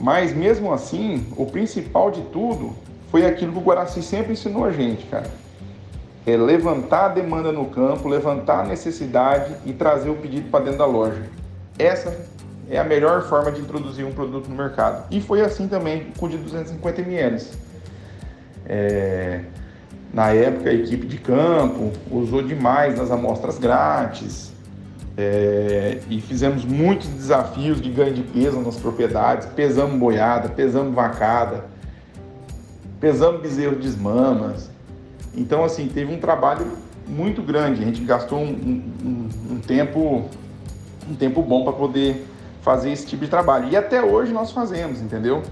Mas 0.00 0.34
mesmo 0.34 0.72
assim, 0.72 1.26
o 1.36 1.44
principal 1.44 2.10
de 2.10 2.22
tudo 2.22 2.74
foi 3.10 3.26
aquilo 3.26 3.52
que 3.52 3.58
o 3.58 3.60
Guaraci 3.60 4.02
sempre 4.02 4.32
ensinou 4.32 4.64
a 4.64 4.72
gente, 4.72 5.04
cara. 5.06 5.30
É 6.26 6.36
levantar 6.36 7.06
a 7.06 7.08
demanda 7.08 7.52
no 7.52 7.66
campo, 7.66 8.08
levantar 8.08 8.60
a 8.60 8.66
necessidade 8.66 9.54
e 9.66 9.72
trazer 9.72 10.08
o 10.08 10.14
pedido 10.14 10.50
para 10.50 10.64
dentro 10.64 10.78
da 10.78 10.86
loja. 10.86 11.22
Essa 11.78 12.16
é 12.70 12.78
a 12.78 12.84
melhor 12.84 13.28
forma 13.28 13.52
de 13.52 13.60
introduzir 13.60 14.06
um 14.06 14.12
produto 14.12 14.48
no 14.48 14.56
mercado. 14.56 15.04
E 15.10 15.20
foi 15.20 15.42
assim 15.42 15.68
também 15.68 16.06
com 16.18 16.26
o 16.26 16.28
de 16.28 16.38
250 16.38 17.02
ml. 17.02 17.44
É... 18.66 19.40
Na 20.12 20.32
época, 20.32 20.70
a 20.70 20.72
equipe 20.72 21.06
de 21.06 21.18
campo 21.18 21.92
usou 22.10 22.42
demais 22.42 22.96
nas 22.96 23.10
amostras 23.10 23.58
grátis, 23.58 24.52
é, 25.20 25.98
e 26.08 26.20
fizemos 26.20 26.64
muitos 26.64 27.08
desafios 27.08 27.80
de 27.80 27.90
ganho 27.90 28.14
de 28.14 28.22
peso 28.22 28.60
nas 28.60 28.76
propriedades, 28.76 29.46
pesamos 29.54 29.98
boiada, 29.98 30.48
pesamos 30.48 30.94
vacada, 30.94 31.64
pesamos 32.98 33.42
bezerro 33.42 33.76
de 33.76 33.86
esmamas. 33.86 34.70
Então, 35.34 35.62
assim, 35.62 35.88
teve 35.88 36.12
um 36.12 36.18
trabalho 36.18 36.66
muito 37.06 37.42
grande. 37.42 37.82
A 37.82 37.84
gente 37.84 38.02
gastou 38.02 38.38
um, 38.38 38.82
um, 39.04 39.28
um 39.52 39.60
tempo 39.60 40.24
um 41.08 41.14
tempo 41.14 41.42
bom 41.42 41.64
para 41.64 41.72
poder 41.72 42.24
fazer 42.62 42.90
esse 42.92 43.06
tipo 43.06 43.24
de 43.24 43.30
trabalho. 43.30 43.68
E 43.68 43.76
até 43.76 44.02
hoje 44.02 44.32
nós 44.32 44.52
fazemos, 44.52 45.00
entendeu? 45.00 45.42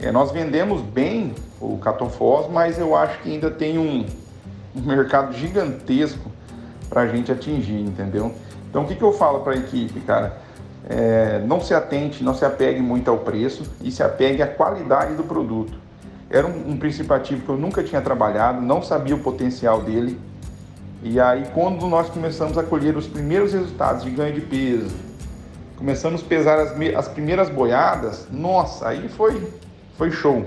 É, 0.00 0.10
nós 0.10 0.32
vendemos 0.32 0.82
bem 0.82 1.34
o 1.60 1.78
catofós, 1.78 2.50
mas 2.50 2.78
eu 2.78 2.96
acho 2.96 3.20
que 3.20 3.32
ainda 3.32 3.50
tem 3.50 3.78
um, 3.78 4.04
um 4.76 4.80
mercado 4.82 5.34
gigantesco 5.34 6.30
para 6.88 7.02
a 7.02 7.06
gente 7.06 7.30
atingir, 7.30 7.80
entendeu? 7.80 8.34
Então, 8.68 8.82
o 8.82 8.86
que, 8.86 8.94
que 8.94 9.02
eu 9.02 9.12
falo 9.12 9.40
para 9.40 9.54
a 9.54 9.56
equipe, 9.56 10.00
cara? 10.00 10.38
É, 10.88 11.42
não 11.44 11.60
se 11.60 11.74
atente, 11.74 12.22
não 12.22 12.34
se 12.34 12.44
apegue 12.44 12.80
muito 12.80 13.10
ao 13.10 13.18
preço 13.18 13.64
e 13.82 13.90
se 13.90 14.02
apegue 14.02 14.42
à 14.42 14.46
qualidade 14.46 15.14
do 15.14 15.22
produto. 15.22 15.78
Era 16.30 16.46
um, 16.46 16.72
um 16.72 16.76
princípio 16.76 17.14
ativo 17.14 17.42
que 17.42 17.48
eu 17.48 17.56
nunca 17.56 17.82
tinha 17.82 18.00
trabalhado, 18.00 18.60
não 18.60 18.82
sabia 18.82 19.14
o 19.14 19.18
potencial 19.18 19.82
dele. 19.82 20.18
E 21.02 21.18
aí, 21.18 21.46
quando 21.54 21.86
nós 21.86 22.10
começamos 22.10 22.58
a 22.58 22.62
colher 22.62 22.96
os 22.96 23.06
primeiros 23.06 23.52
resultados 23.52 24.04
de 24.04 24.10
ganho 24.10 24.34
de 24.34 24.40
peso, 24.40 24.94
começamos 25.76 26.22
a 26.22 26.24
pesar 26.24 26.58
as, 26.58 26.72
as 26.96 27.08
primeiras 27.08 27.48
boiadas, 27.48 28.26
nossa, 28.30 28.88
aí 28.88 29.08
foi, 29.08 29.48
foi 29.96 30.10
show. 30.10 30.44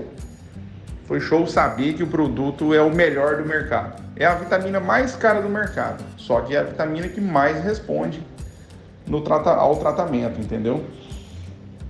Foi 1.06 1.20
show 1.20 1.46
saber 1.46 1.94
que 1.94 2.02
o 2.02 2.06
produto 2.06 2.72
é 2.72 2.80
o 2.80 2.94
melhor 2.94 3.36
do 3.36 3.48
mercado. 3.48 4.02
É 4.22 4.24
a 4.24 4.36
vitamina 4.36 4.78
mais 4.78 5.16
cara 5.16 5.42
do 5.42 5.48
mercado, 5.48 6.04
só 6.16 6.42
que 6.42 6.54
é 6.54 6.60
a 6.60 6.62
vitamina 6.62 7.08
que 7.08 7.20
mais 7.20 7.60
responde 7.64 8.22
no 9.04 9.20
ao 9.26 9.74
tratamento, 9.74 10.40
entendeu? 10.40 10.84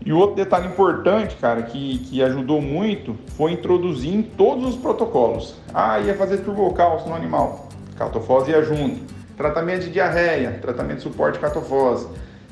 E 0.03 0.15
outro 0.15 0.37
detalhe 0.37 0.67
importante, 0.67 1.37
cara, 1.37 1.61
que, 1.61 1.99
que 1.99 2.23
ajudou 2.23 2.63
muito 2.63 3.19
foi 3.37 3.53
introduzir 3.53 4.15
em 4.15 4.23
todos 4.23 4.65
os 4.65 4.77
protocolos. 4.77 5.57
Ah, 5.75 6.01
ia 6.01 6.15
fazer 6.15 6.39
turbocálcio 6.39 7.07
no 7.07 7.15
animal, 7.15 7.69
catofose 7.99 8.51
ia 8.51 8.63
junto. 8.63 9.13
Tratamento 9.37 9.83
de 9.83 9.91
diarreia, 9.91 10.59
tratamento 10.63 10.97
de 10.97 11.03
suporte 11.03 11.39
catofose, 11.39 12.09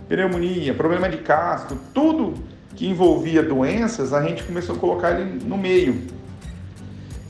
pneumonia, 0.06 0.74
problema 0.74 1.08
de 1.08 1.16
casco, 1.16 1.74
tudo 1.94 2.34
que 2.76 2.86
envolvia 2.86 3.42
doenças, 3.42 4.12
a 4.12 4.20
gente 4.20 4.42
começou 4.42 4.76
a 4.76 4.78
colocar 4.78 5.18
ele 5.18 5.42
no 5.42 5.56
meio. 5.56 6.19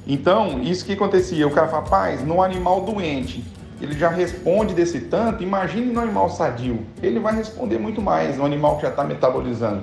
Então, 0.07 0.61
isso 0.63 0.85
que 0.85 0.93
acontecia, 0.93 1.47
o 1.47 1.51
cara 1.51 1.69
fala, 1.69 1.85
rapaz, 1.85 2.25
no 2.25 2.43
animal 2.43 2.83
doente, 2.83 3.45
ele 3.81 3.97
já 3.99 4.09
responde 4.09 4.75
desse 4.75 5.01
tanto, 5.01 5.43
imagine 5.43 5.93
no 5.93 6.01
animal 6.01 6.29
sadio, 6.31 6.85
ele 7.03 7.19
vai 7.19 7.35
responder 7.35 7.79
muito 7.79 8.03
mais 8.03 8.37
no 8.37 8.45
animal 8.45 8.77
que 8.77 8.83
já 8.83 8.89
está 8.89 9.05
metabolizando. 9.05 9.83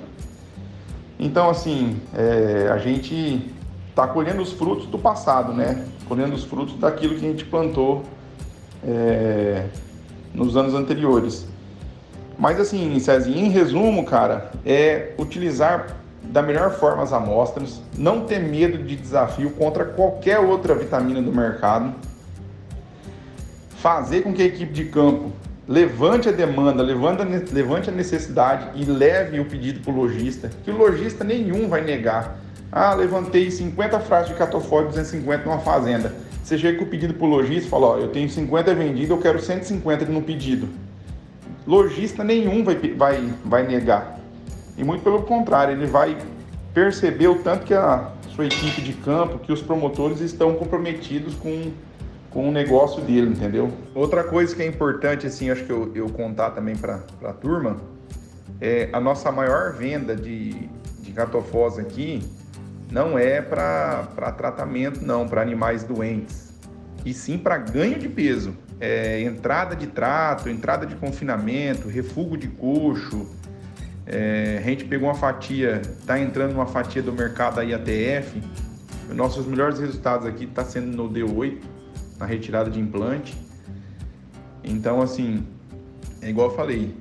Então, 1.20 1.50
assim, 1.50 2.00
é, 2.14 2.70
a 2.72 2.78
gente 2.78 3.52
está 3.90 4.08
colhendo 4.08 4.42
os 4.42 4.54
frutos 4.54 4.86
do 4.86 5.00
passado, 5.00 5.52
né? 5.52 5.84
Colhendo 6.08 6.36
os 6.36 6.44
frutos 6.44 6.76
daquilo 6.76 7.16
que 7.16 7.26
a 7.26 7.30
gente 7.30 7.46
plantou 7.46 8.04
é, 8.86 9.66
nos 10.34 10.56
anos 10.56 10.76
anteriores. 10.76 11.48
Mas 12.38 12.60
assim, 12.60 12.96
em 12.96 13.50
resumo, 13.50 14.06
cara, 14.06 14.52
é 14.64 15.14
utilizar 15.18 15.98
da 16.32 16.42
melhor 16.42 16.72
forma 16.72 17.04
as 17.04 17.14
amostras, 17.14 17.82
não 17.98 18.26
ter 18.26 18.40
medo 18.40 18.78
de 18.78 18.96
desafio 18.96 19.52
contra 19.52 19.86
qualquer 19.86 20.40
outra 20.40 20.76
vitamina 20.76 21.22
do 21.22 21.32
mercado, 21.32 21.94
fazer 23.78 24.22
com 24.22 24.34
que 24.34 24.42
a 24.42 24.46
equipe 24.46 24.74
de 24.74 24.86
campo 24.86 25.32
levante 25.68 26.30
a 26.30 26.32
demanda, 26.32 26.82
levante 26.82 27.90
a 27.90 27.94
necessidade 27.94 28.70
e 28.76 28.86
leve 28.86 29.40
o 29.40 29.46
pedido 29.46 29.82
para 29.82 29.92
o 29.92 29.96
lojista, 29.96 30.50
que 30.64 30.72
o 30.72 30.78
lojista 30.78 31.24
nenhum 31.24 31.68
vai 31.68 31.82
negar. 31.82 32.40
Ah, 32.72 32.94
levantei 32.94 33.50
50 33.50 34.00
frases 34.02 34.30
de 34.30 34.36
catofólio 34.36 34.90
250 34.90 35.46
numa 35.46 35.60
fazenda. 35.60 36.14
Você 36.44 36.58
chega 36.58 36.78
com 36.78 36.86
o 36.86 36.88
pedido 36.88 37.14
para 37.14 37.26
o 37.26 37.30
lojista 37.30 37.68
e 37.68 37.70
fala, 37.70 37.88
ó, 37.88 37.98
eu 37.98 38.10
tenho 38.10 38.30
50 38.30 38.74
vendido, 38.74 39.14
eu 39.14 39.18
quero 39.18 39.40
150 39.40 40.06
no 40.06 40.22
pedido. 40.22 40.70
Lojista 41.66 42.24
nenhum 42.24 42.64
vai, 42.64 42.76
vai, 42.76 43.34
vai 43.44 43.68
negar. 43.68 44.18
E 44.78 44.84
muito 44.84 45.04
pelo 45.04 45.24
contrário, 45.24 45.74
ele 45.74 45.88
vai 45.88 46.18
perceber 46.74 47.28
o 47.28 47.40
tanto 47.40 47.66
que 47.66 47.74
a 47.74 48.12
sua 48.30 48.46
equipe 48.46 48.82
de 48.82 48.94
campo, 48.94 49.40
que 49.40 49.52
os 49.52 49.62
promotores 49.62 50.22
estão 50.22 50.54
comprometidos 50.54 51.34
com, 51.36 51.72
com 52.30 52.48
o 52.48 52.52
negócio 52.52 53.02
dele, 53.02 53.30
entendeu? 53.30 53.72
Outra 53.96 54.24
coisa 54.24 54.56
que 54.56 54.62
é 54.62 54.68
importante, 54.68 55.26
assim, 55.26 55.50
acho 55.50 55.64
que 55.64 55.72
eu, 55.72 55.92
eu 55.96 56.08
contar 56.10 56.52
também 56.52 56.76
para 56.76 57.02
a 57.24 57.34
turma, 57.34 57.78
é 58.62 58.90
a 58.94 59.00
nossa 59.00 59.32
maior 59.32 59.74
venda 59.74 60.16
de, 60.16 60.70
de 61.02 61.12
catofós 61.12 61.80
aqui 61.80 62.22
não 62.92 63.18
é 63.18 63.42
para 63.42 64.32
tratamento, 64.38 65.04
não, 65.04 65.28
para 65.28 65.42
animais 65.42 65.84
doentes, 65.84 66.54
e 67.06 67.14
sim 67.14 67.38
para 67.38 67.58
ganho 67.58 67.98
de 67.98 68.08
peso. 68.08 68.56
É, 68.80 69.22
entrada 69.22 69.76
de 69.76 69.88
trato, 69.88 70.48
entrada 70.48 70.86
de 70.86 70.96
confinamento, 70.96 71.88
refúgio 71.88 72.38
de 72.38 72.48
coxo, 72.48 73.28
é, 74.08 74.60
a 74.60 74.62
gente 74.62 74.86
pegou 74.86 75.10
uma 75.10 75.16
fatia, 75.16 75.82
está 75.82 76.18
entrando 76.18 76.54
uma 76.54 76.66
fatia 76.66 77.04
do 77.04 77.12
mercado 77.12 77.60
aí 77.60 77.74
ATF. 77.74 78.42
Nossos 79.14 79.46
melhores 79.46 79.80
resultados 79.80 80.26
aqui 80.26 80.46
está 80.46 80.64
sendo 80.64 80.96
no 80.96 81.10
D8, 81.10 81.62
na 82.18 82.26
retirada 82.26 82.70
de 82.70 82.80
implante. 82.80 83.38
Então, 84.64 85.02
assim, 85.02 85.46
é 86.22 86.30
igual 86.30 86.50
eu 86.50 86.56
falei, 86.56 86.96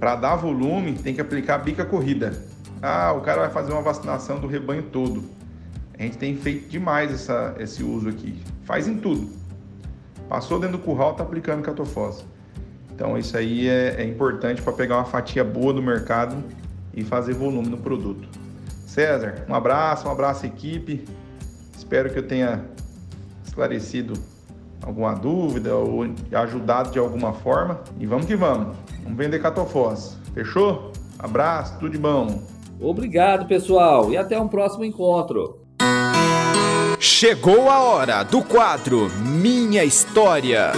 para 0.00 0.16
dar 0.16 0.34
volume 0.34 0.94
tem 0.94 1.14
que 1.14 1.20
aplicar 1.20 1.58
bica 1.58 1.84
corrida. 1.84 2.44
Ah, 2.82 3.12
o 3.12 3.20
cara 3.20 3.42
vai 3.42 3.50
fazer 3.50 3.72
uma 3.72 3.82
vacinação 3.82 4.40
do 4.40 4.48
rebanho 4.48 4.82
todo. 4.82 5.24
A 5.98 6.02
gente 6.02 6.18
tem 6.18 6.36
feito 6.36 6.68
demais 6.68 7.12
essa, 7.12 7.54
esse 7.58 7.82
uso 7.82 8.08
aqui. 8.08 8.42
Faz 8.64 8.86
em 8.86 8.98
tudo. 8.98 9.30
Passou 10.28 10.58
dentro 10.58 10.76
do 10.76 10.82
curral, 10.82 11.14
tá 11.14 11.22
aplicando 11.22 11.62
catofose. 11.62 12.24
Então 12.96 13.18
isso 13.18 13.36
aí 13.36 13.68
é, 13.68 13.96
é 13.98 14.04
importante 14.04 14.62
para 14.62 14.72
pegar 14.72 14.96
uma 14.96 15.04
fatia 15.04 15.44
boa 15.44 15.70
do 15.70 15.82
mercado 15.82 16.42
e 16.94 17.04
fazer 17.04 17.34
volume 17.34 17.68
no 17.68 17.76
produto. 17.76 18.26
César, 18.86 19.44
um 19.46 19.54
abraço, 19.54 20.08
um 20.08 20.10
abraço 20.10 20.46
equipe. 20.46 21.04
Espero 21.76 22.10
que 22.10 22.18
eu 22.18 22.26
tenha 22.26 22.64
esclarecido 23.44 24.14
alguma 24.82 25.12
dúvida 25.14 25.74
ou 25.76 26.06
ajudado 26.32 26.90
de 26.90 26.98
alguma 26.98 27.34
forma. 27.34 27.80
E 28.00 28.06
vamos 28.06 28.24
que 28.24 28.34
vamos. 28.34 28.74
Vamos 29.02 29.18
vender 29.18 29.42
catofós. 29.42 30.16
Fechou? 30.32 30.90
Abraço, 31.18 31.78
tudo 31.78 31.90
de 31.90 31.98
bom. 31.98 32.42
Obrigado, 32.80 33.46
pessoal, 33.46 34.10
e 34.10 34.16
até 34.16 34.40
um 34.40 34.48
próximo 34.48 34.86
encontro. 34.86 35.60
Chegou 36.98 37.70
a 37.70 37.78
hora 37.80 38.22
do 38.22 38.42
quadro 38.42 39.10
Minha 39.20 39.84
História. 39.84 40.72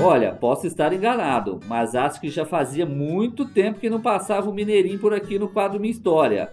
Olha, 0.00 0.32
posso 0.32 0.64
estar 0.64 0.92
enganado, 0.92 1.58
mas 1.66 1.96
acho 1.96 2.20
que 2.20 2.28
já 2.30 2.44
fazia 2.44 2.86
muito 2.86 3.44
tempo 3.44 3.80
que 3.80 3.90
não 3.90 4.00
passava 4.00 4.48
um 4.48 4.54
mineirinho 4.54 4.98
por 4.98 5.12
aqui 5.12 5.40
no 5.40 5.48
quadro 5.48 5.80
Minha 5.80 5.90
História. 5.90 6.52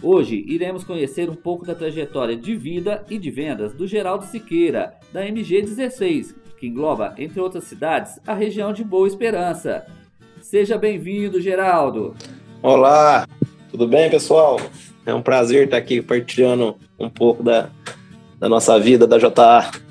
Hoje 0.00 0.44
iremos 0.46 0.84
conhecer 0.84 1.28
um 1.28 1.34
pouco 1.34 1.66
da 1.66 1.74
trajetória 1.74 2.36
de 2.36 2.54
vida 2.54 3.04
e 3.10 3.18
de 3.18 3.32
vendas 3.32 3.74
do 3.74 3.84
Geraldo 3.84 4.24
Siqueira, 4.26 4.94
da 5.12 5.26
MG16, 5.26 6.36
que 6.56 6.68
engloba, 6.68 7.14
entre 7.18 7.40
outras 7.40 7.64
cidades, 7.64 8.20
a 8.24 8.32
região 8.32 8.72
de 8.72 8.84
Boa 8.84 9.08
Esperança. 9.08 9.84
Seja 10.40 10.78
bem-vindo, 10.78 11.40
Geraldo. 11.40 12.14
Olá, 12.62 13.26
tudo 13.72 13.88
bem, 13.88 14.08
pessoal? 14.08 14.60
É 15.04 15.12
um 15.12 15.20
prazer 15.20 15.64
estar 15.64 15.78
aqui 15.78 16.00
partilhando 16.00 16.76
um 16.96 17.10
pouco 17.10 17.42
da, 17.42 17.70
da 18.38 18.48
nossa 18.48 18.78
vida 18.78 19.04
da 19.04 19.18
JA. 19.18 19.83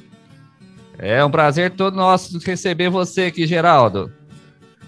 É 0.97 1.23
um 1.23 1.31
prazer 1.31 1.71
todo 1.71 1.95
nosso 1.95 2.37
receber 2.39 2.89
você 2.89 3.23
aqui, 3.23 3.47
Geraldo. 3.47 4.11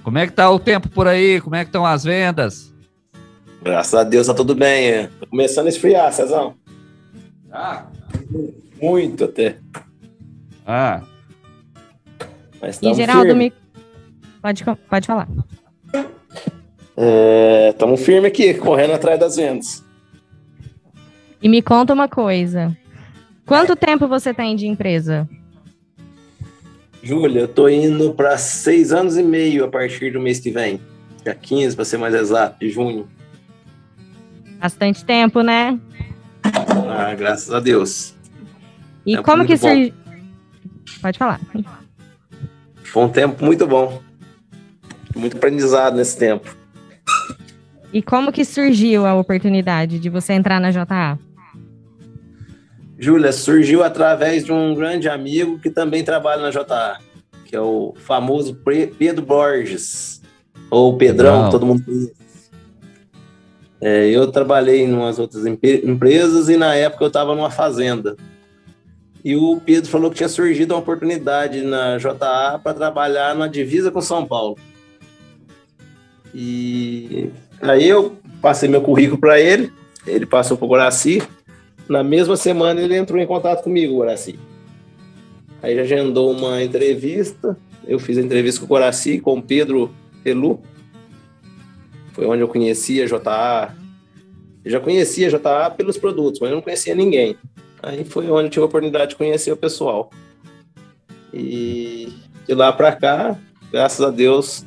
Como 0.03 0.17
é 0.17 0.27
que 0.27 0.33
tá 0.33 0.49
o 0.49 0.59
tempo 0.59 0.87
por 0.89 1.07
aí? 1.07 1.41
Como 1.41 1.55
é 1.55 1.63
que 1.63 1.69
estão 1.69 1.85
as 1.85 2.03
vendas? 2.03 2.73
Graças 3.63 3.95
a 3.95 4.03
Deus 4.03 4.27
tá 4.27 4.33
tudo 4.33 4.53
bem. 4.53 4.89
É. 4.89 5.07
Tá 5.07 5.25
começando 5.25 5.65
a 5.65 5.69
esfriar, 5.69 6.13
Cezão. 6.13 6.53
Ah. 7.51 7.87
Muito 8.79 9.23
até. 9.23 9.57
Ah. 10.65 11.01
Mas 12.61 12.79
E 12.81 12.93
Geraldo, 12.93 13.35
me... 13.35 13.51
pode, 14.41 14.63
pode 14.63 15.07
falar. 15.07 15.27
Estamos 17.69 18.01
é, 18.01 18.03
firmes 18.03 18.31
aqui, 18.31 18.53
correndo 18.53 18.93
atrás 18.93 19.19
das 19.19 19.35
vendas. 19.35 19.83
E 21.41 21.49
me 21.49 21.61
conta 21.61 21.93
uma 21.93 22.07
coisa. 22.07 22.75
Quanto 23.45 23.75
tempo 23.75 24.07
você 24.07 24.33
tem 24.33 24.55
de 24.55 24.67
empresa? 24.67 25.27
Júlia, 27.05 27.41
eu 27.41 27.47
tô 27.47 27.69
indo 27.69 28.15
para 28.15 28.35
seis 28.35 28.91
anos 28.91 29.15
e 29.15 29.21
meio 29.21 29.63
a 29.63 29.67
partir 29.67 30.11
do 30.11 30.19
mês 30.19 30.39
que 30.39 30.49
vem. 30.49 30.81
Dia 31.23 31.35
15, 31.35 31.75
para 31.75 31.85
ser 31.85 31.97
mais 31.97 32.15
exato, 32.15 32.57
de 32.59 32.71
junho. 32.71 33.07
Bastante 34.59 35.05
tempo, 35.05 35.41
né? 35.41 35.79
Ah, 36.89 37.13
graças 37.13 37.53
a 37.53 37.59
Deus. 37.59 38.15
E 39.05 39.11
tempo 39.11 39.23
como 39.23 39.45
que 39.45 39.55
surgiu? 39.55 39.93
Pode 40.99 41.19
falar. 41.19 41.39
Foi 42.83 43.03
um 43.03 43.09
tempo 43.09 43.45
muito 43.45 43.67
bom. 43.67 44.01
Muito 45.15 45.37
aprendizado 45.37 45.97
nesse 45.97 46.17
tempo. 46.17 46.57
E 47.93 48.01
como 48.01 48.31
que 48.31 48.43
surgiu 48.43 49.05
a 49.05 49.13
oportunidade 49.13 49.99
de 49.99 50.09
você 50.09 50.33
entrar 50.33 50.59
na 50.59 50.71
JA? 50.71 51.19
Júlia, 52.97 53.31
surgiu 53.31 53.83
através 53.83 54.45
de 54.45 54.51
um 54.51 54.73
grande 54.73 55.09
amigo 55.09 55.59
que 55.59 55.69
também 55.69 56.03
trabalha 56.03 56.41
na 56.41 56.49
JA, 56.49 56.97
que 57.45 57.55
é 57.55 57.59
o 57.61 57.93
famoso 57.97 58.55
Pedro 58.97 59.25
Borges, 59.25 60.21
ou 60.69 60.97
Pedrão, 60.97 61.49
todo 61.49 61.65
mundo 61.65 61.83
conhece. 61.83 62.13
É, 63.81 64.07
eu 64.07 64.31
trabalhei 64.31 64.83
em 64.83 64.93
umas 64.93 65.19
outras 65.19 65.45
empre- 65.45 65.81
empresas 65.85 66.49
e 66.49 66.57
na 66.57 66.73
época 66.73 67.03
eu 67.03 67.09
estava 67.09 67.35
numa 67.35 67.51
fazenda. 67.51 68.15
E 69.23 69.35
o 69.35 69.59
Pedro 69.63 69.89
falou 69.89 70.09
que 70.09 70.17
tinha 70.17 70.29
surgido 70.29 70.73
uma 70.73 70.79
oportunidade 70.79 71.61
na 71.61 71.97
JA 71.97 72.59
para 72.63 72.73
trabalhar 72.73 73.35
na 73.35 73.47
divisa 73.47 73.91
com 73.91 74.01
São 74.01 74.25
Paulo. 74.25 74.57
E 76.33 77.29
aí 77.61 77.87
eu 77.87 78.17
passei 78.41 78.69
meu 78.69 78.81
currículo 78.81 79.19
para 79.19 79.39
ele, 79.39 79.71
ele 80.05 80.25
passou 80.25 80.57
para 80.57 80.65
o 80.65 80.69
Guaraci. 80.69 81.21
Na 81.87 82.03
mesma 82.03 82.35
semana 82.35 82.81
ele 82.81 82.95
entrou 82.95 83.21
em 83.21 83.27
contato 83.27 83.63
comigo, 83.63 83.93
o 83.93 83.97
Guaraci. 83.99 84.39
Aí 85.61 85.75
já 85.75 85.81
agendou 85.81 86.31
uma 86.31 86.63
entrevista. 86.63 87.57
Eu 87.87 87.99
fiz 87.99 88.17
a 88.17 88.21
entrevista 88.21 88.59
com 88.59 88.65
o 88.65 88.69
Guaraci, 88.69 89.19
com 89.19 89.37
o 89.37 89.41
Pedro 89.41 89.93
Pelu. 90.23 90.59
Foi 92.13 92.25
onde 92.25 92.41
eu 92.41 92.47
conheci 92.47 93.01
a 93.01 93.05
JA. 93.05 93.75
Eu 94.63 94.71
já 94.71 94.79
conhecia 94.79 95.27
a 95.27 95.29
JA 95.29 95.69
pelos 95.69 95.97
produtos, 95.97 96.39
mas 96.39 96.49
eu 96.49 96.55
não 96.55 96.61
conhecia 96.61 96.95
ninguém. 96.95 97.37
Aí 97.83 98.03
foi 98.03 98.29
onde 98.31 98.49
tive 98.49 98.63
a 98.63 98.65
oportunidade 98.65 99.11
de 99.11 99.15
conhecer 99.15 99.51
o 99.51 99.57
pessoal. 99.57 100.09
E 101.31 102.11
de 102.47 102.53
lá 102.55 102.71
para 102.73 102.91
cá, 102.91 103.37
graças 103.71 104.01
a 104.01 104.09
Deus, 104.09 104.65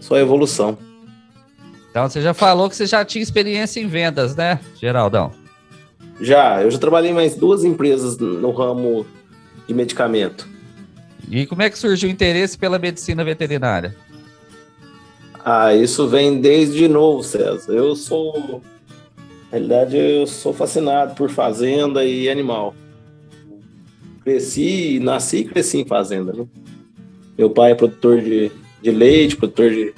só 0.00 0.16
evolução. 0.16 0.76
Então 1.90 2.08
você 2.08 2.20
já 2.20 2.32
falou 2.32 2.68
que 2.68 2.76
você 2.76 2.86
já 2.86 3.04
tinha 3.04 3.22
experiência 3.22 3.80
em 3.80 3.86
vendas, 3.86 4.34
né, 4.34 4.58
Geraldão? 4.80 5.39
Já, 6.20 6.62
eu 6.62 6.70
já 6.70 6.78
trabalhei 6.78 7.12
mais 7.12 7.34
duas 7.34 7.64
empresas 7.64 8.18
no 8.18 8.50
ramo 8.50 9.06
de 9.66 9.72
medicamento. 9.72 10.48
E 11.30 11.46
como 11.46 11.62
é 11.62 11.70
que 11.70 11.78
surgiu 11.78 12.08
o 12.08 12.12
interesse 12.12 12.58
pela 12.58 12.78
medicina 12.78 13.24
veterinária? 13.24 13.94
Ah, 15.44 15.74
isso 15.74 16.06
vem 16.06 16.40
desde 16.40 16.86
novo, 16.88 17.22
César. 17.22 17.72
Eu 17.72 17.96
sou. 17.96 18.60
Na 19.50 19.58
realidade, 19.58 19.96
eu 19.96 20.26
sou 20.26 20.52
fascinado 20.52 21.14
por 21.14 21.30
fazenda 21.30 22.04
e 22.04 22.28
animal. 22.28 22.74
Cresci, 24.22 25.00
nasci 25.00 25.38
e 25.38 25.44
cresci 25.44 25.78
em 25.78 25.86
fazenda. 25.86 26.32
Né? 26.32 26.46
Meu 27.38 27.48
pai 27.48 27.72
é 27.72 27.74
produtor 27.74 28.20
de, 28.20 28.52
de 28.82 28.90
leite, 28.90 29.36
produtor 29.36 29.70
de, 29.70 29.94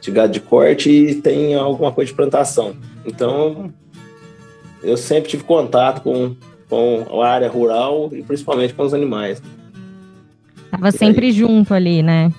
de 0.00 0.10
gado 0.10 0.32
de 0.32 0.40
corte 0.40 0.90
e 0.90 1.14
tem 1.14 1.54
alguma 1.54 1.90
coisa 1.90 2.10
de 2.10 2.16
plantação. 2.16 2.76
Então, 3.04 3.72
eu 4.82 4.96
sempre 4.96 5.30
tive 5.30 5.44
contato 5.44 6.02
com, 6.02 6.34
com 6.68 7.22
a 7.22 7.28
área 7.28 7.48
rural 7.48 8.10
e 8.12 8.22
principalmente 8.22 8.74
com 8.74 8.82
os 8.82 8.94
animais. 8.94 9.42
Tava 10.70 10.90
sempre 10.90 11.30
junto 11.32 11.74
ali, 11.74 12.02
né? 12.02 12.32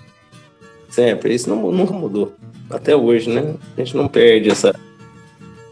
Sempre. 0.90 1.34
Isso 1.34 1.50
não, 1.50 1.72
nunca 1.72 1.94
mudou. 1.94 2.34
Até 2.70 2.96
hoje, 2.96 3.30
né? 3.30 3.56
A 3.78 3.82
gente 3.82 3.96
não 3.96 4.08
perde 4.08 4.50
essa, 4.50 4.74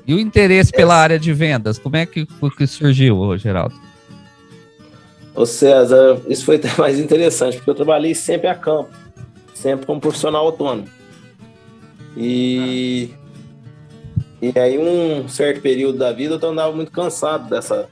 E 0.07 0.13
o 0.13 0.19
interesse 0.19 0.71
pela 0.71 0.95
área 0.95 1.17
de 1.17 1.33
vendas, 1.33 1.79
como 1.79 1.95
é 1.95 2.05
que, 2.05 2.27
que 2.57 2.67
surgiu, 2.67 3.17
ô, 3.17 3.37
Geraldo? 3.37 3.75
Ô 5.33 5.45
César, 5.45 6.21
isso 6.27 6.45
foi 6.45 6.57
até 6.57 6.69
mais 6.77 6.99
interessante, 6.99 7.57
porque 7.57 7.69
eu 7.69 7.75
trabalhei 7.75 8.13
sempre 8.13 8.47
a 8.47 8.55
campo, 8.55 8.89
sempre 9.53 9.85
como 9.85 9.99
profissional 9.99 10.45
autônomo. 10.45 10.87
E, 12.15 13.09
e 14.41 14.57
aí, 14.57 14.77
um 14.77 15.27
certo 15.27 15.61
período 15.61 15.99
da 15.99 16.11
vida, 16.11 16.39
eu 16.41 16.49
andava 16.49 16.75
muito 16.75 16.91
cansado 16.91 17.47
dessa. 17.49 17.87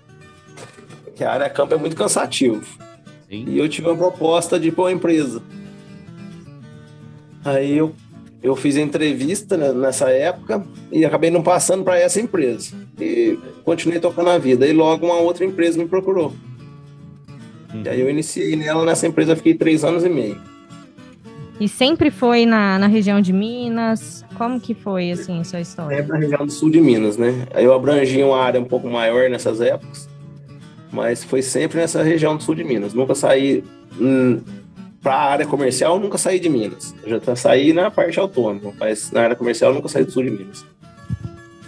que 1.16 1.24
a 1.24 1.32
área 1.32 1.50
campo 1.50 1.76
é 1.76 1.78
muito 1.78 1.96
cansativo. 1.96 2.66
E 3.30 3.60
eu 3.60 3.70
tive 3.70 3.88
uma 3.88 3.96
proposta 3.96 4.60
de 4.60 4.70
ir 4.70 4.72
para 4.72 4.86
uma 4.86 4.92
empresa. 4.92 5.44
Aí 7.46 7.78
eu, 7.78 7.94
eu 8.42 8.56
fiz 8.56 8.76
a 8.78 8.82
entrevista 8.82 9.56
né, 9.56 9.72
nessa 9.72 10.10
época 10.10 10.66
e 10.92 11.06
acabei 11.06 11.30
não 11.30 11.44
passando 11.44 11.84
para 11.84 12.00
essa 12.00 12.20
empresa. 12.20 12.76
E 13.00 13.38
continuei 13.64 14.00
tocando 14.00 14.32
a 14.32 14.40
vida. 14.40 14.66
E 14.66 14.74
logo 14.74 15.06
uma 15.06 15.18
outra 15.18 15.46
empresa 15.46 15.78
me 15.78 15.88
procurou. 15.88 16.34
E 17.86 17.88
aí 17.88 18.02
eu 18.02 18.10
iniciei 18.10 18.56
nela, 18.56 18.84
nessa 18.84 19.06
empresa, 19.06 19.34
eu 19.34 19.38
fiquei 19.38 19.54
três 19.54 19.84
anos 19.84 20.04
e 20.04 20.10
meio. 20.10 20.42
E 21.60 21.68
sempre 21.68 22.10
foi 22.10 22.46
na, 22.46 22.80
na 22.80 22.88
região 22.88 23.20
de 23.20 23.34
Minas? 23.34 24.24
Como 24.38 24.60
que 24.62 24.74
foi, 24.74 25.12
assim, 25.12 25.44
sua 25.44 25.60
história? 25.60 25.98
Sempre 25.98 26.14
na 26.14 26.20
região 26.20 26.46
do 26.46 26.52
sul 26.52 26.70
de 26.70 26.80
Minas, 26.80 27.18
né? 27.18 27.46
Eu 27.56 27.74
abrangi 27.74 28.24
uma 28.24 28.42
área 28.42 28.62
um 28.62 28.66
pouco 28.66 28.90
maior 28.90 29.30
nessas 29.30 29.60
épocas, 29.60 30.08
mas 30.92 31.24
foi 31.24 31.42
sempre 31.42 31.80
nessa 31.80 32.02
região 32.02 32.38
do 32.38 32.44
sul 32.44 32.56
de 32.56 32.64
Minas. 32.64 32.94
Nunca 32.94 33.14
saí 33.14 33.62
hum, 34.00 34.40
para 35.02 35.16
a 35.16 35.32
área 35.32 35.46
comercial, 35.46 36.00
nunca 36.00 36.18
saí 36.18 36.40
de 36.40 36.50
Minas. 36.50 36.96
Eu 37.04 37.10
já 37.10 37.20
tá- 37.20 37.36
saí 37.36 37.74
na 37.74 37.92
parte 37.92 38.18
autônoma, 38.20 38.74
mas 38.80 39.12
na 39.12 39.22
área 39.24 39.36
comercial 39.36 39.74
nunca 39.74 39.90
saí 39.90 40.06
do 40.06 40.12
sul 40.12 40.24
de 40.24 40.32
Minas. 40.32 40.66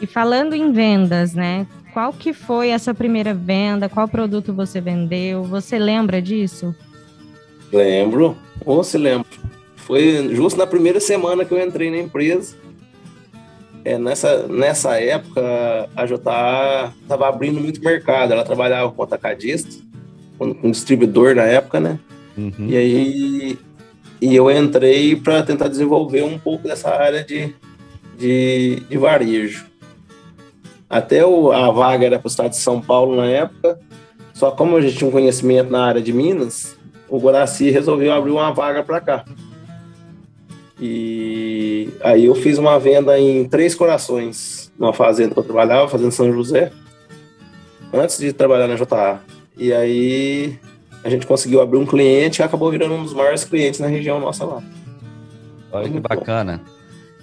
E 0.01 0.07
falando 0.07 0.53
em 0.55 0.71
vendas, 0.71 1.33
né? 1.33 1.67
Qual 1.93 2.13
que 2.13 2.31
foi 2.31 2.69
essa 2.69 2.93
primeira 2.93 3.33
venda? 3.33 3.89
Qual 3.89 4.07
produto 4.07 4.53
você 4.53 4.79
vendeu? 4.79 5.43
Você 5.43 5.77
lembra 5.77 6.21
disso? 6.21 6.73
Lembro, 7.73 8.37
ou 8.65 8.81
se 8.85 8.97
lembro. 8.97 9.27
Foi 9.85 10.33
justo 10.33 10.57
na 10.57 10.67
primeira 10.67 10.99
semana 10.99 11.45
que 11.45 11.53
eu 11.53 11.61
entrei 11.61 11.89
na 11.89 11.97
empresa. 11.97 12.55
É, 13.83 13.97
nessa, 13.97 14.47
nessa 14.47 14.99
época, 14.99 15.41
a 15.95 16.05
JA 16.05 16.93
estava 17.01 17.27
abrindo 17.27 17.59
muito 17.59 17.83
mercado. 17.83 18.33
Ela 18.33 18.43
trabalhava 18.43 18.91
com 18.91 19.03
atacadista, 19.03 19.83
com, 20.37 20.53
com 20.53 20.71
distribuidor 20.71 21.35
na 21.35 21.43
época, 21.43 21.79
né? 21.79 21.99
E 22.59 22.77
aí 22.77 23.59
e 24.21 24.35
eu 24.35 24.51
entrei 24.51 25.15
para 25.15 25.41
tentar 25.41 25.67
desenvolver 25.67 26.21
um 26.23 26.37
pouco 26.37 26.67
dessa 26.67 26.91
área 26.91 27.23
de, 27.23 27.55
de, 28.19 28.83
de 28.87 28.97
varejo. 28.97 29.65
Até 30.87 31.25
o, 31.25 31.51
a 31.51 31.71
vaga 31.71 32.05
era 32.05 32.19
para 32.19 32.27
o 32.27 32.29
estado 32.29 32.51
de 32.51 32.57
São 32.57 32.79
Paulo 32.79 33.15
na 33.15 33.25
época, 33.25 33.79
só 34.31 34.51
como 34.51 34.77
a 34.77 34.81
gente 34.81 34.97
tinha 34.97 35.07
um 35.07 35.11
conhecimento 35.11 35.71
na 35.71 35.83
área 35.83 36.01
de 36.01 36.13
Minas, 36.13 36.77
o 37.09 37.17
Guaraci 37.17 37.71
resolveu 37.71 38.13
abrir 38.13 38.31
uma 38.31 38.51
vaga 38.51 38.83
para 38.83 39.01
cá. 39.01 39.25
E 40.81 41.89
aí 42.03 42.25
eu 42.25 42.33
fiz 42.33 42.57
uma 42.57 42.79
venda 42.79 43.19
em 43.19 43.47
Três 43.47 43.75
Corações, 43.75 44.71
numa 44.79 44.91
fazenda 44.91 45.31
que 45.31 45.39
eu 45.39 45.43
trabalhava, 45.43 45.87
fazendo 45.87 46.11
São 46.11 46.33
José, 46.33 46.71
antes 47.93 48.17
de 48.17 48.33
trabalhar 48.33 48.67
na 48.67 48.75
JA. 48.75 49.21
E 49.55 49.71
aí 49.71 50.57
a 51.03 51.09
gente 51.09 51.27
conseguiu 51.27 51.61
abrir 51.61 51.77
um 51.77 51.85
cliente 51.85 52.41
e 52.41 52.43
acabou 52.43 52.71
virando 52.71 52.95
um 52.95 53.03
dos 53.03 53.13
maiores 53.13 53.43
clientes 53.43 53.79
na 53.79 53.85
região 53.85 54.19
nossa 54.19 54.43
lá. 54.43 54.63
Olha 55.71 55.87
que 55.87 55.99
bacana. 55.99 56.61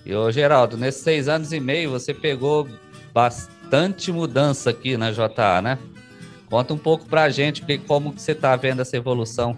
E 0.06 0.14
ô 0.14 0.30
Geraldo, 0.30 0.76
nesses 0.76 1.02
seis 1.02 1.26
anos 1.26 1.52
e 1.52 1.58
meio 1.58 1.90
você 1.90 2.14
pegou 2.14 2.68
bastante 3.12 4.12
mudança 4.12 4.70
aqui 4.70 4.96
na 4.96 5.10
JA, 5.10 5.60
né? 5.60 5.78
Conta 6.48 6.72
um 6.72 6.78
pouco 6.78 7.06
pra 7.06 7.28
gente 7.28 7.64
como 7.88 8.12
que 8.12 8.22
você 8.22 8.36
tá 8.36 8.54
vendo 8.54 8.82
essa 8.82 8.96
evolução. 8.96 9.56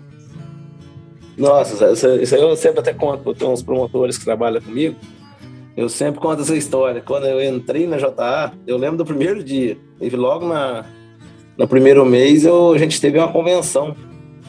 Nossa, 1.40 1.92
isso 1.92 2.34
aí 2.34 2.42
eu 2.42 2.54
sempre 2.54 2.80
até 2.80 2.92
conto, 2.92 3.34
tem 3.34 3.48
uns 3.48 3.62
promotores 3.62 4.18
que 4.18 4.24
trabalham 4.26 4.60
comigo, 4.60 4.94
eu 5.74 5.88
sempre 5.88 6.20
conto 6.20 6.42
essa 6.42 6.54
história. 6.54 7.00
Quando 7.00 7.26
eu 7.26 7.42
entrei 7.42 7.86
na 7.86 7.96
JA, 7.96 8.52
eu 8.66 8.76
lembro 8.76 8.98
do 8.98 9.06
primeiro 9.06 9.42
dia, 9.42 9.78
e 9.98 10.10
logo 10.10 10.46
na, 10.46 10.84
no 11.56 11.66
primeiro 11.66 12.04
mês 12.04 12.44
eu, 12.44 12.72
a 12.72 12.78
gente 12.78 13.00
teve 13.00 13.16
uma 13.16 13.32
convenção, 13.32 13.96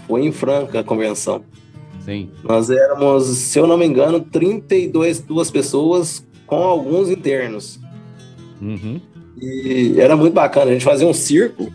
foi 0.05 0.25
em 0.25 0.33
Franca 0.33 0.81
a 0.81 0.83
convenção. 0.83 1.45
Sim. 2.03 2.29
Nós 2.43 2.69
éramos, 2.69 3.23
se 3.25 3.57
eu 3.57 3.65
não 3.65 3.77
me 3.77 3.85
engano, 3.85 4.19
32 4.19 5.21
duas 5.21 5.49
pessoas 5.49 6.27
com 6.45 6.57
alguns 6.57 7.09
internos. 7.09 7.79
Uhum. 8.61 8.99
E 9.41 9.95
era 9.97 10.17
muito 10.17 10.33
bacana, 10.33 10.71
a 10.71 10.73
gente 10.73 10.83
fazia 10.83 11.07
um 11.07 11.13
circo 11.13 11.71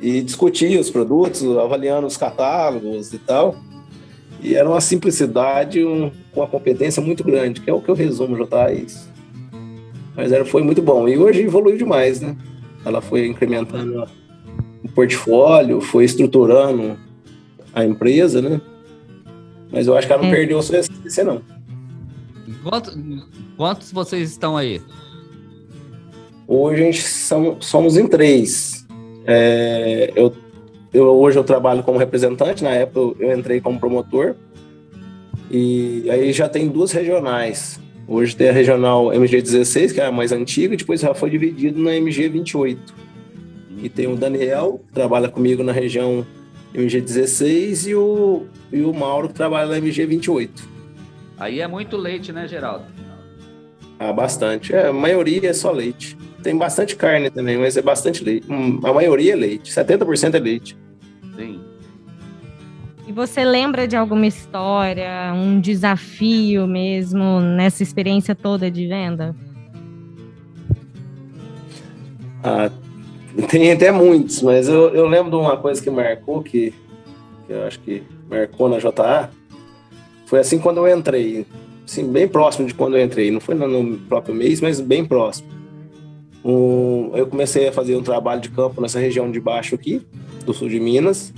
e 0.00 0.22
discutia 0.22 0.78
os 0.78 0.90
produtos, 0.90 1.42
avaliando 1.58 2.06
os 2.06 2.16
catálogos 2.16 3.12
e 3.12 3.18
tal. 3.18 3.56
E 4.42 4.54
era 4.54 4.68
uma 4.68 4.80
simplicidade, 4.80 5.84
um, 5.84 6.10
uma 6.34 6.46
competência 6.46 7.02
muito 7.02 7.22
grande, 7.22 7.60
que 7.60 7.68
é 7.68 7.72
o 7.72 7.80
que 7.80 7.88
eu 7.88 7.94
resumo, 7.94 8.36
já 8.36 8.46
tá 8.46 8.72
isso. 8.72 9.08
Mas 10.16 10.32
era, 10.32 10.44
foi 10.44 10.62
muito 10.62 10.80
bom. 10.80 11.08
E 11.08 11.18
hoje 11.18 11.42
evoluiu 11.42 11.76
demais, 11.76 12.20
né? 12.20 12.36
Ela 12.84 13.00
foi 13.00 13.26
incrementando 13.26 14.06
o 14.82 14.88
portfólio, 14.88 15.80
foi 15.80 16.04
estruturando 16.04 16.96
a 17.74 17.84
empresa, 17.84 18.40
né? 18.40 18.60
Mas 19.70 19.86
eu 19.86 19.96
acho 19.96 20.06
que 20.06 20.12
ela 20.12 20.22
não 20.22 20.30
é. 20.30 20.34
perdeu 20.34 20.58
a 20.58 20.62
sua 20.62 20.78
essência, 20.78 21.22
não. 21.22 21.42
Quantos, 22.62 22.98
quantos 23.56 23.92
vocês 23.92 24.30
estão 24.30 24.56
aí? 24.56 24.80
Hoje 26.46 26.82
a 26.82 26.86
gente 26.86 27.02
são, 27.02 27.56
somos 27.60 27.96
em 27.96 28.08
três. 28.08 28.86
É, 29.26 30.12
eu 30.16 30.34
eu, 30.92 31.06
hoje 31.06 31.38
eu 31.38 31.44
trabalho 31.44 31.82
como 31.82 31.98
representante, 31.98 32.64
na 32.64 32.70
época 32.70 33.22
eu 33.22 33.36
entrei 33.36 33.60
como 33.60 33.78
promotor. 33.78 34.34
E 35.50 36.08
aí 36.10 36.32
já 36.32 36.48
tem 36.48 36.68
duas 36.68 36.92
regionais. 36.92 37.80
Hoje 38.06 38.34
tem 38.34 38.48
a 38.48 38.52
regional 38.52 39.06
MG16, 39.06 39.94
que 39.94 40.00
é 40.00 40.06
a 40.06 40.12
mais 40.12 40.32
antiga, 40.32 40.74
e 40.74 40.76
depois 40.76 41.00
já 41.00 41.14
foi 41.14 41.30
dividido 41.30 41.80
na 41.80 41.90
MG28. 41.92 42.78
E 43.82 43.88
tem 43.88 44.06
o 44.06 44.16
Daniel, 44.16 44.80
que 44.88 44.92
trabalha 44.92 45.28
comigo 45.28 45.62
na 45.62 45.72
região 45.72 46.26
MG16, 46.74 47.88
e 47.88 47.94
o, 47.94 48.46
e 48.72 48.82
o 48.82 48.92
Mauro, 48.92 49.28
que 49.28 49.34
trabalha 49.34 49.68
na 49.68 49.86
MG28. 49.86 50.50
Aí 51.38 51.60
é 51.60 51.66
muito 51.66 51.96
leite, 51.96 52.32
né, 52.32 52.46
Geraldo? 52.46 52.84
Ah, 53.98 54.12
bastante. 54.12 54.74
É, 54.74 54.88
a 54.88 54.92
maioria 54.92 55.48
é 55.48 55.52
só 55.52 55.70
leite. 55.70 56.16
Tem 56.42 56.56
bastante 56.56 56.96
carne 56.96 57.30
também, 57.30 57.58
mas 57.58 57.76
é 57.76 57.82
bastante 57.82 58.24
leite. 58.24 58.46
Hum, 58.50 58.80
A 58.82 58.92
maioria 58.92 59.32
é 59.34 59.36
leite. 59.36 59.70
70% 59.72 60.34
é 60.34 60.38
leite. 60.38 60.76
Sim. 61.36 61.60
E 63.06 63.12
você 63.12 63.44
lembra 63.44 63.86
de 63.88 63.96
alguma 63.96 64.26
história, 64.26 65.32
um 65.34 65.60
desafio 65.60 66.66
mesmo 66.66 67.40
nessa 67.40 67.82
experiência 67.82 68.34
toda 68.34 68.70
de 68.70 68.86
venda? 68.86 69.34
Ah, 72.42 72.70
tem 73.50 73.70
até 73.72 73.90
muitos, 73.90 74.42
mas 74.42 74.68
eu, 74.68 74.94
eu 74.94 75.06
lembro 75.06 75.30
de 75.30 75.36
uma 75.36 75.56
coisa 75.56 75.82
que 75.82 75.90
marcou, 75.90 76.42
que, 76.42 76.72
que 77.46 77.52
eu 77.52 77.64
acho 77.66 77.80
que 77.80 78.02
marcou 78.30 78.68
na 78.68 78.78
JA. 78.78 79.28
Foi 80.26 80.38
assim 80.38 80.58
quando 80.58 80.78
eu 80.86 80.96
entrei. 80.96 81.44
Assim, 81.84 82.10
bem 82.10 82.28
próximo 82.28 82.66
de 82.68 82.74
quando 82.74 82.96
eu 82.96 83.04
entrei. 83.04 83.30
Não 83.30 83.40
foi 83.40 83.54
no- 83.56 83.66
no 83.82 83.98
próprio 83.98 84.34
mês, 84.34 84.60
mas 84.60 84.80
bem 84.80 85.04
próximo. 85.04 85.48
Um, 86.44 87.12
eu 87.14 87.26
comecei 87.26 87.68
a 87.68 87.72
fazer 87.72 87.96
um 87.96 88.02
trabalho 88.02 88.40
de 88.40 88.50
campo 88.50 88.80
nessa 88.80 88.98
região 88.98 89.30
de 89.30 89.40
baixo 89.40 89.74
aqui, 89.74 90.00
do 90.44 90.54
sul 90.54 90.68
de 90.68 90.80
Minas. 90.80 91.32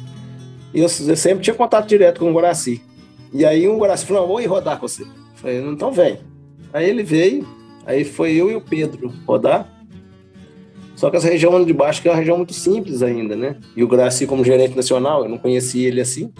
E 0.72 0.78
eu, 0.78 0.84
eu 0.84 1.16
sempre 1.16 1.42
tinha 1.42 1.54
contato 1.54 1.88
direto 1.88 2.20
com 2.20 2.30
o 2.30 2.34
Guaraci. 2.34 2.80
E 3.32 3.44
aí 3.44 3.68
um 3.68 3.78
Guaraci 3.78 4.06
falou, 4.06 4.26
vou 4.26 4.40
ir 4.40 4.46
rodar 4.46 4.78
com 4.78 4.86
você. 4.86 5.02
Eu 5.02 5.08
falei, 5.34 5.60
então 5.60 5.92
vem. 5.92 6.18
Aí 6.72 6.88
ele 6.88 7.02
veio, 7.02 7.46
aí 7.84 8.04
foi 8.04 8.32
eu 8.32 8.50
e 8.50 8.54
o 8.54 8.60
Pedro 8.60 9.12
rodar. 9.26 9.68
Só 10.94 11.10
que 11.10 11.16
essa 11.16 11.28
região 11.28 11.64
de 11.64 11.72
baixo 11.72 12.00
que 12.00 12.08
é 12.08 12.10
uma 12.10 12.16
região 12.16 12.36
muito 12.36 12.54
simples 12.54 13.02
ainda, 13.02 13.34
né? 13.34 13.56
E 13.76 13.82
o 13.82 13.88
Guaraci 13.88 14.26
como 14.26 14.44
gerente 14.44 14.76
nacional, 14.76 15.24
eu 15.24 15.28
não 15.28 15.38
conhecia 15.38 15.88
ele 15.88 16.00
assim. 16.00 16.32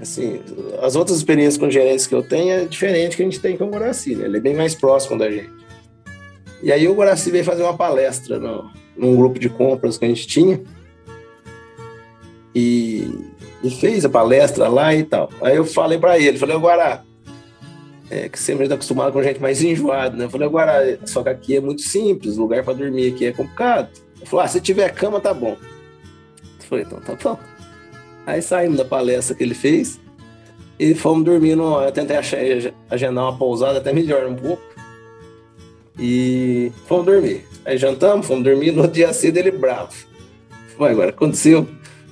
Assim, 0.00 0.40
as 0.82 0.96
outras 0.96 1.16
experiências 1.16 1.56
com 1.56 1.70
gerentes 1.70 2.08
que 2.08 2.14
eu 2.14 2.24
tenho 2.24 2.50
é 2.50 2.64
diferente 2.64 3.16
que 3.16 3.22
a 3.22 3.24
gente 3.24 3.38
tem 3.38 3.56
com 3.56 3.66
o 3.66 3.70
Guaraci, 3.70 4.16
né? 4.16 4.24
Ele 4.24 4.38
é 4.38 4.40
bem 4.40 4.54
mais 4.54 4.74
próximo 4.74 5.16
da 5.16 5.30
gente. 5.30 5.61
E 6.62 6.70
aí 6.70 6.86
o 6.86 6.94
Guaraci 6.94 7.30
veio 7.30 7.44
fazer 7.44 7.62
uma 7.62 7.76
palestra 7.76 8.38
no, 8.38 8.70
num 8.96 9.16
grupo 9.16 9.38
de 9.38 9.48
compras 9.48 9.98
que 9.98 10.04
a 10.04 10.08
gente 10.08 10.26
tinha. 10.26 10.60
E, 12.54 13.08
e 13.62 13.70
fez 13.70 14.04
a 14.04 14.08
palestra 14.08 14.68
lá 14.68 14.94
e 14.94 15.02
tal. 15.02 15.30
Aí 15.40 15.56
eu 15.56 15.64
falei 15.64 15.98
para 15.98 16.18
ele, 16.18 16.38
falei, 16.38 16.56
Guará, 16.56 17.02
é, 18.10 18.28
que 18.28 18.38
sempre 18.38 18.64
está 18.64 18.74
acostumado 18.74 19.12
com 19.12 19.22
gente 19.22 19.40
mais 19.40 19.62
enjoada, 19.62 20.16
né? 20.16 20.24
Eu 20.26 20.30
falei, 20.30 20.48
Guará, 20.48 20.98
só 21.04 21.22
que 21.22 21.30
aqui 21.30 21.56
é 21.56 21.60
muito 21.60 21.82
simples, 21.82 22.36
lugar 22.36 22.62
para 22.62 22.74
dormir 22.74 23.12
aqui 23.12 23.26
é 23.26 23.32
complicado. 23.32 23.88
Ele 24.16 24.26
falou, 24.26 24.44
ah, 24.44 24.48
se 24.48 24.60
tiver 24.60 24.88
cama, 24.90 25.18
tá 25.18 25.32
bom. 25.32 25.56
Eu 26.60 26.66
falei, 26.68 26.84
então 26.84 27.00
tá 27.00 27.16
bom. 27.22 27.38
Aí 28.26 28.40
saímos 28.40 28.78
da 28.78 28.84
palestra 28.84 29.34
que 29.34 29.42
ele 29.42 29.54
fez 29.54 29.98
e 30.78 30.94
fomos 30.94 31.24
dormir. 31.24 31.56
No, 31.56 31.80
eu 31.80 31.90
tentei 31.90 32.16
agendar 32.90 33.24
uma 33.24 33.36
pousada 33.36 33.78
até 33.78 33.92
melhor 33.92 34.26
um 34.26 34.36
pouco. 34.36 34.62
E 35.98 36.72
fomos 36.86 37.06
dormir. 37.06 37.46
Aí 37.64 37.76
jantamos, 37.76 38.26
fomos 38.26 38.44
dormir. 38.44 38.72
No 38.72 38.88
dia 38.88 39.12
cedo 39.12 39.36
ele 39.36 39.50
bravo. 39.50 39.92
Foi 40.76 40.90
agora, 40.90 41.10
aconteceu. 41.10 41.68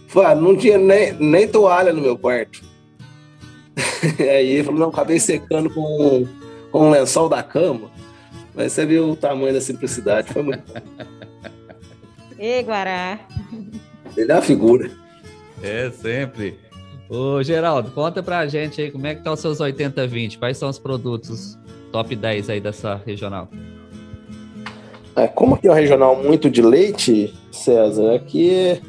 Falei, 0.06 0.32
ah, 0.32 0.34
não 0.34 0.56
tinha 0.56 0.76
nem, 0.76 1.12
nem 1.14 1.48
toalha 1.48 1.92
no 1.92 2.02
meu 2.02 2.18
quarto. 2.18 2.62
Aí 4.18 4.50
ele 4.50 4.64
falou, 4.64 4.80
não, 4.80 4.88
acabei 4.88 5.20
secando 5.20 5.70
com, 5.70 6.26
com 6.70 6.88
um 6.88 6.90
lençol 6.90 7.28
da 7.28 7.42
cama. 7.42 7.90
Mas 8.54 8.72
você 8.72 8.84
viu 8.84 9.10
o 9.10 9.16
tamanho 9.16 9.54
da 9.54 9.60
simplicidade. 9.60 10.32
Foi 10.32 10.42
muito. 10.42 10.64
Ei, 12.38 12.62
Guará. 12.62 13.20
Ele 14.16 14.30
é 14.30 14.34
uma 14.34 14.42
figura. 14.42 14.90
É, 15.62 15.90
sempre. 15.90 16.58
Ô, 17.08 17.42
Geraldo, 17.42 17.90
conta 17.90 18.22
pra 18.22 18.46
gente 18.46 18.80
aí 18.80 18.90
como 18.90 19.06
é 19.06 19.14
que 19.14 19.22
tá 19.22 19.32
os 19.32 19.40
seus 19.40 19.58
80-20. 19.58 20.38
Quais 20.38 20.56
são 20.56 20.68
os 20.68 20.78
produtos 20.78 21.58
top 21.90 22.14
10 22.14 22.50
aí 22.50 22.60
dessa 22.60 23.00
regional? 23.04 23.48
É, 25.16 25.26
como 25.26 25.54
aqui 25.54 25.68
é 25.68 25.70
um 25.70 25.74
regional 25.74 26.22
muito 26.22 26.48
de 26.48 26.62
leite, 26.62 27.34
César, 27.50 28.14
aqui 28.14 28.80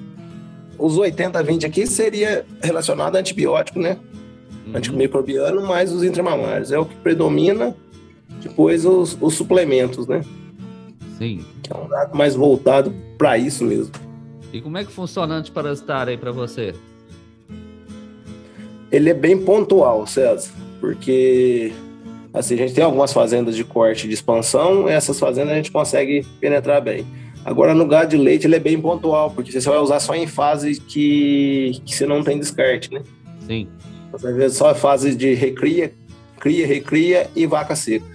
os 0.77 0.97
80-20 0.97 1.65
aqui 1.65 1.85
seria 1.85 2.45
relacionado 2.61 3.15
a 3.15 3.19
antibiótico, 3.19 3.79
né? 3.79 3.97
Antimicrobiano 4.73 5.61
mais 5.67 5.91
os 5.91 6.03
intramamários. 6.03 6.71
É 6.71 6.79
o 6.79 6.85
que 6.85 6.95
predomina, 6.95 7.75
depois 8.41 8.85
os, 8.85 9.17
os 9.21 9.33
suplementos, 9.33 10.07
né? 10.07 10.23
Sim. 11.17 11.45
Que 11.61 11.71
é 11.71 11.77
um 11.77 11.87
dado 11.87 12.17
mais 12.17 12.35
voltado 12.35 12.93
para 13.17 13.37
isso 13.37 13.63
mesmo. 13.63 13.93
E 14.51 14.59
como 14.59 14.77
é 14.77 14.83
que 14.83 14.91
funciona 14.91 15.35
o 15.35 15.37
antiparasitário 15.37 16.11
aí 16.11 16.17
pra 16.17 16.31
você? 16.31 16.73
Ele 18.91 19.09
é 19.09 19.13
bem 19.13 19.37
pontual, 19.37 20.05
César, 20.07 20.51
porque 20.79 21.71
assim, 22.33 22.55
a 22.55 22.57
gente 22.57 22.73
tem 22.73 22.83
algumas 22.83 23.11
fazendas 23.13 23.55
de 23.55 23.63
corte 23.63 24.07
de 24.07 24.13
expansão, 24.13 24.87
essas 24.87 25.19
fazendas 25.19 25.51
a 25.53 25.55
gente 25.55 25.71
consegue 25.71 26.25
penetrar 26.39 26.81
bem. 26.81 27.05
Agora, 27.43 27.73
no 27.73 27.87
gado 27.87 28.11
de 28.11 28.17
leite, 28.17 28.45
ele 28.45 28.55
é 28.55 28.59
bem 28.59 28.79
pontual, 28.79 29.31
porque 29.31 29.51
você 29.51 29.67
vai 29.67 29.79
usar 29.79 29.99
só 29.99 30.13
em 30.13 30.27
fase 30.27 30.79
que, 30.79 31.81
que 31.85 31.95
você 31.95 32.05
não 32.05 32.23
tem 32.23 32.37
descarte, 32.37 32.91
né? 32.93 33.01
Sim. 33.47 33.67
Você 34.11 34.23
vai 34.27 34.33
ver 34.33 34.49
só 34.51 34.75
fase 34.75 35.15
de 35.15 35.33
recria, 35.33 35.91
cria, 36.39 36.67
recria 36.67 37.29
e 37.35 37.47
vaca 37.47 37.75
seca. 37.75 38.05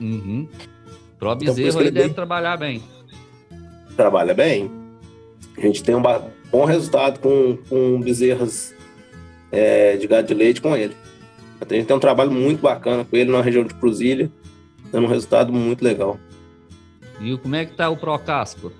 Uhum. 0.00 0.46
Pro 1.18 1.32
Então, 1.32 1.54
bezerro 1.54 1.80
ele 1.80 1.90
deve 1.90 2.06
bem- 2.06 2.14
trabalhar 2.14 2.56
bem. 2.56 2.82
Trabalha 3.96 4.34
bem. 4.34 4.70
A 5.56 5.60
gente 5.62 5.82
tem 5.82 5.94
um 5.94 6.02
bom 6.52 6.64
resultado 6.66 7.18
com, 7.18 7.56
com 7.68 8.00
bezerras 8.00 8.74
é, 9.50 9.96
de 9.96 10.06
gado 10.06 10.28
de 10.28 10.34
leite 10.34 10.60
com 10.60 10.76
ele. 10.76 10.94
A 11.60 11.74
gente 11.74 11.86
tem 11.86 11.96
um 11.96 12.00
trabalho 12.00 12.30
muito 12.30 12.60
bacana 12.60 13.04
com 13.04 13.16
ele 13.16 13.30
na 13.30 13.40
região 13.40 13.64
de 13.64 13.74
Cruzilha. 13.74 14.30
dando 14.92 15.04
um 15.04 15.10
resultado 15.10 15.52
muito 15.52 15.82
legal. 15.82 16.18
E 17.20 17.36
como 17.38 17.56
é 17.56 17.64
que 17.64 17.74
tá 17.74 17.88
o 17.88 17.96
Procasco? 17.96 18.72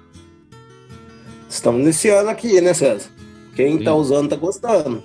Estamos 1.48 1.80
iniciando 1.80 2.28
aqui, 2.28 2.60
né, 2.60 2.74
César? 2.74 3.10
Quem 3.54 3.78
está 3.78 3.94
usando 3.94 4.24
está 4.24 4.36
gostando. 4.36 5.02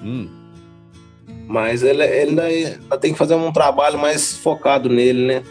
Hum. 0.00 0.28
Mas 1.46 1.82
ele, 1.82 2.04
ele 2.04 2.30
ainda, 2.30 2.42
ainda, 2.44 2.98
tem 2.98 3.12
que 3.12 3.18
fazer 3.18 3.34
um 3.34 3.50
trabalho 3.50 3.98
mais 3.98 4.36
focado 4.36 4.88
nele, 4.88 5.26
né? 5.26 5.42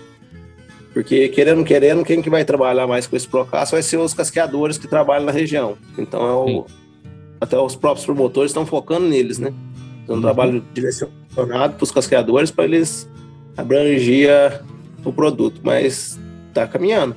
Porque, 0.93 1.27
querendo 1.29 1.63
querendo, 1.63 2.05
quem 2.05 2.21
que 2.21 2.29
vai 2.29 2.45
trabalhar 2.45 2.87
mais 2.87 3.05
com 3.05 3.15
esse 3.15 3.27
Procasco 3.27 3.75
vai 3.75 3.83
ser 3.83 3.97
os 3.97 4.13
casqueadores 4.13 4.77
que 4.77 4.87
trabalham 4.87 5.25
na 5.25 5.31
região. 5.31 5.77
Então, 5.97 6.25
é 6.25 6.33
o, 6.33 6.65
até 7.41 7.57
os 7.59 7.75
próprios 7.75 8.05
promotores 8.05 8.51
estão 8.51 8.65
focando 8.65 9.07
neles, 9.07 9.37
né? 9.37 9.53
Um 10.07 10.13
uhum. 10.13 10.21
trabalho 10.21 10.63
direcionado 10.73 11.75
para 11.75 11.83
os 11.83 11.91
casqueadores 11.91 12.51
para 12.51 12.65
eles 12.65 13.09
abranger 13.55 14.61
o 15.03 15.11
produto. 15.11 15.61
Mas 15.63 16.19
está 16.47 16.67
caminhando. 16.67 17.15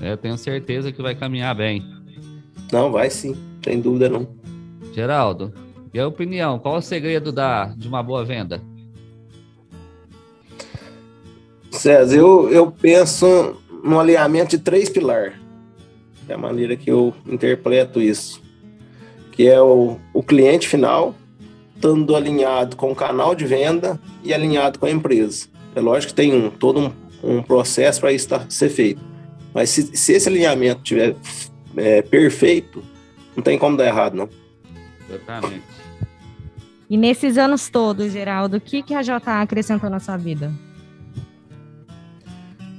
É, 0.00 0.16
tenho 0.16 0.38
certeza 0.38 0.92
que 0.92 1.02
vai 1.02 1.14
caminhar 1.14 1.54
bem. 1.54 1.82
Não, 2.72 2.92
vai 2.92 3.10
sim, 3.10 3.36
sem 3.64 3.80
dúvida 3.80 4.08
não. 4.08 4.28
Geraldo, 4.92 5.52
e 5.92 5.98
a 5.98 6.06
opinião? 6.06 6.58
Qual 6.58 6.76
o 6.76 6.82
segredo 6.82 7.32
da, 7.32 7.66
de 7.66 7.88
uma 7.88 8.02
boa 8.02 8.24
venda? 8.24 8.60
César, 11.70 12.16
eu, 12.16 12.50
eu 12.50 12.70
penso 12.70 13.56
no 13.82 13.98
alinhamento 13.98 14.50
de 14.50 14.58
três 14.58 14.88
pilares. 14.88 15.34
É 16.28 16.34
a 16.34 16.38
maneira 16.38 16.76
que 16.76 16.90
eu 16.90 17.14
interpreto 17.26 18.00
isso. 18.00 18.42
Que 19.32 19.48
é 19.48 19.60
o, 19.60 19.98
o 20.12 20.22
cliente 20.22 20.68
final, 20.68 21.14
estando 21.78 22.16
alinhado 22.16 22.76
com 22.76 22.90
o 22.90 22.94
canal 22.94 23.34
de 23.34 23.46
venda 23.46 24.00
e 24.24 24.34
alinhado 24.34 24.80
com 24.80 24.86
a 24.86 24.90
empresa. 24.90 25.46
É 25.74 25.80
lógico 25.80 26.12
que 26.12 26.16
tem 26.16 26.34
um, 26.34 26.50
todo 26.50 26.80
um, 26.80 26.92
um 27.22 27.42
processo 27.42 28.00
para 28.00 28.12
isso 28.12 28.28
tá, 28.28 28.44
ser 28.48 28.68
feito. 28.68 29.00
Mas 29.54 29.70
se, 29.70 29.96
se 29.96 30.12
esse 30.12 30.28
alinhamento 30.28 30.82
tiver 30.82 31.14
é, 31.76 32.02
perfeito, 32.02 32.82
não 33.36 33.42
tem 33.42 33.56
como 33.56 33.76
dar 33.76 33.86
errado, 33.86 34.14
não. 34.14 34.28
Exatamente. 35.08 35.62
E 36.90 36.96
nesses 36.96 37.38
anos 37.38 37.68
todos, 37.68 38.12
Geraldo, 38.12 38.56
o 38.56 38.60
que, 38.60 38.82
que 38.82 38.94
a 38.94 39.02
JA 39.02 39.40
acrescentou 39.40 39.88
na 39.88 40.00
sua 40.00 40.16
vida? 40.16 40.52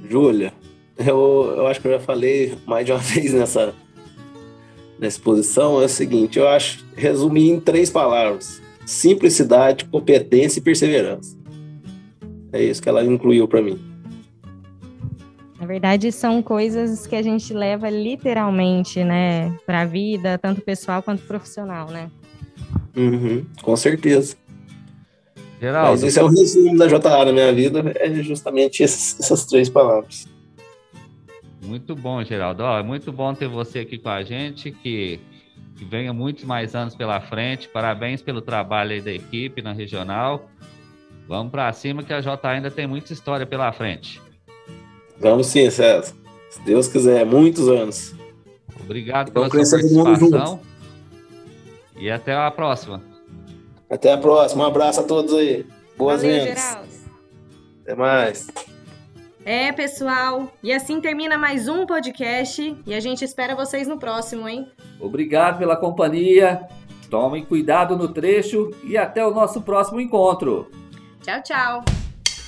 Júlia, 0.08 0.52
eu, 0.98 1.54
eu 1.56 1.66
acho 1.68 1.80
que 1.80 1.88
eu 1.88 1.92
já 1.92 2.00
falei 2.00 2.58
mais 2.66 2.84
de 2.84 2.92
uma 2.92 2.98
vez 3.00 3.32
nessa, 3.32 3.72
nessa 4.98 5.16
exposição, 5.16 5.80
é 5.80 5.86
o 5.86 5.88
seguinte, 5.88 6.38
eu 6.38 6.46
acho, 6.48 6.84
resumir 6.94 7.48
em 7.50 7.60
três 7.60 7.88
palavras, 7.88 8.60
simplicidade, 8.90 9.84
competência 9.84 10.58
e 10.58 10.62
perseverança. 10.62 11.38
É 12.52 12.60
isso 12.60 12.82
que 12.82 12.88
ela 12.88 13.04
incluiu 13.04 13.46
para 13.46 13.62
mim. 13.62 13.78
Na 15.60 15.66
verdade, 15.66 16.10
são 16.10 16.42
coisas 16.42 17.06
que 17.06 17.14
a 17.14 17.22
gente 17.22 17.54
leva 17.54 17.88
literalmente, 17.88 19.04
né, 19.04 19.56
para 19.64 19.82
a 19.82 19.84
vida, 19.84 20.36
tanto 20.38 20.60
pessoal 20.60 21.02
quanto 21.02 21.22
profissional, 21.22 21.88
né? 21.88 22.10
Uhum, 22.96 23.46
com 23.62 23.76
certeza. 23.76 24.36
Geraldo. 25.60 25.90
Mas 25.90 26.02
esse 26.02 26.18
é 26.18 26.24
o 26.24 26.28
resumo 26.28 26.76
da 26.76 26.88
JA 26.88 27.24
na 27.26 27.32
minha 27.32 27.52
vida, 27.52 27.92
é 27.94 28.12
justamente 28.22 28.82
esses, 28.82 29.20
essas 29.20 29.46
três 29.46 29.68
palavras. 29.68 30.26
Muito 31.62 31.94
bom, 31.94 32.24
Geraldo. 32.24 32.64
Ó, 32.64 32.78
é 32.80 32.82
muito 32.82 33.12
bom 33.12 33.32
ter 33.34 33.46
você 33.46 33.80
aqui 33.80 33.98
com 33.98 34.08
a 34.08 34.24
gente, 34.24 34.72
que, 34.72 35.20
que 35.80 35.84
venha 35.86 36.12
muitos 36.12 36.44
mais 36.44 36.74
anos 36.74 36.94
pela 36.94 37.22
frente. 37.22 37.66
Parabéns 37.66 38.20
pelo 38.20 38.42
trabalho 38.42 38.92
aí 38.92 39.00
da 39.00 39.10
equipe 39.10 39.62
na 39.62 39.72
regional. 39.72 40.50
Vamos 41.26 41.50
para 41.50 41.72
cima 41.72 42.02
que 42.02 42.12
a 42.12 42.20
J 42.20 42.46
ainda 42.46 42.70
tem 42.70 42.86
muita 42.86 43.14
história 43.14 43.46
pela 43.46 43.72
frente. 43.72 44.20
Vamos 45.18 45.46
sim, 45.46 45.70
César. 45.70 46.14
Se 46.50 46.60
Deus 46.60 46.86
quiser, 46.86 47.24
muitos 47.24 47.66
anos. 47.66 48.14
Obrigado 48.78 49.32
pela 49.32 49.48
sua 49.48 49.58
participação. 49.58 50.60
E 51.96 52.10
até 52.10 52.34
a 52.34 52.50
próxima. 52.50 53.02
Até 53.88 54.12
a 54.12 54.18
próxima. 54.18 54.64
Um 54.64 54.66
abraço 54.66 55.00
a 55.00 55.04
todos 55.04 55.32
aí. 55.32 55.64
Boas 55.96 56.20
Valeu, 56.20 56.44
vendas. 56.44 56.62
Geraldo. 56.62 56.88
Até 57.82 57.94
mais. 57.94 58.48
É, 59.44 59.72
pessoal. 59.72 60.52
E 60.62 60.72
assim 60.72 61.00
termina 61.00 61.38
mais 61.38 61.68
um 61.68 61.86
podcast. 61.86 62.76
E 62.86 62.94
a 62.94 63.00
gente 63.00 63.24
espera 63.24 63.54
vocês 63.54 63.88
no 63.88 63.98
próximo, 63.98 64.48
hein? 64.48 64.68
Obrigado 65.00 65.58
pela 65.58 65.76
companhia. 65.76 66.62
Tomem 67.08 67.44
cuidado 67.44 67.96
no 67.96 68.08
trecho 68.08 68.70
e 68.84 68.96
até 68.96 69.24
o 69.26 69.34
nosso 69.34 69.62
próximo 69.62 70.00
encontro. 70.00 70.70
Tchau, 71.22 71.42
tchau. 71.42 71.84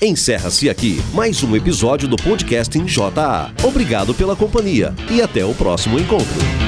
Encerra-se 0.00 0.68
aqui 0.68 0.98
mais 1.14 1.42
um 1.42 1.54
episódio 1.54 2.08
do 2.08 2.16
podcast 2.16 2.76
em 2.76 2.84
JA. 2.84 3.52
Obrigado 3.64 4.14
pela 4.14 4.36
companhia 4.36 4.94
e 5.10 5.22
até 5.22 5.44
o 5.44 5.54
próximo 5.54 5.98
encontro. 5.98 6.61